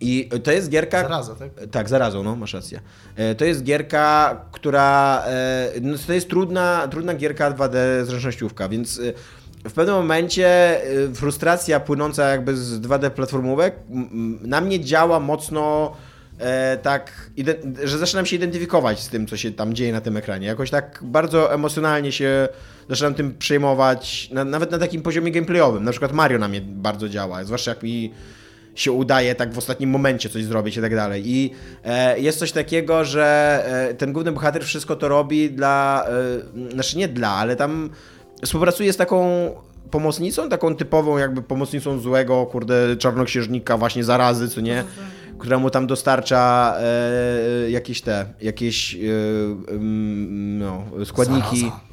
I 0.01 0.29
to 0.45 0.53
jest 0.53 0.69
gierka... 0.71 1.03
Zaraza, 1.03 1.35
tak? 1.35 1.51
Tak, 1.71 1.89
zarazą, 1.89 2.23
no, 2.23 2.37
masz 2.37 2.55
rację. 2.55 2.81
E, 3.17 3.35
To 3.35 3.45
jest 3.45 3.63
gierka, 3.63 4.41
która. 4.53 5.23
e, 5.27 5.71
No, 5.81 5.97
to 6.07 6.13
jest 6.13 6.29
trudna, 6.31 6.89
trudna 6.91 7.15
gierka 7.15 7.51
2D 7.51 8.05
zręcznościówka, 8.05 8.69
więc 8.69 9.01
e, 9.01 9.13
w 9.69 9.73
pewnym 9.73 9.95
momencie 9.97 10.81
frustracja 11.15 11.81
płynąca 11.81 12.29
jakby 12.29 12.57
z 12.57 12.81
2D 12.81 13.11
platformówek 13.11 13.75
na 14.43 14.61
mnie 14.61 14.81
działa 14.81 15.21
mocno. 15.21 15.93
E, 16.39 16.77
tak, 16.83 17.31
że 17.85 17.99
zaczynam 17.99 18.27
się 18.27 18.37
identyfikować 18.37 19.01
z 19.01 19.09
tym, 19.09 19.27
co 19.27 19.37
się 19.37 19.53
tam 19.53 19.75
dzieje 19.75 19.93
na 19.93 20.01
tym 20.01 20.17
ekranie. 20.17 20.47
Jakoś 20.47 20.71
tak 20.71 20.99
bardzo 21.03 21.55
emocjonalnie 21.55 22.13
się 22.13 22.49
zaczynam 22.89 23.15
tym 23.15 23.35
przejmować, 23.39 24.31
na, 24.33 24.45
nawet 24.45 24.71
na 24.71 24.79
takim 24.79 25.03
poziomie 25.03 25.33
gameplayowym. 25.33 25.85
Na 25.85 25.91
przykład 25.91 26.13
Mario 26.13 26.39
na 26.39 26.49
mnie 26.49 26.61
bardzo 26.61 27.09
działa, 27.09 27.45
zwłaszcza 27.45 27.71
jak 27.71 27.83
mi 27.83 28.13
się 28.77 28.93
udaje 28.93 29.35
tak 29.35 29.53
w 29.53 29.59
ostatnim 29.59 29.91
momencie 29.91 30.29
coś 30.29 30.45
zrobić 30.45 30.77
i 30.77 30.81
tak 30.81 30.95
dalej. 30.95 31.23
I 31.27 31.51
e, 31.85 32.21
jest 32.21 32.39
coś 32.39 32.53
takiego, 32.53 33.05
że 33.05 33.63
e, 33.91 33.95
ten 33.95 34.13
główny 34.13 34.33
bohater 34.33 34.65
wszystko 34.65 34.97
to 34.97 35.09
robi 35.09 35.51
dla, 35.51 36.07
e, 36.69 36.71
znaczy 36.73 36.99
nie 36.99 37.09
dla, 37.09 37.29
ale 37.29 37.57
tam 37.57 37.91
współpracuje 38.43 38.93
z 38.93 38.97
taką 38.97 39.51
pomocnicą, 39.91 40.49
taką 40.49 40.77
typową 40.77 41.19
jakby 41.19 41.43
pomocnicą 41.43 41.99
złego, 41.99 42.47
kurde, 42.47 42.97
czarnoksiężnika, 42.97 43.77
właśnie 43.77 44.05
zarazy, 44.05 44.49
co 44.49 44.61
nie? 44.61 44.85
Która 45.39 45.59
mu 45.59 45.71
tam 45.71 45.87
dostarcza 45.87 46.75
e, 46.79 47.71
jakieś 47.71 48.01
te, 48.01 48.27
jakieś 48.41 48.95
e, 48.95 48.99
no, 50.59 50.85
składniki. 51.05 51.61
Zaraza. 51.61 51.86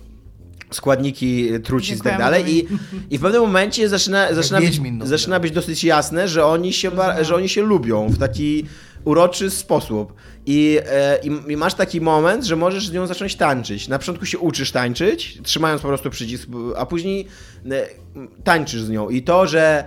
Składniki 0.73 1.49
trucizn 1.63 2.01
i 2.01 2.03
tak 2.03 2.17
dalej. 2.17 2.55
I, 2.55 2.67
I 3.09 3.17
w 3.17 3.21
pewnym 3.21 3.41
momencie 3.41 3.89
zaczyna, 3.89 4.33
zaczyna, 4.33 4.59
być, 4.59 4.81
no. 4.91 5.05
zaczyna 5.05 5.39
być 5.39 5.51
dosyć 5.51 5.83
jasne, 5.83 6.27
że 6.27 6.45
oni 6.45 6.73
się, 6.73 6.91
że 7.21 7.35
oni 7.35 7.49
się 7.49 7.61
lubią 7.61 8.09
w 8.09 8.17
taki 8.17 8.65
uroczy 9.05 9.49
sposób. 9.49 10.13
I, 10.45 10.79
e, 10.85 11.19
i, 11.23 11.51
I 11.51 11.57
masz 11.57 11.73
taki 11.73 12.01
moment, 12.01 12.45
że 12.45 12.55
możesz 12.55 12.87
z 12.87 12.93
nią 12.93 13.07
zacząć 13.07 13.35
tańczyć. 13.35 13.87
Na 13.87 13.99
początku 13.99 14.25
się 14.25 14.39
uczysz 14.39 14.71
tańczyć, 14.71 15.39
trzymając 15.43 15.81
po 15.81 15.87
prostu 15.87 16.09
przycisk, 16.09 16.49
a 16.77 16.85
później 16.85 17.27
e, 17.71 17.87
tańczysz 18.43 18.81
z 18.81 18.89
nią. 18.89 19.09
I 19.09 19.21
to, 19.21 19.47
że 19.47 19.83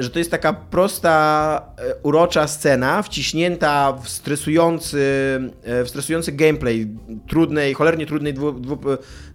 że 0.00 0.10
to 0.10 0.18
jest 0.18 0.30
taka 0.30 0.52
prosta, 0.52 1.62
e, 1.78 1.94
urocza 2.02 2.46
scena, 2.48 3.02
wciśnięta 3.02 3.92
w 4.02 4.08
stresujący, 4.08 5.00
e, 5.64 5.84
w 5.84 5.88
stresujący 5.88 6.32
gameplay 6.32 6.88
trudnej, 7.28 7.74
cholernie 7.74 8.06
trudnej 8.06 8.34
dwu, 8.34 8.52
dwu, 8.52 8.78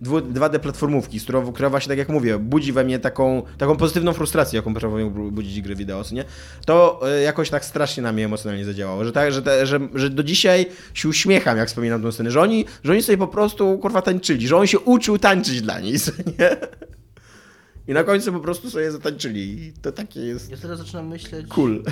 dwu, 0.01 0.17
2D 0.19 0.59
platformówki, 0.59 1.19
z 1.19 1.23
którą, 1.23 1.51
która 1.51 1.69
właśnie, 1.69 1.89
tak 1.89 1.97
jak 1.97 2.09
mówię, 2.09 2.37
budzi 2.39 2.71
we 2.73 2.83
mnie 2.83 2.99
taką, 2.99 3.41
taką 3.57 3.75
pozytywną 3.77 4.13
frustrację, 4.13 4.57
jaką 4.57 4.73
potrafią 4.73 5.09
bu- 5.09 5.31
budzić 5.31 5.61
gry 5.61 5.75
wideo, 5.75 6.03
nie? 6.11 6.25
To 6.65 7.01
e, 7.11 7.21
jakoś 7.21 7.49
tak 7.49 7.65
strasznie 7.65 8.03
na 8.03 8.11
mnie 8.11 8.25
emocjonalnie 8.25 8.65
zadziałało, 8.65 9.05
że, 9.05 9.11
tak, 9.11 9.31
że, 9.31 9.41
te, 9.41 9.65
że, 9.65 9.79
że 9.95 10.09
do 10.09 10.23
dzisiaj 10.23 10.65
się 10.93 11.09
uśmiecham, 11.09 11.57
jak 11.57 11.67
wspominam 11.67 12.01
tę 12.01 12.11
scenę, 12.11 12.31
że 12.31 12.41
oni, 12.41 12.65
że 12.83 12.91
oni 12.91 13.01
sobie 13.01 13.17
po 13.17 13.27
prostu, 13.27 13.77
kurwa, 13.77 14.01
tańczyli, 14.01 14.47
że 14.47 14.57
on 14.57 14.67
się 14.67 14.79
uczył 14.79 15.17
tańczyć 15.19 15.61
dla 15.61 15.79
nich, 15.79 16.01
nie? 16.39 16.57
I 17.87 17.93
na 17.93 18.03
końcu 18.03 18.33
po 18.33 18.39
prostu 18.39 18.69
sobie 18.69 18.91
zatańczyli. 18.91 19.67
I 19.67 19.73
to 19.73 19.91
takie 19.91 20.19
jest 20.19 20.51
Ja 20.51 20.57
teraz 20.57 20.79
zaczynam 20.79 21.07
myśleć... 21.07 21.47
cool. 21.47 21.83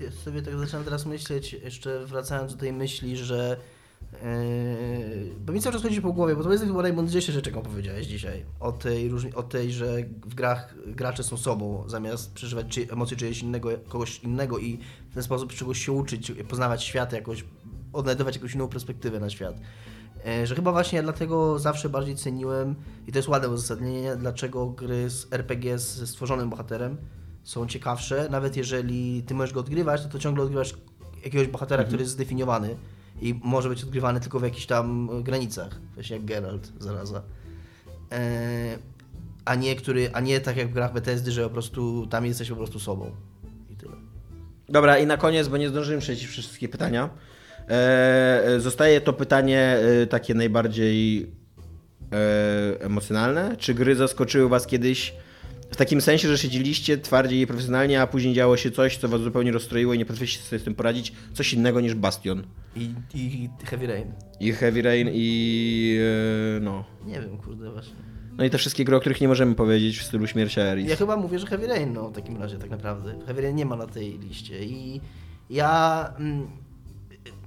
Ja 0.00 0.10
sobie 0.10 0.42
tak 0.42 0.58
zaczynam 0.58 0.84
teraz 0.84 1.06
myśleć, 1.06 1.52
jeszcze 1.52 2.06
wracając 2.06 2.52
do 2.52 2.58
tej 2.60 2.72
myśli, 2.72 3.16
że. 3.16 3.56
Yy, 4.12 4.18
bo 5.40 5.52
mi 5.52 5.60
cały 5.60 5.72
czas 5.72 5.82
chodzi 5.82 6.02
po 6.02 6.12
głowie, 6.12 6.36
bo 6.36 6.44
to 6.44 6.52
jest 6.52 6.64
chyba 6.64 6.82
najmądrzejsze 6.82 7.32
rzeczy, 7.32 7.50
jaką 7.50 7.62
powiedziałeś 7.62 8.06
dzisiaj. 8.06 8.44
O 8.60 8.72
tej, 8.72 9.08
różni, 9.08 9.34
o 9.34 9.42
tej, 9.42 9.72
że 9.72 9.96
w 10.26 10.34
grach 10.34 10.74
gracze 10.86 11.22
są 11.22 11.36
sobą, 11.36 11.84
zamiast 11.86 12.32
przeżywać 12.32 12.66
czy, 12.68 12.90
emocje 12.90 13.16
czyjeś 13.16 13.42
innego, 13.42 13.70
kogoś 13.88 14.18
innego 14.18 14.58
i 14.58 14.78
w 15.10 15.14
ten 15.14 15.22
sposób 15.22 15.52
czegoś 15.52 15.84
się 15.84 15.92
uczyć, 15.92 16.32
poznawać 16.48 16.84
świat 16.84 17.12
jakoś, 17.12 17.44
odnajdywać 17.92 18.34
jakąś 18.34 18.54
inną 18.54 18.68
perspektywę 18.68 19.20
na 19.20 19.30
świat. 19.30 19.60
E, 20.26 20.46
Że 20.46 20.54
chyba 20.54 20.72
właśnie 20.72 21.02
dlatego 21.02 21.58
zawsze 21.58 21.88
bardziej 21.88 22.16
ceniłem, 22.16 22.74
i 23.06 23.12
to 23.12 23.18
jest 23.18 23.28
ładne 23.28 23.48
uzasadnienie, 23.48 24.16
dlaczego 24.16 24.66
gry 24.66 25.10
z 25.10 25.32
RPG 25.32 25.78
ze 25.78 26.06
stworzonym 26.06 26.50
bohaterem 26.50 26.96
są 27.44 27.66
ciekawsze, 27.66 28.28
nawet 28.30 28.56
jeżeli 28.56 29.22
ty 29.22 29.34
możesz 29.34 29.54
go 29.54 29.60
odgrywać, 29.60 30.02
to, 30.02 30.08
to 30.08 30.18
ciągle 30.18 30.44
odgrywasz 30.44 30.74
jakiegoś 31.24 31.46
bohatera, 31.46 31.84
który 31.84 32.02
jest 32.02 32.12
zdefiniowany 32.12 32.76
i 33.20 33.40
może 33.44 33.68
być 33.68 33.84
odgrywany 33.84 34.20
tylko 34.20 34.40
w 34.40 34.42
jakichś 34.42 34.66
tam 34.66 35.08
granicach, 35.22 35.80
właśnie 35.94 36.16
jak 36.16 36.24
Geralt, 36.24 36.72
zaraza. 36.78 37.22
E, 38.12 38.78
a 39.44 39.54
nie, 39.54 39.76
który, 39.76 40.10
a 40.12 40.20
nie 40.20 40.40
tak 40.40 40.56
jak 40.56 40.68
w 40.68 40.72
grach 40.72 40.92
Bethesdy, 40.92 41.32
że 41.32 41.44
po 41.44 41.50
prostu 41.50 42.06
tam 42.06 42.26
jesteś 42.26 42.48
po 42.48 42.56
prostu 42.56 42.78
sobą. 42.78 43.10
I 43.70 43.76
tyle. 43.76 43.96
Dobra, 44.68 44.98
i 44.98 45.06
na 45.06 45.16
koniec, 45.16 45.48
bo 45.48 45.56
nie 45.56 45.68
zdążyłem 45.68 46.00
przejść 46.00 46.26
wszystkie 46.26 46.68
pytania. 46.68 47.10
E, 47.70 48.44
e, 48.44 48.60
zostaje 48.60 49.00
to 49.00 49.12
pytanie 49.12 49.76
e, 50.02 50.06
takie 50.06 50.34
najbardziej 50.34 51.26
emocjonalne. 52.80 53.56
Czy 53.56 53.74
gry 53.74 53.96
zaskoczyły 53.96 54.48
Was 54.48 54.66
kiedyś 54.66 55.14
W 55.70 55.76
takim 55.76 56.00
sensie, 56.00 56.28
że 56.28 56.38
siedzieliście 56.38 56.98
twardziej 56.98 57.40
i 57.40 57.46
profesjonalnie, 57.46 58.02
a 58.02 58.06
później 58.06 58.34
działo 58.34 58.56
się 58.56 58.70
coś, 58.70 58.96
co 58.96 59.08
was 59.08 59.20
zupełnie 59.20 59.52
rozstroiło 59.52 59.94
i 59.94 59.98
nie 59.98 60.04
potrafiliście 60.04 60.42
sobie 60.42 60.60
z 60.60 60.64
tym 60.64 60.74
poradzić. 60.74 61.12
Coś 61.32 61.52
innego 61.52 61.80
niż 61.80 61.94
Bastion. 61.94 62.42
I, 62.76 62.94
i 63.14 63.48
Heavy 63.64 63.86
Rain. 63.86 64.12
I 64.40 64.52
Heavy 64.52 64.82
Rain 64.82 65.08
i... 65.12 65.98
no... 66.60 66.84
Nie 67.06 67.20
wiem, 67.20 67.38
kurde, 67.38 67.70
właśnie. 67.70 67.94
No 68.38 68.44
i 68.44 68.50
te 68.50 68.58
wszystkie 68.58 68.84
gry, 68.84 68.96
o 68.96 69.00
których 69.00 69.20
nie 69.20 69.28
możemy 69.28 69.54
powiedzieć 69.54 69.98
w 69.98 70.04
stylu 70.04 70.26
Śmiercia 70.26 70.62
Eris. 70.62 70.90
Ja 70.90 70.96
chyba 70.96 71.16
mówię, 71.16 71.38
że 71.38 71.46
Heavy 71.46 71.66
Rain, 71.66 71.92
no 71.92 72.08
w 72.08 72.12
takim 72.12 72.36
razie 72.36 72.58
tak 72.58 72.70
naprawdę. 72.70 73.14
Heavy 73.26 73.42
Rain 73.42 73.56
nie 73.56 73.66
ma 73.66 73.76
na 73.76 73.86
tej 73.86 74.18
liście 74.18 74.64
i 74.64 75.00
ja 75.50 76.12
mm, 76.18 76.50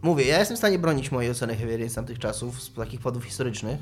mówię, 0.04 0.26
ja 0.26 0.40
jestem 0.40 0.56
w 0.56 0.60
stanie 0.60 0.80
bronić 0.80 1.12
mojej 1.12 1.32
oceny 1.32 1.58
Rain 1.78 1.90
z 1.90 1.94
tamtych 1.94 2.20
czasów, 2.20 2.62
z 2.62 2.74
takich 2.74 3.00
powodów 3.00 3.24
historycznych, 3.24 3.80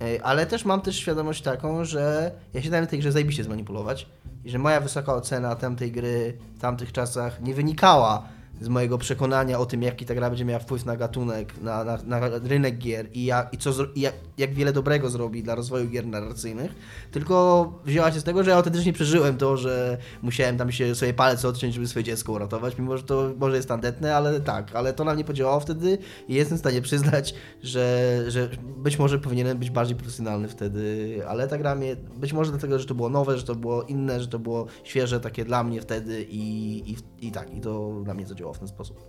e, 0.00 0.22
ale 0.22 0.46
też 0.46 0.64
mam 0.64 0.80
też 0.80 0.96
świadomość 0.96 1.42
taką, 1.42 1.84
że 1.84 2.32
ja 2.54 2.62
się 2.62 2.70
dałem 2.70 2.86
tej 2.86 2.98
grze 2.98 3.12
zajebiście 3.12 3.44
zmanipulować 3.44 4.06
i 4.44 4.50
że 4.50 4.58
moja 4.58 4.80
wysoka 4.80 5.14
ocena 5.14 5.56
tamtej 5.56 5.92
gry 5.92 6.38
w 6.56 6.60
tamtych 6.60 6.92
czasach 6.92 7.40
nie 7.40 7.54
wynikała 7.54 8.28
z 8.60 8.68
mojego 8.68 8.98
przekonania 8.98 9.58
o 9.58 9.66
tym, 9.66 9.82
jaki 9.82 10.06
ta 10.06 10.14
gra 10.14 10.28
będzie 10.28 10.44
miała 10.44 10.58
wpływ 10.58 10.84
na 10.84 10.96
gatunek, 10.96 11.60
na, 11.60 11.84
na, 11.84 11.98
na 12.04 12.20
rynek 12.44 12.78
gier 12.78 13.08
i, 13.12 13.24
jak, 13.24 13.54
i 13.54 13.58
co, 13.58 13.70
i 13.94 14.00
jak, 14.00 14.14
jak 14.38 14.54
wiele 14.54 14.72
dobrego 14.72 15.10
zrobi 15.10 15.42
dla 15.42 15.54
rozwoju 15.54 15.88
gier 15.88 16.06
narracyjnych, 16.06 16.74
tylko 17.10 17.72
wzięła 17.84 18.12
się 18.12 18.20
z 18.20 18.24
tego, 18.24 18.44
że 18.44 18.50
ja 18.50 18.56
autentycznie 18.56 18.92
przeżyłem 18.92 19.36
to, 19.36 19.56
że 19.56 19.98
musiałem 20.22 20.56
tam 20.56 20.72
się 20.72 20.94
sobie 20.94 21.14
palec 21.14 21.44
odciąć, 21.44 21.74
żeby 21.74 21.88
swoje 21.88 22.04
dziecko 22.04 22.32
uratować, 22.32 22.78
mimo 22.78 22.96
że 22.96 23.02
to 23.02 23.30
może 23.38 23.56
jest 23.56 23.68
tandetne, 23.68 24.16
ale 24.16 24.40
tak, 24.40 24.76
ale 24.76 24.92
to 24.92 25.04
na 25.04 25.14
mnie 25.14 25.24
podziałało 25.24 25.60
wtedy 25.60 25.98
i 26.28 26.34
jestem 26.34 26.56
w 26.56 26.60
stanie 26.60 26.82
przyznać, 26.82 27.34
że, 27.62 28.24
że 28.28 28.48
być 28.76 28.98
może 28.98 29.18
powinienem 29.18 29.58
być 29.58 29.70
bardziej 29.70 29.96
profesjonalny 29.96 30.48
wtedy, 30.48 31.20
ale 31.28 31.48
ta 31.48 31.58
gra 31.58 31.74
mnie, 31.74 31.96
być 31.96 32.32
może 32.32 32.50
dlatego, 32.50 32.78
że 32.78 32.86
to 32.86 32.94
było 32.94 33.08
nowe, 33.08 33.38
że 33.38 33.44
to 33.44 33.54
było 33.54 33.82
inne, 33.82 34.20
że 34.20 34.28
to 34.28 34.38
było 34.38 34.66
świeże 34.84 35.20
takie 35.20 35.44
dla 35.44 35.64
mnie 35.64 35.80
wtedy 35.80 36.26
i, 36.30 36.76
i, 36.90 37.26
i 37.26 37.32
tak, 37.32 37.54
i 37.54 37.60
to 37.60 38.02
na 38.06 38.14
mnie 38.14 38.26
zadziałało 38.26 38.45
w 38.52 38.58
ten 38.58 38.68
sposób, 38.68 39.00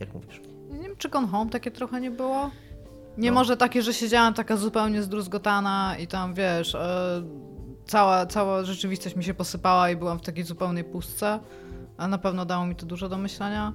jak 0.00 0.14
mówisz. 0.14 0.40
Nie 0.70 0.78
wiem, 0.82 0.96
czy 0.96 1.08
Gone 1.08 1.26
Home 1.28 1.50
takie 1.50 1.70
trochę 1.70 2.00
nie 2.00 2.10
było? 2.10 2.50
Nie 3.18 3.30
No. 3.30 3.34
może 3.34 3.56
takie, 3.56 3.82
że 3.82 3.94
siedziałam 3.94 4.34
taka 4.34 4.56
zupełnie 4.56 5.02
zdruzgotana 5.02 5.96
i 5.98 6.06
tam, 6.06 6.34
wiesz, 6.34 6.74
e, 6.74 7.22
cała, 7.86 8.26
cała 8.26 8.64
rzeczywistość 8.64 9.16
mi 9.16 9.24
się 9.24 9.34
posypała 9.34 9.90
i 9.90 9.96
byłam 9.96 10.18
w 10.18 10.22
takiej 10.22 10.44
zupełnej 10.44 10.84
pustce. 10.84 11.40
A 11.96 12.08
na 12.08 12.18
pewno 12.18 12.44
dało 12.44 12.66
mi 12.66 12.76
to 12.76 12.86
dużo 12.86 13.08
do 13.08 13.18
myślenia. 13.18 13.72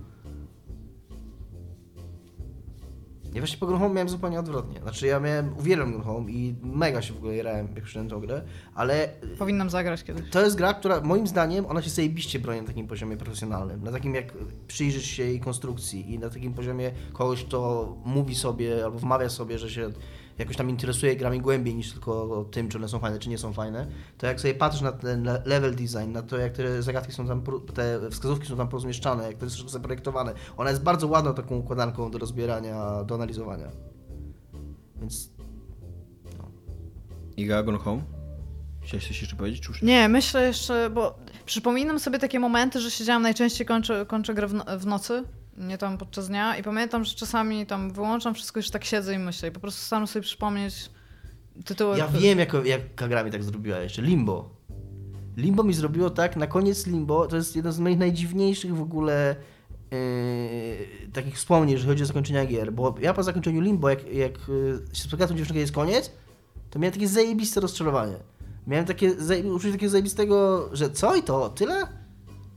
Ja 3.33 3.41
właśnie 3.41 3.57
po 3.57 3.65
Gone 3.65 3.79
Home 3.79 3.93
miałem 3.93 4.09
zupełnie 4.09 4.39
odwrotnie. 4.39 4.79
Znaczy 4.81 5.07
ja 5.07 5.19
miałem, 5.19 5.57
uwielbiam 5.57 5.91
Gone 5.91 6.03
Home 6.03 6.31
i 6.31 6.55
mega 6.63 7.01
się 7.01 7.13
w 7.13 7.17
ogóle 7.17 7.35
jarałem, 7.35 7.67
jak 7.75 7.83
przyszedłem 7.83 8.09
tą 8.09 8.19
grę, 8.19 8.41
ale 8.75 9.09
Powinnam 9.39 9.69
zagrać 9.69 10.03
kiedyś. 10.03 10.29
to 10.29 10.41
jest 10.43 10.55
gra, 10.55 10.73
która 10.73 11.01
moim 11.01 11.27
zdaniem, 11.27 11.65
ona 11.65 11.81
się 11.81 11.89
zajebiście 11.89 12.39
broni 12.39 12.61
na 12.61 12.67
takim 12.67 12.87
poziomie 12.87 13.17
profesjonalnym. 13.17 13.83
Na 13.83 13.91
takim 13.91 14.15
jak 14.15 14.33
przyjrzysz 14.67 15.05
się 15.05 15.23
jej 15.23 15.39
konstrukcji 15.39 16.13
i 16.13 16.19
na 16.19 16.29
takim 16.29 16.53
poziomie 16.53 16.91
kogoś, 17.13 17.43
kto 17.43 17.93
mówi 18.05 18.35
sobie 18.35 18.85
albo 18.85 18.99
wmawia 18.99 19.29
sobie, 19.29 19.59
że 19.59 19.69
się 19.69 19.89
jakoś 20.37 20.55
tam 20.55 20.69
interesuje 20.69 21.15
grami 21.15 21.41
głębiej 21.41 21.75
niż 21.75 21.91
tylko 21.91 22.45
tym, 22.51 22.69
czy 22.69 22.77
one 22.77 22.87
są 22.89 22.99
fajne, 22.99 23.19
czy 23.19 23.29
nie 23.29 23.37
są 23.37 23.53
fajne, 23.53 23.87
to 24.17 24.27
jak 24.27 24.39
sobie 24.41 24.53
patrzysz 24.53 24.81
na 24.81 24.91
ten 24.91 25.23
le- 25.23 25.41
level 25.45 25.75
design, 25.75 26.11
na 26.11 26.21
to 26.21 26.37
jak 26.37 26.53
te 26.53 26.81
zagadki 26.83 27.11
są 27.13 27.27
tam, 27.27 27.41
te 27.73 28.09
wskazówki 28.11 28.47
są 28.47 28.57
tam 28.57 28.67
porozmieszczane, 28.67 29.23
jak 29.27 29.37
to 29.37 29.45
jest 29.45 29.55
wszystko 29.55 29.71
zaprojektowane, 29.73 30.33
ona 30.57 30.69
jest 30.69 30.83
bardzo 30.83 31.07
ładną 31.07 31.33
taką 31.33 31.55
układanką 31.57 32.11
do 32.11 32.17
rozbierania, 32.17 33.03
do 33.03 33.15
analizowania. 33.15 33.67
Więc 35.01 35.29
Iga, 37.37 37.63
Gone 37.63 37.77
Home? 37.77 38.01
Chciałeś 38.81 39.07
coś 39.07 39.21
jeszcze 39.21 39.35
powiedzieć, 39.35 39.61
czy 39.61 39.71
już 39.71 39.81
nie? 39.81 39.87
Nie, 39.87 40.09
myślę 40.09 40.47
jeszcze, 40.47 40.89
bo 40.89 41.15
przypominam 41.45 41.99
sobie 41.99 42.19
takie 42.19 42.39
momenty, 42.39 42.79
że 42.81 42.91
siedziałam 42.91 43.21
najczęściej 43.21 43.67
kończę, 43.67 44.05
kończę 44.05 44.33
grę 44.33 44.47
w, 44.47 44.53
no, 44.53 44.63
w 44.79 44.85
nocy, 44.85 45.23
nie 45.57 45.77
tam 45.77 45.97
podczas 45.97 46.27
dnia 46.27 46.57
i 46.57 46.63
pamiętam, 46.63 47.03
że 47.03 47.15
czasami 47.15 47.65
tam 47.65 47.91
wyłączam 47.91 48.33
wszystko, 48.33 48.59
już 48.59 48.69
tak 48.69 48.85
siedzę 48.85 49.13
i 49.13 49.19
myślę 49.19 49.49
i 49.49 49.51
po 49.51 49.59
prostu 49.59 49.81
staram 49.81 50.07
sobie 50.07 50.23
przypomnieć 50.23 50.89
tytuły. 51.65 51.97
Ja 51.97 52.07
wiem, 52.07 52.39
jak, 52.39 52.53
jaka 52.65 53.07
gra 53.07 53.23
mi 53.23 53.31
tak 53.31 53.43
zrobiła 53.43 53.77
jeszcze. 53.77 54.01
Limbo. 54.01 54.49
Limbo 55.37 55.63
mi 55.63 55.73
zrobiło 55.73 56.09
tak, 56.09 56.35
na 56.35 56.47
koniec 56.47 56.87
Limbo, 56.87 57.27
to 57.27 57.35
jest 57.35 57.55
jeden 57.55 57.71
z 57.71 57.79
moich 57.79 57.97
najdziwniejszych 57.97 58.75
w 58.75 58.81
ogóle 58.81 59.35
yy, 59.91 59.97
takich 61.13 61.35
wspomnień, 61.35 61.71
jeżeli 61.71 61.89
chodzi 61.89 62.03
o 62.03 62.05
zakończenia 62.05 62.45
gier, 62.45 62.73
bo 62.73 62.95
ja 63.01 63.13
po 63.13 63.23
zakończeniu 63.23 63.61
Limbo, 63.61 63.89
jak, 63.89 64.13
jak 64.13 64.33
yy, 64.47 64.81
się 64.93 65.03
spotkałem 65.03 65.45
z 65.45 65.47
tą 65.47 65.55
jest 65.55 65.73
koniec, 65.73 66.11
to 66.69 66.79
miałem 66.79 66.93
takie 66.93 67.07
zajebiste 67.07 67.59
rozczarowanie. 67.59 68.15
Miałem 68.67 68.85
takie 68.85 69.11
uczucie 69.53 69.71
takiego 69.71 69.89
zajebistego, 69.89 70.69
że 70.73 70.89
co 70.89 71.15
i 71.15 71.23
to, 71.23 71.49
tyle? 71.49 71.87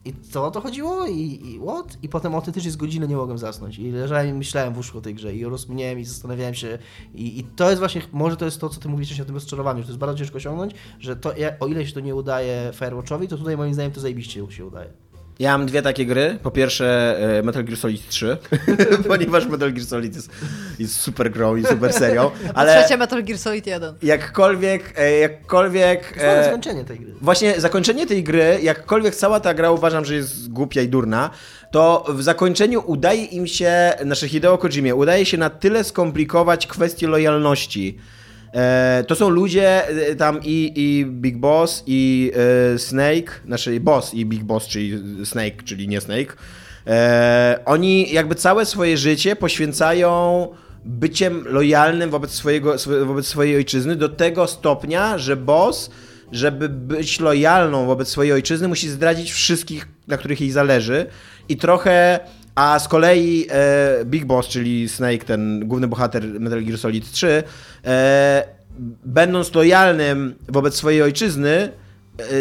I 0.04 0.12
co 0.30 0.46
o 0.46 0.50
to 0.50 0.60
chodziło? 0.60 1.06
I, 1.06 1.40
i 1.44 1.60
what? 1.60 1.98
I 2.02 2.08
potem 2.08 2.34
autentycznie 2.34 2.70
z 2.70 2.76
godziny 2.76 3.08
nie 3.08 3.16
mogłem 3.16 3.38
zasnąć. 3.38 3.78
I 3.78 3.90
leżałem 3.90 4.28
i 4.28 4.32
myślałem 4.32 4.74
w 4.74 4.76
łóżku 4.76 4.98
o 4.98 5.00
tej 5.00 5.14
grze 5.14 5.34
i 5.34 5.44
rozkminiałem 5.44 5.98
i 5.98 6.04
zastanawiałem 6.04 6.54
się. 6.54 6.78
I, 7.14 7.38
I 7.38 7.44
to 7.44 7.68
jest 7.68 7.78
właśnie, 7.78 8.02
może 8.12 8.36
to 8.36 8.44
jest 8.44 8.60
to, 8.60 8.68
co 8.68 8.80
ty 8.80 8.88
mówiliście 8.88 9.22
o 9.22 9.26
tym 9.26 9.34
rozczarowaniu, 9.34 9.78
że 9.78 9.84
to 9.84 9.90
jest 9.90 10.00
bardzo 10.00 10.18
ciężko 10.18 10.36
osiągnąć, 10.36 10.74
że 10.98 11.16
to, 11.16 11.32
o 11.60 11.66
ile 11.66 11.86
się 11.86 11.92
to 11.92 12.00
nie 12.00 12.14
udaje 12.14 12.70
Firewatchowi, 12.74 13.28
to 13.28 13.36
tutaj 13.36 13.56
moim 13.56 13.74
zdaniem 13.74 13.92
to 13.92 14.00
zajebiście 14.00 14.52
się 14.52 14.66
udaje. 14.66 14.92
Ja 15.40 15.58
mam 15.58 15.66
dwie 15.66 15.82
takie 15.82 16.06
gry. 16.06 16.38
Po 16.42 16.50
pierwsze 16.50 17.16
e, 17.38 17.42
Metal 17.42 17.64
Gear 17.64 17.78
Solid 17.78 18.08
3, 18.08 18.36
ponieważ 19.08 19.46
Metal 19.46 19.72
Gear 19.72 19.86
Solid 19.86 20.14
jest, 20.14 20.30
jest 20.78 20.96
super 20.96 21.30
grą 21.30 21.56
i 21.56 21.66
super 21.66 21.92
serią, 21.92 22.30
Ale... 22.54 22.80
Trzecie 22.80 22.96
Metal 22.96 23.24
Gear 23.24 23.38
Solid 23.38 23.66
1. 23.66 23.94
jakkolwiek, 24.02 24.94
e, 24.96 25.18
jakkolwiek... 25.18 26.12
To 26.18 26.24
jest 26.24 26.38
e, 26.38 26.44
zakończenie 26.44 26.84
tej 26.84 26.98
gry. 26.98 27.14
Właśnie 27.20 27.60
zakończenie 27.60 28.06
tej 28.06 28.24
gry, 28.24 28.58
jakkolwiek 28.62 29.14
cała 29.14 29.40
ta 29.40 29.54
gra 29.54 29.70
uważam, 29.70 30.04
że 30.04 30.14
jest 30.14 30.52
głupia 30.52 30.82
i 30.82 30.88
durna, 30.88 31.30
to 31.70 32.06
w 32.08 32.22
zakończeniu 32.22 32.82
udaje 32.86 33.24
im 33.24 33.46
się, 33.46 33.92
znaczy 34.02 34.28
Hideo 34.28 34.58
Kojimie, 34.58 34.94
udaje 34.94 35.26
się 35.26 35.38
na 35.38 35.50
tyle 35.50 35.84
skomplikować 35.84 36.66
kwestię 36.66 37.08
lojalności. 37.08 37.98
E, 38.54 39.04
to 39.08 39.14
są 39.14 39.28
ludzie 39.28 39.88
e, 39.88 40.16
tam 40.16 40.40
i, 40.44 40.72
i 40.76 41.06
Big 41.06 41.36
Boss 41.36 41.84
i 41.86 42.32
e, 42.74 42.78
Snake, 42.78 43.40
znaczy 43.46 43.80
Boss 43.80 44.14
i 44.14 44.26
Big 44.26 44.44
Boss, 44.44 44.66
czyli 44.66 45.02
Snake, 45.26 45.62
czyli 45.64 45.88
nie 45.88 46.00
Snake. 46.00 46.36
Oni 47.64 48.12
jakby 48.12 48.34
całe 48.34 48.66
swoje 48.66 48.96
życie 48.96 49.36
poświęcają 49.36 50.48
byciem 50.84 51.44
lojalnym 51.48 52.10
wobec, 52.10 52.30
swojego, 52.30 52.74
swo- 52.74 53.06
wobec 53.06 53.26
swojej 53.26 53.56
ojczyzny 53.56 53.96
do 53.96 54.08
tego 54.08 54.46
stopnia, 54.46 55.18
że 55.18 55.36
Boss, 55.36 55.90
żeby 56.32 56.68
być 56.68 57.20
lojalną 57.20 57.86
wobec 57.86 58.08
swojej 58.08 58.32
ojczyzny, 58.32 58.68
musi 58.68 58.88
zdradzić 58.88 59.32
wszystkich, 59.32 59.88
na 60.08 60.16
których 60.16 60.40
jej 60.40 60.50
zależy 60.50 61.06
i 61.48 61.56
trochę... 61.56 62.20
A 62.54 62.78
z 62.78 62.88
kolei 62.88 63.46
e, 63.50 64.04
Big 64.04 64.24
Boss, 64.24 64.48
czyli 64.48 64.88
Snake, 64.88 65.24
ten 65.24 65.68
główny 65.68 65.88
bohater 65.88 66.40
Metal 66.40 66.64
Gear 66.64 66.78
Solid 66.78 67.10
3, 67.12 67.42
e, 67.84 68.44
będąc 69.04 69.54
lojalnym 69.54 70.34
wobec 70.48 70.74
swojej 70.74 71.02
ojczyzny, 71.02 71.72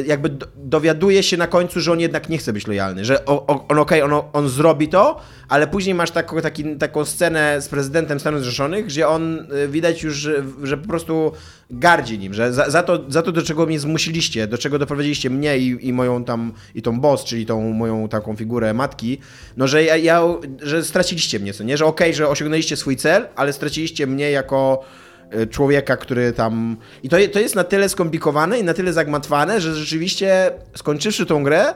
jakby 0.06 0.30
do, 0.30 0.48
dowiaduje 0.56 1.24
się 1.24 1.38
na 1.38 1.48
końcu, 1.48 1.80
że 1.80 1.92
on 1.92 2.00
jednak 2.00 2.30
nie 2.30 2.38
chce 2.38 2.54
być 2.54 2.68
lojalny, 2.68 3.06
że 3.06 3.26
on 3.26 3.80
okej, 3.80 4.02
on, 4.02 4.12
on 4.34 4.50
zrobi 4.50 4.88
to, 4.88 5.22
ale 5.50 5.68
później 5.68 5.96
masz 5.96 6.12
taką, 6.12 6.42
taki, 6.42 6.78
taką 6.78 7.06
scenę 7.06 7.62
z 7.62 7.68
prezydentem 7.68 8.20
Stanów 8.20 8.42
Zjednoczonych, 8.42 8.86
gdzie 8.86 9.08
on 9.08 9.40
e, 9.40 9.68
widać 9.68 10.04
już, 10.04 10.16
że, 10.16 10.44
że 10.64 10.78
po 10.78 10.88
prostu 10.88 11.32
gardzi 11.70 12.20
nim, 12.20 12.34
że 12.34 12.54
za, 12.54 12.70
za, 12.70 12.84
to, 12.84 13.00
za 13.08 13.22
to, 13.22 13.32
do 13.32 13.42
czego 13.42 13.66
mnie 13.66 13.80
zmusiliście, 13.80 14.48
do 14.48 14.58
czego 14.58 14.80
doprowadziliście 14.80 15.30
mnie 15.30 15.58
i, 15.58 15.88
i 15.88 15.94
moją 15.94 16.24
tam, 16.24 16.54
i 16.76 16.82
tą 16.82 17.00
boss, 17.00 17.24
czyli 17.24 17.46
tą 17.46 17.74
moją 17.74 18.10
taką 18.10 18.36
figurę 18.36 18.74
matki, 18.74 19.20
no 19.58 19.68
że 19.68 19.84
ja, 19.84 19.98
ja 19.98 20.24
że 20.62 20.84
straciliście 20.84 21.40
mnie, 21.40 21.54
co 21.54 21.64
nie, 21.64 21.78
że 21.78 21.86
okej, 21.86 22.14
że 22.14 22.28
osiągnęliście 22.28 22.78
swój 22.78 22.96
cel, 22.96 23.28
ale 23.36 23.54
straciliście 23.54 24.08
mnie 24.08 24.32
jako 24.32 24.84
e, 24.84 25.09
człowieka, 25.50 25.98
który 25.98 26.34
tam... 26.34 26.78
I 27.04 27.10
to, 27.10 27.18
to 27.34 27.40
jest 27.40 27.56
na 27.56 27.64
tyle 27.64 27.90
skomplikowane 27.90 28.60
i 28.60 28.64
na 28.64 28.74
tyle 28.74 28.94
zagmatwane, 28.94 29.62
że 29.62 29.76
rzeczywiście 29.76 30.52
skończywszy 30.76 31.26
tą 31.26 31.44
grę, 31.44 31.74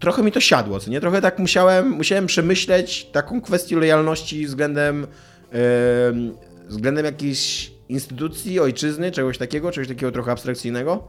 trochę 0.00 0.22
mi 0.22 0.32
to 0.32 0.40
siadło, 0.40 0.80
co 0.80 0.90
nie? 0.90 1.00
Trochę 1.00 1.20
tak 1.20 1.38
musiałem, 1.38 1.90
musiałem 1.90 2.26
przemyśleć 2.26 3.04
taką 3.04 3.40
kwestię 3.40 3.76
lojalności 3.76 4.46
względem, 4.46 5.06
em, 5.50 6.36
względem 6.68 7.04
jakiejś 7.04 7.72
instytucji, 7.88 8.60
ojczyzny, 8.60 9.10
czegoś 9.10 9.38
takiego, 9.38 9.72
czegoś 9.72 9.88
takiego 9.88 10.12
trochę 10.12 10.32
abstrakcyjnego. 10.32 11.08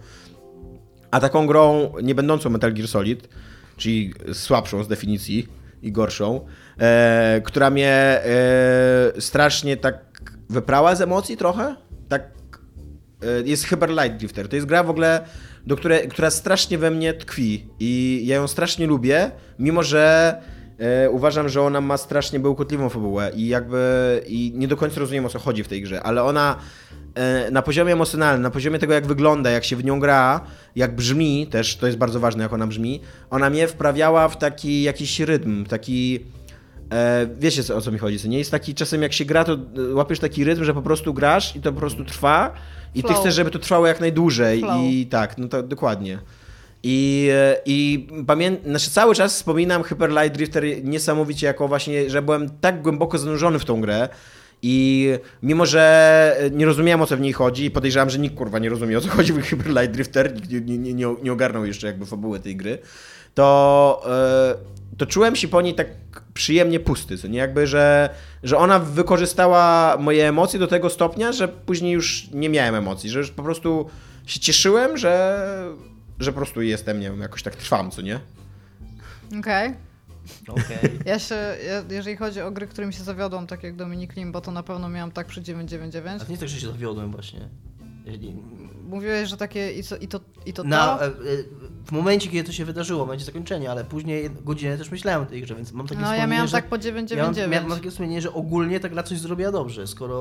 A 1.11 1.19
taką 1.19 1.47
grą 1.47 1.93
nie 2.03 2.15
będącą 2.15 2.49
Metal 2.49 2.73
Gear 2.73 2.87
Solid, 2.87 3.29
czyli 3.77 4.13
słabszą 4.33 4.83
z 4.83 4.87
definicji 4.87 5.47
i 5.81 5.91
gorszą, 5.91 6.45
e, 6.79 7.41
która 7.45 7.69
mnie 7.69 7.89
e, 7.89 9.21
strasznie 9.21 9.77
tak 9.77 10.11
wyprała 10.51 10.95
z 10.95 11.01
emocji 11.01 11.37
trochę, 11.37 11.75
tak 12.09 12.23
e, 13.21 13.41
jest 13.45 13.63
Hyper 13.63 13.89
Light 13.89 14.17
Drifter. 14.17 14.49
To 14.49 14.55
jest 14.55 14.67
gra 14.67 14.83
w 14.83 14.89
ogóle, 14.89 15.25
do 15.67 15.77
której, 15.77 16.07
która 16.07 16.29
strasznie 16.29 16.77
we 16.77 16.91
mnie 16.91 17.13
tkwi 17.13 17.67
i 17.79 18.21
ja 18.25 18.35
ją 18.35 18.47
strasznie 18.47 18.87
lubię, 18.87 19.31
mimo 19.59 19.83
że 19.83 20.35
e, 20.77 21.09
uważam, 21.09 21.49
że 21.49 21.61
ona 21.61 21.81
ma 21.81 21.97
strasznie 21.97 22.39
bełkotliwą 22.39 22.89
fabułę 22.89 23.31
i 23.35 23.47
jakby 23.47 24.23
i 24.27 24.51
nie 24.55 24.67
do 24.67 24.77
końca 24.77 24.99
rozumiem 24.99 25.25
o 25.25 25.29
co 25.29 25.39
chodzi 25.39 25.63
w 25.63 25.67
tej 25.67 25.81
grze, 25.81 26.03
ale 26.03 26.23
ona 26.23 26.55
e, 27.15 27.51
na 27.51 27.61
poziomie 27.61 27.93
emocjonalnym, 27.93 28.41
na 28.41 28.51
poziomie 28.51 28.79
tego, 28.79 28.93
jak 28.93 29.07
wygląda, 29.07 29.49
jak 29.49 29.63
się 29.63 29.75
w 29.75 29.83
nią 29.83 29.99
gra, 29.99 30.41
jak 30.75 30.95
brzmi, 30.95 31.47
też 31.47 31.77
to 31.77 31.87
jest 31.87 31.97
bardzo 31.97 32.19
ważne, 32.19 32.43
jak 32.43 32.53
ona 32.53 32.67
brzmi, 32.67 33.01
ona 33.29 33.49
mnie 33.49 33.67
wprawiała 33.67 34.29
w 34.29 34.37
taki 34.37 34.83
jakiś 34.83 35.19
rytm, 35.19 35.65
taki. 35.65 36.19
E, 36.91 37.27
wiecie 37.39 37.75
o 37.75 37.81
co 37.81 37.91
mi 37.91 37.97
chodzi, 37.97 38.19
co 38.19 38.27
nie? 38.27 38.37
Jest 38.37 38.51
taki 38.51 38.75
czasem 38.75 39.01
jak 39.01 39.13
się 39.13 39.25
gra, 39.25 39.43
to 39.43 39.53
e, 39.53 39.93
łapiesz 39.93 40.19
taki 40.19 40.43
rytm, 40.43 40.63
że 40.63 40.73
po 40.73 40.81
prostu 40.81 41.13
grasz 41.13 41.55
i 41.55 41.61
to 41.61 41.73
po 41.73 41.79
prostu 41.79 42.05
trwa 42.05 42.53
i 42.95 43.01
ty 43.01 43.07
Flow. 43.07 43.19
chcesz, 43.19 43.35
żeby 43.35 43.51
to 43.51 43.59
trwało 43.59 43.87
jak 43.87 43.99
najdłużej 43.99 44.59
Flow. 44.59 44.81
i 44.83 45.05
tak, 45.05 45.37
no 45.37 45.47
to 45.47 45.63
dokładnie. 45.63 46.19
I, 46.83 47.29
e, 47.33 47.57
i 47.65 48.07
pamiętam, 48.27 48.69
znaczy 48.69 48.89
cały 48.89 49.15
czas 49.15 49.35
wspominam 49.35 49.83
Hyper 49.83 50.09
Light 50.09 50.31
Drifter 50.31 50.63
niesamowicie 50.83 51.47
jako 51.47 51.67
właśnie, 51.67 52.09
że 52.09 52.21
byłem 52.21 52.49
tak 52.49 52.81
głęboko 52.81 53.17
zanurzony 53.17 53.59
w 53.59 53.65
tą 53.65 53.81
grę 53.81 54.09
i 54.61 55.07
mimo, 55.43 55.65
że 55.65 56.35
nie 56.51 56.65
rozumiałem 56.65 57.01
o 57.01 57.07
co 57.07 57.17
w 57.17 57.21
niej 57.21 57.33
chodzi 57.33 57.65
i 57.65 57.71
podejrzewam, 57.71 58.09
że 58.09 58.19
nikt 58.19 58.35
kurwa 58.35 58.59
nie 58.59 58.69
rozumie 58.69 58.97
o 58.97 59.01
co 59.01 59.09
chodzi 59.09 59.33
w 59.33 59.41
Hyper 59.41 59.67
Light 59.67 59.91
Drifter, 59.91 60.35
nikt 60.35 60.51
nie, 60.51 60.77
nie, 60.77 60.93
nie, 60.93 61.15
nie 61.23 61.33
ogarnął 61.33 61.65
jeszcze 61.65 61.87
jakby 61.87 62.05
fabuły 62.05 62.39
tej 62.39 62.55
gry, 62.55 62.77
to, 63.33 64.01
e, 64.07 64.97
to 64.97 65.05
czułem 65.05 65.35
się 65.35 65.47
po 65.47 65.61
niej 65.61 65.75
tak 65.75 65.87
przyjemnie 66.33 66.79
pusty, 66.79 67.17
co 67.17 67.27
nie 67.27 67.37
jakby, 67.39 67.67
że, 67.67 68.09
że 68.43 68.57
ona 68.57 68.79
wykorzystała 68.79 69.97
moje 69.99 70.27
emocje 70.29 70.59
do 70.59 70.67
tego 70.67 70.89
stopnia, 70.89 71.31
że 71.31 71.47
później 71.47 71.91
już 71.93 72.27
nie 72.31 72.49
miałem 72.49 72.75
emocji, 72.75 73.09
że 73.09 73.19
już 73.19 73.31
po 73.31 73.43
prostu 73.43 73.89
się 74.25 74.39
cieszyłem, 74.39 74.97
że, 74.97 75.45
że 76.19 76.31
po 76.31 76.37
prostu 76.37 76.61
jestem, 76.61 76.99
nie 76.99 77.09
wiem, 77.11 77.21
jakoś 77.21 77.43
tak 77.43 77.55
trwam, 77.55 77.91
co 77.91 78.01
nie? 78.01 78.19
Okej. 79.39 79.73
Okej. 80.47 80.99
Ja 81.05 81.19
się, 81.19 81.35
ja, 81.67 81.83
jeżeli 81.89 82.17
chodzi 82.17 82.41
o 82.41 82.51
gry, 82.51 82.67
którymi 82.67 82.93
się 82.93 83.03
zawiodłam, 83.03 83.47
tak 83.47 83.63
jak 83.63 83.75
Dominik 83.75 84.15
Limbo, 84.15 84.41
to 84.41 84.51
na 84.51 84.63
pewno 84.63 84.89
miałam 84.89 85.11
tak 85.11 85.27
przy 85.27 85.39
A 85.39 85.43
999. 85.43 86.23
to 86.23 86.31
nie 86.31 86.37
tak, 86.37 86.49
że 86.49 86.59
się 86.59 86.67
zawiodłem 86.67 87.11
właśnie. 87.11 87.39
Jeżeli- 88.05 88.35
Mówiłeś, 88.89 89.29
że 89.29 89.37
takie 89.37 89.71
i, 89.71 89.83
co, 89.83 89.97
i 89.97 90.07
to, 90.07 90.19
i 90.45 90.53
to, 90.53 90.63
Na, 90.63 90.97
to. 90.97 91.05
e, 91.05 91.07
e, 91.07 91.11
w 91.85 91.91
momencie, 91.91 92.29
kiedy 92.29 92.43
to 92.47 92.51
się 92.53 92.65
wydarzyło, 92.65 93.03
w 93.03 93.07
momencie 93.07 93.25
zakończenia, 93.25 93.71
ale 93.71 93.83
później 93.83 94.29
godzinę 94.45 94.77
też 94.77 94.91
myślałem 94.91 95.21
o 95.21 95.25
tej 95.25 95.41
grze, 95.41 95.55
więc 95.55 95.71
mam 95.71 95.87
takie 95.87 96.01
No 96.01 96.07
ja 96.07 96.11
wspomnienie, 96.13 96.33
miałam 96.33 96.47
że... 96.47 96.51
tak 96.53 96.65
po 96.65 96.75
Ja 96.75 96.77
mam, 96.77 96.81
999. 96.81 97.69
mam 97.69 97.77
takie 97.77 97.91
wspomnienie, 97.91 98.21
że 98.21 98.33
ogólnie 98.33 98.79
ta 98.79 98.89
gra 98.89 99.03
coś 99.03 99.19
zrobiła 99.19 99.51
dobrze, 99.51 99.87
skoro 99.87 100.15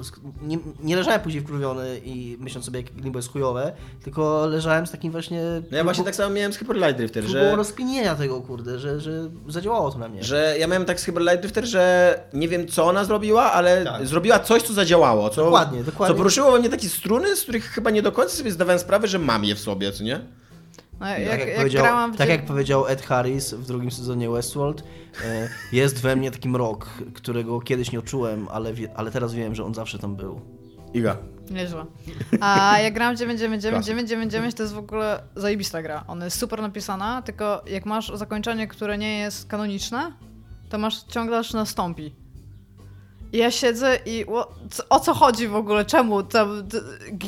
sk- 0.00 0.20
nie, 0.42 0.58
nie 0.82 0.96
leżałem 0.96 1.20
później 1.20 1.42
wkurwiony 1.42 2.00
i 2.04 2.36
myśląc 2.40 2.64
sobie, 2.64 2.80
jak 2.80 2.94
Limbo 2.96 3.18
jest 3.18 3.32
chujowe, 3.32 3.72
tylko 4.04 4.46
leżałem 4.46 4.86
z 4.86 4.90
takim 4.90 5.12
właśnie... 5.12 5.42
No 5.70 5.76
ja 5.76 5.84
właśnie 5.84 6.04
tak 6.04 6.14
samo 6.16 6.34
miałem 6.34 6.52
z 6.52 6.56
Hyper 6.56 6.76
Light 6.76 6.96
Drifter, 6.96 7.24
że... 7.24 7.56
rozkminienia 7.56 8.14
tego, 8.14 8.40
kurde, 8.40 8.78
że, 8.78 9.00
że 9.00 9.30
zadziałało 9.48 9.90
to 9.90 9.98
na 9.98 10.08
mnie. 10.08 10.24
Że 10.24 10.56
ja 10.58 10.66
miałem 10.66 10.84
tak 10.84 11.00
z 11.00 11.04
Hyper 11.04 11.22
Light 11.22 11.40
Drifter, 11.40 11.64
że 11.66 12.14
nie 12.32 12.48
wiem 12.48 12.68
co 12.68 12.84
ona 12.84 13.04
zrobiła, 13.04 13.52
ale 13.52 13.84
Tak. 13.84 14.06
zrobiła 14.06 14.38
coś, 14.38 14.62
co 14.62 14.72
zadziałało. 14.72 15.30
Co, 15.30 15.44
Dokładnie, 15.44 15.84
dokładnie. 15.84 16.14
Co 16.14 16.18
poruszyło 16.18 16.58
mnie 16.58 16.68
takie 16.68 16.88
struny, 16.88 17.36
z 17.36 17.42
których 17.42 17.64
chyba 17.64 17.90
nie 17.90 18.02
do 18.02 18.12
końca 18.12 18.36
sobie 18.36 18.52
zdawałem 18.52 18.78
sprawę, 18.78 19.08
że 19.08 19.18
mam 19.18 19.44
je 19.44 19.54
w 19.54 19.60
sobie, 19.60 19.92
co 19.92 20.04
nie? 20.04 20.20
No, 21.00 21.06
tak, 21.06 21.18
jak, 21.18 21.28
jak, 21.28 21.48
jak, 21.48 21.56
powiedział, 21.56 21.82
grałam 21.82 22.12
w 22.12 22.16
tak 22.16 22.28
jak 22.28 22.44
powiedział 22.44 22.86
Ed 22.86 23.02
Harris 23.02 23.54
w 23.54 23.66
drugim 23.66 23.90
sezonie 23.90 24.30
Westworld, 24.30 24.82
e, 25.24 25.48
jest 25.72 26.02
we 26.02 26.16
mnie 26.16 26.30
taki 26.30 26.48
mrok, 26.48 26.88
którego 27.14 27.60
kiedyś 27.60 27.92
nie 27.92 28.02
czułem, 28.02 28.48
ale, 28.50 28.72
wie, 28.72 28.88
ale 28.96 29.10
teraz 29.10 29.34
wiem, 29.34 29.54
że 29.54 29.64
on 29.64 29.74
zawsze 29.74 29.98
tam 29.98 30.16
był. 30.16 30.40
Iga. 30.94 31.16
Nieźle. 31.50 31.86
A 32.40 32.78
jak 32.80 32.94
gram 32.94 33.16
999, 33.16 33.74
Klasyk. 33.74 33.86
999 33.86 34.54
to 34.54 34.62
jest 34.62 34.74
w 34.74 34.78
ogóle 34.78 35.22
zajebista 35.36 35.82
gra. 35.82 36.04
Ona 36.08 36.24
jest 36.24 36.38
super 36.38 36.62
napisana, 36.62 37.22
tylko 37.22 37.62
jak 37.66 37.86
masz 37.86 38.12
zakończenie, 38.14 38.68
które 38.68 38.98
nie 38.98 39.18
jest 39.18 39.48
kanoniczne, 39.48 40.12
to 40.68 40.78
masz 40.78 41.02
ciągle 41.02 41.38
aż 41.38 41.52
nastąpi. 41.52 42.14
Ja 43.32 43.50
siedzę 43.50 43.98
i 44.06 44.26
o, 44.26 44.54
o 44.90 45.00
co 45.00 45.14
chodzi 45.14 45.48
w 45.48 45.56
ogóle? 45.56 45.84
Czemu? 45.84 46.22
D- 46.22 46.80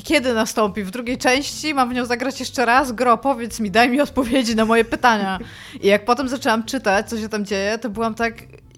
kiedy 0.04 0.34
nastąpi? 0.34 0.84
W 0.84 0.90
drugiej 0.90 1.18
części 1.18 1.74
mam 1.74 1.90
w 1.90 1.94
nią 1.94 2.04
zagrać 2.04 2.40
jeszcze 2.40 2.64
raz? 2.64 2.92
Gro, 2.92 3.18
powiedz 3.18 3.60
mi, 3.60 3.70
daj 3.70 3.88
mi 3.90 4.00
odpowiedzi 4.00 4.56
na 4.56 4.64
moje 4.64 4.84
pytania. 4.84 5.38
I 5.80 5.86
jak 5.86 6.04
potem 6.04 6.28
zaczęłam 6.28 6.64
czytać, 6.64 7.08
co 7.08 7.18
się 7.18 7.28
tam 7.28 7.44
dzieje, 7.44 7.78
to 7.78 7.90
byłam 7.90 8.14
tak... 8.14 8.34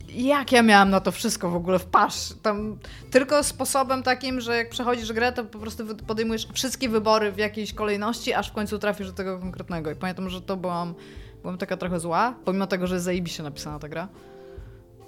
Jak 0.09 0.53
ja 0.53 0.63
miałam 0.63 0.91
na 0.91 1.01
to 1.01 1.13
wszystko 1.13 1.51
w 1.51 1.57
ogóle 1.57 1.79
wpaść? 1.79 2.33
Tam 2.43 2.79
tylko 3.11 3.43
sposobem 3.43 4.03
takim, 4.03 4.41
że 4.41 4.57
jak 4.57 4.71
przechodzisz 4.71 5.13
grę, 5.13 5.33
to 5.33 5.45
po 5.45 5.59
prostu 5.59 5.85
podejmujesz 6.07 6.49
wszystkie 6.53 6.89
wybory 6.89 7.33
w 7.33 7.39
jakiejś 7.39 7.73
kolejności, 7.73 8.35
aż 8.35 8.51
w 8.51 8.53
końcu 8.53 8.79
trafisz 8.79 9.07
do 9.07 9.13
tego 9.13 9.39
konkretnego. 9.39 9.91
I 9.91 9.95
pamiętam, 9.95 10.31
że 10.31 10.41
to 10.41 10.57
byłam, 10.57 10.95
byłam 11.43 11.59
taka 11.59 11.77
trochę 11.77 12.01
zła, 12.01 12.35
pomimo 12.45 12.67
tego, 12.67 12.87
że 12.87 13.01
zajebiście 13.01 13.43
napisana 13.43 13.79
ta 13.79 13.89
gra. 13.89 14.09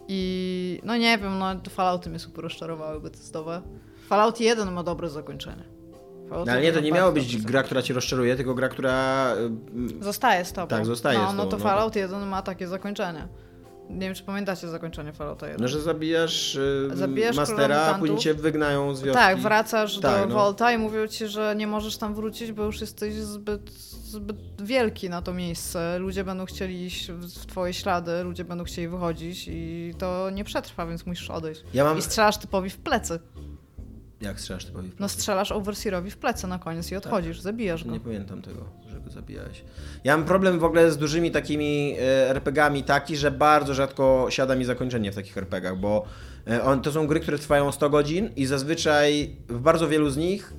I 0.08 0.80
no 0.84 0.96
nie 0.96 1.18
wiem, 1.18 1.38
no 1.38 1.54
to 1.54 1.70
Fallouty 1.70 2.10
mnie 2.10 2.18
super 2.18 2.42
rozczarowały 2.44 3.00
Bethesdowe. 3.00 3.62
Fallout 4.08 4.40
1 4.40 4.72
ma 4.72 4.82
dobre 4.82 5.08
zakończenie. 5.08 5.64
Fallout 6.28 6.46
No, 6.46 6.52
ale 6.52 6.60
nie, 6.60 6.66
1 6.66 6.80
to 6.82 6.84
nie 6.86 6.92
miało 6.92 7.12
być 7.12 7.42
gra, 7.42 7.62
która 7.62 7.82
cię 7.82 7.94
rozczaruje, 7.94 8.36
tylko 8.36 8.54
gra, 8.54 8.68
która... 8.68 9.34
y, 9.34 9.38
zakończenie. 9.38 10.04
Zostaje 10.04 10.44
z 10.44 10.52
tobą. 10.52 10.68
Tak, 10.68 10.86
zostaje 10.86 11.18
no, 11.18 11.30
z 11.30 11.34
No 11.34 11.42
tobą, 11.44 11.50
to 11.50 11.56
no. 11.56 11.64
Fallout 11.64 11.96
1 11.96 12.28
ma 12.28 12.42
takie 12.42 12.68
zakończenie. 12.68 13.28
Nie 13.90 14.00
wiem, 14.00 14.14
czy 14.14 14.22
pamiętacie 14.22 14.68
zakończenie 14.68 15.12
Fallouta 15.12 15.46
1. 15.46 15.62
No, 15.62 15.68
że 15.68 15.80
zabijasz, 15.80 16.54
y, 16.54 16.90
Zabijasz 16.94 17.36
Mastera, 17.36 17.80
a 17.80 17.98
później 17.98 18.18
cię 18.18 18.34
wygnają 18.34 18.94
z 18.94 19.02
wioski. 19.02 19.18
Tak, 19.20 19.38
wracasz 19.38 19.98
Tak, 19.98 20.20
do 20.20 20.26
no. 20.26 20.34
Volta 20.34 20.72
i 20.72 20.78
mówią 20.78 21.06
ci, 21.06 21.26
że 21.28 21.54
nie 21.56 21.66
możesz 21.66 21.96
tam 21.96 22.14
wrócić, 22.14 22.52
bo 22.52 22.64
już 22.64 22.80
jesteś 22.80 23.14
zbyt, 23.14 23.70
zbyt 24.14 24.36
wielki 24.62 25.10
na 25.10 25.22
to 25.22 25.32
miejsce. 25.32 25.98
Ludzie 25.98 26.24
będą 26.24 26.44
chcieli 26.44 26.84
iść 26.84 27.12
w 27.12 27.44
w 27.44 27.46
twoje 27.46 27.72
ślady, 27.72 28.22
ludzie 28.22 28.44
będą 28.44 28.64
chcieli 28.64 28.88
wychodzić 28.88 29.48
i 29.48 29.92
to 29.98 30.30
nie 30.30 30.44
przetrwa, 30.44 30.86
więc 30.86 31.06
musisz 31.06 31.30
odejść. 31.30 31.64
Ja 31.74 31.84
mam... 31.84 31.98
I 31.98 32.02
strzelasz 32.02 32.38
typowi 32.38 32.70
w 32.70 32.76
plecy. 32.76 33.18
Jak 34.20 34.40
strzelasz 34.40 34.64
typowi? 34.64 34.90
No 34.98 35.08
strzelasz 35.08 35.52
Overseerowi 35.52 36.10
w 36.10 36.16
plecy 36.16 36.46
na 36.46 36.58
koniec 36.58 36.92
i 36.92 36.96
odchodzisz, 36.96 37.40
zabijasz 37.40 37.84
go. 37.84 37.90
Nie 37.90 38.00
pamiętam 38.00 38.42
tego, 38.42 38.64
że 38.88 39.00
go 39.00 39.10
zabijałeś. 39.10 39.64
Ja 40.04 40.16
mam 40.16 40.26
problem 40.26 40.58
w 40.58 40.64
ogóle 40.64 40.90
z 40.90 40.98
dużymi 40.98 41.30
takimi 41.30 41.96
e, 41.98 42.30
RPG-ami 42.30 42.84
taki, 42.84 43.16
że 43.16 43.30
bardzo 43.30 43.74
rzadko 43.74 44.26
siada 44.30 44.56
mi 44.56 44.64
zakończenie 44.64 45.12
w 45.12 45.14
takich 45.14 45.38
RPG-ach, 45.38 45.78
bo 45.78 46.04
e, 46.50 46.64
on, 46.64 46.82
to 46.82 46.92
są 46.92 47.06
gry, 47.06 47.20
które 47.20 47.38
trwają 47.38 47.72
100 47.72 47.90
godzin 47.90 48.30
i 48.36 48.46
zazwyczaj 48.46 49.36
w 49.48 49.58
bardzo 49.58 49.88
wielu 49.88 50.10
z 50.10 50.16
nich 50.16 50.52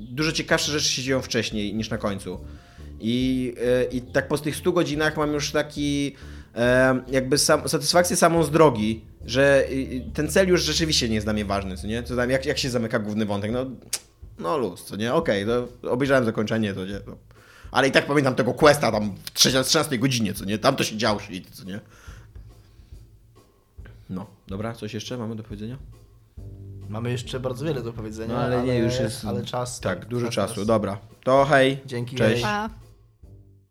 dużo 0.00 0.32
ciekawsze 0.32 0.72
rzeczy 0.72 0.88
się 0.88 1.02
dzieją 1.02 1.22
wcześniej 1.22 1.74
niż 1.74 1.90
na 1.90 1.98
końcu. 1.98 2.40
I, 3.00 3.54
e, 3.64 3.84
i 3.84 4.02
tak 4.02 4.28
po 4.28 4.38
tych 4.38 4.56
100 4.56 4.72
godzinach 4.72 5.16
mam 5.16 5.32
już 5.32 5.52
taki 5.52 6.16
e, 6.54 7.00
jakby 7.08 7.38
sam, 7.38 7.68
satysfakcję 7.68 8.16
samą 8.16 8.42
z 8.42 8.50
drogi, 8.50 9.04
że 9.26 9.68
ten 10.14 10.28
cel 10.28 10.48
już 10.48 10.62
rzeczywiście 10.62 11.08
nie 11.08 11.14
jest 11.14 11.26
dla 11.26 11.32
mnie 11.32 11.44
ważny, 11.44 11.76
co 11.76 11.86
nie? 11.86 12.02
Co 12.02 12.16
tam, 12.16 12.30
jak, 12.30 12.46
jak 12.46 12.58
się 12.58 12.70
zamyka 12.70 12.98
główny 12.98 13.26
wątek, 13.26 13.52
no, 13.52 13.66
no 14.38 14.58
luz, 14.58 14.84
co 14.84 14.96
nie? 14.96 15.14
Okej, 15.14 15.46
to 15.46 15.68
obejrzałem 15.90 16.24
zakończenie, 16.24 16.74
to 16.74 16.86
nie, 16.86 17.00
no. 17.06 17.16
Ale 17.70 17.88
i 17.88 17.90
tak 17.90 18.06
pamiętam 18.06 18.34
tego 18.34 18.54
questa 18.54 18.92
tam 18.92 19.14
w 19.24 19.30
13 19.30 19.68
13 19.70 19.98
godzinie, 19.98 20.34
co 20.34 20.44
nie? 20.44 20.58
Tam 20.58 20.76
to 20.76 20.84
się 20.84 20.96
działo 20.96 21.20
shit, 21.20 21.50
co 21.50 21.64
nie? 21.64 21.80
No, 24.10 24.26
dobra, 24.48 24.74
coś 24.74 24.94
jeszcze 24.94 25.18
mamy 25.18 25.36
do 25.36 25.42
powiedzenia? 25.42 25.78
Mamy 26.88 27.10
jeszcze 27.10 27.40
bardzo 27.40 27.64
wiele 27.64 27.82
do 27.82 27.92
powiedzenia, 27.92 28.34
No 28.34 28.40
ale 28.40 28.62
nie, 28.62 28.78
już 28.78 29.00
jest... 29.00 29.24
Ale 29.24 29.44
czas... 29.44 29.80
Tak, 29.80 30.06
dużo 30.06 30.26
czas 30.26 30.34
czasu, 30.34 30.60
nas- 30.60 30.66
dobra. 30.66 30.98
To 31.24 31.44
hej, 31.44 31.80
Dzięki, 31.86 32.16
cześć. 32.16 32.44
hej. 32.44 32.68